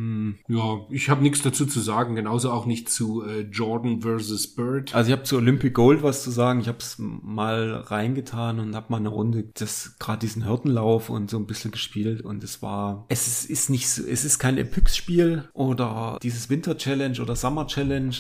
Ja, 0.48 0.80
ich 0.90 1.10
habe 1.10 1.22
nichts 1.24 1.42
dazu 1.42 1.66
zu 1.66 1.80
sagen. 1.80 2.16
Genauso 2.16 2.52
auch 2.52 2.66
nicht 2.66 2.90
zu 2.90 3.24
äh, 3.24 3.42
Jordan 3.42 4.02
versus 4.02 4.48
Bird. 4.48 4.94
Also 4.94 5.10
ich 5.10 5.18
habe 5.18 5.24
zu 5.24 5.38
Olympic 5.38 5.74
Gold 5.74 6.04
was 6.04 6.24
zu 6.24 6.32
sagen. 6.32 6.60
Ich 6.60 6.68
habe 6.68 6.80
es 6.80 6.98
mal 6.98 7.76
reingetan 7.76 8.60
und 8.60 8.76
habe 8.76 8.88
mal 8.90 8.98
eine 8.98 9.10
Runde 9.10 9.46
das 9.54 9.98
gerade 10.00 10.20
diesen 10.20 10.46
Hürdenlauf 10.46 11.10
und 11.10 11.30
so 11.30 11.38
ein 11.38 11.46
bisschen 11.46 11.72
gespielt 11.72 12.22
und 12.22 12.44
es 12.44 12.62
war 12.62 13.06
es 13.10 13.28
ist, 13.28 13.50
ist 13.50 13.70
nicht 13.70 13.88
so, 13.88 14.04
es 14.04 14.26
ist 14.26 14.40
kein 14.40 14.58
Epics 14.58 14.98
Spiel 14.98 15.50
oder 15.54 16.20
dieses 16.22 16.50
Winter 16.50 16.78
Challenge 16.78 17.20
oder 17.22 17.36
Summer 17.36 17.68
Challenge. 17.68 18.16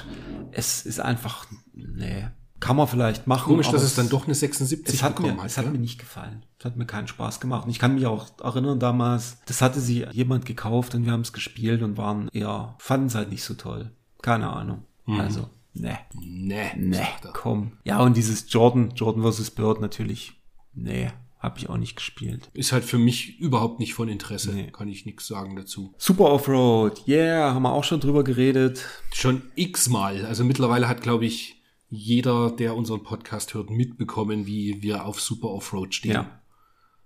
Es 0.51 0.85
ist 0.85 0.99
einfach 0.99 1.47
nee, 1.73 2.27
kann 2.59 2.75
man 2.75 2.87
vielleicht 2.87 3.27
machen. 3.27 3.45
Komisch, 3.49 3.69
dass 3.69 3.83
es 3.83 3.95
dann 3.95 4.09
doch 4.09 4.25
eine 4.25 4.35
76 4.35 4.95
es 4.95 5.03
hat 5.03 5.15
bekommen 5.15 5.35
mir, 5.35 5.41
hat. 5.43 5.49
es 5.49 5.57
hat 5.57 5.71
mir 5.71 5.77
nicht 5.77 5.99
gefallen. 5.99 6.43
Es 6.59 6.65
hat 6.65 6.77
mir 6.77 6.85
keinen 6.85 7.07
Spaß 7.07 7.39
gemacht. 7.39 7.65
Und 7.65 7.71
ich 7.71 7.79
kann 7.79 7.95
mich 7.95 8.05
auch 8.05 8.27
erinnern 8.41 8.79
damals, 8.79 9.37
das 9.45 9.61
hatte 9.61 9.79
sie 9.79 10.05
jemand 10.11 10.45
gekauft 10.45 10.95
und 10.95 11.05
wir 11.05 11.11
haben 11.11 11.21
es 11.21 11.33
gespielt 11.33 11.81
und 11.83 11.97
waren 11.97 12.29
eher, 12.29 12.75
fanden 12.79 13.07
es 13.07 13.15
halt 13.15 13.29
nicht 13.31 13.43
so 13.43 13.53
toll. 13.55 13.91
Keine 14.21 14.49
Ahnung. 14.51 14.83
Also, 15.07 15.49
ne. 15.73 15.99
nee, 16.13 16.71
Nee, 16.77 16.95
sagt 16.97 17.25
er. 17.25 17.31
komm. 17.33 17.73
Ja, 17.83 17.99
und 17.99 18.17
dieses 18.17 18.51
Jordan, 18.51 18.93
Jordan 18.95 19.31
vs. 19.31 19.51
Bird 19.51 19.81
natürlich, 19.81 20.33
nee, 20.73 21.11
habe 21.37 21.59
ich 21.59 21.69
auch 21.69 21.77
nicht 21.77 21.95
gespielt. 21.95 22.49
Ist 22.53 22.71
halt 22.71 22.83
für 22.85 22.97
mich 22.97 23.39
überhaupt 23.39 23.79
nicht 23.79 23.93
von 23.93 24.09
Interesse. 24.09 24.51
Nee. 24.53 24.71
Kann 24.71 24.87
ich 24.87 25.05
nichts 25.05 25.27
sagen 25.27 25.55
dazu. 25.55 25.93
Super 25.99 26.31
Offroad, 26.31 27.07
yeah, 27.07 27.53
haben 27.53 27.61
wir 27.61 27.71
auch 27.73 27.83
schon 27.83 27.99
drüber 27.99 28.23
geredet. 28.23 28.83
Schon 29.13 29.43
x-mal. 29.55 30.25
Also 30.25 30.43
mittlerweile 30.43 30.87
hat, 30.87 31.01
glaube 31.01 31.25
ich, 31.25 31.54
jeder, 31.95 32.51
der 32.51 32.75
unseren 32.75 33.03
Podcast 33.03 33.53
hört, 33.53 33.69
mitbekommen, 33.69 34.45
wie 34.45 34.81
wir 34.81 35.05
auf 35.05 35.19
Super 35.19 35.49
Offroad 35.49 35.93
stehen. 35.93 36.11
Ja. 36.11 36.41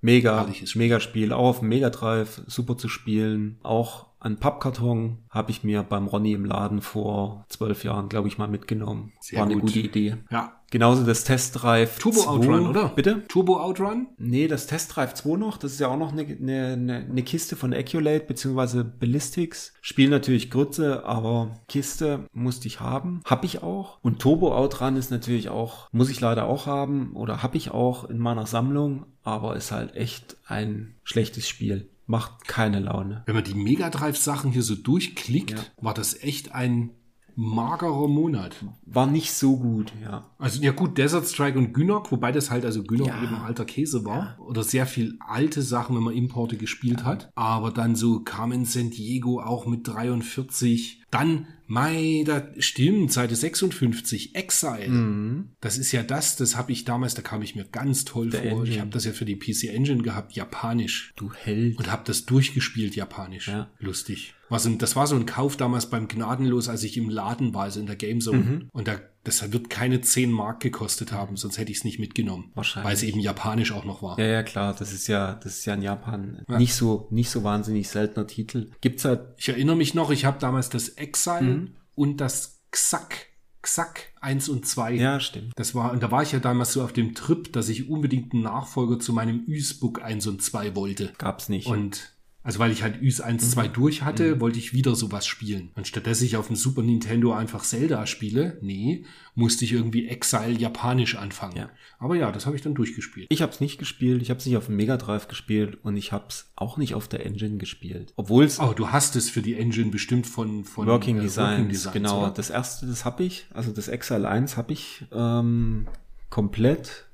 Mega, 0.01 0.49
mega 0.75 0.99
Spiel, 0.99 1.33
auch 1.33 1.49
auf 1.49 1.61
Mega 1.61 1.89
Drive, 1.89 2.41
super 2.47 2.77
zu 2.77 2.87
spielen. 2.87 3.59
Auch 3.63 4.08
ein 4.19 4.37
Pappkarton 4.37 5.19
habe 5.29 5.51
ich 5.51 5.63
mir 5.63 5.83
beim 5.83 6.07
Ronny 6.07 6.33
im 6.33 6.45
Laden 6.45 6.81
vor 6.81 7.45
zwölf 7.49 7.83
Jahren, 7.83 8.09
glaube 8.09 8.27
ich, 8.27 8.37
mal 8.37 8.47
mitgenommen. 8.47 9.13
Sehr 9.21 9.39
War 9.39 9.45
eine 9.45 9.55
gut. 9.55 9.63
gute 9.63 9.79
Idee. 9.79 10.17
Ja. 10.29 10.53
Genauso 10.71 11.03
das 11.03 11.23
Test 11.23 11.61
Drive 11.61 11.97
Turbo 11.97 12.19
2. 12.19 12.29
Outrun, 12.29 12.67
oder? 12.67 12.89
Bitte? 12.89 13.23
Turbo 13.27 13.59
Outrun? 13.59 14.07
Nee, 14.17 14.47
das 14.47 14.67
Test 14.67 14.95
Drive 14.95 15.15
2 15.15 15.37
noch, 15.37 15.57
das 15.57 15.71
ist 15.73 15.79
ja 15.79 15.87
auch 15.87 15.97
noch 15.97 16.11
eine, 16.11 16.21
eine, 16.21 16.73
eine, 16.73 16.95
eine 17.09 17.23
Kiste 17.23 17.55
von 17.55 17.73
Acculate 17.73 18.25
beziehungsweise 18.25 18.83
Ballistics. 18.83 19.73
Spiel 19.81 20.09
natürlich 20.09 20.51
Grütze, 20.51 21.05
aber 21.05 21.55
Kiste 21.67 22.27
musste 22.33 22.67
ich 22.67 22.79
haben. 22.81 23.21
Hab 23.25 23.43
ich 23.43 23.63
auch. 23.63 23.97
Und 24.03 24.19
Turbo 24.19 24.55
Outrun 24.55 24.95
ist 24.95 25.09
natürlich 25.09 25.49
auch, 25.49 25.87
muss 25.91 26.11
ich 26.11 26.19
leider 26.19 26.45
auch 26.45 26.67
haben 26.67 27.15
oder 27.15 27.41
hab 27.41 27.55
ich 27.55 27.71
auch 27.71 28.07
in 28.07 28.19
meiner 28.19 28.45
Sammlung, 28.45 29.05
aber 29.23 29.55
ist 29.55 29.71
halt 29.71 29.95
echt 29.95 30.37
ein 30.45 30.95
schlechtes 31.03 31.47
Spiel. 31.47 31.89
Macht 32.09 32.47
keine 32.47 32.79
Laune. 32.79 33.21
Wenn 33.27 33.35
man 33.35 33.43
die 33.43 33.53
Mega 33.53 33.89
Drive 33.91 34.17
Sachen 34.17 34.51
hier 34.51 34.63
so 34.63 34.73
durchklickt, 34.75 35.51
Ja. 35.51 35.57
war 35.79 35.93
das 35.93 36.21
echt 36.23 36.55
ein 36.55 36.89
magerer 37.35 38.07
Monat. 38.07 38.55
War 38.85 39.05
nicht 39.05 39.31
so 39.31 39.57
gut, 39.57 39.93
ja. 40.03 40.25
Also 40.39 40.59
ja 40.61 40.71
gut, 40.71 40.97
Desert 40.97 41.27
Strike 41.27 41.57
und 41.57 41.71
Gynok, 41.73 42.11
wobei 42.11 42.31
das 42.31 42.49
halt 42.49 42.65
also 42.65 42.81
Gynok 42.83 43.07
Ja. 43.09 43.23
eben 43.23 43.35
alter 43.35 43.63
Käse 43.63 44.03
war. 44.05 44.35
Oder 44.39 44.63
sehr 44.63 44.87
viel 44.87 45.17
alte 45.25 45.61
Sachen, 45.61 45.95
wenn 45.95 46.03
man 46.03 46.15
Importe 46.15 46.57
gespielt 46.57 47.05
hat. 47.05 47.29
Aber 47.35 47.69
dann 47.71 47.95
so 47.95 48.21
Carmen 48.21 48.65
San 48.65 48.89
Diego 48.89 49.39
auch 49.39 49.67
mit 49.67 49.87
43. 49.87 51.03
Dann, 51.11 51.47
Mai, 51.71 52.23
da 52.25 52.47
stimmt, 52.57 53.13
Seite 53.13 53.35
56, 53.35 54.33
Exile. 54.33 55.45
Das 55.61 55.77
ist 55.77 55.91
ja 55.91 56.01
das, 56.01 56.35
das 56.35 56.55
habe 56.57 56.71
ich 56.71 56.83
damals, 56.83 57.13
da 57.13 57.21
kam 57.21 57.43
ich 57.43 57.55
mir 57.55 57.63
ganz 57.63 58.05
toll 58.05 58.31
Der 58.31 58.41
vor. 58.41 58.63
Ich 58.63 58.69
Engine. 58.69 58.81
habe 58.81 58.89
das 58.89 59.05
ja 59.05 59.11
für 59.11 59.25
die 59.25 59.35
PC 59.35 59.65
Engine 59.65 60.01
gehabt, 60.01 60.33
japanisch. 60.33 61.13
Du 61.15 61.31
Held. 61.31 61.77
Und 61.77 61.91
habe 61.91 62.01
das 62.05 62.25
durchgespielt, 62.25 62.95
japanisch. 62.95 63.49
Ja. 63.49 63.69
Lustig. 63.77 64.33
Ein, 64.49 64.79
das 64.79 64.95
war 64.95 65.05
so 65.05 65.15
ein 65.15 65.27
Kauf 65.27 65.57
damals 65.57 65.91
beim 65.91 66.07
Gnadenlos, 66.07 66.69
als 66.69 66.81
ich 66.83 66.97
im 66.97 67.07
Laden 67.07 67.53
war, 67.53 67.65
also 67.65 67.79
in 67.79 67.85
der 67.85 67.95
Gamezone. 67.97 68.39
Mhm. 68.39 68.69
Und 68.71 68.87
da, 68.87 68.99
das 69.29 69.51
wird 69.51 69.69
keine 69.69 70.01
10 70.01 70.31
Mark 70.31 70.59
gekostet 70.59 71.11
haben, 71.11 71.37
sonst 71.37 71.57
hätte 71.57 71.71
ich 71.71 71.79
es 71.79 71.83
nicht 71.83 71.99
mitgenommen. 71.99 72.51
Wahrscheinlich. 72.55 72.87
Weil 72.87 72.95
es 72.95 73.03
eben 73.03 73.19
japanisch 73.19 73.71
auch 73.71 73.85
noch 73.85 74.01
war. 74.01 74.17
Ja, 74.19 74.25
ja, 74.25 74.43
klar, 74.43 74.75
das 74.77 74.91
ist 74.91 75.07
ja, 75.07 75.35
das 75.35 75.59
ist 75.59 75.65
ja 75.65 75.73
in 75.75 75.81
Japan 75.81 76.43
nicht 76.47 76.73
so, 76.73 77.07
nicht 77.11 77.29
so 77.29 77.43
wahnsinnig 77.43 77.87
seltener 77.89 78.27
Titel. 78.27 78.71
Gibt's 78.81 79.05
halt 79.05 79.21
Ich 79.37 79.49
erinnere 79.49 79.75
mich 79.75 79.93
noch, 79.93 80.11
ich 80.11 80.25
habe 80.25 80.39
damals 80.39 80.69
das 80.69 80.89
Exile 80.89 81.41
Mhm. 81.41 81.75
und 81.95 82.17
das 82.17 82.61
Xack, 82.71 83.27
Xack 83.61 84.13
1 84.21 84.47
und 84.49 84.65
2. 84.65 84.93
Ja, 84.93 85.19
stimmt. 85.19 85.53
Das 85.55 85.75
war, 85.75 85.91
und 85.91 86.01
da 86.03 86.11
war 86.11 86.23
ich 86.23 86.31
ja 86.31 86.39
damals 86.39 86.73
so 86.73 86.83
auf 86.83 86.93
dem 86.93 87.13
Trip, 87.15 87.51
dass 87.53 87.67
ich 87.69 87.89
unbedingt 87.89 88.33
einen 88.33 88.43
Nachfolger 88.43 88.99
zu 88.99 89.11
meinem 89.13 89.43
Usbook 89.47 90.01
1 90.01 90.27
und 90.27 90.41
2 90.41 90.75
wollte. 90.75 91.11
Gab's 91.17 91.49
nicht. 91.49 91.67
Und 91.67 92.13
also 92.49 92.57
weil 92.57 92.71
ich 92.71 92.81
halt 92.81 92.99
Üs 92.99 93.21
1, 93.21 93.51
2 93.51 93.67
durch 93.67 94.01
hatte, 94.01 94.39
wollte 94.41 94.57
ich 94.57 94.73
wieder 94.73 94.95
sowas 94.95 95.27
spielen. 95.27 95.69
Und 95.75 95.85
stattdessen 95.85 96.25
ich 96.25 96.35
auf 96.35 96.47
dem 96.47 96.55
Super 96.55 96.81
Nintendo 96.81 97.31
einfach 97.31 97.61
Zelda 97.61 98.07
spiele, 98.07 98.57
nee, 98.63 99.05
musste 99.35 99.65
ich 99.65 99.73
irgendwie 99.73 100.07
Exile 100.07 100.57
japanisch 100.57 101.15
anfangen. 101.15 101.55
Ja. 101.55 101.69
Aber 101.99 102.15
ja, 102.15 102.31
das 102.31 102.47
habe 102.47 102.55
ich 102.55 102.63
dann 102.63 102.73
durchgespielt. 102.73 103.27
ich 103.29 103.43
hab's 103.43 103.59
nicht 103.59 103.77
gespielt, 103.77 104.23
ich 104.23 104.31
hab's 104.31 104.47
nicht 104.47 104.57
auf 104.57 104.65
dem 104.65 104.77
Mega 104.77 104.97
Drive 104.97 105.27
gespielt 105.27 105.77
und 105.83 105.95
ich 105.95 106.11
hab's 106.11 106.51
auch 106.55 106.77
nicht 106.77 106.95
auf 106.95 107.07
der 107.07 107.23
Engine 107.23 107.57
gespielt. 107.57 108.13
Obwohl 108.15 108.45
es 108.45 108.59
Oh, 108.59 108.73
du 108.73 108.89
hast 108.89 109.15
es 109.15 109.29
für 109.29 109.43
die 109.43 109.53
Engine 109.53 109.91
bestimmt 109.91 110.25
von, 110.25 110.65
von 110.65 110.87
Working 110.87 111.19
äh, 111.19 111.21
Designs, 111.21 111.51
Working 111.51 111.69
Designs, 111.69 111.93
genau. 111.93 112.23
oder? 112.23 112.31
Das 112.31 112.49
erste, 112.49 112.87
das 112.87 113.05
hab 113.05 113.19
ich, 113.19 113.45
also 113.53 113.71
das 113.71 113.89
Exile 113.89 114.27
1 114.27 114.57
hab 114.57 114.71
ich 114.71 115.05
ähm, 115.11 115.85
komplett, 116.31 117.05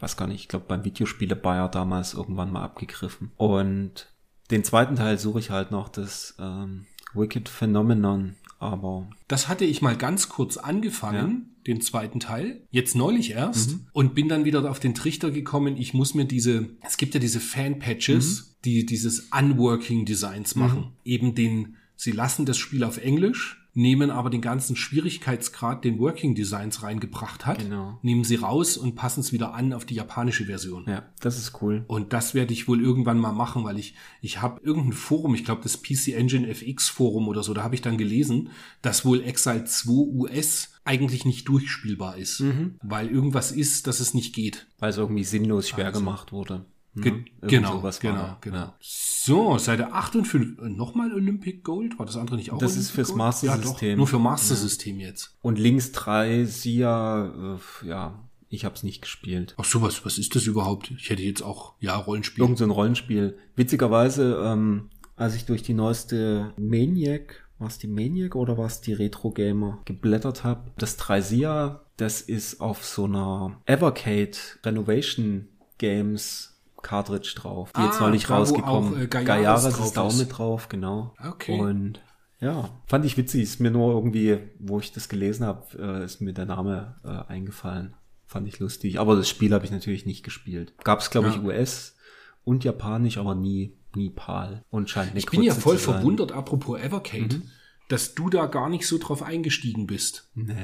weiß 0.00 0.16
gar 0.16 0.26
nicht, 0.26 0.40
ich 0.40 0.48
glaube 0.48 0.64
beim 0.66 0.84
Videospiele 0.84 1.36
Bayer 1.36 1.68
damals 1.68 2.14
irgendwann 2.14 2.50
mal 2.50 2.64
abgegriffen. 2.64 3.30
Und 3.36 4.09
den 4.50 4.64
zweiten 4.64 4.96
Teil 4.96 5.18
suche 5.18 5.38
ich 5.38 5.50
halt 5.50 5.70
noch, 5.70 5.88
das 5.88 6.34
ähm, 6.38 6.86
Wicked 7.14 7.48
Phenomenon, 7.48 8.36
aber 8.58 9.08
Das 9.28 9.48
hatte 9.48 9.64
ich 9.64 9.82
mal 9.82 9.96
ganz 9.96 10.28
kurz 10.28 10.56
angefangen, 10.56 11.54
den 11.66 11.80
zweiten 11.80 12.20
Teil, 12.20 12.62
jetzt 12.70 12.94
neulich 12.94 13.32
erst, 13.32 13.76
und 13.92 14.14
bin 14.14 14.28
dann 14.28 14.44
wieder 14.44 14.68
auf 14.70 14.80
den 14.80 14.94
Trichter 14.94 15.30
gekommen, 15.30 15.76
ich 15.76 15.94
muss 15.94 16.14
mir 16.14 16.24
diese, 16.24 16.70
es 16.82 16.96
gibt 16.96 17.14
ja 17.14 17.20
diese 17.20 17.40
Fan-Patches, 17.40 18.56
die 18.64 18.86
dieses 18.86 19.28
Unworking 19.30 20.04
Designs 20.04 20.54
machen. 20.54 20.92
Eben 21.04 21.34
den, 21.34 21.76
sie 21.96 22.12
lassen 22.12 22.46
das 22.46 22.58
Spiel 22.58 22.84
auf 22.84 22.98
Englisch, 22.98 23.59
nehmen 23.80 24.10
aber 24.10 24.30
den 24.30 24.40
ganzen 24.40 24.76
Schwierigkeitsgrad, 24.76 25.84
den 25.84 25.98
Working 25.98 26.34
Designs 26.34 26.82
reingebracht 26.82 27.46
hat, 27.46 27.58
Genau. 27.60 27.98
nehmen 28.02 28.24
sie 28.24 28.36
raus 28.36 28.76
und 28.76 28.94
passen 28.94 29.20
es 29.20 29.32
wieder 29.32 29.54
an 29.54 29.72
auf 29.72 29.84
die 29.84 29.94
japanische 29.94 30.44
Version. 30.46 30.84
ja, 30.86 31.02
das 31.20 31.38
ist 31.38 31.60
cool. 31.62 31.84
Und 31.88 32.12
das 32.12 32.34
werde 32.34 32.52
ich 32.52 32.68
wohl 32.68 32.80
irgendwann 32.82 33.18
mal 33.18 33.32
machen, 33.32 33.64
weil 33.64 33.78
ich, 33.78 33.94
ich 34.20 34.40
habe 34.42 34.60
irgendein 34.62 34.92
Forum, 34.92 35.34
ich 35.34 35.44
glaube 35.44 35.62
das 35.62 35.82
PC 35.82 36.08
Engine 36.14 36.48
FX 36.48 36.88
Forum 36.88 37.28
oder 37.28 37.42
so, 37.42 37.54
da 37.54 37.62
habe 37.62 37.74
ich 37.74 37.82
dann 37.82 37.98
gelesen, 37.98 38.50
dass 38.82 39.04
wohl 39.04 39.22
Exile 39.22 39.64
2 39.64 39.90
US 39.90 40.70
eigentlich 40.84 41.24
nicht 41.24 41.48
durchspielbar 41.48 42.16
ist, 42.16 42.40
Mhm. 42.40 42.76
weil 42.82 43.08
irgendwas 43.08 43.52
ist, 43.52 43.86
dass 43.86 44.00
es 44.00 44.14
nicht 44.14 44.34
geht. 44.34 44.66
Weil 44.78 44.90
es 44.90 44.96
irgendwie 44.96 45.24
sinnlos 45.24 45.68
schwer 45.68 45.92
gemacht 45.92 46.32
wurde. 46.32 46.64
Ne? 46.94 47.02
Ge 47.02 47.12
Irgend 47.12 47.26
genau, 47.42 47.72
sowas 47.72 48.00
genau, 48.00 48.36
genau. 48.40 48.56
Ja. 48.56 48.76
So, 48.80 49.58
Seite 49.58 49.92
58, 49.92 50.58
äh, 50.58 50.68
nochmal 50.68 51.12
Olympic 51.12 51.62
Gold? 51.62 51.98
War 51.98 52.06
das 52.06 52.16
andere 52.16 52.36
nicht 52.36 52.50
auch 52.50 52.58
Das 52.58 52.72
Olympic 52.72 52.80
ist 52.80 52.90
fürs 52.90 53.08
Gold? 53.08 53.18
Master 53.18 53.46
Ja, 53.46 53.58
doch, 53.58 53.82
nur 53.82 54.06
für 54.06 54.18
Master 54.18 54.56
System 54.56 54.98
jetzt. 54.98 55.36
Und 55.40 55.58
links 55.58 55.92
drei, 55.92 56.44
Sia, 56.44 57.58
äh, 57.84 57.86
ja, 57.86 58.28
ich 58.48 58.64
hab's 58.64 58.82
nicht 58.82 59.02
gespielt. 59.02 59.54
Ach 59.56 59.64
so, 59.64 59.82
was, 59.82 60.04
was 60.04 60.18
ist 60.18 60.34
das 60.34 60.46
überhaupt? 60.46 60.90
Ich 60.90 61.10
hätte 61.10 61.22
jetzt 61.22 61.42
auch, 61.42 61.74
ja, 61.78 61.96
Rollenspiel. 61.96 62.42
Irgend 62.42 62.58
so 62.58 62.64
ein 62.64 62.70
Rollenspiel. 62.70 63.38
Witzigerweise, 63.54 64.42
ähm, 64.44 64.90
als 65.14 65.36
ich 65.36 65.44
durch 65.44 65.62
die 65.62 65.74
neueste 65.74 66.52
Maniac, 66.58 67.46
war 67.60 67.68
es 67.68 67.78
die 67.78 67.86
Maniac 67.86 68.34
oder 68.34 68.58
war 68.58 68.66
es 68.66 68.80
die 68.80 68.94
Retro 68.94 69.30
Gamer 69.30 69.80
geblättert 69.84 70.42
habe, 70.42 70.72
das 70.78 70.96
Traisia, 70.96 71.84
das 71.96 72.22
ist 72.22 72.60
auf 72.60 72.84
so 72.84 73.04
einer 73.04 73.60
Evercade 73.66 74.36
Renovation 74.64 75.46
Games 75.78 76.49
Cartridge 76.82 77.32
drauf, 77.36 77.72
die 77.76 77.80
Ah, 77.80 77.86
jetzt 77.86 78.00
neulich 78.00 78.28
rausgekommen. 78.30 78.94
auch, 78.94 78.98
äh, 78.98 79.06
Gaiares 79.06 79.64
ist 79.78 79.92
da 79.96 80.02
auch 80.02 80.16
mit 80.16 80.36
drauf, 80.36 80.68
genau. 80.68 81.14
Okay. 81.24 81.58
Und 81.58 82.00
ja, 82.40 82.70
fand 82.86 83.04
ich 83.04 83.16
witzig. 83.16 83.42
Ist 83.42 83.60
mir 83.60 83.70
nur 83.70 83.92
irgendwie, 83.92 84.38
wo 84.58 84.78
ich 84.80 84.92
das 84.92 85.08
gelesen 85.08 85.44
habe, 85.46 85.66
äh, 85.78 86.04
ist 86.04 86.20
mir 86.20 86.32
der 86.32 86.46
Name 86.46 86.96
äh, 87.04 87.30
eingefallen. 87.32 87.94
Fand 88.26 88.46
ich 88.48 88.58
lustig. 88.60 88.98
Aber 89.00 89.16
das 89.16 89.28
Spiel 89.28 89.52
habe 89.52 89.64
ich 89.64 89.70
natürlich 89.70 90.06
nicht 90.06 90.22
gespielt. 90.22 90.72
Gab 90.84 91.00
es, 91.00 91.10
glaube 91.10 91.28
ich, 91.28 91.34
Ja. 91.36 91.42
US 91.42 91.96
und 92.44 92.64
Japanisch, 92.64 93.18
aber 93.18 93.34
nie, 93.34 93.76
nie 93.94 94.08
PAL. 94.10 94.64
Und 94.70 94.88
scheint 94.88 95.12
Ich 95.16 95.26
bin 95.26 95.42
ja 95.42 95.52
voll 95.54 95.76
verwundert, 95.78 96.32
apropos 96.32 96.80
Evercade, 96.80 97.36
Mhm. 97.36 97.42
dass 97.88 98.14
du 98.14 98.30
da 98.30 98.46
gar 98.46 98.68
nicht 98.68 98.86
so 98.86 98.98
drauf 98.98 99.22
eingestiegen 99.22 99.86
bist. 99.86 100.30
Nee. 100.34 100.54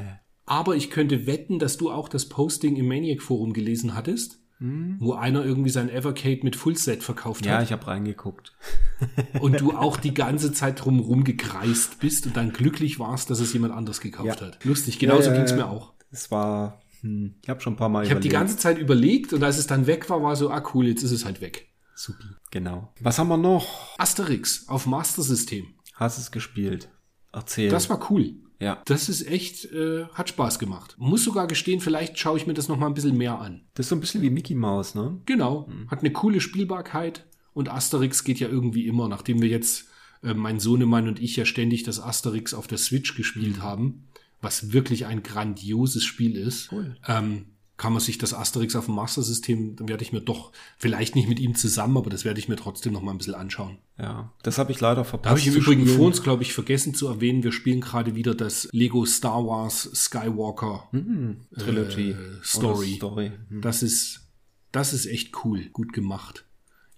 Aber 0.47 0.77
ich 0.77 0.91
könnte 0.91 1.27
wetten, 1.27 1.59
dass 1.59 1.77
du 1.77 1.91
auch 1.91 2.09
das 2.09 2.29
Posting 2.29 2.77
im 2.77 2.87
Maniac 2.87 3.21
Forum 3.21 3.53
gelesen 3.53 3.95
hattest, 3.97 4.39
wo 4.59 5.13
einer 5.15 5.45
irgendwie 5.45 5.69
sein 5.71 5.91
Evercade 5.91 6.41
mit 6.43 6.57
Fullset 6.57 7.03
verkauft. 7.03 7.45
Ja, 7.45 7.57
hat 7.59 7.65
ich 7.65 7.73
habe 7.73 7.87
reingeguckt. 7.87 8.55
und 9.41 9.61
du 9.61 9.73
auch 9.77 9.99
die 9.99 10.15
ganze 10.15 10.53
Zeit 10.53 10.83
drumherum 10.85 11.25
gekreist 11.25 12.01
bist 12.01 12.27
und 12.27 12.37
dann 12.37 12.53
glücklich 12.53 12.99
warst, 12.99 13.29
dass 13.29 13.41
es 13.41 13.53
jemand 13.53 13.75
anders 13.75 14.01
gekauft 14.01 14.41
Ja. 14.41 14.47
hat. 14.47 14.65
Lustig, 14.65 14.99
genauso 14.99 15.25
Ja, 15.29 15.33
ja, 15.33 15.37
ging's 15.37 15.51
ja. 15.51 15.57
mir 15.59 15.67
auch. 15.69 15.93
Es 16.11 16.31
war, 16.31 16.81
hm, 17.03 17.35
ich 17.43 17.49
habe 17.51 17.61
schon 17.61 17.75
ein 17.75 17.77
paar 17.77 17.91
Mal 17.91 18.05
Ich 18.05 18.11
habe 18.11 18.21
die 18.21 18.31
ganze 18.31 18.57
Zeit 18.57 18.79
überlegt 18.79 19.33
und 19.35 19.43
als 19.43 19.59
es 19.59 19.67
dann 19.67 19.87
weg 19.87 20.09
war, 20.09 20.23
war 20.23 20.37
so, 20.37 20.51
ah 20.51 20.63
cool, 20.73 20.87
jetzt 20.87 21.03
ist 21.03 21.13
es 21.13 21.25
halt 21.27 21.41
weg. 21.43 21.69
Supi. 21.95 22.25
Genau. 22.51 22.93
Was 23.01 23.19
haben 23.19 23.29
wir 23.29 23.37
noch? 23.37 23.99
Asterix 23.99 24.69
auf 24.69 24.87
Master 24.87 25.23
System. 25.23 25.67
Hast 25.95 26.19
es 26.19 26.31
gespielt? 26.31 26.89
Erzähl. 27.33 27.69
Das 27.71 27.91
war 27.91 28.11
cool. 28.11 28.35
Ja. 28.61 28.81
Das 28.87 29.09
ist 29.09 29.27
echt, 29.27 29.67
äh, 29.73 30.05
hat 30.15 30.29
Spaß 30.29 30.59
gemacht. 30.59 30.95
Muss 30.99 31.25
sogar 31.25 31.47
gestehen, 31.47 31.81
vielleicht 31.81 32.19
schaue 32.19 32.39
ich 32.39 32.47
mir 32.47 32.55
das 32.55 32.69
noch 32.69 32.79
mal 32.79 32.87
ein 32.87 32.95
bisschen 32.95 33.17
mehr 33.17 33.39
an. 33.39 33.63
Das 33.75 33.87
ist 33.87 33.91
so 33.91 33.97
ein 33.97 34.01
bisschen 34.01 34.23
wie 34.23 34.31
Mickey 34.31 34.55
Mouse, 34.55 34.95
ne? 34.95 35.21
Genau, 35.27 35.69
hat 35.89 36.01
eine 36.01 36.13
coole 36.13 36.41
Spielbarkeit 36.41 37.25
und 37.53 37.69
Asterix 37.71 38.25
geht 38.25 38.41
ja 38.41 38.49
irgendwie 38.49 38.87
immer, 38.87 39.09
nachdem 39.09 39.41
wir 39.43 39.49
jetzt, 39.49 39.89
äh, 40.23 40.35
mein 40.35 40.61
Sohnemann 40.61 41.09
und 41.09 41.21
ich 41.21 41.37
ja 41.37 41.45
ständig 41.45 41.83
das 41.83 42.01
Asterix 42.01 42.55
auf 42.55 42.67
der 42.67 42.79
Switch 42.79 43.15
gespielt 43.17 43.61
haben, 43.61 44.09
was 44.41 44.73
wirklich 44.73 45.07
ein 45.07 45.23
grandioses 45.23 46.05
Spiel 46.05 46.37
ist, 46.37 46.71
Cool. 46.73 46.97
ähm, 47.07 47.47
kann 47.77 47.93
man 47.93 48.01
sich 48.01 48.17
das 48.17 48.33
Asterix 48.33 48.75
auf 48.75 48.87
dem 48.87 48.95
Master-System, 48.95 49.77
dann 49.77 49.89
werde 49.89 50.03
ich 50.03 50.13
mir 50.13 50.21
doch, 50.21 50.53
vielleicht 50.79 51.15
nicht 51.15 51.29
mit 51.29 51.39
ihm 51.39 51.55
zusammen, 51.55 51.97
aber 51.99 52.09
das 52.09 52.25
werde 52.25 52.41
ich 52.41 52.49
mir 52.49 52.57
trotzdem 52.57 52.93
noch 52.93 53.03
mal 53.03 53.11
ein 53.11 53.19
bisschen 53.19 53.35
anschauen. 53.35 53.79
Ja. 53.99 54.33
Das 54.43 54.59
habe 54.59 54.73
ich 54.73 54.81
leider 54.81 55.05
verpasst. 55.05 55.27
Da 55.27 55.31
habe 55.31 55.41
ich 55.41 55.47
im 55.47 55.55
Übrigen 55.55 55.83
spielen. 55.83 55.97
vor 55.97 56.07
uns, 56.07 56.23
glaube 56.23 56.43
ich, 56.43 56.55
vergessen 56.55 56.95
zu 56.95 57.07
erwähnen, 57.07 57.43
wir 57.43 57.53
spielen 57.53 57.81
gerade 57.81 58.15
wieder 58.15 58.35
das 58.35 58.69
Lego 58.73 59.05
Star 59.05 59.47
Wars 59.47 59.91
Skywalker 59.95 60.89
Trilogy. 61.59 62.11
äh, 62.11 62.17
Story. 62.43 62.95
Story. 62.97 63.33
Hm. 63.49 63.61
Das 63.61 63.83
ist, 63.83 64.29
das 64.73 64.93
ist 64.93 65.07
echt 65.07 65.45
cool, 65.45 65.67
gut 65.73 65.93
gemacht. 65.93 66.45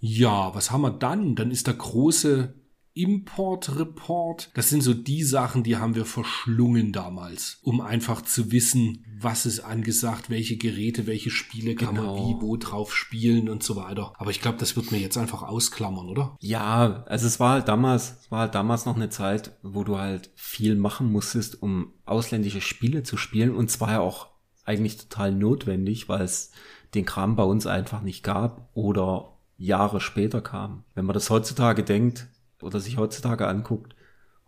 Ja, 0.00 0.54
was 0.54 0.70
haben 0.70 0.82
wir 0.82 0.92
dann? 0.92 1.34
Dann 1.34 1.50
ist 1.50 1.66
der 1.66 1.74
große 1.74 2.54
Import-Report. 2.98 4.50
Das 4.54 4.68
sind 4.68 4.82
so 4.82 4.94
die 4.94 5.22
Sachen, 5.22 5.62
die 5.62 5.76
haben 5.76 5.94
wir 5.94 6.04
verschlungen 6.04 6.92
damals, 6.92 7.58
um 7.62 7.80
einfach 7.80 8.22
zu 8.22 8.50
wissen, 8.52 9.04
was 9.20 9.46
ist 9.46 9.60
angesagt, 9.60 10.30
welche 10.30 10.56
Geräte, 10.56 11.06
welche 11.06 11.30
Spiele 11.30 11.74
kann 11.74 11.94
man 11.94 12.04
Genau. 12.04 12.16
wie, 12.16 12.42
wo 12.42 12.56
drauf 12.56 12.94
spielen 12.94 13.48
und 13.48 13.62
so 13.62 13.76
weiter. 13.76 14.12
Aber 14.16 14.30
ich 14.30 14.40
glaube, 14.40 14.58
das 14.58 14.76
wird 14.76 14.92
mir 14.92 14.98
jetzt 14.98 15.18
einfach 15.18 15.42
ausklammern, 15.42 16.08
oder? 16.08 16.36
Ja, 16.40 17.04
also 17.06 17.26
es 17.26 17.40
war 17.40 17.52
halt 17.52 17.68
damals, 17.68 18.16
es 18.20 18.30
war 18.30 18.40
halt 18.40 18.54
damals 18.54 18.86
noch 18.86 18.96
eine 18.96 19.10
Zeit, 19.10 19.58
wo 19.62 19.84
du 19.84 19.98
halt 19.98 20.30
viel 20.34 20.76
machen 20.76 21.10
musstest, 21.10 21.62
um 21.62 21.92
ausländische 22.04 22.60
Spiele 22.60 23.02
zu 23.02 23.16
spielen. 23.16 23.54
Und 23.54 23.70
zwar 23.70 23.92
ja 23.92 24.00
auch 24.00 24.28
eigentlich 24.64 24.96
total 24.98 25.32
notwendig, 25.32 26.08
weil 26.08 26.22
es 26.22 26.52
den 26.94 27.04
Kram 27.04 27.36
bei 27.36 27.42
uns 27.42 27.66
einfach 27.66 28.02
nicht 28.02 28.22
gab 28.22 28.68
oder 28.74 29.38
Jahre 29.56 30.00
später 30.00 30.40
kam. 30.40 30.84
Wenn 30.94 31.04
man 31.04 31.14
das 31.14 31.30
heutzutage 31.30 31.82
denkt 31.82 32.28
oder 32.62 32.80
sich 32.80 32.96
heutzutage 32.96 33.46
anguckt, 33.46 33.94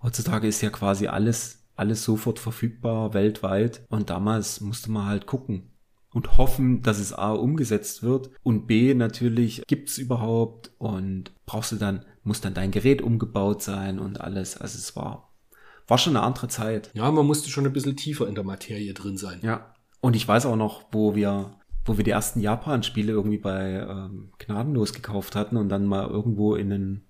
heutzutage 0.02 0.46
ist 0.46 0.60
ja 0.62 0.70
quasi 0.70 1.06
alles, 1.06 1.64
alles 1.76 2.04
sofort 2.04 2.38
verfügbar 2.38 3.14
weltweit. 3.14 3.82
Und 3.88 4.10
damals 4.10 4.60
musste 4.60 4.90
man 4.90 5.06
halt 5.06 5.26
gucken 5.26 5.70
und 6.12 6.38
hoffen, 6.38 6.82
dass 6.82 6.98
es 6.98 7.12
A 7.12 7.32
umgesetzt 7.32 8.02
wird 8.02 8.30
und 8.42 8.66
B 8.66 8.94
natürlich 8.94 9.62
gibt's 9.66 9.98
überhaupt 9.98 10.72
und 10.78 11.32
brauchst 11.46 11.72
du 11.72 11.76
dann, 11.76 12.04
muss 12.24 12.40
dann 12.40 12.54
dein 12.54 12.72
Gerät 12.72 13.00
umgebaut 13.02 13.62
sein 13.62 13.98
und 13.98 14.20
alles. 14.20 14.56
Also 14.56 14.76
es 14.76 14.96
war, 14.96 15.32
war 15.86 15.98
schon 15.98 16.16
eine 16.16 16.26
andere 16.26 16.48
Zeit. 16.48 16.90
Ja, 16.94 17.10
man 17.10 17.26
musste 17.26 17.50
schon 17.50 17.64
ein 17.64 17.72
bisschen 17.72 17.96
tiefer 17.96 18.26
in 18.26 18.34
der 18.34 18.44
Materie 18.44 18.92
drin 18.92 19.16
sein. 19.16 19.40
Ja. 19.42 19.74
Und 20.00 20.16
ich 20.16 20.26
weiß 20.26 20.46
auch 20.46 20.56
noch, 20.56 20.84
wo 20.92 21.14
wir, 21.14 21.56
wo 21.84 21.96
wir 21.96 22.04
die 22.04 22.10
ersten 22.10 22.40
Japan-Spiele 22.40 23.12
irgendwie 23.12 23.38
bei 23.38 23.86
ähm, 23.88 24.30
Gnadenlos 24.38 24.92
gekauft 24.92 25.36
hatten 25.36 25.56
und 25.56 25.68
dann 25.68 25.86
mal 25.86 26.08
irgendwo 26.08 26.54
in 26.56 26.72
einen 26.72 27.04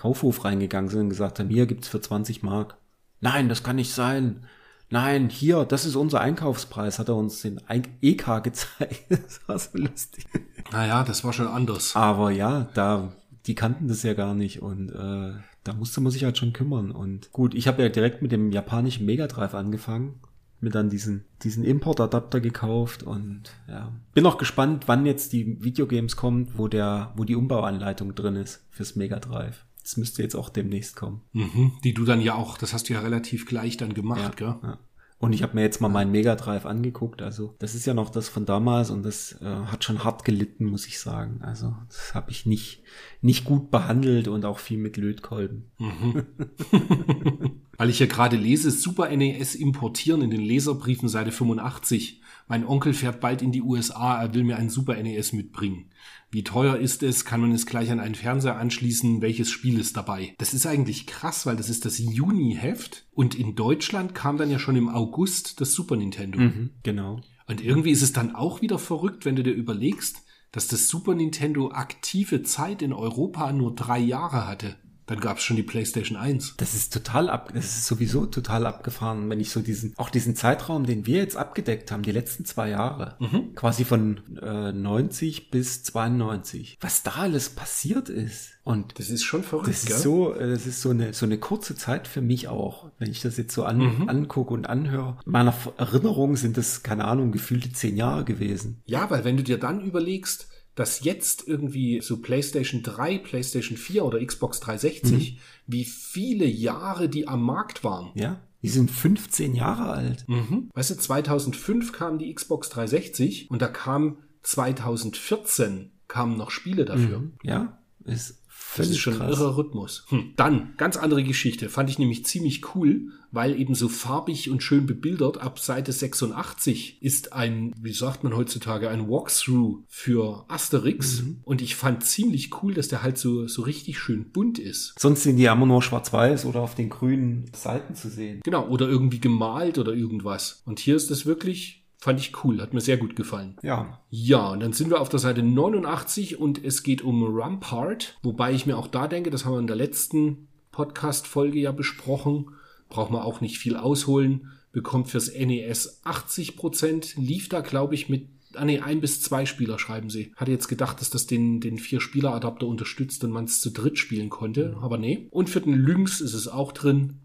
Kaufhof 0.00 0.46
reingegangen 0.46 0.88
sind 0.88 1.00
und 1.00 1.08
gesagt 1.10 1.38
haben, 1.38 1.50
hier 1.50 1.66
gibt's 1.66 1.88
für 1.88 2.00
20 2.00 2.42
Mark. 2.42 2.78
Nein, 3.20 3.50
das 3.50 3.62
kann 3.62 3.76
nicht 3.76 3.92
sein. 3.92 4.46
Nein, 4.88 5.28
hier, 5.28 5.66
das 5.66 5.84
ist 5.84 5.94
unser 5.94 6.22
Einkaufspreis, 6.22 6.98
hat 6.98 7.08
er 7.08 7.16
uns 7.16 7.42
den 7.42 7.60
EK 8.00 8.42
gezeigt. 8.42 9.04
Das 9.10 9.40
war 9.46 9.58
so 9.58 9.76
lustig. 9.76 10.24
Naja, 10.72 11.04
das 11.04 11.22
war 11.22 11.34
schon 11.34 11.48
anders. 11.48 11.94
Aber 11.96 12.30
ja, 12.30 12.68
da, 12.72 13.12
die 13.46 13.54
kannten 13.54 13.88
das 13.88 14.02
ja 14.02 14.14
gar 14.14 14.34
nicht 14.34 14.62
und 14.62 14.88
äh, 14.88 15.34
da 15.64 15.72
musste 15.74 16.00
man 16.00 16.10
sich 16.10 16.24
halt 16.24 16.38
schon 16.38 16.54
kümmern. 16.54 16.92
Und 16.92 17.30
gut, 17.30 17.54
ich 17.54 17.68
habe 17.68 17.82
ja 17.82 17.90
direkt 17.90 18.22
mit 18.22 18.32
dem 18.32 18.52
japanischen 18.52 19.04
Mega 19.04 19.26
Drive 19.26 19.52
angefangen, 19.52 20.20
mir 20.60 20.70
dann 20.70 20.88
diesen, 20.88 21.26
diesen 21.42 21.62
Importadapter 21.62 22.40
gekauft 22.40 23.02
und 23.02 23.52
ja. 23.68 23.92
Bin 24.14 24.24
auch 24.24 24.38
gespannt, 24.38 24.84
wann 24.88 25.04
jetzt 25.04 25.34
die 25.34 25.62
Videogames 25.62 26.16
kommen, 26.16 26.48
wo 26.56 26.68
der, 26.68 27.12
wo 27.16 27.24
die 27.24 27.36
Umbauanleitung 27.36 28.14
drin 28.14 28.36
ist 28.36 28.64
fürs 28.70 28.96
Mega 28.96 29.20
Drive. 29.20 29.66
Das 29.82 29.96
müsste 29.96 30.22
jetzt 30.22 30.36
auch 30.36 30.48
demnächst 30.48 30.96
kommen. 30.96 31.22
Mhm, 31.32 31.72
die 31.84 31.94
du 31.94 32.04
dann 32.04 32.20
ja 32.20 32.34
auch, 32.34 32.58
das 32.58 32.72
hast 32.72 32.88
du 32.88 32.92
ja 32.92 33.00
relativ 33.00 33.46
gleich 33.46 33.76
dann 33.76 33.94
gemacht, 33.94 34.36
gell? 34.36 34.56
Ja. 34.62 34.78
Und 35.20 35.34
ich 35.34 35.42
habe 35.42 35.54
mir 35.54 35.60
jetzt 35.60 35.82
mal 35.82 35.90
meinen 35.90 36.12
Mega 36.12 36.34
Drive 36.34 36.64
angeguckt. 36.64 37.20
Also 37.20 37.54
das 37.58 37.74
ist 37.74 37.84
ja 37.84 37.92
noch 37.92 38.08
das 38.08 38.30
von 38.30 38.46
damals 38.46 38.88
und 38.88 39.02
das 39.02 39.38
äh, 39.42 39.44
hat 39.44 39.84
schon 39.84 40.02
hart 40.02 40.24
gelitten, 40.24 40.64
muss 40.64 40.86
ich 40.86 40.98
sagen. 40.98 41.40
Also 41.42 41.76
das 41.88 42.14
habe 42.14 42.30
ich 42.30 42.46
nicht 42.46 42.82
nicht 43.20 43.44
gut 43.44 43.70
behandelt 43.70 44.28
und 44.28 44.46
auch 44.46 44.58
viel 44.58 44.78
mit 44.78 44.96
Lötkolben. 44.96 45.70
Weil 47.76 47.90
ich 47.90 47.98
ja 47.98 48.06
gerade 48.06 48.36
lese, 48.36 48.70
Super 48.70 49.14
NES 49.14 49.56
importieren 49.56 50.22
in 50.22 50.30
den 50.30 50.40
Leserbriefen 50.40 51.10
Seite 51.10 51.32
85. 51.32 52.22
Mein 52.48 52.66
Onkel 52.66 52.94
fährt 52.94 53.20
bald 53.20 53.42
in 53.42 53.52
die 53.52 53.62
USA, 53.62 54.22
er 54.22 54.32
will 54.32 54.44
mir 54.44 54.56
ein 54.56 54.70
Super 54.70 55.00
NES 55.02 55.34
mitbringen. 55.34 55.90
Wie 56.32 56.44
teuer 56.44 56.76
ist 56.76 57.02
es? 57.02 57.24
Kann 57.24 57.40
man 57.40 57.50
es 57.50 57.66
gleich 57.66 57.90
an 57.90 57.98
einen 57.98 58.14
Fernseher 58.14 58.56
anschließen? 58.56 59.20
Welches 59.20 59.50
Spiel 59.50 59.80
ist 59.80 59.96
dabei? 59.96 60.34
Das 60.38 60.54
ist 60.54 60.64
eigentlich 60.64 61.06
krass, 61.06 61.44
weil 61.44 61.56
das 61.56 61.68
ist 61.68 61.84
das 61.84 61.98
Juni-Heft 61.98 63.06
und 63.12 63.34
in 63.34 63.56
Deutschland 63.56 64.14
kam 64.14 64.36
dann 64.36 64.50
ja 64.50 64.60
schon 64.60 64.76
im 64.76 64.88
August 64.88 65.60
das 65.60 65.72
Super 65.72 65.96
Nintendo. 65.96 66.38
Genau. 66.84 67.20
Und 67.48 67.60
irgendwie 67.60 67.90
ist 67.90 68.02
es 68.02 68.12
dann 68.12 68.34
auch 68.34 68.62
wieder 68.62 68.78
verrückt, 68.78 69.24
wenn 69.24 69.34
du 69.34 69.42
dir 69.42 69.52
überlegst, 69.52 70.22
dass 70.52 70.68
das 70.68 70.88
Super 70.88 71.14
Nintendo 71.14 71.72
aktive 71.72 72.42
Zeit 72.42 72.80
in 72.82 72.92
Europa 72.92 73.52
nur 73.52 73.74
drei 73.74 73.98
Jahre 73.98 74.46
hatte. 74.46 74.76
Dann 75.10 75.18
gab 75.18 75.38
es 75.38 75.42
schon 75.42 75.56
die 75.56 75.64
PlayStation 75.64 76.16
1. 76.16 76.54
Das 76.58 76.72
ist 76.74 76.92
total 76.92 77.28
ab, 77.30 77.50
das 77.52 77.64
ist 77.64 77.86
sowieso 77.86 78.26
total 78.26 78.64
abgefahren, 78.64 79.28
wenn 79.28 79.40
ich 79.40 79.50
so 79.50 79.58
diesen, 79.60 79.92
auch 79.96 80.08
diesen 80.08 80.36
Zeitraum, 80.36 80.86
den 80.86 81.04
wir 81.04 81.18
jetzt 81.18 81.36
abgedeckt 81.36 81.90
haben, 81.90 82.04
die 82.04 82.12
letzten 82.12 82.44
zwei 82.44 82.70
Jahre, 82.70 83.16
quasi 83.56 83.84
von 83.84 84.20
äh, 84.40 84.70
90 84.70 85.50
bis 85.50 85.82
92, 85.82 86.78
was 86.80 87.02
da 87.02 87.10
alles 87.16 87.50
passiert 87.50 88.08
ist. 88.08 88.50
Und 88.62 89.00
Das 89.00 89.10
ist 89.10 89.24
schon 89.24 89.42
verrückt, 89.42 89.66
Das 89.68 89.82
ist 89.82 90.00
so, 90.00 90.32
äh, 90.32 90.48
das 90.48 90.66
ist 90.66 90.80
so 90.80 90.90
eine, 90.90 91.12
so 91.12 91.26
eine 91.26 91.38
kurze 91.38 91.74
Zeit 91.74 92.06
für 92.06 92.20
mich 92.20 92.46
auch, 92.46 92.92
wenn 93.00 93.10
ich 93.10 93.20
das 93.20 93.36
jetzt 93.36 93.52
so 93.52 93.64
an, 93.64 94.08
angucke 94.08 94.54
und 94.54 94.68
anhöre. 94.68 95.18
In 95.26 95.32
meiner 95.32 95.54
Erinnerung 95.76 96.36
sind 96.36 96.56
das, 96.56 96.84
keine 96.84 97.06
Ahnung, 97.06 97.32
gefühlte 97.32 97.72
zehn 97.72 97.96
Jahre 97.96 98.24
gewesen. 98.24 98.80
Ja, 98.86 99.10
weil 99.10 99.24
wenn 99.24 99.36
du 99.36 99.42
dir 99.42 99.58
dann 99.58 99.80
überlegst, 99.80 100.46
dass 100.74 101.04
jetzt 101.04 101.46
irgendwie 101.46 102.00
so 102.00 102.18
PlayStation 102.18 102.82
3, 102.82 103.18
PlayStation 103.18 103.76
4 103.76 104.04
oder 104.04 104.24
Xbox 104.24 104.60
360, 104.60 105.38
wie 105.66 105.84
viele 105.84 106.46
Jahre 106.46 107.08
die 107.08 107.28
am 107.28 107.42
Markt 107.42 107.84
waren. 107.84 108.10
Ja, 108.14 108.40
die 108.62 108.68
sind 108.68 108.90
15 108.90 109.54
Jahre 109.54 109.90
alt. 109.90 110.24
Mhm. 110.28 110.70
Weißt 110.74 110.90
du, 110.90 110.94
2005 110.96 111.92
kam 111.92 112.18
die 112.18 112.32
Xbox 112.32 112.68
360 112.70 113.50
und 113.50 113.62
da 113.62 113.68
kam 113.68 114.18
2014 114.42 115.90
kamen 116.08 116.36
noch 116.36 116.50
Spiele 116.50 116.84
dafür. 116.84 117.30
Ja, 117.42 117.78
ist 118.04 118.39
Das 118.76 118.88
ist 118.88 118.98
schon 118.98 119.14
ein 119.14 119.18
krass. 119.20 119.38
irrer 119.38 119.56
Rhythmus. 119.56 120.04
Hm. 120.08 120.32
Dann, 120.36 120.74
ganz 120.76 120.96
andere 120.96 121.22
Geschichte. 121.22 121.68
Fand 121.68 121.90
ich 121.90 121.98
nämlich 121.98 122.24
ziemlich 122.24 122.74
cool, 122.74 123.10
weil 123.32 123.58
eben 123.58 123.74
so 123.74 123.88
farbig 123.88 124.50
und 124.50 124.62
schön 124.62 124.86
bebildert. 124.86 125.38
Ab 125.38 125.58
Seite 125.58 125.92
86 125.92 127.02
ist 127.02 127.32
ein, 127.32 127.72
wie 127.80 127.92
sagt 127.92 128.24
man 128.24 128.36
heutzutage, 128.36 128.90
ein 128.90 129.08
Walkthrough 129.08 129.84
für 129.88 130.44
Asterix. 130.48 131.22
Und 131.44 131.62
ich 131.62 131.76
fand 131.76 132.04
ziemlich 132.04 132.62
cool, 132.62 132.74
dass 132.74 132.88
der 132.88 133.02
halt 133.02 133.18
so, 133.18 133.46
so 133.46 133.62
richtig 133.62 133.98
schön 133.98 134.30
bunt 134.30 134.58
ist. 134.58 134.94
Sonst 134.98 135.22
sind 135.22 135.36
die 135.36 135.44
ja 135.44 135.52
immer 135.52 135.66
nur 135.66 135.82
schwarz-weiß 135.82 136.44
oder 136.44 136.60
auf 136.60 136.74
den 136.74 136.88
grünen 136.88 137.50
Seiten 137.54 137.94
zu 137.94 138.08
sehen. 138.08 138.40
Genau, 138.44 138.68
oder 138.68 138.88
irgendwie 138.88 139.20
gemalt 139.20 139.78
oder 139.78 139.92
irgendwas. 139.92 140.62
Und 140.64 140.78
hier 140.80 140.96
ist 140.96 141.10
das 141.10 141.26
wirklich, 141.26 141.79
fand 142.00 142.18
ich 142.18 142.44
cool, 142.44 142.60
hat 142.60 142.72
mir 142.72 142.80
sehr 142.80 142.96
gut 142.96 143.14
gefallen. 143.14 143.56
Ja, 143.62 144.00
Ja, 144.08 144.48
und 144.48 144.60
dann 144.60 144.72
sind 144.72 144.90
wir 144.90 145.00
auf 145.00 145.10
der 145.10 145.18
Seite 145.18 145.42
89 145.42 146.38
und 146.38 146.62
es 146.64 146.82
geht 146.82 147.02
um 147.02 147.22
Rampart, 147.36 148.18
wobei 148.22 148.52
ich 148.52 148.66
mir 148.66 148.78
auch 148.78 148.88
da 148.88 149.06
denke, 149.06 149.30
das 149.30 149.44
haben 149.44 149.52
wir 149.52 149.60
in 149.60 149.66
der 149.66 149.76
letzten 149.76 150.48
Podcast-Folge 150.72 151.58
ja 151.58 151.72
besprochen, 151.72 152.52
braucht 152.88 153.10
man 153.10 153.22
auch 153.22 153.40
nicht 153.40 153.58
viel 153.58 153.76
ausholen, 153.76 154.50
bekommt 154.72 155.08
fürs 155.08 155.32
NES 155.32 156.02
80%, 156.04 157.20
lief 157.20 157.48
da 157.48 157.60
glaube 157.60 157.94
ich 157.94 158.08
mit 158.08 158.28
Ah 158.56 158.64
nee, 158.64 158.80
ein 158.80 159.00
bis 159.00 159.22
zwei 159.22 159.46
Spieler 159.46 159.78
schreiben 159.78 160.10
sie. 160.10 160.32
Hatte 160.34 160.50
jetzt 160.50 160.66
gedacht, 160.66 161.00
dass 161.00 161.08
das 161.08 161.28
den, 161.28 161.60
den 161.60 161.78
Vier-Spieler-Adapter 161.78 162.66
unterstützt 162.66 163.22
und 163.22 163.30
man 163.30 163.44
es 163.44 163.60
zu 163.60 163.70
dritt 163.70 163.96
spielen 163.96 164.28
konnte, 164.28 164.76
aber 164.80 164.98
nee. 164.98 165.28
Und 165.30 165.48
für 165.48 165.60
den 165.60 165.74
Lynx 165.74 166.20
ist 166.20 166.34
es 166.34 166.48
auch 166.48 166.72
drin 166.72 167.20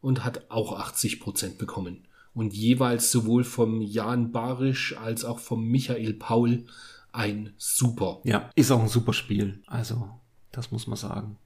und 0.00 0.24
hat 0.24 0.50
auch 0.50 0.80
80% 0.80 1.58
bekommen. 1.58 2.06
Und 2.40 2.54
jeweils 2.54 3.12
sowohl 3.12 3.44
vom 3.44 3.82
Jan 3.82 4.32
Barisch 4.32 4.96
als 4.96 5.26
auch 5.26 5.38
vom 5.38 5.68
Michael 5.68 6.14
Paul 6.14 6.64
ein 7.12 7.52
super. 7.58 8.22
ja, 8.24 8.48
ist 8.54 8.70
auch 8.70 8.80
ein 8.80 8.88
super 8.88 9.12
Spiel. 9.12 9.62
Also, 9.66 10.08
das 10.50 10.70
muss 10.70 10.86
man 10.86 10.96
sagen. 10.96 11.36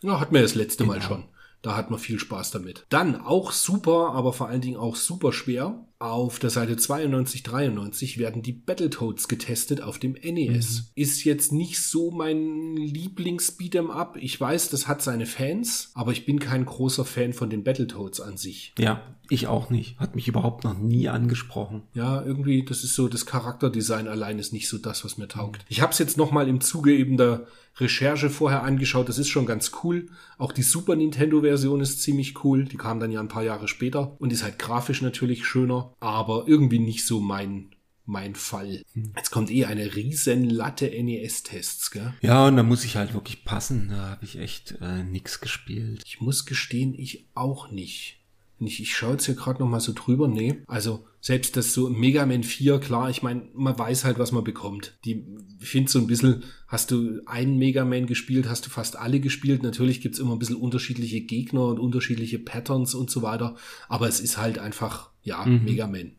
Ja, 0.00 0.20
hatten 0.20 0.32
wir 0.32 0.42
das 0.42 0.54
letzte 0.54 0.84
Mal 0.84 1.02
schon. 1.02 1.24
Da 1.60 1.74
hat 1.74 1.90
man 1.90 1.98
viel 1.98 2.20
Spaß 2.20 2.52
damit. 2.52 2.86
Dann 2.88 3.20
auch 3.20 3.50
super, 3.50 4.12
aber 4.12 4.32
vor 4.32 4.46
allen 4.46 4.60
Dingen 4.60 4.76
auch 4.76 4.94
super 4.94 5.32
schwer. 5.32 5.88
Auf 6.00 6.38
der 6.38 6.50
Seite 6.50 6.76
92, 6.76 7.44
93 7.44 8.18
werden 8.18 8.42
die 8.42 8.52
Battletoads 8.52 9.28
getestet 9.28 9.80
auf 9.80 9.98
dem 9.98 10.12
NES. 10.12 10.82
Mhm. 10.82 11.02
Ist 11.02 11.24
jetzt 11.24 11.52
nicht 11.52 11.80
so 11.80 12.10
mein 12.10 12.76
Lieblings-Beat'em 12.76 13.90
Up. 13.90 14.16
Ich 14.20 14.38
weiß, 14.38 14.70
das 14.70 14.88
hat 14.88 15.02
seine 15.02 15.26
Fans, 15.26 15.92
aber 15.94 16.12
ich 16.12 16.26
bin 16.26 16.40
kein 16.40 16.66
großer 16.66 17.04
Fan 17.04 17.32
von 17.32 17.48
den 17.48 17.64
Battletoads 17.64 18.20
an 18.20 18.36
sich. 18.36 18.74
Ja, 18.78 19.02
ich 19.30 19.46
auch 19.46 19.70
nicht. 19.70 19.98
Hat 19.98 20.14
mich 20.14 20.28
überhaupt 20.28 20.64
noch 20.64 20.76
nie 20.76 21.08
angesprochen. 21.08 21.82
Ja, 21.94 22.22
irgendwie, 22.22 22.64
das 22.64 22.84
ist 22.84 22.94
so, 22.94 23.08
das 23.08 23.24
Charakterdesign 23.24 24.08
allein 24.08 24.38
ist 24.38 24.52
nicht 24.52 24.68
so 24.68 24.78
das, 24.78 25.04
was 25.04 25.16
mir 25.16 25.28
taugt. 25.28 25.64
Ich 25.68 25.80
habe 25.80 25.92
es 25.92 25.98
jetzt 25.98 26.18
nochmal 26.18 26.48
im 26.48 26.60
Zuge 26.60 26.94
eben 26.94 27.16
der 27.16 27.46
Recherche 27.78 28.30
vorher 28.30 28.62
angeschaut. 28.62 29.08
Das 29.08 29.18
ist 29.18 29.28
schon 29.28 29.46
ganz 29.46 29.72
cool. 29.82 30.06
Auch 30.38 30.52
die 30.52 30.62
Super 30.62 30.94
Nintendo-Version 30.94 31.80
ist 31.80 32.02
ziemlich 32.02 32.44
cool. 32.44 32.64
Die 32.64 32.76
kam 32.76 33.00
dann 33.00 33.10
ja 33.10 33.20
ein 33.20 33.28
paar 33.28 33.42
Jahre 33.42 33.66
später 33.66 34.14
und 34.20 34.32
ist 34.32 34.44
halt 34.44 34.58
grafisch 34.58 35.02
natürlich 35.02 35.44
schöner, 35.44 35.83
aber 36.00 36.44
irgendwie 36.46 36.78
nicht 36.78 37.06
so 37.06 37.20
mein 37.20 37.70
mein 38.06 38.34
Fall. 38.34 38.82
Hm. 38.92 39.12
Jetzt 39.16 39.30
kommt 39.30 39.50
eh 39.50 39.64
eine 39.64 39.94
riesen 39.94 40.50
Latte 40.50 40.90
NES-Tests, 40.90 41.90
gell? 41.90 42.12
Ja, 42.20 42.48
und 42.48 42.56
da 42.56 42.62
muss 42.62 42.84
ich 42.84 42.96
halt 42.96 43.14
wirklich 43.14 43.44
passen. 43.44 43.88
Da 43.88 44.10
habe 44.10 44.24
ich 44.24 44.38
echt 44.38 44.76
äh, 44.80 45.02
nix 45.02 45.40
gespielt. 45.40 46.02
Ich 46.04 46.20
muss 46.20 46.44
gestehen, 46.44 46.94
ich 46.94 47.26
auch 47.34 47.70
nicht. 47.70 48.20
Ich, 48.60 48.80
ich 48.80 48.96
schaue 48.96 49.12
jetzt 49.12 49.26
hier 49.26 49.34
gerade 49.34 49.60
noch 49.60 49.68
mal 49.68 49.80
so 49.80 49.92
drüber. 49.94 50.28
Nee, 50.28 50.62
also 50.66 51.06
selbst 51.20 51.56
das 51.56 51.72
so 51.72 51.88
Mega 51.88 52.24
Man 52.24 52.44
4, 52.44 52.78
klar, 52.78 53.10
ich 53.10 53.22
meine, 53.22 53.48
man 53.54 53.78
weiß 53.78 54.04
halt, 54.04 54.18
was 54.18 54.32
man 54.32 54.44
bekommt. 54.44 54.96
Die, 55.04 55.24
ich 55.60 55.68
finde 55.68 55.90
so 55.90 55.98
ein 55.98 56.06
bisschen, 56.06 56.44
hast 56.68 56.90
du 56.90 57.20
einen 57.26 57.58
Mega 57.58 57.84
Man 57.84 58.06
gespielt, 58.06 58.48
hast 58.48 58.66
du 58.66 58.70
fast 58.70 58.96
alle 58.96 59.20
gespielt. 59.20 59.62
Natürlich 59.62 60.00
gibt's 60.00 60.18
immer 60.18 60.32
ein 60.32 60.38
bisschen 60.38 60.56
unterschiedliche 60.56 61.22
Gegner 61.22 61.66
und 61.66 61.80
unterschiedliche 61.80 62.38
Patterns 62.38 62.94
und 62.94 63.10
so 63.10 63.22
weiter. 63.22 63.56
Aber 63.88 64.08
es 64.08 64.20
ist 64.20 64.38
halt 64.38 64.58
einfach, 64.58 65.10
ja, 65.24 65.44
mhm. 65.44 65.64
Mega 65.64 65.86
Man. 65.86 66.12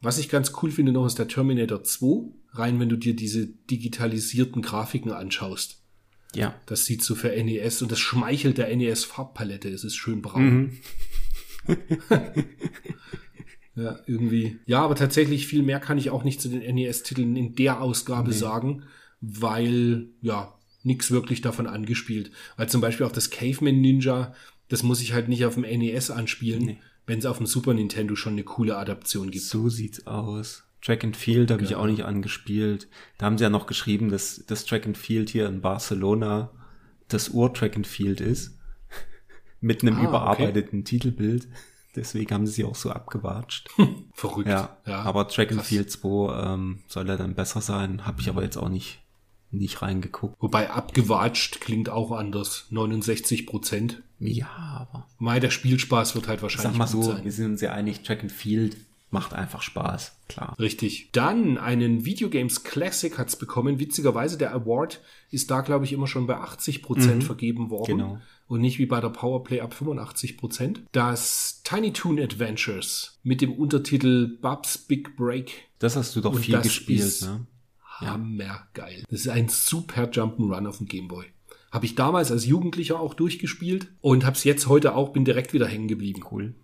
Was 0.00 0.18
ich 0.18 0.28
ganz 0.28 0.52
cool 0.62 0.70
finde 0.70 0.92
noch, 0.92 1.06
ist 1.06 1.18
der 1.18 1.26
Terminator 1.26 1.82
2. 1.82 2.30
Rein, 2.52 2.78
wenn 2.78 2.88
du 2.88 2.96
dir 2.96 3.16
diese 3.16 3.46
digitalisierten 3.46 4.62
Grafiken 4.62 5.10
anschaust. 5.10 5.82
Ja. 6.34 6.54
Das 6.66 6.84
sieht 6.84 7.02
so 7.02 7.14
für 7.14 7.28
NES 7.28 7.82
und 7.82 7.90
das 7.90 7.98
schmeichelt 7.98 8.58
der 8.58 8.74
NES 8.74 9.04
Farbpalette. 9.04 9.68
Es 9.68 9.84
ist 9.84 9.96
schön 9.96 10.22
braun. 10.22 10.72
Mhm. 11.66 11.76
ja, 13.74 13.98
irgendwie. 14.06 14.58
Ja, 14.66 14.82
aber 14.82 14.94
tatsächlich 14.94 15.46
viel 15.46 15.62
mehr 15.62 15.80
kann 15.80 15.98
ich 15.98 16.10
auch 16.10 16.24
nicht 16.24 16.40
zu 16.40 16.48
den 16.48 16.60
NES-Titeln 16.74 17.36
in 17.36 17.54
der 17.54 17.80
Ausgabe 17.80 18.30
nee. 18.30 18.36
sagen, 18.36 18.84
weil, 19.20 20.08
ja, 20.20 20.54
nichts 20.82 21.10
wirklich 21.10 21.40
davon 21.40 21.66
angespielt. 21.66 22.30
Weil 22.56 22.68
zum 22.68 22.80
Beispiel 22.80 23.06
auch 23.06 23.12
das 23.12 23.30
Caveman 23.30 23.80
Ninja, 23.80 24.34
das 24.68 24.82
muss 24.82 25.00
ich 25.00 25.12
halt 25.12 25.28
nicht 25.28 25.44
auf 25.44 25.54
dem 25.54 25.62
NES 25.62 26.10
anspielen, 26.10 26.64
nee. 26.64 26.78
Wenn 27.08 27.18
es 27.18 27.26
auf 27.26 27.38
dem 27.38 27.46
Super 27.46 27.72
Nintendo 27.72 28.14
schon 28.16 28.34
eine 28.34 28.44
coole 28.44 28.76
Adaption 28.76 29.30
gibt. 29.30 29.44
So 29.44 29.70
sieht's 29.70 30.06
aus. 30.06 30.64
Track 30.82 31.04
and 31.04 31.16
Field 31.16 31.50
habe 31.50 31.62
ja. 31.62 31.70
ich 31.70 31.74
auch 31.74 31.86
nicht 31.86 32.04
angespielt. 32.04 32.86
Da 33.16 33.26
haben 33.26 33.38
sie 33.38 33.44
ja 33.44 33.50
noch 33.50 33.66
geschrieben, 33.66 34.10
dass 34.10 34.44
das 34.46 34.66
Track 34.66 34.86
and 34.86 34.96
Field 34.96 35.30
hier 35.30 35.48
in 35.48 35.62
Barcelona 35.62 36.50
das 37.08 37.30
Ur-Track 37.30 37.76
and 37.76 37.86
Field 37.86 38.20
ist. 38.20 38.58
Mit 39.60 39.82
einem 39.82 39.96
ah, 39.96 40.04
überarbeiteten 40.04 40.80
okay. 40.80 40.84
Titelbild. 40.84 41.48
Deswegen 41.96 42.32
haben 42.32 42.46
sie 42.46 42.52
sie 42.52 42.64
auch 42.64 42.76
so 42.76 42.90
abgewatscht. 42.90 43.70
Verrückt. 44.12 44.48
Ja, 44.48 44.76
ja 44.86 45.00
aber 45.00 45.26
Track 45.28 45.50
and 45.50 45.62
Field 45.62 45.90
2 45.90 46.44
ähm, 46.44 46.82
soll 46.88 47.08
ja 47.08 47.16
dann 47.16 47.34
besser 47.34 47.62
sein. 47.62 48.06
Habe 48.06 48.20
ich 48.20 48.28
aber 48.28 48.42
jetzt 48.42 48.58
auch 48.58 48.68
nicht, 48.68 49.00
nicht 49.50 49.82
reingeguckt. 49.82 50.36
Wobei 50.40 50.70
abgewatscht 50.70 51.60
klingt 51.60 51.88
auch 51.88 52.12
anders. 52.12 52.66
69 52.70 53.46
Prozent. 53.46 54.02
Ja, 54.18 54.48
aber. 54.48 55.06
Mai, 55.18 55.40
der 55.40 55.50
Spielspaß 55.50 56.14
wird 56.14 56.28
halt 56.28 56.42
wahrscheinlich 56.42 56.72
Sag 56.72 56.78
mal 56.78 56.86
so, 56.86 57.02
sein. 57.02 57.24
wir 57.24 57.32
sind 57.32 57.52
uns 57.52 57.60
ja 57.60 57.72
einig, 57.72 58.02
Track 58.02 58.22
and 58.22 58.32
Field 58.32 58.76
macht 59.10 59.32
einfach 59.32 59.62
Spaß, 59.62 60.12
klar. 60.28 60.54
Richtig. 60.58 61.10
Dann 61.12 61.56
einen 61.56 62.04
Videogames 62.04 62.62
Classic 62.64 63.16
hat's 63.16 63.36
bekommen. 63.36 63.78
Witzigerweise, 63.78 64.36
der 64.36 64.54
Award 64.54 65.00
ist 65.30 65.50
da, 65.50 65.62
glaube 65.62 65.84
ich, 65.84 65.92
immer 65.92 66.06
schon 66.06 66.26
bei 66.26 66.36
80 66.36 66.82
Prozent 66.82 67.22
mhm. 67.22 67.26
vergeben 67.26 67.70
worden. 67.70 67.98
Genau. 67.98 68.20
Und 68.48 68.60
nicht 68.60 68.78
wie 68.78 68.86
bei 68.86 69.00
der 69.00 69.10
Powerplay 69.10 69.60
ab 69.60 69.74
85 69.74 70.36
Prozent. 70.36 70.82
Das 70.92 71.62
Tiny 71.64 71.92
Toon 71.92 72.18
Adventures 72.18 73.18
mit 73.22 73.40
dem 73.40 73.52
Untertitel 73.52 74.38
Bubs 74.40 74.78
Big 74.78 75.16
Break. 75.16 75.68
Das 75.78 75.96
hast 75.96 76.16
du 76.16 76.20
doch 76.20 76.34
Und 76.34 76.40
viel 76.40 76.60
gespielt, 76.60 77.22
ne? 77.22 77.46
Hammergeil. 78.00 79.04
Das 79.10 79.20
ist 79.20 79.28
ein 79.28 79.48
super 79.48 80.04
Jump'n'Run 80.04 80.66
auf 80.66 80.78
dem 80.78 80.86
Gameboy. 80.86 81.26
Habe 81.70 81.86
ich 81.86 81.94
damals 81.94 82.30
als 82.30 82.46
Jugendlicher 82.46 82.98
auch 82.98 83.14
durchgespielt 83.14 83.88
und 84.00 84.24
habe 84.24 84.36
es 84.36 84.44
jetzt 84.44 84.68
heute 84.68 84.94
auch, 84.94 85.12
bin 85.12 85.24
direkt 85.24 85.52
wieder 85.52 85.66
hängen 85.66 85.88
geblieben. 85.88 86.24
Cool. 86.30 86.54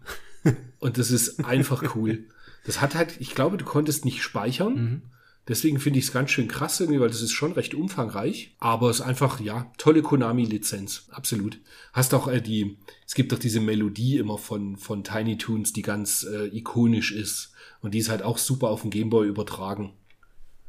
und 0.78 0.98
das 0.98 1.11
ist 1.11 1.44
einfach 1.44 1.94
cool. 1.94 2.24
Das 2.65 2.81
hat 2.81 2.94
halt, 2.94 3.20
ich 3.20 3.35
glaube, 3.35 3.59
du 3.59 3.65
konntest 3.65 4.05
nicht 4.05 4.23
speichern. 4.23 4.74
Mhm. 4.74 5.02
Deswegen 5.47 5.78
finde 5.78 5.98
ich 5.98 6.06
es 6.06 6.12
ganz 6.12 6.31
schön 6.31 6.48
krass 6.48 6.81
irgendwie, 6.81 7.01
weil 7.01 7.11
das 7.11 7.20
ist 7.20 7.32
schon 7.32 7.52
recht 7.52 7.74
umfangreich. 7.74 8.56
Aber 8.61 8.89
es 8.89 9.01
ist 9.01 9.06
einfach, 9.06 9.40
ja, 9.40 9.70
tolle 9.77 10.01
Konami-Lizenz. 10.01 11.09
Absolut. 11.11 11.61
Hast 11.93 12.15
auch 12.15 12.28
äh, 12.28 12.40
die, 12.40 12.78
es 13.06 13.15
gibt 13.15 13.31
doch 13.31 13.39
diese 13.39 13.61
Melodie 13.61 14.16
immer 14.16 14.39
von, 14.39 14.78
von 14.78 15.05
Tiny 15.05 15.36
Toons, 15.36 15.74
die 15.74 15.82
ganz 15.82 16.23
äh, 16.24 16.47
ikonisch 16.47 17.12
ist. 17.12 17.52
Und 17.82 17.93
die 17.93 17.98
ist 17.98 18.09
halt 18.09 18.23
auch 18.23 18.39
super 18.39 18.69
auf 18.69 18.81
dem 18.81 18.90
Gameboy 18.90 19.28
übertragen. 19.28 19.93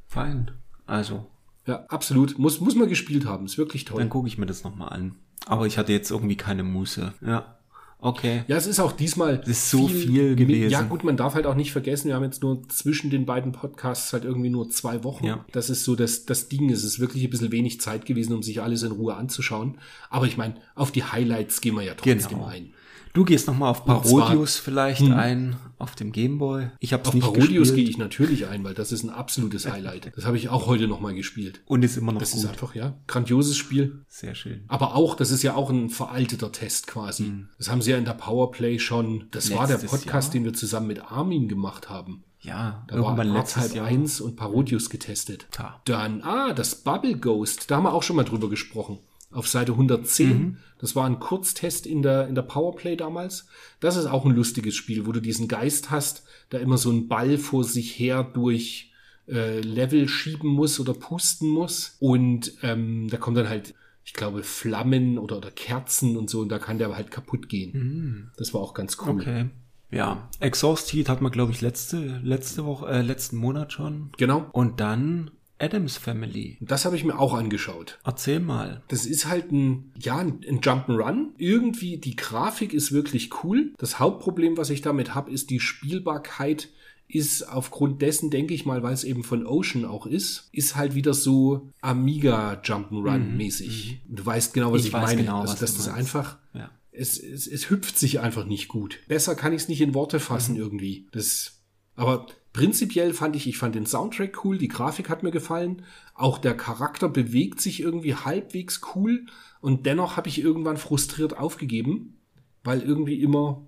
Fein. 0.07 0.51
Also. 0.85 1.25
Ja, 1.65 1.85
absolut. 1.87 2.37
Muss, 2.37 2.59
muss 2.59 2.75
man 2.75 2.89
gespielt 2.89 3.25
haben. 3.25 3.45
Ist 3.45 3.57
wirklich 3.57 3.85
toll. 3.85 3.99
Dann 3.99 4.09
gucke 4.09 4.27
ich 4.27 4.37
mir 4.37 4.45
das 4.45 4.63
nochmal 4.63 4.89
an. 4.89 5.15
Aber 5.47 5.65
ich 5.65 5.77
hatte 5.77 5.91
jetzt 5.91 6.11
irgendwie 6.11 6.37
keine 6.37 6.63
Muße. 6.63 7.13
Ja. 7.21 7.55
Okay. 7.99 8.43
Ja, 8.47 8.57
es 8.57 8.67
ist 8.67 8.79
auch 8.79 8.91
diesmal 8.91 9.39
es 9.41 9.47
ist 9.47 9.71
so 9.71 9.87
viel, 9.87 10.07
viel 10.07 10.35
gewesen. 10.35 10.69
Ja, 10.69 10.83
gut, 10.83 11.03
man 11.03 11.17
darf 11.17 11.33
halt 11.33 11.47
auch 11.47 11.55
nicht 11.55 11.71
vergessen, 11.71 12.09
wir 12.09 12.15
haben 12.15 12.23
jetzt 12.23 12.43
nur 12.43 12.67
zwischen 12.69 13.09
den 13.09 13.25
beiden 13.25 13.51
Podcasts 13.51 14.13
halt 14.13 14.25
irgendwie 14.25 14.51
nur 14.51 14.69
zwei 14.69 15.03
Wochen. 15.03 15.25
Ja. 15.25 15.45
Das 15.51 15.71
ist 15.71 15.85
so 15.85 15.95
das, 15.95 16.25
das 16.25 16.47
Ding. 16.47 16.69
Es 16.69 16.83
ist 16.83 16.99
wirklich 16.99 17.23
ein 17.23 17.31
bisschen 17.31 17.51
wenig 17.51 17.81
Zeit 17.81 18.05
gewesen, 18.05 18.33
um 18.33 18.43
sich 18.43 18.61
alles 18.61 18.83
in 18.83 18.91
Ruhe 18.91 19.15
anzuschauen. 19.15 19.79
Aber 20.11 20.27
ich 20.27 20.37
meine, 20.37 20.55
auf 20.75 20.91
die 20.91 21.03
Highlights 21.03 21.61
gehen 21.61 21.75
wir 21.75 21.81
ja 21.81 21.95
trotzdem 21.95 22.37
genau. 22.37 22.45
ein. 22.45 22.73
Du 23.15 23.23
gehst 23.23 23.47
noch 23.47 23.57
mal 23.57 23.69
auf 23.69 23.85
Parodius 23.85 24.57
vielleicht 24.57 24.99
hm. 24.99 25.13
ein, 25.13 25.55
auf 25.79 25.95
dem 25.95 26.11
Gameboy. 26.11 26.67
Ich 26.81 26.91
habe 26.91 27.07
Auf 27.07 27.13
nicht 27.13 27.23
Parodius 27.23 27.73
gehe 27.73 27.87
ich 27.87 27.97
natürlich 27.97 28.47
ein, 28.47 28.65
weil 28.65 28.73
das 28.73 28.91
ist 28.91 29.03
ein 29.03 29.09
absolutes 29.09 29.71
Highlight. 29.71 30.11
Das 30.17 30.25
habe 30.25 30.35
ich 30.35 30.49
auch 30.49 30.67
heute 30.67 30.89
noch 30.89 30.99
mal 30.99 31.15
gespielt. 31.15 31.61
Und 31.65 31.83
ist 31.83 31.95
immer 31.95 32.11
noch 32.11 32.19
das 32.19 32.31
gut. 32.31 32.43
Das 32.43 32.43
ist 32.43 32.49
einfach, 32.51 32.75
ja, 32.75 32.97
grandioses 33.07 33.55
Spiel. 33.55 34.03
Sehr 34.09 34.35
schön. 34.35 34.65
Aber 34.67 34.95
auch, 34.95 35.15
das 35.15 35.31
ist 35.31 35.43
ja 35.43 35.55
auch 35.55 35.69
ein 35.69 35.89
veralteter 35.89 36.51
Test 36.51 36.87
quasi. 36.87 37.23
Hm. 37.23 37.47
Das 37.57 37.71
haben 37.71 37.81
sie 37.81 37.91
ja 37.91 37.97
in 37.97 38.03
der 38.03 38.15
Powerplay 38.15 38.79
schon, 38.79 39.29
das 39.31 39.45
Letztes 39.45 39.57
war 39.57 39.67
der 39.67 39.77
Podcast, 39.77 40.27
Jahr? 40.27 40.33
den 40.33 40.43
wir 40.43 40.53
zusammen 40.53 40.87
mit 40.87 41.09
Armin 41.09 41.47
gemacht 41.47 41.89
haben. 41.89 42.25
Ja, 42.41 42.83
da 42.89 43.01
war 43.01 43.17
Arts 43.17 43.55
halb 43.55 43.73
Jahr. 43.75 43.85
1 43.85 44.19
und 44.19 44.35
Parodius 44.35 44.89
getestet. 44.89 45.47
Ta. 45.51 45.81
Dann, 45.85 46.21
ah, 46.21 46.53
das 46.53 46.75
Bubble 46.75 47.17
Ghost, 47.17 47.71
da 47.71 47.77
haben 47.77 47.83
wir 47.83 47.93
auch 47.93 48.03
schon 48.03 48.17
mal 48.17 48.25
drüber 48.25 48.49
gesprochen 48.49 48.99
auf 49.35 49.47
Seite 49.47 49.73
110. 49.73 50.29
Mhm. 50.29 50.57
Das 50.79 50.95
war 50.95 51.05
ein 51.05 51.19
Kurztest 51.19 51.85
in 51.85 52.01
der, 52.01 52.27
in 52.27 52.35
der 52.35 52.41
Powerplay 52.41 52.95
damals. 52.95 53.47
Das 53.79 53.95
ist 53.95 54.05
auch 54.05 54.25
ein 54.25 54.35
lustiges 54.35 54.75
Spiel, 54.75 55.05
wo 55.05 55.11
du 55.11 55.19
diesen 55.19 55.47
Geist 55.47 55.91
hast, 55.91 56.23
der 56.51 56.61
immer 56.61 56.77
so 56.77 56.89
einen 56.89 57.07
Ball 57.07 57.37
vor 57.37 57.63
sich 57.63 57.97
her 57.99 58.23
durch 58.23 58.91
äh, 59.27 59.59
Level 59.61 60.07
schieben 60.07 60.49
muss 60.49 60.79
oder 60.79 60.93
pusten 60.93 61.49
muss. 61.49 61.97
Und 61.99 62.53
ähm, 62.61 63.07
da 63.09 63.17
kommt 63.17 63.37
dann 63.37 63.49
halt, 63.49 63.73
ich 64.03 64.13
glaube, 64.13 64.43
Flammen 64.43 65.17
oder, 65.17 65.37
oder 65.37 65.51
Kerzen 65.51 66.17
und 66.17 66.29
so, 66.29 66.41
und 66.41 66.49
da 66.49 66.59
kann 66.59 66.77
der 66.77 66.95
halt 66.95 67.11
kaputt 67.11 67.49
gehen. 67.49 67.71
Mhm. 67.73 68.31
Das 68.37 68.53
war 68.53 68.61
auch 68.61 68.73
ganz 68.73 68.97
cool. 69.01 69.21
Okay. 69.21 69.49
Ja, 69.91 70.29
Exhaust 70.39 70.91
Heat 70.91 71.09
hat 71.09 71.21
man, 71.21 71.31
glaube 71.31 71.51
ich, 71.51 71.61
letzte, 71.61 72.19
letzte 72.23 72.65
Woche, 72.65 72.87
äh, 72.87 73.01
letzten 73.01 73.37
Monat 73.37 73.71
schon. 73.71 74.11
Genau. 74.17 74.49
Und 74.51 74.79
dann 74.79 75.31
Adams 75.57 75.97
Family. 75.97 76.57
Das 76.59 76.85
habe 76.85 76.95
ich 76.95 77.03
mir 77.03 77.17
auch 77.17 77.33
angeschaut. 77.33 77.99
Erzähl 78.03 78.39
mal. 78.39 78.83
Das 78.87 79.05
ist 79.05 79.27
halt 79.27 79.51
ein, 79.51 79.91
ja, 79.97 80.17
ein 80.17 80.41
Jump'n'Run. 80.41 81.29
Irgendwie, 81.37 81.97
die 81.97 82.15
Grafik 82.15 82.73
ist 82.73 82.91
wirklich 82.91 83.43
cool. 83.43 83.73
Das 83.77 83.99
Hauptproblem, 83.99 84.57
was 84.57 84.69
ich 84.69 84.81
damit 84.81 85.15
habe, 85.15 85.31
ist 85.31 85.49
die 85.49 85.59
Spielbarkeit 85.59 86.69
ist 87.07 87.47
aufgrund 87.47 88.01
dessen, 88.01 88.31
denke 88.31 88.53
ich 88.53 88.65
mal, 88.65 88.81
weil 88.81 88.93
es 88.93 89.03
eben 89.03 89.23
von 89.23 89.45
Ocean 89.45 89.85
auch 89.85 90.07
ist, 90.07 90.49
ist 90.51 90.75
halt 90.75 90.95
wieder 90.95 91.13
so 91.13 91.69
Amiga 91.81 92.61
Jump'n'Run 92.63 93.19
mhm, 93.19 93.37
mäßig. 93.37 94.01
Mhm. 94.07 94.15
Du 94.15 94.25
weißt 94.25 94.53
genau, 94.53 94.73
was 94.73 94.81
ich, 94.81 94.87
ich 94.87 94.93
meine. 94.93 95.21
Genau, 95.21 95.41
also, 95.41 95.53
dass 95.53 95.77
das 95.77 95.87
einfach, 95.87 96.39
ja. 96.53 96.71
es, 96.91 97.19
es, 97.19 97.45
es 97.47 97.69
hüpft 97.69 97.99
sich 97.99 98.19
einfach 98.21 98.45
nicht 98.45 98.67
gut. 98.69 98.99
Besser 99.07 99.35
kann 99.35 99.53
ich 99.53 99.63
es 99.63 99.67
nicht 99.67 99.81
in 99.81 99.93
Worte 99.93 100.19
fassen 100.19 100.55
mhm. 100.55 100.61
irgendwie. 100.61 101.07
Das, 101.11 101.59
aber 101.95 102.25
Prinzipiell 102.55 103.13
fand 103.13 103.35
ich, 103.35 103.49
ich 103.49 103.57
fand 103.57 103.75
den 103.75 103.85
Soundtrack 103.85 104.45
cool, 104.45 104.57
die 104.57 104.69
Grafik 104.69 105.09
hat 105.09 105.23
mir 105.23 105.31
gefallen, 105.31 105.81
auch 106.13 106.37
der 106.37 106.55
Charakter 106.55 107.09
bewegt 107.09 107.59
sich 107.59 107.81
irgendwie 107.81 108.15
halbwegs 108.15 108.79
cool 108.95 109.25
und 109.59 109.85
dennoch 109.85 110.15
habe 110.15 110.29
ich 110.29 110.39
irgendwann 110.39 110.77
frustriert 110.77 111.37
aufgegeben, 111.37 112.17
weil 112.63 112.79
irgendwie 112.79 113.21
immer 113.21 113.67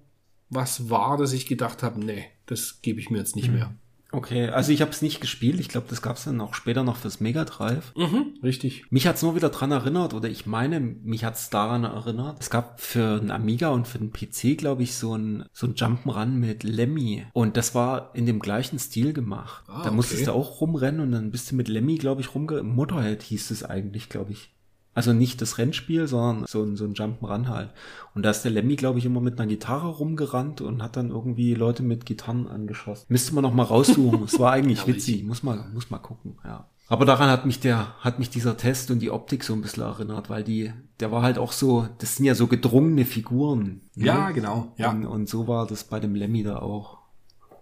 was 0.49 0.89
war, 0.89 1.17
dass 1.17 1.33
ich 1.33 1.47
gedacht 1.47 1.83
habe, 1.83 1.99
nee, 1.99 2.27
das 2.45 2.81
gebe 2.81 3.01
ich 3.01 3.09
mir 3.09 3.17
jetzt 3.17 3.35
nicht 3.35 3.49
mhm. 3.49 3.55
mehr. 3.55 3.75
Okay, 4.11 4.47
also 4.47 4.71
ich 4.71 4.81
habe 4.81 4.91
es 4.91 5.01
nicht 5.01 5.19
gespielt. 5.19 5.59
Ich 5.59 5.67
glaube, 5.67 5.87
das 5.89 6.01
gab 6.01 6.17
es 6.17 6.23
dann 6.23 6.39
auch 6.41 6.53
später 6.53 6.83
noch 6.83 6.97
fürs 6.97 7.19
Mega 7.19 7.45
Drive. 7.45 7.93
Mhm, 7.95 8.37
richtig. 8.41 8.85
Mich 8.89 9.07
hat's 9.07 9.21
nur 9.21 9.35
wieder 9.35 9.49
dran 9.49 9.71
erinnert, 9.71 10.13
oder 10.13 10.29
ich 10.29 10.45
meine, 10.45 10.79
mich 10.79 11.23
hat's 11.25 11.49
daran 11.49 11.83
erinnert. 11.83 12.37
Es 12.39 12.49
gab 12.49 12.79
für 12.79 13.19
einen 13.19 13.31
Amiga 13.31 13.69
und 13.69 13.87
für 13.87 13.99
den 13.99 14.13
PC, 14.13 14.57
glaube 14.57 14.83
ich, 14.83 14.95
so 14.95 15.15
ein, 15.15 15.45
so 15.51 15.67
ein 15.67 15.75
Jump'n'Run 15.75 16.27
mit 16.27 16.63
Lemmy. 16.63 17.25
Und 17.33 17.57
das 17.57 17.75
war 17.75 18.11
in 18.15 18.25
dem 18.25 18.39
gleichen 18.39 18.79
Stil 18.79 19.13
gemacht. 19.13 19.65
Ah, 19.67 19.83
da 19.83 19.91
musstest 19.91 20.21
okay. 20.21 20.31
du 20.31 20.37
auch 20.37 20.61
rumrennen 20.61 21.01
und 21.01 21.11
dann 21.11 21.31
bist 21.31 21.51
du 21.51 21.55
mit 21.55 21.67
Lemmy, 21.67 21.95
glaube 21.97 22.21
ich, 22.21 22.33
rumge... 22.33 22.63
Motorhead 22.63 23.23
hieß 23.23 23.51
es 23.51 23.63
eigentlich, 23.63 24.09
glaube 24.09 24.31
ich. 24.31 24.56
Also 24.97 25.13
nicht 25.13 25.43
das 25.43 25.59
Rennspiel, 25.59 26.07
sondern 26.07 26.47
so 26.47 26.63
ein, 26.63 26.75
so 26.75 26.85
ein 26.85 26.95
Jump'n'Run 26.95 27.49
halt. 27.49 27.69
Und 28.15 28.23
da 28.23 28.31
ist 28.31 28.41
der 28.41 28.49
Lemmy, 28.49 28.75
glaube 28.77 28.97
ich, 28.97 29.05
immer 29.05 29.21
mit 29.21 29.39
einer 29.39 29.47
Gitarre 29.47 29.89
rumgerannt 29.89 30.59
und 30.59 30.81
hat 30.81 30.97
dann 30.97 31.11
irgendwie 31.11 31.53
Leute 31.53 31.83
mit 31.83 32.07
Gitarren 32.07 32.47
angeschossen. 32.47 33.05
Müsste 33.07 33.35
man 33.35 33.43
noch 33.43 33.53
mal 33.53 33.61
raussuchen. 33.61 34.23
Es 34.23 34.39
war 34.39 34.53
eigentlich 34.53 34.87
witzig. 34.87 35.23
Muss 35.23 35.43
mal, 35.43 35.69
muss 35.71 35.91
mal 35.91 35.99
gucken, 35.99 36.39
ja. 36.43 36.65
Aber 36.87 37.05
daran 37.05 37.29
hat 37.29 37.45
mich 37.45 37.59
der, 37.59 37.93
hat 37.99 38.17
mich 38.17 38.31
dieser 38.31 38.57
Test 38.57 38.89
und 38.89 38.97
die 38.97 39.11
Optik 39.11 39.43
so 39.43 39.53
ein 39.53 39.61
bisschen 39.61 39.83
erinnert, 39.83 40.31
weil 40.31 40.43
die, 40.43 40.73
der 40.99 41.11
war 41.11 41.21
halt 41.21 41.37
auch 41.37 41.51
so, 41.51 41.87
das 41.99 42.15
sind 42.15 42.25
ja 42.25 42.33
so 42.33 42.47
gedrungene 42.47 43.05
Figuren. 43.05 43.81
ne? 43.93 44.05
Ja, 44.07 44.31
genau. 44.31 44.73
Ja. 44.77 44.89
Und, 44.89 45.05
und 45.05 45.29
so 45.29 45.47
war 45.47 45.67
das 45.67 45.83
bei 45.83 45.99
dem 45.99 46.15
Lemmy 46.15 46.41
da 46.41 46.57
auch. 46.57 46.97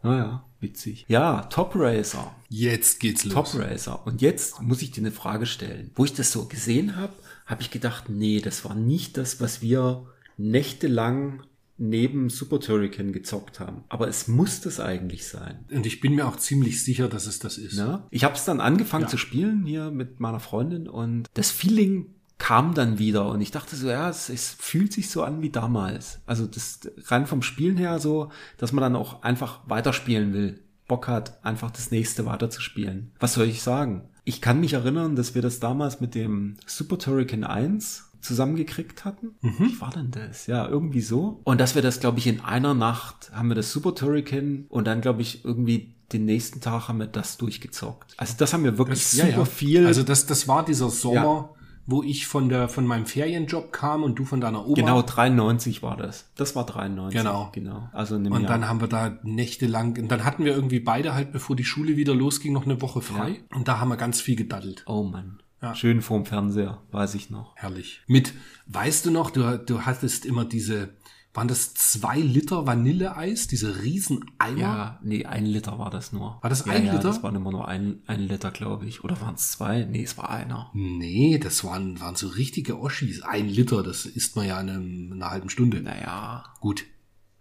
Naja, 0.04 0.46
witzig. 0.62 1.04
Ja, 1.10 1.42
Top 1.50 1.74
Racer. 1.76 2.34
Jetzt 2.48 3.02
geht's 3.02 3.26
los. 3.26 3.34
Top 3.34 3.62
Racer. 3.62 4.06
Und 4.06 4.22
jetzt 4.22 4.62
muss 4.62 4.82
ich 4.82 4.92
dir 4.92 5.02
eine 5.02 5.12
Frage 5.12 5.48
stellen. 5.48 5.92
Wo 5.96 6.06
ich 6.06 6.14
das 6.14 6.32
so 6.32 6.46
gesehen 6.46 6.96
habe, 6.96 7.12
habe 7.46 7.62
ich 7.62 7.72
gedacht, 7.72 8.10
nee, 8.10 8.42
das 8.42 8.66
war 8.66 8.76
nicht 8.76 9.18
das, 9.18 9.40
was 9.40 9.62
wir 9.62 10.06
nächtelang 10.38 11.44
neben 11.78 12.30
Super 12.30 12.60
Turrican 12.62 13.12
gezockt 13.12 13.60
haben. 13.60 13.84
Aber 13.90 14.08
es 14.08 14.28
muss 14.30 14.62
das 14.62 14.80
eigentlich 14.80 15.28
sein. 15.28 15.66
Und 15.72 15.86
ich 15.86 16.00
bin 16.00 16.16
mir 16.16 16.26
auch 16.26 16.38
ziemlich 16.38 16.82
sicher, 16.84 17.10
dass 17.10 17.28
es 17.28 17.40
das 17.40 17.58
ist. 17.58 17.76
Ne? 17.78 18.04
Ich 18.12 18.24
habe 18.24 18.36
es 18.36 18.46
dann 18.46 18.62
angefangen 18.62 19.04
Ja. 19.04 19.10
zu 19.10 19.18
spielen 19.18 19.66
hier 19.66 19.92
mit 19.92 20.20
meiner 20.22 20.40
Freundin 20.40 20.88
und 20.88 21.28
das 21.34 21.52
Feeling 21.52 22.08
kam 22.38 22.74
dann 22.74 22.98
wieder 22.98 23.30
und 23.30 23.42
ich 23.42 23.52
dachte 23.52 23.76
so, 23.76 23.90
ja, 23.90 24.10
es, 24.10 24.30
es 24.30 24.56
fühlt 24.60 24.92
sich 24.94 25.10
so 25.10 25.24
an 25.24 25.42
wie 25.42 25.50
damals. 25.50 26.20
Also 26.26 26.46
das 26.48 26.80
rein 27.08 27.28
vom 27.28 27.42
Spielen 27.42 27.78
her 27.78 28.00
so, 28.00 28.30
dass 28.58 28.72
man 28.72 28.82
dann 28.82 28.96
auch 28.96 29.24
einfach 29.24 29.62
weiterspielen 29.68 30.34
will. 30.34 30.62
Bock 30.88 31.08
hat, 31.08 31.44
einfach 31.44 31.72
das 31.72 31.92
nächste 31.92 32.26
weiterzuspielen. 32.26 33.12
Was 33.20 33.34
soll 33.34 33.48
ich 33.48 33.62
sagen? 33.64 34.04
Ich 34.26 34.42
kann 34.42 34.60
mich 34.60 34.74
erinnern, 34.74 35.16
dass 35.16 35.36
wir 35.36 35.42
das 35.42 35.60
damals 35.60 36.02
mit 36.02 36.16
dem 36.16 36.58
Super 36.66 36.98
Turrican 36.98 37.44
1 37.44 38.10
zusammengekriegt 38.22 39.06
hatten. 39.06 39.36
Wie 39.42 39.80
war 39.80 39.92
denn 39.92 40.10
das? 40.12 40.48
Ja, 40.48 40.68
irgendwie 40.68 41.02
so. 41.02 41.40
Und 41.44 41.62
dass 41.62 41.76
wir 41.76 41.82
das, 41.84 42.00
glaube 42.00 42.18
ich, 42.20 42.26
in 42.28 42.42
einer 42.42 42.74
Nacht 42.74 43.32
haben 43.34 43.50
wir 43.50 43.56
das 43.56 43.72
Super 43.72 43.94
Turrican 43.96 44.66
und 44.70 44.88
dann, 44.88 45.02
glaube 45.02 45.22
ich, 45.22 45.46
irgendwie 45.46 45.94
den 46.12 46.26
nächsten 46.26 46.60
Tag 46.62 46.88
haben 46.88 47.00
wir 47.00 47.08
das 47.08 47.38
durchgezockt. 47.38 48.14
Also 48.18 48.36
das 48.38 48.54
haben 48.54 48.64
wir 48.64 48.78
wirklich 48.78 49.00
Das- 49.00 49.12
super 49.12 49.46
viel. 49.46 49.86
Also 49.88 50.04
das, 50.04 50.26
das 50.26 50.48
war 50.48 50.66
dieser 50.66 50.90
Sommer, 50.90 51.55
wo 51.88 52.02
ich 52.04 52.28
von 52.28 52.50
der 52.50 52.68
von 52.68 52.86
meinem 52.86 53.06
Ferienjob 53.06 53.72
kam 53.72 54.04
und 54.04 54.16
du 54.16 54.26
von 54.26 54.42
deiner 54.42 54.66
Oma. 54.66 54.76
genau, 54.76 55.02
93 55.02 55.84
war 55.84 55.98
das. 55.98 56.30
Das 56.36 56.56
war 56.56 56.66
93. 56.66 57.18
Genau. 57.20 57.50
Genau. 57.54 57.90
Also 57.94 58.16
in 58.16 58.24
dem 58.24 58.34
Und 58.34 58.42
Jahr. 58.44 58.52
dann 58.52 58.68
haben 58.68 58.82
wir 58.82 58.88
da 58.88 59.18
nächtelang, 59.24 59.98
und 59.98 60.10
dann 60.10 60.24
hatten 60.24 60.46
wir 60.46 60.54
irgendwie 60.56 60.80
beide 60.80 61.14
halt, 61.14 61.32
bevor 61.32 61.56
die 61.56 61.66
Schule 61.66 61.96
wieder 61.98 62.16
losging, 62.16 62.54
noch 62.54 62.66
eine 62.66 62.82
Woche 62.82 63.02
frei. 63.02 63.42
Und 63.54 63.68
da 63.68 63.80
haben 63.80 63.90
wir 63.90 63.98
ganz 63.98 64.22
viel 64.22 64.36
gedaddelt. 64.36 64.84
oh 64.88 65.04
Mann. 65.04 65.40
Ja. 65.62 65.74
Schön 65.74 66.02
vorm 66.02 66.26
Fernseher, 66.26 66.80
weiß 66.92 67.16
ich 67.16 67.30
noch. 67.32 67.56
Herrlich. 67.56 68.02
Mit, 68.08 68.34
weißt 68.68 69.06
du 69.06 69.12
noch, 69.12 69.32
du, 69.32 69.58
du 69.58 69.82
hattest 69.82 70.26
immer 70.26 70.46
diese, 70.46 70.90
waren 71.36 71.48
das 71.50 71.74
zwei 71.74 72.18
Liter 72.18 72.66
Vanilleeis, 72.66 73.48
diese 73.48 73.84
riesen 73.84 74.32
Eimer? 74.40 74.60
Ja, 74.60 75.00
nee, 75.04 75.26
ein 75.26 75.46
Liter 75.46 75.78
war 75.78 75.90
das 75.90 76.14
nur. 76.14 76.40
War 76.42 76.50
das 76.50 76.66
ja, 76.66 76.72
ein 76.72 76.86
ja, 76.86 76.94
Liter? 76.94 77.10
Das 77.10 77.24
waren 77.24 77.36
immer 77.36 77.52
nur 77.52 77.68
ein, 77.68 78.02
ein 78.08 78.22
Liter, 78.22 78.52
glaube 78.52 78.86
ich. 78.86 79.04
Oder 79.04 79.20
waren 79.20 79.36
es 79.36 79.52
zwei? 79.52 79.84
Nee, 79.84 80.04
es 80.04 80.18
war 80.18 80.30
einer. 80.30 80.72
Nee, 80.74 81.38
das 81.38 81.64
waren, 81.66 82.00
waren 82.00 82.16
so 82.16 82.28
richtige 82.30 82.80
Oschis. 82.80 83.22
Ein 83.22 83.50
Liter, 83.50 83.84
das 83.84 84.06
isst 84.06 84.38
man 84.38 84.48
ja 84.48 84.60
in, 84.62 84.70
einem, 84.70 85.12
in 85.12 85.22
einer 85.22 85.32
halben 85.32 85.50
Stunde. 85.50 85.82
Naja, 85.82 86.46
Gut. 86.62 86.86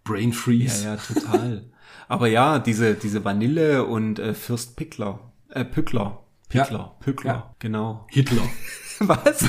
Brain 0.03 0.33
Freeze. 0.33 0.83
Ja, 0.83 0.95
ja, 0.95 0.97
total. 0.97 1.71
Aber 2.07 2.27
ja, 2.27 2.59
diese, 2.59 2.95
diese 2.95 3.23
Vanille 3.23 3.85
und 3.85 4.19
äh, 4.19 4.33
Fürst 4.33 4.75
Pickler. 4.75 5.31
Äh, 5.49 5.65
Pückler. 5.65 6.25
Ja. 6.51 6.63
Pickler. 6.63 6.95
Pückler, 6.99 7.31
Ja. 7.31 7.55
genau. 7.59 8.05
Hitler. 8.09 8.43
Was? 8.99 9.45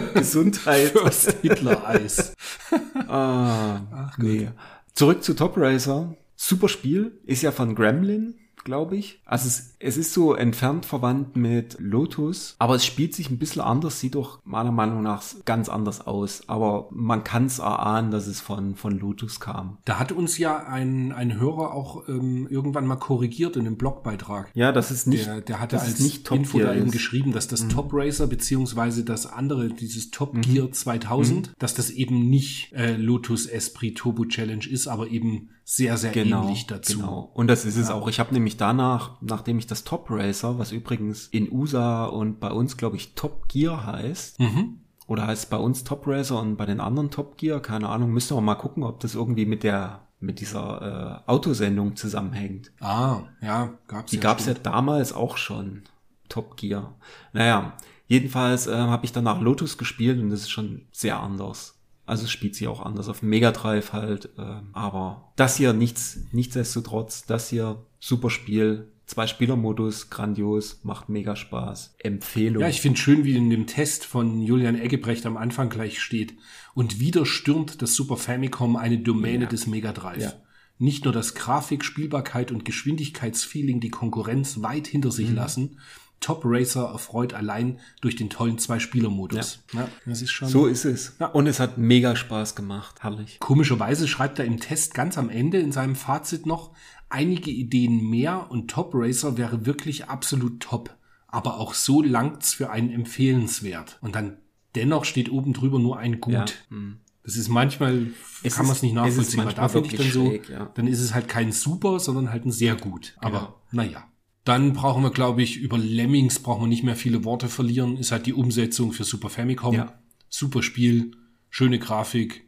Gesundheit. 0.14 0.90
First 0.90 1.36
Hitler-Eis. 1.42 2.34
ah, 3.08 4.10
nee. 4.18 4.48
Zurück 4.94 5.22
zu 5.22 5.34
Top 5.34 5.56
Racer. 5.56 6.14
Super 6.36 6.68
Spiel. 6.68 7.20
Ist 7.26 7.42
ja 7.42 7.52
von 7.52 7.74
Gremlin, 7.74 8.34
glaube 8.64 8.96
ich. 8.96 9.20
Also 9.24 9.46
es, 9.48 9.74
es 9.78 9.96
ist 9.96 10.12
so 10.12 10.34
entfernt 10.34 10.86
verwandt 10.86 11.36
mit 11.36 11.76
Lotus, 11.78 12.56
aber 12.58 12.74
es 12.74 12.84
spielt 12.84 13.14
sich 13.14 13.30
ein 13.30 13.38
bisschen 13.38 13.62
anders, 13.62 14.00
sieht 14.00 14.14
doch 14.14 14.40
meiner 14.44 14.72
Meinung 14.72 15.02
nach 15.02 15.22
ganz 15.44 15.68
anders 15.68 16.06
aus. 16.06 16.42
Aber 16.48 16.88
man 16.90 17.24
kann 17.24 17.46
es 17.46 17.58
erahnen, 17.58 18.10
dass 18.10 18.26
es 18.26 18.40
von, 18.40 18.74
von 18.76 18.98
Lotus 18.98 19.40
kam. 19.40 19.78
Da 19.84 19.98
hat 19.98 20.12
uns 20.12 20.38
ja 20.38 20.64
ein, 20.66 21.12
ein 21.12 21.38
Hörer 21.38 21.72
auch 21.74 22.08
ähm, 22.08 22.46
irgendwann 22.50 22.86
mal 22.86 22.96
korrigiert 22.96 23.56
in 23.56 23.66
einem 23.66 23.76
Blogbeitrag. 23.76 24.50
Ja, 24.54 24.72
das 24.72 24.90
ist 24.90 25.06
nicht, 25.06 25.26
Der, 25.26 25.40
der 25.40 25.60
hatte 25.60 25.80
als 25.80 26.00
nicht 26.00 26.26
Top 26.26 26.38
Info 26.38 26.58
Gear 26.58 26.70
da 26.70 26.74
eben 26.74 26.86
ist. 26.86 26.88
Mhm. 26.88 26.92
geschrieben, 26.92 27.32
dass 27.32 27.48
das 27.48 27.68
Top 27.68 27.90
Racer 27.92 28.26
beziehungsweise 28.26 29.04
das 29.04 29.26
andere, 29.26 29.68
dieses 29.68 30.10
Top 30.10 30.40
Gear 30.42 30.70
2000, 30.72 31.48
Mhm. 31.48 31.52
dass 31.58 31.74
das 31.74 31.90
eben 31.90 32.28
nicht 32.30 32.72
äh, 32.72 32.96
Lotus 32.96 33.46
Esprit 33.46 33.96
Turbo 33.98 34.24
Challenge 34.24 34.66
ist, 34.66 34.86
aber 34.86 35.08
eben 35.08 35.50
sehr, 35.64 35.96
sehr 35.96 36.14
ähnlich 36.14 36.66
dazu. 36.66 36.98
Genau. 36.98 37.30
Und 37.34 37.46
das 37.48 37.64
ist 37.64 37.76
es 37.76 37.88
auch. 37.88 38.06
Ich 38.08 38.20
habe 38.20 38.34
nämlich 38.34 38.53
danach, 38.56 39.12
nachdem 39.20 39.58
ich 39.58 39.66
das 39.66 39.84
Top 39.84 40.06
Racer, 40.10 40.58
was 40.58 40.72
übrigens 40.72 41.26
in 41.28 41.50
USA 41.52 42.04
und 42.06 42.40
bei 42.40 42.50
uns, 42.50 42.76
glaube 42.76 42.96
ich, 42.96 43.14
Top 43.14 43.48
Gear 43.48 43.86
heißt, 43.86 44.40
Mhm. 44.40 44.80
oder 45.06 45.26
heißt 45.26 45.50
bei 45.50 45.56
uns 45.58 45.84
Top 45.84 46.06
Racer 46.06 46.40
und 46.40 46.56
bei 46.56 46.66
den 46.66 46.80
anderen 46.80 47.10
Top 47.10 47.36
Gear, 47.36 47.60
keine 47.60 47.88
Ahnung, 47.88 48.10
müsste 48.12 48.34
man 48.34 48.44
mal 48.44 48.54
gucken, 48.54 48.82
ob 48.84 49.00
das 49.00 49.14
irgendwie 49.14 49.46
mit 49.46 49.62
der 49.62 50.00
mit 50.20 50.40
dieser 50.40 51.22
äh, 51.26 51.30
Autosendung 51.30 51.96
zusammenhängt. 51.96 52.72
Ah, 52.80 53.24
ja, 53.42 53.74
gab's 53.88 54.10
Die 54.10 54.16
ja. 54.16 54.22
gab's 54.22 54.46
ja 54.46 54.52
stimmt. 54.52 54.64
damals 54.66 55.12
auch 55.12 55.36
schon. 55.36 55.82
Top 56.30 56.56
Gear. 56.56 56.94
Naja, 57.34 57.74
jedenfalls 58.06 58.66
äh, 58.66 58.74
habe 58.74 59.04
ich 59.04 59.12
danach 59.12 59.40
Lotus 59.42 59.76
gespielt 59.76 60.18
und 60.18 60.30
das 60.30 60.40
ist 60.40 60.50
schon 60.50 60.86
sehr 60.92 61.20
anders. 61.20 61.73
Also 62.06 62.24
es 62.24 62.30
spielt 62.30 62.54
sich 62.54 62.68
auch 62.68 62.80
anders 62.84 63.08
auf 63.08 63.22
Mega 63.22 63.50
Drive 63.52 63.92
halt. 63.92 64.26
Äh, 64.38 64.42
aber 64.72 65.32
das 65.36 65.56
hier 65.56 65.72
nichts, 65.72 66.18
nichtsdestotrotz, 66.32 67.24
das 67.24 67.48
hier 67.50 67.84
super 68.00 68.30
Spiel. 68.30 68.90
Zwei 69.06 69.26
Spielermodus, 69.26 70.08
grandios, 70.08 70.80
macht 70.82 71.10
mega 71.10 71.36
Spaß. 71.36 71.96
Empfehlung. 71.98 72.62
Ja, 72.62 72.68
ich 72.70 72.80
finde 72.80 72.98
schön, 72.98 73.24
wie 73.24 73.36
in 73.36 73.50
dem 73.50 73.66
Test 73.66 74.06
von 74.06 74.40
Julian 74.40 74.80
Eggebrecht 74.80 75.26
am 75.26 75.36
Anfang 75.36 75.68
gleich 75.68 76.00
steht. 76.00 76.34
Und 76.72 77.00
wieder 77.00 77.26
stürmt 77.26 77.82
das 77.82 77.94
Super 77.94 78.16
Famicom 78.16 78.76
eine 78.76 78.98
Domäne 78.98 79.46
des 79.46 79.66
Mega 79.66 79.92
Drive. 79.92 80.22
Ja. 80.22 80.32
Nicht 80.78 81.04
nur 81.04 81.12
das 81.12 81.34
Grafik, 81.34 81.84
Spielbarkeit 81.84 82.50
und 82.50 82.64
Geschwindigkeitsfeeling 82.64 83.80
die 83.80 83.90
Konkurrenz 83.90 84.62
weit 84.62 84.86
hinter 84.86 85.10
sich 85.12 85.28
Mhm. 85.28 85.34
lassen. 85.36 85.78
Top 86.24 86.40
Racer 86.44 86.84
erfreut 86.90 87.34
allein 87.34 87.78
durch 88.00 88.16
den 88.16 88.30
tollen 88.30 88.56
Zwei-Spieler-Modus. 88.58 89.62
Ja. 89.74 89.88
das 90.06 90.22
ist 90.22 90.30
schon. 90.30 90.48
so 90.48 90.66
ist 90.66 90.86
es. 90.86 91.16
Ja. 91.20 91.26
Und 91.26 91.46
es 91.46 91.60
hat 91.60 91.76
mega 91.76 92.16
Spaß 92.16 92.54
gemacht. 92.54 93.02
Herrlich. 93.02 93.38
Komischerweise 93.40 94.08
schreibt 94.08 94.38
er 94.38 94.46
im 94.46 94.58
Test 94.58 94.94
ganz 94.94 95.18
am 95.18 95.28
Ende 95.28 95.58
in 95.58 95.70
seinem 95.70 95.96
Fazit 95.96 96.46
noch, 96.46 96.70
einige 97.10 97.50
Ideen 97.50 98.08
mehr 98.08 98.50
und 98.50 98.70
Top 98.70 98.92
Racer 98.94 99.36
wäre 99.36 99.66
wirklich 99.66 100.06
absolut 100.08 100.60
top. 100.60 100.96
Aber 101.28 101.58
auch 101.58 101.74
so 101.74 102.00
langt's 102.02 102.54
für 102.54 102.70
einen 102.70 102.90
empfehlenswert. 102.90 103.98
Und 104.00 104.14
dann 104.14 104.38
dennoch 104.74 105.04
steht 105.04 105.30
oben 105.30 105.52
drüber 105.52 105.78
nur 105.78 105.98
ein 105.98 106.20
Gut. 106.20 106.32
Ja. 106.32 106.44
hm. 106.70 106.98
Das 107.22 107.36
ist 107.36 107.48
manchmal, 107.48 108.08
Es 108.42 108.56
kann 108.56 108.66
man 108.66 108.74
es 108.76 108.82
nicht 108.82 108.94
nachvollziehen. 108.94 109.38
weil 109.38 109.44
manchmal 109.46 109.66
da 109.66 109.72
finde 109.72 109.88
ich 109.88 109.96
dann 109.96 110.10
so, 110.10 110.26
schräg, 110.26 110.48
ja. 110.50 110.70
dann 110.74 110.86
ist 110.86 111.00
es 111.00 111.14
halt 111.14 111.26
kein 111.26 111.52
super, 111.52 111.98
sondern 111.98 112.30
halt 112.30 112.44
ein 112.44 112.50
sehr 112.52 112.76
gut. 112.76 113.14
Aber 113.18 113.38
Genau. 113.70 113.84
naja. 113.84 114.04
Dann 114.44 114.74
brauchen 114.74 115.02
wir, 115.02 115.10
glaube 115.10 115.42
ich, 115.42 115.56
über 115.56 115.78
Lemmings 115.78 116.38
brauchen 116.38 116.62
wir 116.62 116.68
nicht 116.68 116.84
mehr 116.84 116.96
viele 116.96 117.24
Worte 117.24 117.48
verlieren. 117.48 117.96
Ist 117.96 118.12
halt 118.12 118.26
die 118.26 118.34
Umsetzung 118.34 118.92
für 118.92 119.04
Super 119.04 119.30
Famicom. 119.30 119.74
Ja. 119.74 119.98
Super 120.28 120.62
Spiel, 120.62 121.12
schöne 121.48 121.78
Grafik. 121.78 122.44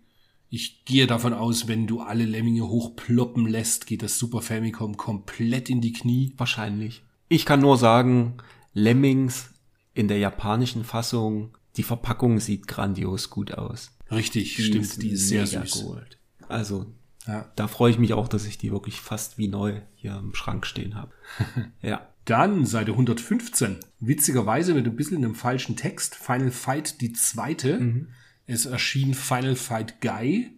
Ich 0.48 0.84
gehe 0.84 1.06
davon 1.06 1.32
aus, 1.32 1.68
wenn 1.68 1.86
du 1.86 2.00
alle 2.00 2.24
Lemminge 2.24 2.68
hochploppen 2.68 3.46
lässt, 3.46 3.86
geht 3.86 4.02
das 4.02 4.18
Super 4.18 4.42
Famicom 4.42 4.96
komplett 4.96 5.70
in 5.70 5.80
die 5.80 5.92
Knie. 5.92 6.34
Wahrscheinlich. 6.36 7.02
Ich 7.28 7.46
kann 7.46 7.60
nur 7.60 7.78
sagen, 7.78 8.34
Lemmings 8.74 9.50
in 9.94 10.08
der 10.08 10.18
japanischen 10.18 10.84
Fassung, 10.84 11.56
die 11.76 11.82
Verpackung 11.82 12.40
sieht 12.40 12.68
grandios 12.68 13.30
gut 13.30 13.52
aus. 13.52 13.90
Richtig, 14.10 14.54
stimmt, 14.54 15.02
die 15.02 15.10
ist 15.10 15.28
sehr 15.28 15.46
süß. 15.46 15.84
Gold. 15.84 16.18
Also, 16.48 16.86
Ja. 17.26 17.50
da 17.56 17.66
freue 17.66 17.90
ich 17.90 17.98
mich 17.98 18.12
auch, 18.12 18.28
dass 18.28 18.46
ich 18.46 18.56
die 18.56 18.70
wirklich 18.70 19.00
fast 19.00 19.36
wie 19.36 19.48
neu 19.48 19.80
hier 19.96 20.16
im 20.16 20.34
Schrank 20.34 20.66
stehen 20.66 20.94
habe. 20.94 21.12
ja. 21.82 22.08
Dann 22.24 22.66
Seite 22.66 22.92
115. 22.92 23.78
Witzigerweise 24.00 24.74
mit 24.74 24.86
ein 24.86 24.96
bisschen 24.96 25.18
einem 25.18 25.36
falschen 25.36 25.76
Text. 25.76 26.16
Final 26.16 26.50
Fight 26.50 27.00
die 27.00 27.12
zweite. 27.12 27.78
Mhm. 27.78 28.08
Es 28.46 28.66
erschien 28.66 29.14
Final 29.14 29.56
Fight 29.56 30.00
Guy, 30.00 30.56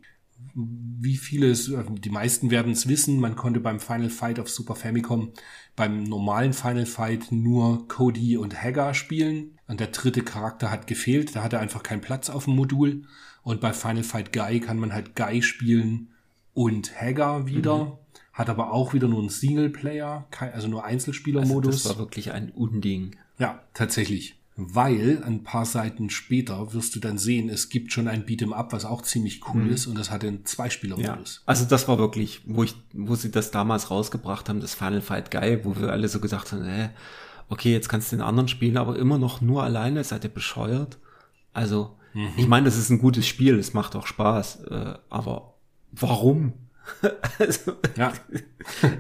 wie 0.55 1.17
viele 1.17 1.51
es, 1.51 1.73
die 1.89 2.11
meisten 2.11 2.51
werden 2.51 2.73
es 2.73 2.89
wissen, 2.89 3.21
man 3.21 3.37
konnte 3.37 3.61
beim 3.61 3.81
Final 3.81 4.11
Fight 4.11 4.39
auf 4.39 4.49
Super 4.49 4.75
Famicom 4.75 5.33
beim 5.77 6.03
normalen 6.03 6.53
Final 6.53 6.87
Fight 6.87 7.31
nur 7.31 7.87
Cody 7.89 8.37
und 8.37 8.61
Hagar 8.61 8.95
spielen. 8.95 9.59
Und 9.69 9.81
der 9.81 9.89
dritte 9.89 10.23
Charakter 10.23 10.71
hat 10.71 10.87
gefehlt, 10.87 11.37
da 11.37 11.43
hatte 11.43 11.61
einfach 11.61 11.83
keinen 11.83 12.01
Platz 12.01 12.31
auf 12.31 12.45
dem 12.45 12.57
Modul. 12.57 13.05
Und 13.43 13.61
bei 13.61 13.73
Final 13.73 14.03
Fight 14.03 14.33
Guy 14.33 14.61
kann 14.61 14.79
man 14.79 14.93
halt 14.93 15.15
Guy 15.15 15.43
spielen 15.43 16.11
und 16.59 17.01
Hagar 17.01 17.47
wieder. 17.47 17.85
Mhm. 17.85 17.93
Hat 18.33 18.51
aber 18.51 18.73
auch 18.73 18.95
wieder 18.95 19.09
nur 19.09 19.21
einen 19.21 19.31
Singleplayer, 19.31 20.27
also 20.53 20.69
nur 20.69 20.85
Einzelspielermodus. 20.85 21.75
Also 21.75 21.89
das 21.89 21.97
war 21.97 22.05
wirklich 22.05 22.33
ein 22.33 22.51
Unding. 22.51 23.17
Ja, 23.39 23.63
tatsächlich 23.75 24.39
weil 24.61 25.23
ein 25.25 25.45
paar 25.45 25.65
Seiten 25.65 26.11
später 26.11 26.73
wirst 26.75 26.97
du 26.97 26.99
dann 26.99 27.17
sehen, 27.17 27.49
es 27.49 27.69
gibt 27.69 27.93
schon 27.93 28.09
ein 28.09 28.27
Beat'em 28.27 28.53
Up, 28.53 28.73
was 28.73 28.85
auch 28.85 29.03
ziemlich 29.03 29.41
cool 29.55 29.63
mhm. 29.63 29.71
ist 29.71 29.87
und 29.87 29.97
das 29.97 30.11
hat 30.11 30.25
einen 30.25 30.45
Zweispieler-Modus. 30.45 31.37
Ja. 31.37 31.43
Also 31.47 31.65
das 31.65 31.87
war 31.87 31.99
wirklich, 31.99 32.41
wo 32.45 32.65
ich, 32.65 32.75
wo 32.93 33.15
sie 33.15 33.31
das 33.31 33.53
damals 33.53 33.93
rausgebracht 33.93 34.49
haben, 34.49 34.59
das 34.59 34.75
Final 34.75 35.01
Fight 35.01 35.31
Guy, 35.31 35.65
wo 35.65 35.77
wir 35.77 35.93
alle 35.93 36.09
so 36.09 36.19
gesagt 36.19 36.51
haben, 36.51 36.65
äh, 36.65 36.89
okay, 37.49 37.71
jetzt 37.71 37.89
kannst 37.89 38.11
du 38.11 38.17
den 38.17 38.25
anderen 38.25 38.49
spielen, 38.49 38.79
aber 38.79 38.99
immer 38.99 39.17
noch 39.17 39.41
nur 39.41 39.63
alleine, 39.63 40.03
seid 40.03 40.25
ihr 40.25 40.31
bescheuert? 40.31 40.99
Also, 41.53 41.97
mhm. 42.13 42.33
ich 42.37 42.49
meine, 42.49 42.65
das 42.65 42.77
ist 42.77 42.91
ein 42.91 42.99
gutes 42.99 43.29
Spiel, 43.29 43.61
es 43.61 43.75
macht 43.75 43.95
auch 43.95 44.09
Spaß, 44.09 44.65
äh, 44.65 44.95
aber 45.09 45.55
warum? 45.93 46.53
also, 47.39 47.73
ja. 47.97 48.13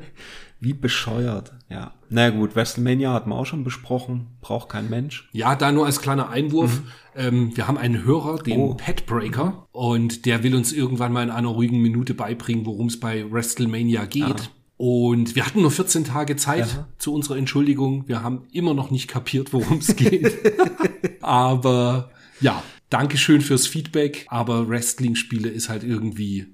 Wie 0.61 0.73
bescheuert, 0.73 1.53
ja. 1.71 1.95
Na 2.11 2.31
gut, 2.31 2.57
WrestleMania 2.57 3.13
hatten 3.13 3.31
wir 3.31 3.37
auch 3.37 3.47
schon 3.47 3.63
besprochen, 3.63 4.27
braucht 4.41 4.71
kein 4.71 4.91
Mensch. 4.91 5.29
Ja, 5.33 5.55
da 5.55 5.71
nur 5.71 5.87
als 5.87 6.01
kleiner 6.01 6.31
Einwurf. 6.31 6.81
Mhm. 6.81 6.87
Ähm, 7.15 7.57
wir 7.57 7.69
haben 7.69 7.79
einen 7.79 8.05
Hörer, 8.05 8.39
den 8.39 8.59
oh. 8.59 8.75
Petbreaker, 8.75 9.69
und 9.71 10.27
der 10.27 10.43
will 10.43 10.57
uns 10.57 10.73
irgendwann 10.73 11.13
mal 11.13 11.23
in 11.23 11.31
einer 11.31 11.49
ruhigen 11.49 11.81
Minute 11.81 12.13
beibringen, 12.15 12.67
worum 12.67 12.89
es 12.89 12.99
bei 12.99 13.31
WrestleMania 13.31 14.07
geht. 14.07 14.25
Ah. 14.25 14.53
Und 14.79 15.37
wir 15.37 15.45
hatten 15.47 15.61
nur 15.61 15.71
14 15.71 16.05
Tage 16.05 16.37
Zeit 16.37 16.75
Aha. 16.75 16.89
zu 16.99 17.13
unserer 17.13 17.37
Entschuldigung. 17.37 18.09
Wir 18.09 18.23
haben 18.23 18.47
immer 18.53 18.75
noch 18.75 18.91
nicht 18.91 19.09
kapiert, 19.09 19.53
worum 19.53 19.79
es 19.79 19.95
geht. 19.97 20.33
Aber 21.21 22.11
ja, 22.41 22.63
Dankeschön 22.91 23.41
fürs 23.41 23.67
Feedback. 23.67 24.27
Aber 24.29 24.69
Wrestling-Spiele 24.69 25.49
ist 25.49 25.69
halt 25.69 25.85
irgendwie, 25.85 26.47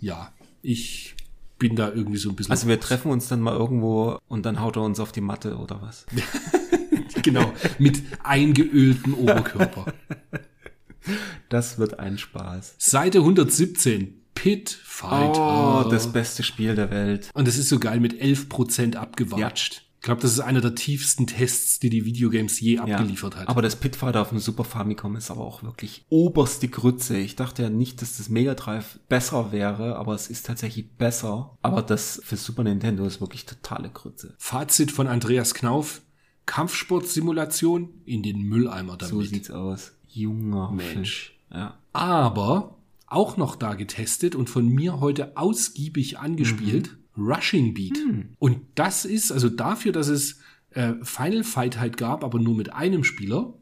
ja, 0.00 0.32
ich 0.62 1.14
bin 1.58 1.76
da 1.76 1.90
irgendwie 1.90 2.18
so 2.18 2.30
ein 2.30 2.36
bisschen. 2.36 2.50
Also 2.50 2.68
wir 2.68 2.80
treffen 2.80 3.10
uns 3.10 3.28
dann 3.28 3.40
mal 3.40 3.56
irgendwo 3.56 4.18
und 4.28 4.46
dann 4.46 4.60
haut 4.60 4.76
er 4.76 4.82
uns 4.82 4.98
auf 4.98 5.12
die 5.12 5.20
Matte 5.20 5.56
oder 5.56 5.80
was? 5.82 6.06
genau, 7.22 7.52
mit 7.78 8.02
eingeöltem 8.22 9.14
Oberkörper. 9.14 9.92
Das 11.48 11.78
wird 11.78 11.98
ein 11.98 12.18
Spaß. 12.18 12.74
Seite 12.78 13.18
117. 13.18 14.16
Pit 14.34 14.70
Fighter. 14.70 15.84
Oh, 15.84 15.90
das 15.90 16.12
beste 16.12 16.42
Spiel 16.42 16.74
der 16.74 16.90
Welt. 16.90 17.28
Und 17.34 17.46
das 17.46 17.58
ist 17.58 17.68
so 17.68 17.78
geil 17.78 18.00
mit 18.00 18.14
11% 18.14 18.96
abgewatscht. 18.96 19.74
Ja. 19.74 19.89
Ich 20.00 20.04
glaube, 20.04 20.22
das 20.22 20.32
ist 20.32 20.40
einer 20.40 20.62
der 20.62 20.74
tiefsten 20.74 21.26
Tests, 21.26 21.78
die 21.78 21.90
die 21.90 22.06
Videogames 22.06 22.58
je 22.58 22.76
ja, 22.76 22.84
abgeliefert 22.84 23.36
hat. 23.36 23.48
Aber 23.50 23.60
das 23.60 23.76
Pitfighter 23.76 24.22
auf 24.22 24.30
dem 24.30 24.38
Super 24.38 24.64
Famicom 24.64 25.14
ist 25.14 25.30
aber 25.30 25.42
auch 25.42 25.62
wirklich 25.62 26.06
oberste 26.08 26.68
Grütze. 26.68 27.18
Ich 27.18 27.36
dachte 27.36 27.64
ja 27.64 27.68
nicht, 27.68 28.00
dass 28.00 28.16
das 28.16 28.30
Mega 28.30 28.54
Drive 28.54 28.98
besser 29.10 29.52
wäre, 29.52 29.96
aber 29.96 30.14
es 30.14 30.28
ist 30.30 30.46
tatsächlich 30.46 30.90
besser. 30.96 31.58
Aber 31.60 31.82
das 31.82 32.18
für 32.24 32.38
Super 32.38 32.64
Nintendo 32.64 33.04
ist 33.04 33.20
wirklich 33.20 33.44
totale 33.44 33.90
Grütze. 33.90 34.34
Fazit 34.38 34.90
von 34.90 35.06
Andreas 35.06 35.52
Knauf. 35.52 36.00
Kampfsportsimulation 36.46 37.90
in 38.06 38.22
den 38.22 38.40
Mülleimer 38.40 38.96
damit. 38.96 39.14
So 39.14 39.20
sieht's 39.20 39.50
aus. 39.50 39.92
Junger 40.08 40.70
Mensch. 40.70 40.94
Fisch. 40.94 41.38
Ja. 41.52 41.78
Aber 41.92 42.78
auch 43.06 43.36
noch 43.36 43.54
da 43.54 43.74
getestet 43.74 44.34
und 44.34 44.48
von 44.48 44.66
mir 44.66 44.98
heute 44.98 45.36
ausgiebig 45.36 46.18
angespielt. 46.18 46.92
Mhm. 46.92 46.99
Rushing 47.20 47.74
Beat. 47.74 47.98
Hm. 47.98 48.30
Und 48.38 48.60
das 48.74 49.04
ist, 49.04 49.30
also 49.30 49.48
dafür, 49.48 49.92
dass 49.92 50.08
es 50.08 50.40
äh, 50.70 50.94
Final 51.02 51.44
Fight 51.44 51.78
halt 51.78 51.96
gab, 51.96 52.24
aber 52.24 52.38
nur 52.38 52.54
mit 52.54 52.72
einem 52.72 53.04
Spieler, 53.04 53.54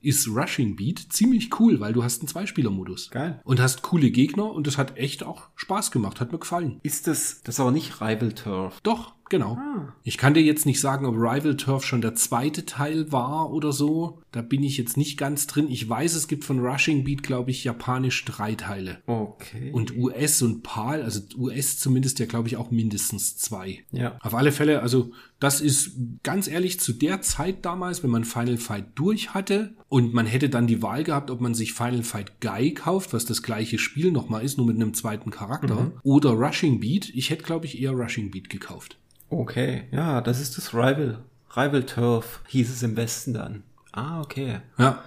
ist 0.00 0.28
Rushing 0.28 0.76
Beat 0.76 0.98
ziemlich 1.10 1.58
cool, 1.58 1.80
weil 1.80 1.92
du 1.92 2.04
hast 2.04 2.20
einen 2.20 2.28
Zweispieler-Modus. 2.28 3.10
Geil. 3.10 3.40
Und 3.44 3.60
hast 3.60 3.82
coole 3.82 4.10
Gegner 4.10 4.52
und 4.52 4.66
das 4.66 4.78
hat 4.78 4.96
echt 4.96 5.24
auch 5.24 5.48
Spaß 5.56 5.90
gemacht, 5.90 6.20
hat 6.20 6.32
mir 6.32 6.38
gefallen. 6.38 6.78
Ist 6.82 7.06
das, 7.06 7.42
das 7.42 7.56
ist 7.56 7.60
aber 7.60 7.72
nicht 7.72 8.00
Rival 8.00 8.32
Turf? 8.32 8.78
Doch, 8.82 9.14
Genau. 9.28 9.54
Ah. 9.54 9.92
Ich 10.04 10.18
kann 10.18 10.34
dir 10.34 10.42
jetzt 10.42 10.66
nicht 10.66 10.80
sagen, 10.80 11.06
ob 11.06 11.14
Rival 11.14 11.56
Turf 11.56 11.84
schon 11.84 12.00
der 12.00 12.14
zweite 12.14 12.64
Teil 12.64 13.12
war 13.12 13.52
oder 13.52 13.72
so. 13.72 14.20
Da 14.32 14.42
bin 14.42 14.62
ich 14.62 14.76
jetzt 14.76 14.96
nicht 14.96 15.18
ganz 15.18 15.46
drin. 15.46 15.68
Ich 15.70 15.88
weiß, 15.88 16.14
es 16.14 16.28
gibt 16.28 16.44
von 16.44 16.60
Rushing 16.60 17.04
Beat, 17.04 17.22
glaube 17.22 17.50
ich, 17.50 17.64
japanisch 17.64 18.24
drei 18.24 18.54
Teile. 18.54 19.02
Okay. 19.06 19.70
Und 19.72 19.96
US 19.96 20.42
und 20.42 20.62
PAL, 20.62 21.02
also 21.02 21.20
US 21.36 21.78
zumindest 21.78 22.18
ja, 22.18 22.26
glaube 22.26 22.48
ich, 22.48 22.56
auch 22.56 22.70
mindestens 22.70 23.36
zwei. 23.36 23.84
Ja. 23.90 24.18
Auf 24.20 24.34
alle 24.34 24.52
Fälle, 24.52 24.82
also 24.82 25.12
das 25.40 25.60
ist 25.60 25.92
ganz 26.22 26.48
ehrlich 26.48 26.80
zu 26.80 26.92
der 26.92 27.22
Zeit 27.22 27.64
damals, 27.64 28.02
wenn 28.02 28.10
man 28.10 28.24
Final 28.24 28.56
Fight 28.56 28.86
durch 28.96 29.34
hatte 29.34 29.74
und 29.88 30.12
man 30.12 30.26
hätte 30.26 30.48
dann 30.48 30.66
die 30.66 30.82
Wahl 30.82 31.04
gehabt, 31.04 31.30
ob 31.30 31.40
man 31.40 31.54
sich 31.54 31.72
Final 31.72 32.02
Fight 32.02 32.40
Guy 32.40 32.74
kauft, 32.74 33.12
was 33.12 33.24
das 33.24 33.42
gleiche 33.42 33.78
Spiel 33.78 34.10
nochmal 34.10 34.44
ist, 34.44 34.58
nur 34.58 34.66
mit 34.66 34.76
einem 34.76 34.94
zweiten 34.94 35.30
Charakter, 35.30 35.80
mhm. 35.80 35.92
oder 36.02 36.30
Rushing 36.30 36.80
Beat. 36.80 37.10
Ich 37.14 37.30
hätte, 37.30 37.44
glaube 37.44 37.66
ich, 37.66 37.80
eher 37.80 37.92
Rushing 37.92 38.30
Beat 38.30 38.50
gekauft. 38.50 38.98
Okay, 39.30 39.84
ja, 39.92 40.20
das 40.20 40.40
ist 40.40 40.56
das 40.56 40.74
Rival. 40.74 41.22
Rival 41.54 41.84
Turf 41.84 42.40
hieß 42.48 42.70
es 42.70 42.82
im 42.82 42.96
Westen 42.96 43.34
dann. 43.34 43.62
Ah, 43.92 44.20
okay. 44.20 44.60
Ja. 44.78 45.02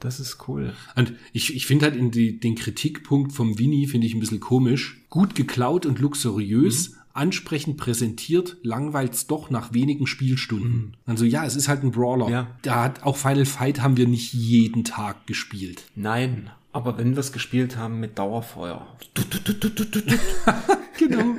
Das 0.00 0.20
ist 0.20 0.48
cool. 0.48 0.74
Und 0.96 1.14
ich, 1.32 1.54
ich 1.54 1.66
finde 1.66 1.86
halt 1.86 1.96
in 1.96 2.10
die, 2.10 2.38
den 2.38 2.56
Kritikpunkt 2.56 3.32
vom 3.32 3.58
Winnie 3.58 3.86
finde 3.86 4.06
ich 4.06 4.14
ein 4.14 4.20
bisschen 4.20 4.40
komisch. 4.40 5.00
Gut 5.08 5.34
geklaut 5.34 5.86
und 5.86 5.98
luxuriös, 5.98 6.90
mhm. 6.90 6.96
ansprechend 7.14 7.76
präsentiert, 7.78 8.58
langweilt's 8.62 9.26
doch 9.26 9.48
nach 9.48 9.72
wenigen 9.72 10.06
Spielstunden. 10.06 10.78
Mhm. 10.78 10.92
Also 11.06 11.24
ja, 11.24 11.46
es 11.46 11.56
ist 11.56 11.68
halt 11.68 11.84
ein 11.84 11.92
Brawler. 11.92 12.28
Ja. 12.28 12.48
Da 12.62 12.84
hat 12.84 13.02
auch 13.02 13.16
Final 13.16 13.46
Fight 13.46 13.80
haben 13.80 13.96
wir 13.96 14.06
nicht 14.06 14.34
jeden 14.34 14.84
Tag 14.84 15.26
gespielt. 15.26 15.84
Nein, 15.94 16.50
aber 16.74 16.98
wenn 16.98 17.12
wir 17.12 17.20
es 17.20 17.32
gespielt 17.32 17.76
haben 17.76 18.00
mit 18.00 18.18
Dauerfeuer. 18.18 18.84
genau. 20.98 21.36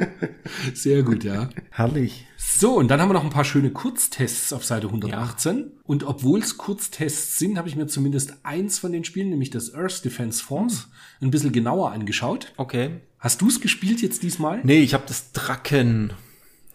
Sehr 0.73 1.03
gut, 1.03 1.25
ja. 1.25 1.49
Herrlich. 1.71 2.25
So, 2.37 2.75
und 2.75 2.87
dann 2.87 3.01
haben 3.01 3.09
wir 3.09 3.13
noch 3.13 3.23
ein 3.25 3.31
paar 3.31 3.43
schöne 3.43 3.69
Kurztests 3.69 4.53
auf 4.53 4.63
Seite 4.63 4.87
118. 4.87 5.57
Ja. 5.57 5.63
Und 5.83 6.05
obwohl 6.05 6.39
es 6.39 6.57
Kurztests 6.57 7.37
sind, 7.37 7.57
habe 7.57 7.67
ich 7.67 7.75
mir 7.75 7.87
zumindest 7.87 8.33
eins 8.43 8.79
von 8.79 8.93
den 8.93 9.03
Spielen, 9.03 9.29
nämlich 9.29 9.49
das 9.49 9.75
Earth 9.75 10.05
Defense 10.05 10.41
Force, 10.41 10.87
ein 11.21 11.31
bisschen 11.31 11.51
genauer 11.51 11.91
angeschaut. 11.91 12.53
Okay. 12.55 13.01
Hast 13.19 13.41
du 13.41 13.49
es 13.49 13.59
gespielt 13.59 14.01
jetzt 14.01 14.23
diesmal? 14.23 14.61
Nee, 14.63 14.79
ich 14.79 14.93
habe 14.93 15.03
das 15.05 15.33
Dracken 15.33 16.13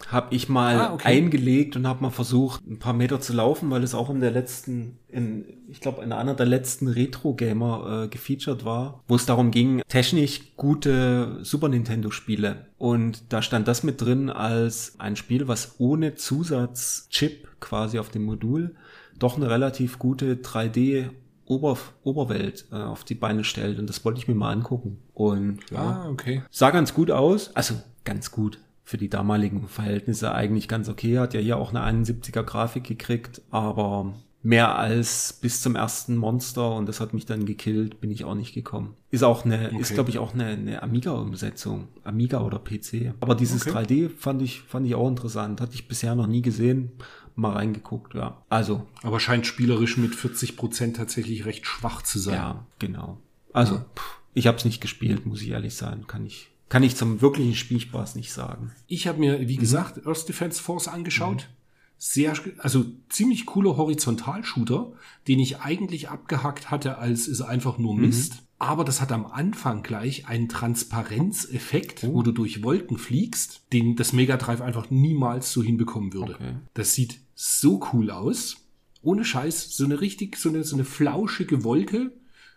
habe 0.09 0.33
ich 0.33 0.49
mal 0.49 0.79
ah, 0.79 0.93
okay. 0.93 1.07
eingelegt 1.07 1.75
und 1.75 1.87
habe 1.87 2.01
mal 2.03 2.09
versucht, 2.09 2.65
ein 2.65 2.79
paar 2.79 2.93
Meter 2.93 3.19
zu 3.19 3.33
laufen, 3.33 3.69
weil 3.69 3.83
es 3.83 3.93
auch 3.93 4.09
in 4.09 4.19
der 4.19 4.31
letzten, 4.31 4.97
in, 5.07 5.45
ich 5.67 5.79
glaube, 5.79 6.03
in 6.03 6.11
einer 6.11 6.33
der 6.33 6.45
letzten 6.45 6.87
Retro-Gamer 6.87 8.03
äh, 8.03 8.07
gefeatured 8.07 8.65
war, 8.65 9.03
wo 9.07 9.15
es 9.15 9.25
darum 9.25 9.51
ging, 9.51 9.81
technisch 9.87 10.55
gute 10.57 11.39
Super 11.43 11.69
Nintendo-Spiele. 11.69 12.67
Und 12.77 13.31
da 13.33 13.41
stand 13.41 13.67
das 13.67 13.83
mit 13.83 14.01
drin 14.01 14.29
als 14.29 14.99
ein 14.99 15.15
Spiel, 15.15 15.47
was 15.47 15.75
ohne 15.79 16.15
Zusatzchip 16.15 17.47
quasi 17.59 17.99
auf 17.99 18.09
dem 18.09 18.23
Modul 18.23 18.75
doch 19.19 19.37
eine 19.37 19.49
relativ 19.49 19.99
gute 19.99 20.35
3D 20.35 21.09
Ober 21.45 21.77
Oberwelt 22.03 22.65
äh, 22.71 22.75
auf 22.75 23.03
die 23.03 23.15
Beine 23.15 23.43
stellt 23.43 23.77
und 23.77 23.87
das 23.87 24.05
wollte 24.05 24.19
ich 24.19 24.27
mir 24.27 24.35
mal 24.35 24.51
angucken. 24.51 24.99
Und 25.13 25.59
ja, 25.69 26.05
ah, 26.05 26.09
okay. 26.09 26.43
sah 26.49 26.71
ganz 26.71 26.93
gut 26.93 27.11
aus. 27.11 27.53
Also 27.55 27.75
ganz 28.05 28.31
gut 28.31 28.59
für 28.83 28.97
die 28.97 29.09
damaligen 29.09 29.67
Verhältnisse 29.67 30.33
eigentlich 30.33 30.67
ganz 30.67 30.89
okay. 30.89 31.19
Hat 31.19 31.33
ja 31.33 31.39
hier 31.39 31.57
auch 31.57 31.73
eine 31.73 31.83
71er 31.83 32.43
Grafik 32.43 32.83
gekriegt, 32.83 33.41
aber 33.51 34.13
mehr 34.43 34.77
als 34.77 35.33
bis 35.33 35.61
zum 35.61 35.75
ersten 35.75 36.15
Monster 36.17 36.75
und 36.75 36.87
das 36.87 36.99
hat 36.99 37.13
mich 37.13 37.25
dann 37.25 37.45
gekillt, 37.45 38.01
bin 38.01 38.09
ich 38.11 38.25
auch 38.25 38.33
nicht 38.33 38.53
gekommen. 38.53 38.95
Ist 39.11 39.23
auch 39.23 39.45
eine, 39.45 39.67
okay. 39.67 39.79
ist 39.79 39.93
glaube 39.93 40.09
ich 40.09 40.17
auch 40.19 40.33
eine, 40.33 40.45
eine 40.45 40.83
Amiga-Umsetzung, 40.83 41.89
Amiga 42.03 42.41
oder 42.41 42.59
PC. 42.59 43.13
Aber 43.19 43.35
dieses 43.35 43.67
okay. 43.67 43.85
3D 43.85 44.09
fand 44.09 44.41
ich, 44.41 44.61
fand 44.61 44.87
ich 44.87 44.95
auch 44.95 45.07
interessant. 45.07 45.61
Hatte 45.61 45.75
ich 45.75 45.87
bisher 45.87 46.15
noch 46.15 46.27
nie 46.27 46.41
gesehen. 46.41 46.91
Mal 47.35 47.53
reingeguckt, 47.53 48.13
ja. 48.13 48.41
Also. 48.49 48.87
Aber 49.03 49.19
scheint 49.19 49.47
spielerisch 49.47 49.97
mit 49.97 50.15
40 50.15 50.57
Prozent 50.57 50.97
tatsächlich 50.97 51.45
recht 51.45 51.65
schwach 51.65 52.01
zu 52.01 52.19
sein. 52.19 52.35
Ja, 52.35 52.65
genau. 52.79 53.19
Also, 53.53 53.75
ja. 53.75 53.85
Pff, 53.95 54.19
ich 54.33 54.47
habe 54.47 54.57
es 54.57 54.65
nicht 54.65 54.81
gespielt, 54.81 55.25
muss 55.25 55.41
ich 55.41 55.49
ehrlich 55.49 55.75
sein. 55.75 56.07
Kann 56.07 56.25
ich, 56.25 56.49
kann 56.71 56.83
ich 56.83 56.95
zum 56.95 57.19
wirklichen 57.19 57.53
Spielspaß 57.53 58.15
nicht 58.15 58.31
sagen. 58.31 58.71
Ich 58.87 59.05
habe 59.05 59.19
mir, 59.19 59.49
wie 59.49 59.57
mhm. 59.57 59.59
gesagt, 59.59 60.07
Earth 60.07 60.29
Defense 60.29 60.63
Force 60.63 60.87
angeschaut. 60.87 61.49
Mhm. 61.49 61.55
Sehr, 61.97 62.33
also 62.59 62.85
ziemlich 63.09 63.45
cooler 63.45 63.75
Horizontalshooter, 63.75 64.93
den 65.27 65.39
ich 65.39 65.59
eigentlich 65.59 66.07
abgehackt 66.07 66.71
hatte, 66.71 66.97
als 66.97 67.27
ist 67.27 67.41
einfach 67.41 67.77
nur 67.77 67.93
mhm. 67.93 68.01
Mist. 68.03 68.35
Mhm. 68.35 68.39
Aber 68.59 68.85
das 68.85 69.01
hat 69.01 69.11
am 69.11 69.25
Anfang 69.25 69.83
gleich 69.83 70.29
einen 70.29 70.47
Transparenzeffekt, 70.47 72.05
oh. 72.05 72.13
wo 72.13 72.23
du 72.23 72.31
durch 72.31 72.63
Wolken 72.63 72.97
fliegst, 72.97 73.63
den 73.73 73.97
das 73.97 74.13
Mega 74.13 74.37
Drive 74.37 74.61
einfach 74.61 74.89
niemals 74.89 75.51
so 75.51 75.61
hinbekommen 75.61 76.13
würde. 76.13 76.35
Okay. 76.35 76.53
Das 76.73 76.93
sieht 76.93 77.19
so 77.35 77.85
cool 77.91 78.11
aus. 78.11 78.55
Ohne 79.01 79.25
Scheiß, 79.25 79.75
so 79.75 79.83
eine 79.83 79.99
richtig, 79.99 80.37
so 80.37 80.47
eine, 80.47 80.63
so 80.63 80.77
eine 80.77 80.85
flauschige 80.85 81.65
Wolke, 81.65 82.13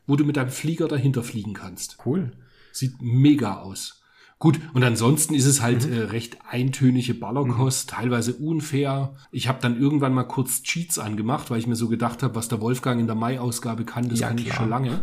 wo 0.07 0.15
du 0.15 0.25
mit 0.25 0.37
deinem 0.37 0.51
Flieger 0.51 0.87
dahinter 0.87 1.25
fliegen 1.25 1.55
kannst. 1.55 1.99
Cool. 2.07 2.31
Sieht 2.71 3.03
mega 3.03 3.59
aus. 3.59 4.04
Gut, 4.45 4.61
und 4.75 4.85
ansonsten 4.85 5.33
ist 5.33 5.47
es 5.47 5.63
halt 5.63 5.89
äh, 5.91 6.01
recht 6.01 6.37
eintönige 6.47 7.15
Ballerkost, 7.15 7.89
teilweise 7.89 8.35
unfair. 8.35 9.15
Ich 9.33 9.49
habe 9.49 9.59
dann 9.63 9.81
irgendwann 9.81 10.13
mal 10.13 10.25
kurz 10.25 10.63
Cheats 10.63 10.99
angemacht, 10.99 11.51
weil 11.51 11.61
ich 11.61 11.67
mir 11.67 11.77
so 11.77 11.89
gedacht 11.89 12.23
habe, 12.23 12.35
was 12.35 12.49
der 12.49 12.61
Wolfgang 12.61 13.01
in 13.01 13.07
der 13.07 13.17
Mai-Ausgabe 13.17 13.87
kann, 13.87 14.11
das 14.11 14.21
Ja, 14.21 14.29
kann 14.29 14.37
ich 14.37 14.45
klar. 14.45 14.57
schon 14.59 14.69
lange. 14.69 15.01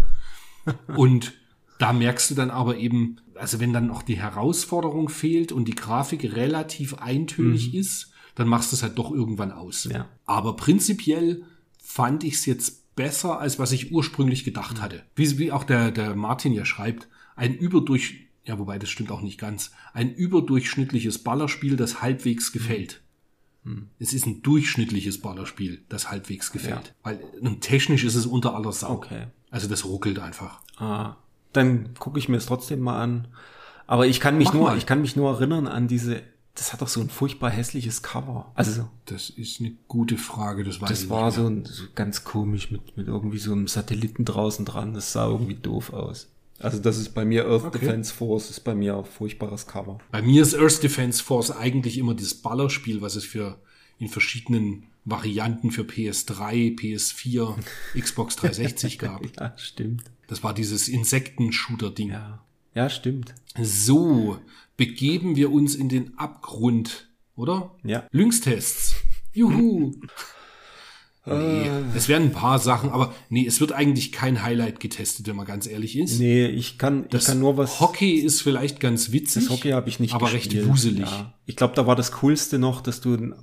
Und 0.96 1.34
da 1.80 1.92
merkst 1.92 2.30
du 2.30 2.36
dann 2.36 2.52
aber 2.52 2.78
eben, 2.78 3.16
also 3.34 3.60
wenn 3.60 3.74
dann 3.74 3.90
auch 3.90 4.04
die 4.04 4.20
Herausforderung 4.20 5.10
fehlt 5.10 5.52
und 5.52 5.68
die 5.68 5.74
Grafik 5.74 6.36
relativ 6.36 6.94
eintönig 7.00 7.74
ist, 7.74 8.12
dann 8.36 8.48
machst 8.48 8.72
du 8.72 8.76
es 8.76 8.84
halt 8.84 9.00
doch 9.00 9.10
irgendwann 9.12 9.52
aus. 9.52 9.86
Ja. 9.92 10.08
Aber 10.28 10.56
prinzipiell 10.56 11.42
fand 11.82 12.24
ich 12.24 12.36
es 12.36 12.46
jetzt 12.46 12.96
besser, 12.96 13.40
als 13.40 13.58
was 13.58 13.72
ich 13.72 13.92
ursprünglich 13.92 14.44
gedacht 14.44 14.80
hatte. 14.80 15.02
Wie, 15.16 15.40
wie 15.40 15.52
auch 15.52 15.64
der, 15.64 15.90
der 15.90 16.16
Martin 16.16 16.54
ja 16.54 16.64
schreibt, 16.64 17.08
ein 17.36 17.56
überdurch, 17.56 18.28
ja, 18.46 18.58
wobei 18.60 18.80
das 18.80 18.90
stimmt 18.90 19.12
auch 19.12 19.22
nicht 19.22 19.40
ganz, 19.40 19.72
ein 19.94 20.14
überdurchschnittliches 20.14 21.20
Ballerspiel, 21.20 21.76
das 21.78 22.02
halbwegs 22.02 22.52
gefällt. 22.52 23.02
Es 24.00 24.14
ist 24.14 24.26
ein 24.26 24.42
durchschnittliches 24.42 25.22
Ballerspiel, 25.22 25.84
das 25.88 26.10
halbwegs 26.10 26.52
gefällt. 26.52 26.96
Weil 27.04 27.20
ähm, 27.44 27.60
technisch 27.60 28.04
ist 28.04 28.16
es 28.16 28.26
unter 28.26 28.56
aller 28.56 28.72
Sau. 28.72 28.90
Okay. 28.94 29.28
Also 29.52 29.68
das 29.68 29.86
ruckelt 29.86 30.18
einfach. 30.18 30.62
Ah, 30.78 31.18
dann 31.54 31.94
gucke 31.94 32.18
ich 32.18 32.28
mir 32.28 32.38
es 32.38 32.48
trotzdem 32.48 32.80
mal 32.80 33.00
an. 33.00 33.28
Aber 33.86 34.08
ich 34.08 34.20
kann 34.20 34.38
mich 34.40 34.48
Mach 34.48 34.54
nur, 34.56 34.64
mal. 34.70 34.78
ich 34.80 34.88
kann 34.88 35.02
mich 35.02 35.16
nur 35.16 35.30
erinnern 35.32 35.68
an 35.68 35.88
diese, 35.88 36.24
das 36.56 36.74
hat 36.74 36.82
doch 36.82 36.88
so 36.88 37.02
ein 37.02 37.10
furchtbar 37.12 37.52
hässliches 37.52 38.02
Cover. 38.02 38.52
Also, 38.56 38.90
Das 39.06 39.30
ist 39.30 39.60
eine 39.60 39.74
gute 39.88 40.18
Frage, 40.18 40.64
das 40.64 40.82
weiß 40.82 40.90
ich 40.90 40.96
das 40.96 41.02
nicht 41.02 41.10
war 41.12 41.22
mehr. 41.24 41.32
so, 41.32 41.46
ein, 41.48 41.66
so 41.66 41.84
ganz 41.94 42.24
komisch 42.24 42.72
mit, 42.72 42.98
mit 42.98 43.08
irgendwie 43.08 43.38
so 43.38 43.52
einem 43.52 43.68
Satelliten 43.68 44.26
draußen 44.26 44.66
dran. 44.66 44.96
Das 44.96 45.12
sah 45.12 45.28
irgendwie 45.28 45.56
doof 45.56 45.94
aus. 45.94 46.32
Also 46.64 46.80
das 46.80 46.98
ist 46.98 47.14
bei 47.14 47.26
mir 47.26 47.46
Earth 47.46 47.66
Okay. 47.66 47.80
Defense 47.80 48.14
Force, 48.14 48.50
ist 48.50 48.62
bei 48.62 48.76
mir 48.76 48.98
ein 48.98 49.06
furchtbares 49.06 49.68
Cover. 49.68 50.00
Bei 50.12 50.22
mir 50.22 50.42
ist 50.42 50.56
Earth 50.56 50.84
Defense 50.84 51.24
Force 51.24 51.52
eigentlich 51.52 51.98
immer 51.98 52.14
das 52.14 52.34
Ballerspiel, 52.36 53.02
was 53.02 53.16
es 53.16 53.26
für 53.26 53.60
in 54.00 54.08
verschiedenen 54.08 54.88
Varianten 55.06 55.72
für 55.72 55.84
PS3, 55.84 56.78
PS4, 56.78 57.56
Xbox 58.00 58.36
360 58.36 59.00
gab. 59.00 59.22
Ja, 59.40 59.54
stimmt. 59.58 60.04
Das 60.28 60.44
war 60.44 60.54
dieses 60.54 60.88
Insekten-Shooter-Ding. 60.88 62.10
Ja. 62.10 62.44
Ja, 62.74 62.90
stimmt. 62.90 63.36
So, 63.62 64.38
begeben 64.78 65.36
wir 65.36 65.52
uns 65.52 65.76
in 65.76 65.90
den 65.90 66.18
Abgrund, 66.18 67.10
oder? 67.36 67.76
Ja. 67.84 68.08
Lynx-Tests. 68.12 68.96
Juhu. 69.34 69.94
Nee, 71.24 71.70
es 71.96 72.08
werden 72.08 72.30
ein 72.30 72.32
paar 72.32 72.58
Sachen, 72.58 72.90
aber 72.90 73.14
nee, 73.30 73.46
es 73.46 73.62
wird 73.62 73.74
eigentlich 73.74 74.12
kein 74.12 74.42
Highlight 74.42 74.80
getestet, 74.80 75.28
wenn 75.28 75.36
man 75.36 75.46
ganz 75.46 75.68
ehrlich 75.68 75.96
ist. 75.98 76.20
Nee, 76.20 76.48
ich 76.48 76.80
kann, 76.80 77.08
das 77.10 77.24
ich 77.24 77.28
kann 77.28 77.40
nur 77.40 77.58
was. 77.58 77.80
Hockey 77.80 78.16
ist 78.16 78.42
vielleicht 78.42 78.80
ganz 78.80 79.12
witzig. 79.12 79.44
Das 79.44 79.52
Hockey 79.52 79.70
habe 79.72 79.88
ich 79.88 80.00
nicht 80.00 80.16
aber 80.16 80.32
gespielt. 80.32 80.64
recht 80.64 80.68
wuselig. 80.68 81.06
Ja. 81.06 81.34
Ich 81.46 81.56
glaube, 81.56 81.76
da 81.76 81.86
war 81.86 81.96
das 81.96 82.12
Coolste 82.14 82.58
noch, 82.58 82.82
dass 82.82 83.02
du, 83.02 83.36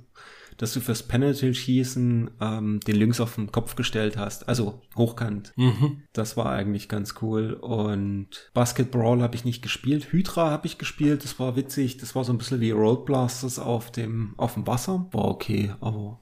dass 0.57 0.73
du 0.73 0.81
fürs 0.81 1.03
Penalty-Schießen 1.03 2.31
ähm, 2.41 2.81
den 2.81 2.95
Lynx 2.97 3.21
auf 3.21 3.35
den 3.35 3.49
Kopf 3.49 3.75
gestellt 3.75 4.17
hast, 4.17 4.49
also 4.49 4.81
hochkant. 4.97 5.53
Mhm. 5.55 6.03
Das 6.11 6.35
war 6.35 6.47
eigentlich 6.51 6.89
ganz 6.89 7.15
cool. 7.21 7.53
Und 7.53 8.51
Basketball 8.53 9.21
habe 9.21 9.35
ich 9.35 9.45
nicht 9.45 9.61
gespielt. 9.61 10.11
Hydra 10.11 10.49
habe 10.51 10.67
ich 10.67 10.77
gespielt. 10.79 11.23
Das 11.23 11.39
war 11.39 11.55
witzig. 11.55 11.95
Das 11.95 12.13
war 12.13 12.25
so 12.25 12.33
ein 12.33 12.37
bisschen 12.37 12.59
wie 12.59 12.71
Road 12.71 13.05
Blasters 13.05 13.57
auf 13.57 13.89
dem 13.89 14.33
auf 14.35 14.55
dem 14.55 14.67
Wasser. 14.67 15.07
War 15.13 15.25
okay, 15.29 15.71
aber 15.79 16.19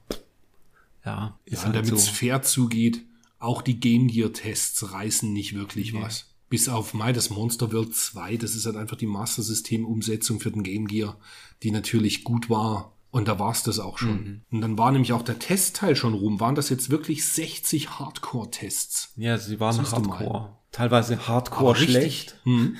ja, 1.04 1.38
ist 1.44 1.52
Ja, 1.52 1.58
und 1.60 1.74
halt 1.74 1.86
damit 1.86 1.92
es 1.98 2.06
so. 2.06 2.12
fair 2.12 2.42
zugeht, 2.42 3.04
auch 3.38 3.62
die 3.62 3.78
Game 3.80 4.08
Gear 4.08 4.32
Tests 4.32 4.92
reißen 4.92 5.32
nicht 5.32 5.54
wirklich 5.54 5.94
was. 5.94 6.34
Bis 6.50 6.68
auf 6.68 6.94
My 6.94 7.12
das 7.12 7.30
Monster 7.30 7.72
World 7.72 7.94
2, 7.94 8.36
das 8.38 8.54
ist 8.54 8.64
halt 8.66 8.76
einfach 8.76 8.96
die 8.96 9.06
Master 9.06 9.42
System 9.42 9.84
Umsetzung 9.84 10.40
für 10.40 10.50
den 10.50 10.62
Game 10.62 10.86
Gear, 10.86 11.18
die 11.62 11.70
natürlich 11.70 12.24
gut 12.24 12.48
war. 12.48 12.96
Und 13.10 13.28
da 13.28 13.38
war's 13.38 13.62
das 13.62 13.78
auch 13.78 13.98
schon. 13.98 14.24
Mhm. 14.24 14.40
Und 14.50 14.60
dann 14.60 14.78
war 14.78 14.90
nämlich 14.92 15.12
auch 15.12 15.22
der 15.22 15.38
Testteil 15.38 15.96
schon 15.96 16.14
rum. 16.14 16.40
Waren 16.40 16.54
das 16.54 16.68
jetzt 16.68 16.90
wirklich 16.90 17.26
60 17.26 17.98
Hardcore-Tests? 17.98 19.12
Ja, 19.16 19.38
sie 19.38 19.60
waren 19.60 19.76
mal. 19.76 19.90
Hardcore. 19.90 20.58
Teilweise 20.72 21.26
Hardcore 21.26 21.70
Aber 21.70 21.76
schlecht. 21.76 22.38
Hm. 22.44 22.76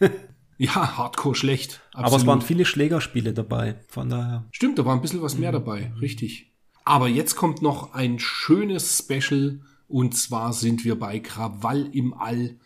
ja, 0.58 0.96
Hardcore 0.96 1.34
schlecht. 1.34 1.80
Aber 1.92 2.08
es 2.08 2.14
Absolut. 2.14 2.26
waren 2.26 2.42
viele 2.42 2.64
Schlägerspiele 2.64 3.32
dabei. 3.32 3.76
Von 3.88 4.08
daher. 4.08 4.46
Stimmt, 4.50 4.78
da 4.78 4.84
war 4.84 4.94
ein 4.94 5.00
bisschen 5.00 5.22
was 5.22 5.38
mehr 5.38 5.52
dabei, 5.52 5.92
richtig. 6.00 6.47
Aber 6.88 7.06
jetzt 7.06 7.36
kommt 7.36 7.60
noch 7.60 7.92
ein 7.92 8.18
schönes 8.18 8.96
Special 8.96 9.60
und 9.88 10.16
zwar 10.16 10.54
sind 10.54 10.86
wir 10.86 10.98
bei 10.98 11.20
Krawall 11.20 11.90
im 11.92 12.14
All, 12.14 12.56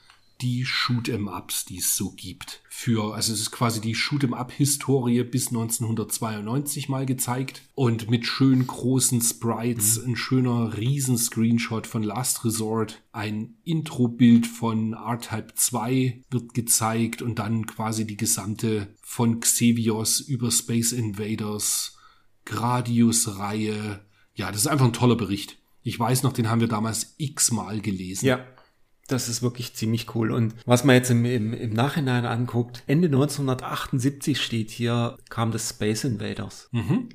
die 0.41 0.65
Shoot'em-Ups, 0.65 1.65
die 1.65 1.79
es 1.79 1.97
so 1.97 2.13
gibt. 2.13 2.63
Für, 2.69 3.17
also 3.17 3.33
es 3.33 3.41
ist 3.41 3.51
quasi 3.51 3.81
die 3.81 3.97
Shoot'em-Up-Historie 3.97 5.25
bis 5.25 5.49
1992 5.49 6.89
mal 6.89 7.05
gezeigt 7.05 7.63
und 7.75 8.11
mit 8.11 8.25
schön 8.25 8.65
großen 8.65 9.21
Sprites, 9.21 9.99
ein 9.99 10.15
schöner 10.15 10.77
Riesen-Screenshot 10.77 11.89
von 11.89 12.05
Last 12.05 12.45
Resort, 12.45 13.03
ein 13.11 13.57
Intro-Bild 13.65 14.47
von 14.47 14.93
R-Type 14.93 15.55
2 15.57 16.23
wird 16.31 16.55
gezeigt 16.55 17.23
und 17.23 17.41
dann 17.41 17.67
quasi 17.67 18.07
die 18.07 18.17
gesamte 18.17 18.95
von 19.03 19.41
Xevios 19.41 20.21
über 20.21 20.53
Space 20.53 20.93
Invaders, 20.93 21.99
Gradius-Reihe. 22.45 24.05
Ja, 24.35 24.51
das 24.51 24.63
ist 24.63 24.67
einfach 24.67 24.87
ein 24.87 24.93
toller 24.93 25.17
Bericht. 25.17 25.59
Ich 25.83 25.99
weiß 25.99 26.23
noch, 26.23 26.33
den 26.33 26.49
haben 26.49 26.61
wir 26.61 26.69
damals 26.69 27.15
x-mal 27.19 27.81
gelesen. 27.81 28.27
Ja. 28.27 28.41
Das 29.09 29.29
ist 29.29 29.43
wirklich 29.43 29.75
ziemlich 29.75 30.15
cool. 30.15 30.31
Und 30.31 30.55
was 30.65 30.85
man 30.85 30.95
jetzt 30.95 31.11
im, 31.11 31.25
im, 31.25 31.53
im 31.53 31.73
Nachhinein 31.73 32.25
anguckt, 32.25 32.85
Ende 32.87 33.09
1978 33.09 34.41
steht 34.41 34.71
hier, 34.71 35.19
kam 35.29 35.51
das 35.51 35.71
Space 35.71 36.05
Invaders. 36.05 36.71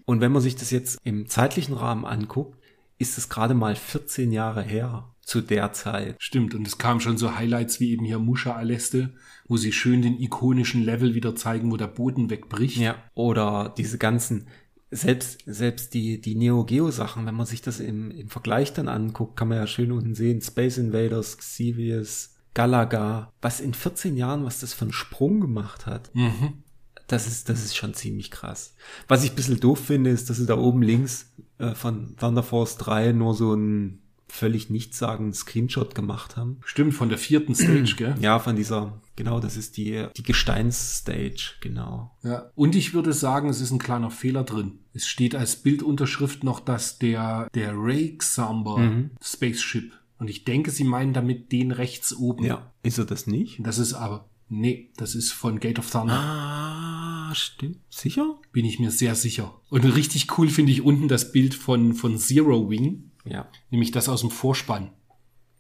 Und 0.05 0.21
wenn 0.21 0.31
man 0.31 0.41
sich 0.41 0.55
das 0.55 0.69
jetzt 0.69 0.99
im 1.03 1.27
zeitlichen 1.27 1.73
Rahmen 1.73 2.05
anguckt, 2.05 2.61
ist 2.99 3.17
es 3.17 3.29
gerade 3.29 3.53
mal 3.53 3.75
14 3.75 4.31
Jahre 4.31 4.63
her 4.63 5.15
zu 5.21 5.41
der 5.41 5.73
Zeit. 5.73 6.15
Stimmt, 6.19 6.55
und 6.55 6.65
es 6.65 6.77
kamen 6.77 7.01
schon 7.01 7.17
so 7.17 7.35
Highlights 7.35 7.79
wie 7.79 7.91
eben 7.91 8.05
hier 8.05 8.17
Musha 8.17 8.53
Aleste, 8.53 9.13
wo 9.47 9.57
sie 9.57 9.71
schön 9.71 10.01
den 10.01 10.19
ikonischen 10.19 10.83
Level 10.83 11.15
wieder 11.15 11.35
zeigen, 11.35 11.71
wo 11.71 11.77
der 11.77 11.87
Boden 11.87 12.29
wegbricht. 12.29 12.77
Ja. 12.77 12.95
Oder 13.13 13.73
diese 13.77 13.97
ganzen, 13.97 14.47
selbst, 14.89 15.39
selbst 15.45 15.93
die, 15.93 16.21
die 16.21 16.35
Neo 16.35 16.63
Geo 16.63 16.91
Sachen, 16.91 17.25
wenn 17.25 17.35
man 17.35 17.45
sich 17.45 17.61
das 17.61 17.79
im, 17.79 18.11
im 18.11 18.29
Vergleich 18.29 18.73
dann 18.73 18.87
anguckt, 18.87 19.35
kann 19.37 19.49
man 19.49 19.57
ja 19.57 19.67
schön 19.67 19.91
unten 19.91 20.15
sehen, 20.15 20.41
Space 20.41 20.77
Invaders, 20.77 21.37
Xevious, 21.37 22.35
Galaga, 22.53 23.33
was 23.41 23.59
in 23.59 23.73
14 23.73 24.15
Jahren, 24.15 24.45
was 24.45 24.61
das 24.61 24.73
für 24.73 24.85
einen 24.85 24.93
Sprung 24.93 25.41
gemacht 25.41 25.85
hat. 25.85 26.09
Mhm. 26.15 26.63
Das 27.07 27.27
ist, 27.27 27.49
das 27.49 27.63
ist 27.63 27.75
schon 27.75 27.93
ziemlich 27.93 28.31
krass. 28.31 28.75
Was 29.07 29.23
ich 29.23 29.31
ein 29.31 29.35
bisschen 29.35 29.59
doof 29.59 29.79
finde, 29.79 30.09
ist, 30.09 30.29
dass 30.29 30.37
sie 30.37 30.45
da 30.45 30.57
oben 30.57 30.81
links 30.81 31.31
äh, 31.57 31.75
von 31.75 32.15
Thunder 32.17 32.43
Force 32.43 32.77
3 32.77 33.11
nur 33.11 33.33
so 33.33 33.53
einen 33.53 34.01
völlig 34.29 34.69
nichtssagenden 34.69 35.33
Screenshot 35.33 35.95
gemacht 35.95 36.35
haben. 36.37 36.57
Stimmt, 36.65 36.93
von 36.93 37.09
der 37.09 37.17
vierten 37.17 37.55
Stage, 37.55 37.95
gell? 37.97 38.15
Ja, 38.19 38.39
von 38.39 38.55
dieser, 38.55 39.01
genau, 39.15 39.39
das 39.39 39.55
ist 39.57 39.77
die, 39.77 40.05
die 40.17 40.23
Gesteinsstage, 40.23 41.53
genau. 41.61 42.11
Ja. 42.23 42.51
Und 42.55 42.75
ich 42.75 42.93
würde 42.93 43.13
sagen, 43.13 43.49
es 43.49 43.61
ist 43.61 43.71
ein 43.71 43.79
kleiner 43.79 44.11
Fehler 44.11 44.43
drin. 44.43 44.79
Es 44.93 45.07
steht 45.07 45.35
als 45.35 45.55
Bildunterschrift 45.57 46.43
noch, 46.43 46.59
dass 46.59 46.99
der, 46.99 47.49
der 47.53 47.73
Ray 47.75 48.17
Xamba 48.17 48.77
Mhm. 48.77 49.11
Spaceship. 49.21 49.93
Und 50.19 50.29
ich 50.29 50.43
denke, 50.43 50.71
sie 50.71 50.83
meinen 50.83 51.13
damit 51.13 51.51
den 51.51 51.71
rechts 51.71 52.13
oben. 52.15 52.43
Ja, 52.43 52.71
ist 52.83 52.97
er 52.97 53.05
das 53.05 53.27
nicht? 53.27 53.59
Das 53.65 53.77
ist 53.77 53.93
aber, 53.93 54.29
nee, 54.49 54.91
das 54.97 55.15
ist 55.15 55.31
von 55.31 55.59
Gate 55.59 55.79
of 55.79 55.89
Thunder. 55.89 56.13
Ah, 56.13 57.35
stimmt. 57.35 57.77
Sicher? 57.89 58.35
Bin 58.51 58.65
ich 58.65 58.79
mir 58.79 58.89
sehr 58.91 59.15
sicher. 59.15 59.59
Und 59.69 59.83
richtig 59.85 60.37
cool 60.37 60.49
finde 60.49 60.71
ich 60.71 60.81
unten 60.81 61.07
das 61.07 61.31
Bild 61.31 61.53
von, 61.53 61.93
von 61.93 62.17
Zero 62.17 62.69
Wing. 62.69 63.06
Ja, 63.29 63.49
Nämlich 63.69 63.91
das 63.91 64.09
aus 64.09 64.21
dem 64.21 64.31
Vorspann. 64.31 64.91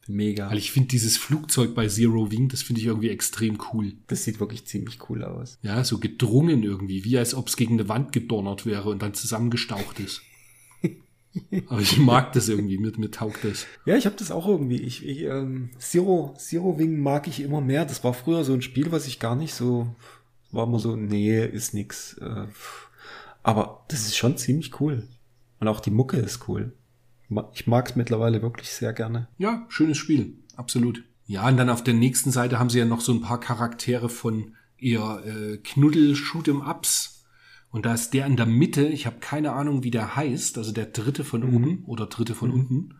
mega. 0.07 0.49
Weil 0.49 0.57
ich 0.57 0.71
finde 0.71 0.89
dieses 0.89 1.17
Flugzeug 1.17 1.75
bei 1.75 1.87
Zero 1.87 2.31
Wing, 2.31 2.49
das 2.49 2.61
finde 2.61 2.81
ich 2.81 2.87
irgendwie 2.87 3.09
extrem 3.09 3.57
cool. 3.73 3.93
Das 4.07 4.23
sieht 4.23 4.39
wirklich 4.39 4.65
ziemlich 4.65 5.09
cool 5.09 5.23
aus. 5.23 5.59
Ja, 5.61 5.83
so 5.83 5.99
gedrungen 5.99 6.63
irgendwie, 6.63 7.03
wie 7.03 7.17
als 7.17 7.33
ob 7.33 7.47
es 7.47 7.57
gegen 7.57 7.73
eine 7.73 7.89
Wand 7.89 8.11
gedonnert 8.11 8.65
wäre 8.65 8.89
und 8.89 9.01
dann 9.01 9.13
zusammengestaucht 9.13 9.99
ist. 9.99 10.21
Aber 11.67 11.81
ich 11.81 11.97
mag 11.97 12.33
das 12.33 12.47
irgendwie, 12.49 12.77
mir, 12.77 12.93
mir 12.97 13.11
taugt 13.11 13.43
das. 13.43 13.65
Ja, 13.85 13.95
ich 13.97 14.05
habe 14.05 14.15
das 14.17 14.31
auch 14.31 14.47
irgendwie. 14.47 14.81
Ich, 14.81 15.05
ich 15.05 15.23
ähm, 15.23 15.69
Zero, 15.77 16.35
Zero 16.37 16.79
Wing 16.79 16.99
mag 16.99 17.27
ich 17.27 17.41
immer 17.41 17.61
mehr. 17.61 17.85
Das 17.85 18.03
war 18.03 18.13
früher 18.13 18.43
so 18.43 18.53
ein 18.53 18.61
Spiel, 18.61 18.91
was 18.91 19.07
ich 19.07 19.19
gar 19.19 19.35
nicht 19.35 19.53
so 19.53 19.93
war 20.51 20.65
immer 20.65 20.79
so, 20.79 20.95
nee, 20.95 21.45
ist 21.45 21.73
nix. 21.73 22.17
Äh, 22.17 22.47
aber 23.43 23.85
das 23.89 24.01
ist 24.01 24.17
schon 24.17 24.37
ziemlich 24.37 24.79
cool. 24.79 25.07
Und 25.59 25.67
auch 25.67 25.79
die 25.79 25.91
Mucke 25.91 26.17
ist 26.17 26.47
cool. 26.47 26.73
Ich 27.53 27.67
mag 27.67 27.89
es 27.89 27.95
mittlerweile 27.95 28.41
wirklich 28.41 28.69
sehr 28.69 28.93
gerne. 28.93 29.27
Ja, 29.37 29.65
schönes 29.69 29.97
Spiel, 29.97 30.37
absolut. 30.55 31.03
Ja, 31.25 31.47
und 31.47 31.57
dann 31.57 31.69
auf 31.69 31.83
der 31.83 31.93
nächsten 31.93 32.31
Seite 32.31 32.57
haben 32.57 32.69
sie 32.69 32.79
ja 32.79 32.85
noch 32.85 33.01
so 33.01 33.11
ein 33.11 33.21
paar 33.21 33.39
Charaktere 33.39 34.07
von 34.07 34.55
eher 34.77 35.23
äh, 35.25 35.57
Knuddel-Shoot'em-Ups. 35.57 37.25
Und 37.69 37.85
da 37.85 37.93
ist 37.93 38.13
der 38.13 38.25
in 38.25 38.37
der 38.37 38.45
Mitte, 38.45 38.87
ich 38.87 39.05
habe 39.05 39.17
keine 39.19 39.51
Ahnung, 39.51 39.83
wie 39.83 39.91
der 39.91 40.15
heißt, 40.15 40.57
also 40.57 40.71
der 40.71 40.85
dritte 40.85 41.25
von 41.25 41.43
oben 41.43 41.83
oder 41.85 42.05
dritte 42.05 42.33
von 42.33 42.49
unten. 42.49 42.95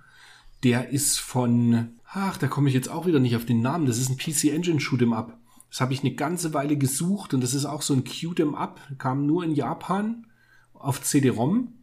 Der 0.63 0.89
ist 0.89 1.19
von, 1.19 1.91
ach, 2.05 2.37
da 2.37 2.47
komme 2.47 2.67
ich 2.67 2.75
jetzt 2.75 2.89
auch 2.89 3.05
wieder 3.05 3.19
nicht 3.19 3.37
auf 3.37 3.45
den 3.45 3.61
Namen. 3.61 3.85
Das 3.85 3.97
ist 3.97 4.09
ein 4.09 4.17
PC 4.17 4.53
Engine 4.53 4.79
Shoot'em 4.79 5.15
Up. 5.15 5.39
Das 5.69 5.79
habe 5.79 5.93
ich 5.93 6.01
eine 6.01 6.13
ganze 6.13 6.53
Weile 6.53 6.77
gesucht 6.77 7.33
und 7.33 7.41
das 7.41 7.53
ist 7.53 7.65
auch 7.65 7.81
so 7.81 7.93
ein 7.93 8.03
Cute 8.03 8.41
Up, 8.55 8.79
kam 8.97 9.25
nur 9.25 9.43
in 9.43 9.53
Japan 9.53 10.27
auf 10.73 11.01
CD-ROM 11.01 11.73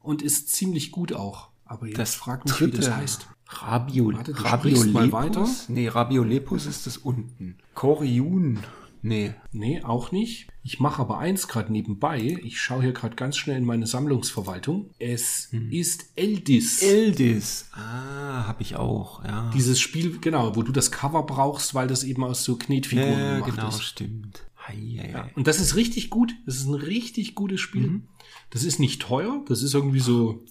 und 0.00 0.22
ist 0.22 0.50
ziemlich 0.50 0.90
gut 0.90 1.12
auch. 1.12 1.51
Aber 1.72 1.86
jetzt 1.86 1.98
Das 1.98 2.14
frag 2.14 2.44
mich, 2.44 2.60
wie 2.60 2.70
das 2.70 2.80
dritte. 2.80 2.96
heißt. 2.96 3.26
Rabio, 3.48 4.12
Warte. 4.12 4.32
Rabiolepus? 4.44 5.68
Nee, 5.68 5.88
Rabiolepus 5.88 6.66
ist 6.66 6.86
das 6.86 6.98
unten. 6.98 7.56
Koryun. 7.74 8.60
Nee. 9.02 9.34
Nee, 9.52 9.82
auch 9.82 10.12
nicht. 10.12 10.48
Ich 10.62 10.78
mache 10.80 11.00
aber 11.02 11.18
eins 11.18 11.48
gerade 11.48 11.72
nebenbei. 11.72 12.38
Ich 12.44 12.60
schaue 12.60 12.82
hier 12.82 12.92
gerade 12.92 13.16
ganz 13.16 13.36
schnell 13.36 13.56
in 13.56 13.64
meine 13.64 13.86
Sammlungsverwaltung. 13.86 14.90
Es 14.98 15.48
Hm. 15.50 15.70
ist 15.72 16.10
Eldis. 16.14 16.82
Eldis. 16.82 17.68
Ah, 17.72 18.46
hab 18.46 18.60
ich 18.60 18.76
auch, 18.76 19.24
ja. 19.24 19.50
Dieses 19.54 19.80
Spiel, 19.80 20.18
genau, 20.20 20.54
wo 20.54 20.62
du 20.62 20.70
das 20.72 20.92
Cover 20.92 21.22
brauchst, 21.24 21.74
weil 21.74 21.88
das 21.88 22.04
eben 22.04 22.22
aus 22.22 22.44
so 22.44 22.56
Knetfiguren 22.56 23.10
ja, 23.18 23.34
gemacht 23.40 23.56
genau, 23.56 23.68
ist. 23.68 23.82
stimmt. 23.82 24.44
Hei, 24.68 24.76
hei, 25.00 25.12
hei. 25.14 25.30
Und 25.34 25.46
das 25.48 25.58
ist 25.58 25.74
richtig 25.74 26.08
gut. 26.10 26.32
Das 26.46 26.56
ist 26.56 26.66
ein 26.66 26.74
richtig 26.74 27.34
gutes 27.34 27.60
Spiel. 27.60 27.88
Mhm. 27.88 28.02
Das 28.50 28.62
ist 28.62 28.78
nicht 28.78 29.02
teuer. 29.02 29.42
Das 29.48 29.62
ist 29.64 29.74
irgendwie 29.74 29.98
so, 30.00 30.44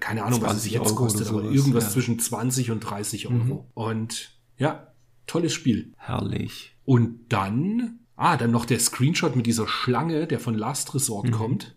keine 0.00 0.24
Ahnung, 0.24 0.42
was 0.42 0.56
es 0.56 0.62
20 0.62 0.72
jetzt 0.72 0.86
Euro 0.86 0.94
kostet, 0.94 1.28
aber 1.28 1.44
irgendwas 1.44 1.84
ja. 1.84 1.88
Mhm. 1.90 1.92
zwischen 1.92 2.18
20 2.18 2.70
und 2.70 2.80
30 2.80 3.28
Euro. 3.28 3.70
Und 3.74 4.38
ja, 4.58 4.92
tolles 5.26 5.52
Spiel. 5.52 5.92
Herrlich. 5.96 6.74
Und 6.84 7.32
dann, 7.32 8.00
ah, 8.16 8.36
dann 8.36 8.50
noch 8.50 8.64
der 8.64 8.80
Screenshot 8.80 9.36
mit 9.36 9.46
dieser 9.46 9.68
Schlange, 9.68 10.26
der 10.26 10.40
von 10.40 10.54
Last 10.54 10.88
Mhm. 10.88 10.92
Resort 10.92 11.32
kommt. 11.32 11.76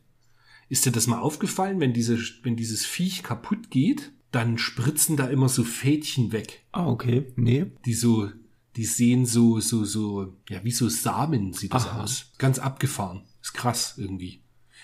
Ist 0.68 0.86
dir 0.86 0.91
das 0.91 1.08
mal 1.08 1.20
aufgefallen, 1.20 1.80
wenn 1.80 1.94
diese, 1.94 2.18
wenn 2.44 2.56
dieses 2.56 2.86
Viech 2.86 3.24
kaputt 3.24 3.72
geht, 3.72 4.12
dann 4.32 4.60
spritzen 4.60 5.18
da 5.18 5.28
immer 5.28 5.50
so 5.50 5.64
Fädchen 5.64 6.32
weg, 6.32 6.64
Ah, 6.72 6.88
okay. 6.88 7.34
Nee. 7.36 7.72
die 7.86 7.96
so, 7.96 8.30
die 8.76 8.86
sehen 8.86 9.26
so, 9.26 9.60
so, 9.60 9.84
so, 9.84 10.36
ja, 10.48 10.64
wie 10.64 10.72
so 10.72 10.88
Samen 10.88 11.54
sieht 11.54 11.74
das 11.74 11.88
Aha. 11.88 12.04
aus. 12.04 12.32
Ganz 12.38 12.60
abgefahren. 12.60 13.24
Ist 13.41 13.54
krass 13.56 13.96
irgendwie. 13.98 14.44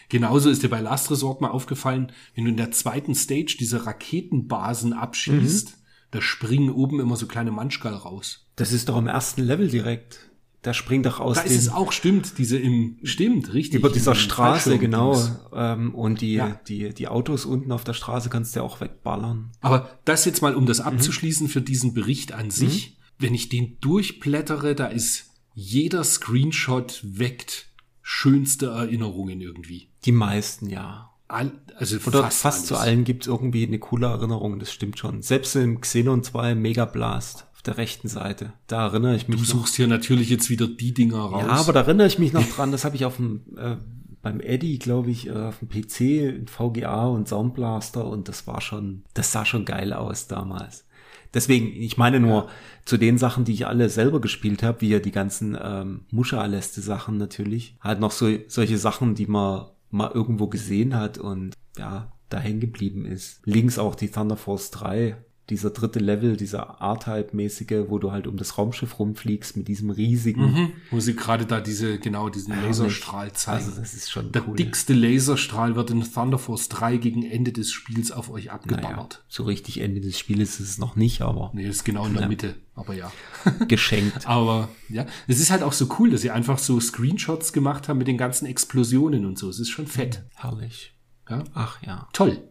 Genauso 0.10 0.49
ist 0.49 0.64
dir 0.64 0.69
bei 0.69 0.82
Last 0.82 1.10
Resort 1.11 1.41
mal 1.41 1.49
aufgefallen, 1.49 2.11
wenn 2.36 2.45
du 2.45 2.52
in 2.52 2.57
der 2.57 2.72
zweiten 2.72 3.15
Stage 3.15 3.57
diese 3.60 3.86
Raketenbasen 3.86 4.94
abschießt, 4.94 5.69
Mhm. 5.69 5.73
da 6.11 6.22
springen 6.22 6.69
oben 6.69 6.99
immer 6.99 7.15
so 7.15 7.26
kleine 7.27 7.52
Manschgal 7.52 7.94
raus. 7.95 8.48
Das 8.56 8.72
ist 8.72 8.90
doch 8.90 8.98
im 8.98 9.07
ersten 9.07 9.41
Level 9.44 9.68
direkt. 9.69 10.30
Da 10.61 10.73
springt 10.73 11.06
doch 11.06 11.19
aus 11.19 11.36
Da 11.36 11.44
ist 11.44 11.56
es 11.57 11.69
auch, 11.69 11.91
stimmt, 11.91 12.40
diese 12.40 12.57
im, 12.57 12.98
stimmt, 13.03 13.53
richtig. 13.53 13.76
über 13.80 13.90
dieser 13.91 14.15
Straße, 14.15 14.80
genau. 14.80 15.15
Ähm, 15.53 15.94
und 15.94 16.22
die, 16.22 16.34
Ja. 16.34 16.60
die, 16.68 16.91
die 16.91 17.07
Autos 17.07 17.45
unten 17.45 17.72
auf 17.72 17.84
der 17.84 17.94
Straße 17.94 18.30
kannst 18.30 18.56
du 18.56 18.61
ja 18.61 18.65
auch 18.65 18.82
wegballern. 18.82 19.52
Aber 19.61 19.99
das 20.06 20.26
jetzt 20.26 20.41
mal, 20.41 20.56
um 20.56 20.64
Mhm. 20.64 20.68
das 20.68 20.80
abzuschließen 20.82 21.49
für 21.49 21.61
diesen 21.61 21.94
Bericht 21.94 22.32
an 22.32 22.49
sich. 22.49 22.98
Wenn 23.19 23.36
ich 23.36 23.49
den 23.49 23.77
durchblättere, 23.80 24.73
da 24.73 24.88
ist 24.88 25.26
jeder 25.53 26.03
Screenshot 26.03 26.99
weckt 27.03 27.68
schönste 28.02 28.68
Erinnerungen 28.68 29.41
irgendwie. 29.41 29.90
Die 30.06 30.11
meisten, 30.11 30.69
ja. 30.69 31.11
All, 31.27 31.52
also 31.77 31.98
Oder 32.06 32.23
fast, 32.23 32.41
fast, 32.41 32.68
zu 32.68 32.77
allen 32.77 33.03
gibt's 33.03 33.26
irgendwie 33.27 33.65
eine 33.65 33.80
coole 33.80 34.07
Erinnerung, 34.07 34.60
das 34.60 34.72
stimmt 34.72 34.99
schon. 34.99 35.23
Selbst 35.23 35.56
im 35.56 35.82
Xenon 35.82 36.23
2 36.23 36.53
Mega 36.53 36.86
Blast 36.86 37.48
auf 37.53 37.64
der 37.64 37.77
rechten 37.77 38.07
Seite. 38.07 38.53
Da 38.68 38.86
erinnere 38.86 39.15
ich 39.15 39.27
mich 39.27 39.38
Du 39.38 39.44
noch. 39.44 39.49
suchst 39.49 39.76
hier 39.76 39.88
natürlich 39.88 40.30
jetzt 40.30 40.52
wieder 40.52 40.68
die 40.68 40.94
Dinger 40.94 41.18
raus. 41.18 41.44
Ja, 41.48 41.53
aber 41.53 41.73
da 41.73 41.82
erinnere 41.82 42.07
ich 42.07 42.19
mich 42.19 42.32
noch 42.32 42.48
dran, 42.56 42.72
das 42.72 42.86
habe 42.86 42.95
ich 42.95 43.06
auf 43.06 43.15
dem, 43.15 43.41
äh, 43.57 43.77
beim 44.22 44.40
Eddie, 44.40 44.77
glaube 44.77 45.10
ich, 45.10 45.27
äh, 45.27 45.32
auf 45.32 45.57
dem 45.60 45.69
PC, 45.69 46.48
VGA 46.48 47.07
und 47.07 47.27
Soundblaster 47.27 48.06
und 48.06 48.27
das 48.27 48.45
war 48.45 48.61
schon, 48.61 49.03
das 49.15 49.32
sah 49.32 49.45
schon 49.45 49.65
geil 49.65 49.94
aus 49.94 50.27
damals. 50.27 50.86
Deswegen, 51.34 51.68
ich 51.68 51.98
meine 51.98 52.19
nur 52.19 52.48
zu 52.86 52.98
den 52.98 53.18
Sachen, 53.18 53.44
die 53.44 53.53
ich 53.53 53.68
alle 53.68 53.90
selber 53.90 54.22
gespielt 54.22 54.64
habe, 54.64 54.82
wie 54.82 54.90
ja 54.90 54.99
die 54.99 55.11
ganzen 55.11 55.57
ähm, 55.61 56.06
Muscha-Aleste-Sachen 56.11 57.18
natürlich, 57.18 57.76
halt 57.82 57.99
noch 57.99 58.11
so 58.11 58.30
solche 58.48 58.77
Sachen, 58.77 59.15
die 59.15 59.27
man 59.27 59.65
mal 59.96 60.12
irgendwo 60.12 60.48
gesehen 60.48 60.96
hat 60.96 61.18
und 61.18 61.54
ja, 61.78 62.12
da 62.30 62.40
hängen 62.40 62.60
geblieben 62.60 63.06
ist. 63.06 63.42
Links 63.46 63.80
auch 63.80 63.96
die 63.96 64.10
Thunder 64.10 64.38
Force 64.38 64.72
3, 64.72 65.18
dieser 65.50 65.70
dritte 65.70 66.00
Level, 66.00 66.38
dieser 66.38 66.78
R-Type-mäßige, 66.80 67.86
wo 67.90 68.00
du 68.00 68.12
halt 68.12 68.26
um 68.28 68.36
das 68.38 68.58
Raumschiff 68.58 68.98
rumfliegst 69.00 69.58
mit 69.58 69.68
diesem 69.68 69.90
riesigen 69.92 70.42
Mhm, 70.52 70.72
wo 70.92 71.00
sie 71.00 71.16
gerade 71.16 71.46
da 71.46 71.62
diese, 71.62 72.00
genau, 72.00 72.30
diesen 72.30 72.60
Laserstrahl 72.62 73.32
zeigen. 73.34 73.66
Also 73.66 73.80
das 73.80 73.94
ist 73.94 74.10
schon 74.12 74.32
Der 74.32 74.48
cool. 74.48 74.56
dickste 74.56 74.94
Laserstrahl 74.94 75.76
wird 75.76 75.92
in 75.92 76.02
Thunder 76.04 76.40
Force 76.40 76.68
3 76.70 76.98
gegen 76.98 77.24
Ende 77.24 77.52
des 77.52 77.72
Spiels 77.72 78.12
auf 78.12 78.30
euch 78.32 78.46
Naja, 78.46 78.56
abgeballert. 78.56 79.24
so 79.28 79.44
richtig 79.44 79.82
Ende 79.82 80.02
des 80.02 80.18
Spieles 80.18 80.60
ist 80.60 80.70
es 80.70 80.78
noch 80.80 80.96
nicht, 80.96 81.22
aber 81.22 81.52
Nee, 81.54 81.68
ist 81.68 81.84
genau 81.86 82.06
in 82.08 82.14
der 82.14 82.24
Ja. 82.24 82.28
Mitte, 82.28 82.56
aber 82.74 82.94
ja. 82.96 83.12
geschenkt. 83.68 84.28
Aber 84.28 84.70
ja, 84.90 85.06
es 85.28 85.40
ist 85.40 85.52
halt 85.52 85.62
auch 85.64 85.74
so 85.74 85.88
cool, 86.00 86.10
dass 86.10 86.22
sie 86.22 86.32
einfach 86.32 86.58
so 86.58 86.80
Screenshots 86.80 87.54
gemacht 87.54 87.88
haben 87.88 87.98
mit 88.00 88.08
den 88.08 88.18
ganzen 88.18 88.46
Explosionen 88.48 89.26
und 89.26 89.38
so. 89.38 89.50
Es 89.50 89.60
ist 89.60 89.70
schon 89.70 89.86
fett. 89.88 90.24
Herrlich. 90.36 90.94
Ja? 91.30 91.44
Ach 91.54 91.82
ja, 91.84 92.08
Toll. 92.14 92.42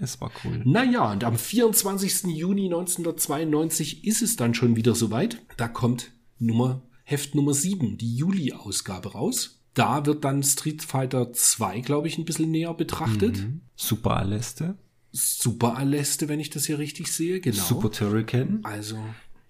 Es 0.00 0.20
war 0.20 0.30
cool. 0.44 0.60
Naja, 0.64 1.10
und 1.12 1.24
am 1.24 1.36
24. 1.36 2.24
Juni 2.36 2.66
1992 2.66 4.04
ist 4.04 4.22
es 4.22 4.36
dann 4.36 4.54
schon 4.54 4.76
wieder 4.76 4.94
soweit. 4.94 5.38
Da 5.56 5.68
kommt 5.68 6.10
Nummer, 6.38 6.82
Heft 7.04 7.34
Nummer 7.34 7.54
7, 7.54 7.98
die 7.98 8.16
Juli-Ausgabe 8.16 9.12
raus. 9.12 9.60
Da 9.74 10.06
wird 10.06 10.24
dann 10.24 10.42
Street 10.42 10.82
Fighter 10.82 11.32
2, 11.32 11.80
glaube 11.80 12.08
ich, 12.08 12.18
ein 12.18 12.24
bisschen 12.24 12.50
näher 12.50 12.74
betrachtet. 12.74 13.46
Super 13.76 14.16
Aleste, 14.16 14.76
Super 15.12 15.76
Aleste, 15.76 16.28
wenn 16.28 16.40
ich 16.40 16.50
das 16.50 16.66
hier 16.66 16.78
richtig 16.78 17.08
sehe, 17.12 17.40
genau. 17.40 17.62
Super 17.62 17.90
Turrican. 17.90 18.60
Also, 18.64 18.98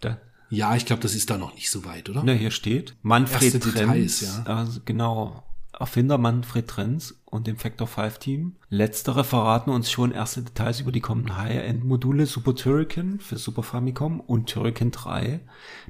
Da, 0.01 0.21
ja, 0.51 0.77
ich 0.77 0.87
glaube, 0.87 1.03
das 1.03 1.15
ist 1.15 1.31
da 1.31 1.37
noch 1.39 1.55
nicht 1.55 1.71
so 1.71 1.85
weit, 1.85 2.09
oder? 2.09 2.23
na, 2.25 2.33
hier 2.33 2.51
steht 2.51 2.95
Manfred. 3.03 3.55
Details, 3.55 4.21
ja. 4.21 4.43
Also 4.45 4.81
genau. 4.85 5.43
Erfinder 5.79 6.19
Manfred 6.19 6.69
Trenz 6.69 7.15
und 7.25 7.47
dem 7.47 7.57
Factor 7.57 7.87
5 7.87 8.19
Team. 8.19 8.57
Letztere 8.71 9.25
verraten 9.25 9.71
uns 9.71 9.91
schon 9.91 10.13
erste 10.13 10.43
Details 10.43 10.81
über 10.81 10.93
die 10.93 11.01
kommenden 11.01 11.37
High-End-Module 11.37 12.27
Super 12.27 12.55
Turrican 12.55 13.21
für 13.21 13.37
Super 13.37 13.63
Famicom 13.63 14.21
und 14.21 14.51
Turrican 14.51 14.91
3, 14.91 15.41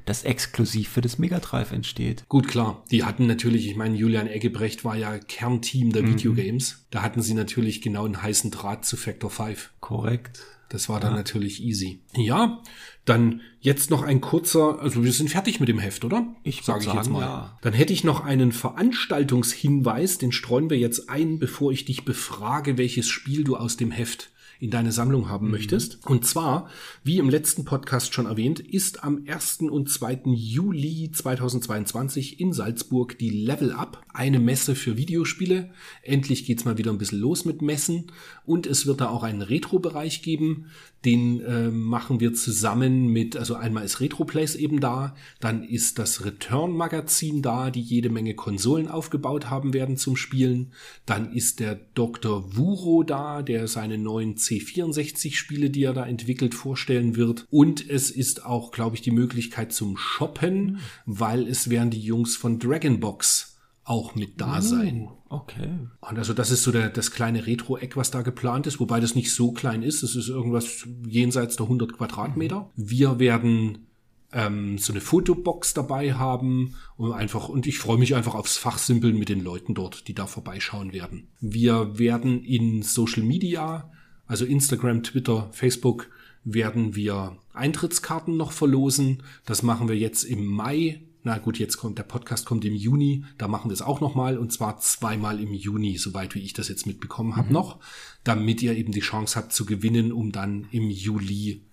das 0.05 0.23
exklusiv 0.23 0.89
für 0.89 1.01
das 1.01 1.17
Mega 1.17 1.39
Drive 1.39 1.71
entsteht. 1.71 2.25
Gut, 2.29 2.47
klar. 2.47 2.83
Die 2.91 3.03
hatten 3.03 3.25
natürlich, 3.25 3.67
ich 3.67 3.75
meine, 3.75 3.95
Julian 3.95 4.27
Eggebrecht 4.27 4.85
war 4.85 4.95
ja 4.95 5.17
Kernteam 5.17 5.91
der 5.91 6.05
Videogames. 6.07 6.85
Da 6.91 7.01
hatten 7.01 7.21
sie 7.21 7.33
natürlich 7.33 7.81
genau 7.81 8.05
einen 8.05 8.21
heißen 8.21 8.51
Draht 8.51 8.85
zu 8.85 8.97
Factor 8.97 9.29
5. 9.29 9.71
Korrekt. 9.79 10.41
Das 10.69 10.87
war 10.87 10.99
dann 10.99 11.15
natürlich 11.15 11.63
easy. 11.63 11.99
Ja, 12.15 12.61
dann 13.05 13.41
jetzt 13.59 13.89
noch 13.89 14.03
ein 14.03 14.21
kurzer, 14.21 14.79
also 14.79 15.03
wir 15.03 15.11
sind 15.11 15.29
fertig 15.31 15.59
mit 15.59 15.67
dem 15.67 15.79
Heft, 15.79 16.05
oder? 16.05 16.27
Ich 16.43 16.61
Sage 16.61 16.85
ich 16.87 16.93
jetzt 16.93 17.09
mal. 17.09 17.21
ja. 17.21 17.57
Dann 17.61 17.73
hätte 17.73 17.91
ich 17.91 18.03
noch 18.03 18.23
einen 18.23 18.51
Veranstaltungshinweis, 18.51 20.17
den 20.17 20.31
streuen 20.31 20.69
wir 20.69 20.77
jetzt 20.77 21.09
ein, 21.09 21.39
bevor 21.39 21.71
ich 21.71 21.85
dich 21.85 22.05
befrage, 22.05 22.77
welches 22.77 23.07
Spiel 23.07 23.43
du 23.43 23.55
aus 23.57 23.77
dem 23.77 23.91
Heft 23.91 24.29
in 24.61 24.71
deine 24.71 24.91
Sammlung 24.91 25.21
Mhm. 25.23 25.29
haben 25.29 25.51
möchtest. 25.51 26.05
Und 26.05 26.25
zwar, 26.25 26.69
wie 27.05 27.17
im 27.17 27.29
letzten 27.29 27.63
Podcast 27.63 28.13
schon 28.13 28.25
erwähnt, 28.25 28.59
ist 28.59 29.05
am 29.05 29.23
1. 29.25 29.69
und 29.69 29.89
2. 29.89 30.33
Juli 30.33 31.09
2022 31.13 32.41
in 32.41 32.51
Salzburg 32.51 33.17
die 33.17 33.29
Level 33.29 33.71
Up, 33.71 34.03
eine 34.13 34.39
Messe 34.39 34.75
für 34.75 34.97
Videospiele. 34.97 35.71
Endlich 36.03 36.45
geht's 36.45 36.65
mal 36.65 36.77
wieder 36.77 36.91
ein 36.91 36.97
bisschen 36.97 37.19
los 37.19 37.45
mit 37.45 37.61
Messen. 37.61 38.11
Und 38.49 38.65
es 38.65 38.87
wird 38.87 38.99
da 38.99 39.09
auch 39.09 39.21
einen 39.21 39.43
Retro-Bereich 39.43 40.23
geben. 40.23 40.71
Den 41.05 41.39
äh, 41.41 41.69
machen 41.69 42.19
wir 42.19 42.33
zusammen 42.33 43.05
mit, 43.05 43.37
also 43.37 43.53
einmal 43.53 43.85
ist 43.85 43.99
Retroplays 43.99 44.55
eben 44.55 44.79
da, 44.79 45.15
dann 45.39 45.63
ist 45.63 45.99
das 45.99 46.25
Return-Magazin 46.25 47.43
da, 47.43 47.69
die 47.69 47.79
jede 47.79 48.09
Menge 48.09 48.33
Konsolen 48.33 48.87
aufgebaut 48.87 49.51
haben 49.51 49.75
werden 49.75 49.97
zum 49.97 50.15
Spielen. 50.15 50.73
Dann 51.05 51.31
ist 51.31 51.59
der 51.59 51.79
Dr. 51.93 52.57
Wuro 52.57 53.03
da, 53.03 53.43
der 53.43 53.67
seine 53.67 53.99
neuen 53.99 54.33
C64-Spiele, 54.33 55.69
die 55.69 55.83
er 55.83 55.93
da 55.93 56.07
entwickelt, 56.07 56.55
vorstellen 56.55 57.15
wird. 57.15 57.45
Und 57.51 57.87
es 57.87 58.09
ist 58.09 58.47
auch, 58.47 58.71
glaube 58.71 58.95
ich, 58.95 59.03
die 59.03 59.11
Möglichkeit 59.11 59.73
zum 59.73 59.95
Shoppen, 59.95 60.79
weil 61.05 61.47
es 61.47 61.69
werden 61.69 61.91
die 61.91 62.01
Jungs 62.01 62.35
von 62.35 62.57
Dragonbox 62.57 63.48
auch 63.89 64.13
mit 64.13 64.39
da 64.39 64.61
sein. 64.61 65.09
Okay. 65.29 65.69
Und 66.01 66.17
also 66.17 66.33
das 66.33 66.51
ist 66.51 66.63
so 66.63 66.71
der, 66.71 66.89
das 66.89 67.11
kleine 67.11 67.47
Retro-Eck, 67.47 67.97
was 67.97 68.11
da 68.11 68.21
geplant 68.21 68.67
ist, 68.67 68.79
wobei 68.79 68.99
das 68.99 69.15
nicht 69.15 69.33
so 69.33 69.51
klein 69.51 69.81
ist. 69.81 70.03
Es 70.03 70.15
ist 70.15 70.29
irgendwas 70.29 70.87
jenseits 71.07 71.55
der 71.55 71.65
100 71.65 71.97
Quadratmeter. 71.97 72.69
Wir 72.75 73.17
werden 73.17 73.87
ähm, 74.31 74.77
so 74.77 74.93
eine 74.93 75.01
Fotobox 75.01 75.73
dabei 75.73 76.13
haben 76.13 76.75
und 76.97 77.13
einfach 77.13 77.49
und 77.49 77.65
ich 77.65 77.79
freue 77.79 77.97
mich 77.97 78.15
einfach 78.15 78.35
aufs 78.35 78.57
Fachsimpeln 78.57 79.17
mit 79.17 79.29
den 79.29 79.41
Leuten 79.41 79.73
dort, 79.73 80.07
die 80.07 80.13
da 80.13 80.27
vorbeischauen 80.27 80.93
werden. 80.93 81.27
Wir 81.39 81.97
werden 81.97 82.43
in 82.43 82.83
Social 82.83 83.23
Media, 83.23 83.91
also 84.27 84.45
Instagram, 84.45 85.01
Twitter, 85.01 85.49
Facebook, 85.51 86.11
werden 86.43 86.95
wir 86.95 87.37
Eintrittskarten 87.53 88.37
noch 88.37 88.51
verlosen. 88.51 89.23
Das 89.45 89.63
machen 89.63 89.89
wir 89.89 89.97
jetzt 89.97 90.23
im 90.23 90.45
Mai. 90.45 91.01
Na 91.23 91.37
gut, 91.37 91.59
jetzt 91.59 91.77
kommt 91.77 91.97
der 91.97 92.03
Podcast 92.03 92.45
kommt 92.45 92.63
im 92.63 92.75
Juni, 92.75 93.25
da 93.37 93.47
machen 93.47 93.69
wir 93.69 93.73
es 93.73 93.81
auch 93.81 93.99
nochmal 93.99 94.37
und 94.37 94.53
zwar 94.53 94.79
zweimal 94.79 95.41
im 95.41 95.53
Juni, 95.53 95.97
soweit 95.97 96.33
wie 96.33 96.41
ich 96.41 96.53
das 96.53 96.69
jetzt 96.69 96.87
mitbekommen 96.87 97.35
habe 97.35 97.51
noch, 97.51 97.79
damit 98.23 98.61
ihr 98.61 98.77
eben 98.77 98.93
die 98.93 99.01
Chance 99.01 99.37
habt 99.37 99.51
zu 99.51 99.65
gewinnen, 99.65 100.13
um 100.13 100.31
dann 100.31 100.67
im 100.71 100.89
Juli 100.89 101.65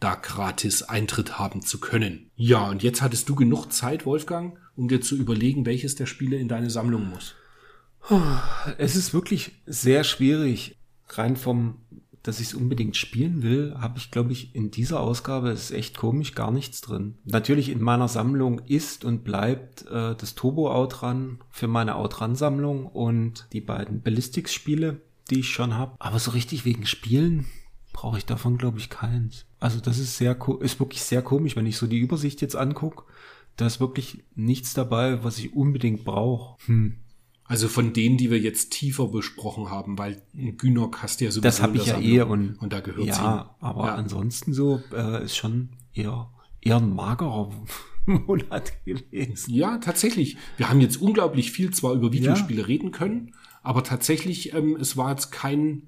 da 0.00 0.14
gratis 0.14 0.82
Eintritt 0.82 1.38
haben 1.38 1.62
zu 1.62 1.80
können. 1.80 2.30
Ja, 2.36 2.68
und 2.68 2.82
jetzt 2.82 3.02
hattest 3.02 3.28
du 3.28 3.34
genug 3.34 3.72
Zeit, 3.72 4.06
Wolfgang, 4.06 4.58
um 4.76 4.88
dir 4.88 5.00
zu 5.00 5.16
überlegen, 5.16 5.66
welches 5.66 5.94
der 5.94 6.06
Spiele 6.06 6.36
in 6.36 6.48
deine 6.48 6.70
Sammlung 6.70 7.08
muss. 7.08 7.34
Es 8.76 8.96
ist 8.96 9.14
wirklich 9.14 9.52
sehr 9.66 10.04
schwierig, 10.04 10.76
rein 11.08 11.36
vom, 11.36 11.78
dass 12.24 12.40
ich 12.40 12.48
es 12.48 12.54
unbedingt 12.54 12.96
spielen 12.96 13.42
will, 13.42 13.76
habe 13.78 13.98
ich, 13.98 14.10
glaube 14.10 14.32
ich, 14.32 14.54
in 14.54 14.70
dieser 14.70 15.00
Ausgabe, 15.00 15.50
ist 15.50 15.70
echt 15.70 15.96
komisch, 15.96 16.34
gar 16.34 16.50
nichts 16.50 16.80
drin. 16.80 17.18
Natürlich 17.24 17.68
in 17.68 17.82
meiner 17.82 18.08
Sammlung 18.08 18.60
ist 18.60 19.04
und 19.04 19.24
bleibt 19.24 19.86
äh, 19.86 20.16
das 20.16 20.34
Turbo 20.34 20.72
Outrun 20.72 21.38
für 21.50 21.68
meine 21.68 21.96
Outrun-Sammlung 21.96 22.86
und 22.86 23.46
die 23.52 23.60
beiden 23.60 24.00
Ballistics-Spiele, 24.00 25.02
die 25.30 25.40
ich 25.40 25.50
schon 25.50 25.74
habe. 25.74 25.96
Aber 25.98 26.18
so 26.18 26.30
richtig 26.30 26.64
wegen 26.64 26.86
Spielen 26.86 27.44
brauche 27.92 28.16
ich 28.16 28.24
davon, 28.24 28.56
glaube 28.56 28.78
ich, 28.78 28.88
keins. 28.88 29.44
Also 29.60 29.80
das 29.80 29.98
ist 29.98 30.16
sehr, 30.16 30.38
ist 30.60 30.80
wirklich 30.80 31.02
sehr 31.02 31.20
komisch, 31.20 31.56
wenn 31.56 31.66
ich 31.66 31.76
so 31.76 31.86
die 31.86 31.98
Übersicht 31.98 32.40
jetzt 32.40 32.56
angucke. 32.56 33.04
Da 33.56 33.66
ist 33.66 33.80
wirklich 33.80 34.24
nichts 34.34 34.72
dabei, 34.72 35.22
was 35.22 35.38
ich 35.38 35.54
unbedingt 35.54 36.04
brauche. 36.04 36.56
Hm. 36.66 36.96
Also 37.46 37.68
von 37.68 37.92
denen, 37.92 38.16
die 38.16 38.30
wir 38.30 38.38
jetzt 38.38 38.70
tiefer 38.72 39.08
besprochen 39.08 39.70
haben, 39.70 39.98
weil 39.98 40.22
Günok 40.32 41.02
hast 41.02 41.20
du 41.20 41.26
ja 41.26 41.30
sowieso 41.30 41.42
Das 41.42 41.60
habe 41.60 41.76
ich 41.76 41.86
ja 41.86 42.00
eh 42.00 42.22
und, 42.22 42.56
und 42.56 42.72
da 42.72 42.80
gehört 42.80 43.06
Ja, 43.06 43.38
hin. 43.38 43.50
aber 43.60 43.86
ja. 43.86 43.94
ansonsten 43.96 44.54
so 44.54 44.80
äh, 44.94 45.24
ist 45.24 45.36
schon 45.36 45.68
eher, 45.92 46.30
eher 46.62 46.76
ein 46.78 46.94
magerer 46.94 47.50
Monat 48.06 48.72
gewesen. 48.86 49.52
Ja, 49.52 49.76
tatsächlich. 49.78 50.38
Wir 50.56 50.70
haben 50.70 50.80
jetzt 50.80 50.96
unglaublich 50.96 51.52
viel 51.52 51.70
zwar 51.72 51.92
über 51.92 52.12
Videospiele 52.12 52.62
ja. 52.62 52.66
reden 52.66 52.92
können, 52.92 53.34
aber 53.62 53.84
tatsächlich, 53.84 54.54
ähm, 54.54 54.76
es 54.80 54.96
war 54.96 55.10
jetzt 55.10 55.30
kein, 55.30 55.82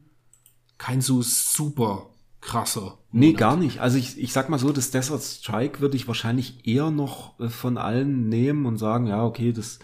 kein 0.76 1.00
so 1.00 1.22
super 1.22 2.10
krasser. 2.42 2.80
Monat. 2.80 2.98
Nee, 3.12 3.32
gar 3.32 3.56
nicht. 3.56 3.80
Also 3.80 3.96
ich, 3.96 4.18
ich 4.18 4.34
sag 4.34 4.50
mal 4.50 4.58
so, 4.58 4.72
das 4.72 4.90
Desert 4.90 5.22
Strike 5.22 5.80
würde 5.80 5.96
ich 5.96 6.06
wahrscheinlich 6.06 6.66
eher 6.66 6.90
noch 6.90 7.40
äh, 7.40 7.48
von 7.48 7.78
allen 7.78 8.28
nehmen 8.28 8.66
und 8.66 8.76
sagen, 8.76 9.06
ja, 9.06 9.24
okay, 9.24 9.52
das 9.52 9.78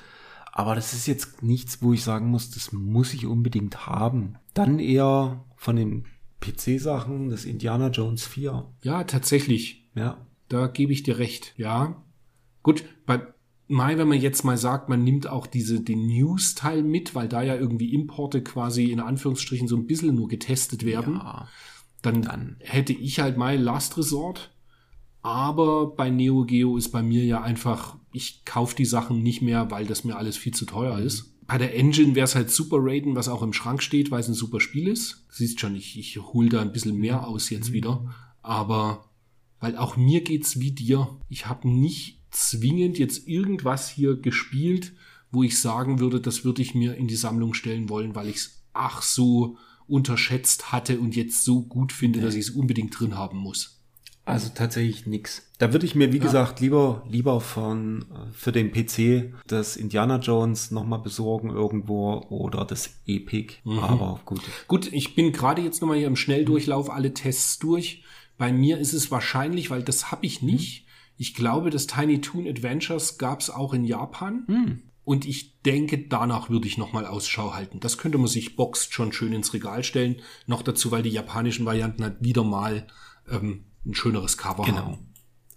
aber 0.53 0.74
das 0.74 0.93
ist 0.93 1.07
jetzt 1.07 1.43
nichts, 1.43 1.83
wo 1.83 1.93
ich 1.93 2.05
sagen 2.05 2.29
muss, 2.29 2.51
das 2.51 2.73
muss 2.73 3.15
ich 3.15 3.27
unbedingt 3.27 3.87
haben. 3.87 4.37
Dann 4.55 4.79
eher 4.79 5.45
von 5.57 5.77
den 5.77 6.05
PC-Sachen 6.41 7.31
das 7.31 7.45
Indiana 7.45 7.89
Jones 7.89 8.27
4. 8.27 8.66
Ja, 8.83 9.05
tatsächlich. 9.05 9.89
Ja. 9.95 10.27
Da 10.49 10.66
gebe 10.66 10.93
ich 10.93 11.03
dir 11.03 11.19
recht. 11.19 11.55
Ja. 11.57 12.05
Gut, 12.62 12.85
bei 13.07 13.23
Mai, 13.69 13.97
wenn 13.97 14.09
man 14.09 14.20
jetzt 14.20 14.45
mal 14.45 14.59
sagt, 14.59 14.91
man 14.91 15.03
nimmt 15.03 15.27
auch 15.27 15.47
diese, 15.47 15.81
den 15.81 16.07
News-Teil 16.07 16.83
mit, 16.83 17.15
weil 17.15 17.29
da 17.29 17.43
ja 17.43 17.57
irgendwie 17.57 17.95
Importe 17.95 18.43
quasi 18.43 18.93
in 18.93 19.01
Anführungsstrichen 19.01 19.66
so 19.66 19.77
ein 19.77 19.87
bisschen 19.87 20.15
nur 20.15 20.29
getestet 20.29 20.85
werden. 20.85 21.15
Ja, 21.15 21.49
dann, 22.03 22.23
dann 22.23 22.57
hätte 22.61 22.93
ich 22.93 23.20
halt 23.20 23.39
mein 23.39 23.62
Last 23.62 23.97
Resort 23.97 24.53
aber 25.23 25.95
bei 25.95 26.11
Neo 26.11 26.45
Geo 26.45 26.77
ist 26.77 26.91
bei 26.91 27.03
mir 27.03 27.24
ja 27.24 27.41
einfach, 27.41 27.97
ich 28.13 28.45
kaufe 28.45 28.77
die 28.77 28.85
Sachen 28.85 29.23
nicht 29.23 29.43
mehr, 29.43 29.71
weil 29.71 29.87
das 29.87 30.05
mir 30.05 30.17
alles 30.17 30.37
viel 30.37 30.55
zu 30.55 30.67
teuer 30.67 30.99
ist. 30.99 31.35
Bei 31.47 31.59
der 31.59 31.75
Engine 31.75 32.15
wäre 32.15 32.25
es 32.25 32.35
halt 32.35 32.51
Super 32.51 32.79
Raiden, 32.81 33.17
was 33.17 33.29
auch 33.29 33.43
im 33.43 33.53
Schrank 33.53 33.83
steht, 33.83 34.11
weil 34.11 34.21
es 34.21 34.29
ein 34.29 34.35
super 34.35 34.61
Spiel 34.61 34.89
ist. 34.89 35.27
Siehst 35.29 35.61
schon, 35.61 35.75
ich, 35.75 35.99
ich 35.99 36.19
hol 36.19 36.49
da 36.49 36.63
ein 36.63 36.73
bisschen 36.73 36.97
mehr 36.97 37.27
aus 37.27 37.51
jetzt 37.51 37.71
mhm. 37.71 37.75
wieder. 37.75 38.15
Aber 38.43 39.11
weil 39.61 39.77
auch 39.77 39.97
mir 39.97 40.23
geht's 40.23 40.61
wie 40.61 40.73
dir. 40.73 41.09
Ich 41.29 41.47
habe 41.47 41.69
nicht 41.69 42.21
zwingend 42.31 42.99
jetzt 42.99 43.29
irgendwas 43.29 43.89
hier 43.89 44.17
gespielt, 44.17 44.93
wo 45.31 45.43
ich 45.43 45.61
sagen 45.61 46.01
würde, 46.01 46.21
das 46.21 46.45
würde 46.45 46.63
ich 46.63 46.75
mir 46.75 46.97
in 46.97 47.07
die 47.07 47.17
Sammlung 47.17 47.55
stellen 47.55 47.89
wollen, 47.89 48.15
weil 48.15 48.29
ich 48.29 48.37
es 48.37 48.65
ach 48.73 49.03
so 49.03 49.57
unterschätzt 49.87 50.73
hatte 50.73 50.99
und 50.99 51.15
jetzt 51.15 51.45
so 51.45 51.63
gut 51.63 51.93
finde, 51.93 52.21
dass 52.21 52.35
ich 52.35 52.49
es 52.49 52.51
unbedingt 52.51 52.99
drin 52.99 53.17
haben 53.17 53.39
muss. 53.39 53.82
Also 54.24 54.51
tatsächlich 54.55 55.07
nix. 55.07 55.51
Da 55.59 55.73
würde 55.73 55.85
ich 55.85 55.94
mir, 55.94 56.12
wie 56.12 56.19
ja. 56.19 56.23
gesagt, 56.23 56.61
lieber, 56.61 57.05
lieber 57.09 57.40
von, 57.40 58.03
äh, 58.03 58.32
für 58.32 58.53
den 58.53 58.70
PC 58.73 59.35
das 59.47 59.77
Indiana 59.77 60.19
Jones 60.19 60.70
nochmal 60.70 61.01
besorgen 61.01 61.51
irgendwo 61.51 62.24
oder 62.28 62.65
das 62.65 63.01
Epic. 63.07 63.55
Mhm. 63.65 63.78
Aber 63.81 64.20
gut. 64.24 64.43
Gut, 64.69 64.93
ich 64.93 65.15
bin 65.16 65.32
gerade 65.32 65.62
jetzt 65.62 65.81
nochmal 65.81 65.99
hier 65.99 66.07
im 66.07 66.16
Schnelldurchlauf 66.16 66.89
alle 66.89 67.15
Tests 67.15 67.59
durch. 67.59 68.05
Bei 68.39 68.53
mir 68.53 68.78
ist 68.78 68.93
es 68.93 69.11
wahrscheinlich, 69.11 69.70
weil 69.70 69.82
das 69.82 70.12
habe 70.12 70.24
ich 70.24 70.40
nicht. 70.40 70.86
Ich 71.16 71.35
glaube, 71.35 71.70
das 71.70 71.86
Tiny 71.86 72.20
Toon 72.20 72.47
Adventures 72.47 73.19
gab 73.19 73.40
es 73.40 73.51
auch 73.51 73.74
in 73.74 73.85
Japan. 73.85 74.44
Mhm. 74.47 74.82
Und 75.05 75.27
ich 75.27 75.61
denke, 75.62 75.99
danach 75.99 76.49
würde 76.49 76.69
ich 76.69 76.78
nochmal 76.78 77.07
Ausschau 77.07 77.55
halten. 77.55 77.81
Das 77.81 77.99
könnte 77.99 78.19
man 78.19 78.28
sich 78.28 78.55
boxt 78.55 78.93
schon 78.93 79.12
schön 79.12 79.32
ins 79.32 79.53
Regal 79.53 79.82
stellen. 79.82 80.16
Noch 80.47 80.62
dazu, 80.62 80.93
weil 80.93 81.03
die 81.03 81.11
japanischen 81.11 81.66
Varianten 81.66 82.05
halt 82.05 82.19
wieder 82.20 82.44
mal 82.44 82.86
ähm, 83.28 83.65
ein 83.85 83.95
schöneres 83.95 84.37
Cover 84.37 84.65
genau. 84.65 84.79
haben. 84.79 84.99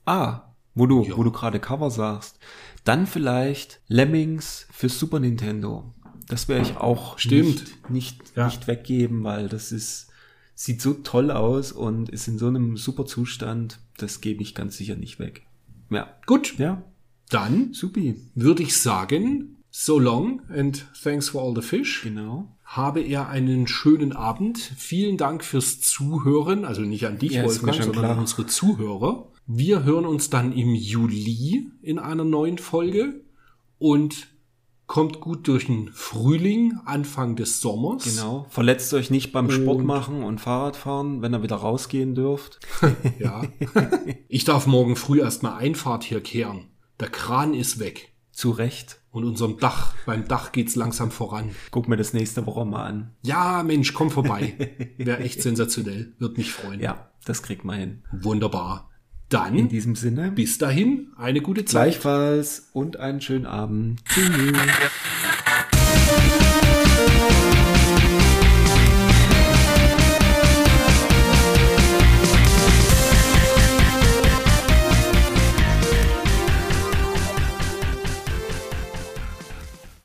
Ah, 0.06 0.54
wo 0.74 0.86
du, 0.88 1.04
ja. 1.04 1.18
wo 1.18 1.24
du 1.24 1.32
gerade 1.32 1.60
Cover 1.60 1.90
sagst. 1.90 2.40
Dann 2.84 3.08
vielleicht 3.08 3.82
Lemmings 3.88 4.68
für 4.72 4.90
Super 4.90 5.20
Nintendo. 5.20 5.94
Das 6.28 6.48
wäre 6.48 6.62
ich 6.62 6.78
auch 6.78 7.18
Stimmt. 7.18 7.46
nicht, 7.46 7.90
nicht, 7.90 8.36
ja. 8.36 8.46
nicht 8.46 8.68
weggeben, 8.68 9.24
weil 9.24 9.48
das 9.48 9.72
ist, 9.72 10.10
sieht 10.54 10.82
so 10.82 10.94
toll 10.94 11.32
aus 11.32 11.72
und 11.72 12.10
ist 12.10 12.28
in 12.28 12.38
so 12.38 12.48
einem 12.48 12.78
super 12.78 13.06
Zustand. 13.06 13.80
Das 13.98 14.22
gebe 14.22 14.42
ich 14.42 14.56
ganz 14.56 14.78
sicher 14.78 14.96
nicht 14.96 15.20
weg. 15.20 15.46
Ja. 15.90 16.16
Gut. 16.26 16.58
Ja. 16.58 16.84
Dann 17.30 17.74
Supi. 17.74 18.16
würde 18.36 18.64
ich 18.64 18.78
sagen, 18.78 19.58
so 19.72 20.00
long 20.00 20.42
and 20.50 20.86
thanks 21.02 21.30
for 21.30 21.42
all 21.42 21.56
the 21.56 21.68
fish. 21.68 22.04
Genau 22.04 22.55
habe 22.66 23.02
er 23.02 23.30
einen 23.30 23.68
schönen 23.68 24.12
Abend. 24.12 24.58
Vielen 24.58 25.18
Dank 25.18 25.44
fürs 25.44 25.80
Zuhören, 25.80 26.66
also 26.66 26.82
nicht 26.82 27.06
an 27.06 27.20
dich, 27.20 27.34
ja, 27.34 27.44
Wolfgang, 27.46 27.78
sondern 27.78 28.02
klar. 28.02 28.12
an 28.14 28.20
unsere 28.20 28.48
Zuhörer. 28.48 29.32
Wir 29.48 29.84
hören 29.84 30.06
uns 30.06 30.32
dann 30.32 30.52
im 30.52 30.74
Juli 30.74 31.70
in 31.82 32.00
einer 32.00 32.24
neuen 32.26 32.58
Folge 32.58 33.22
und 33.78 34.28
kommt 34.88 35.20
gut 35.20 35.48
durch 35.48 35.68
den 35.68 35.90
Frühling, 35.94 36.80
Anfang 36.86 37.36
des 37.36 37.62
Sommers. 37.62 38.04
Genau. 38.04 38.46
Verletzt 38.50 38.94
euch 38.94 39.10
nicht 39.10 39.32
beim 39.32 39.50
Sport 39.50 39.84
machen 39.84 40.24
und 40.24 40.42
Fahrradfahren, 40.42 41.22
wenn 41.22 41.34
ihr 41.34 41.44
wieder 41.44 41.56
rausgehen 41.56 42.16
dürft. 42.16 42.60
ja. 43.20 43.44
Ich 44.28 44.44
darf 44.44 44.68
morgen 44.68 44.96
früh 44.96 45.22
erstmal 45.22 45.60
Einfahrt 45.60 46.04
hier 46.04 46.22
kehren. 46.22 46.66
Der 47.00 47.10
Kran 47.10 47.54
ist 47.54 47.80
weg. 47.80 48.14
Zu 48.32 48.52
Recht. 48.52 49.02
Und 49.16 49.24
unserem 49.24 49.58
Dach, 49.60 49.94
beim 50.06 50.28
Dach 50.28 50.52
geht's 50.52 50.76
langsam 50.76 51.10
voran. 51.10 51.52
Guck 51.72 51.88
mir 51.88 51.96
das 51.96 52.12
nächste 52.12 52.46
Woche 52.46 52.66
mal 52.66 52.84
an. 52.86 53.12
Ja, 53.22 53.64
Mensch, 53.64 53.94
komm 53.94 54.12
vorbei. 54.12 54.76
Wäre 54.98 55.20
echt 55.20 55.42
sensationell. 55.42 56.12
Wird 56.20 56.38
mich 56.38 56.52
freuen. 56.52 56.82
Ja, 56.82 57.12
das 57.24 57.42
kriegt 57.42 57.64
man 57.64 57.80
hin. 57.80 58.04
Wunderbar. 58.12 58.90
Dann. 59.30 59.56
In 59.56 59.70
diesem 59.70 59.96
Sinne. 59.96 60.32
Bis 60.32 60.58
dahin, 60.58 61.14
eine 61.16 61.40
gute 61.40 61.64
Zeit. 61.64 61.92
Gleichfalls 61.92 62.72
und 62.74 62.98
einen 62.98 63.22
schönen 63.22 63.46
Abend. 63.46 64.04
Tschüss. 64.04 64.52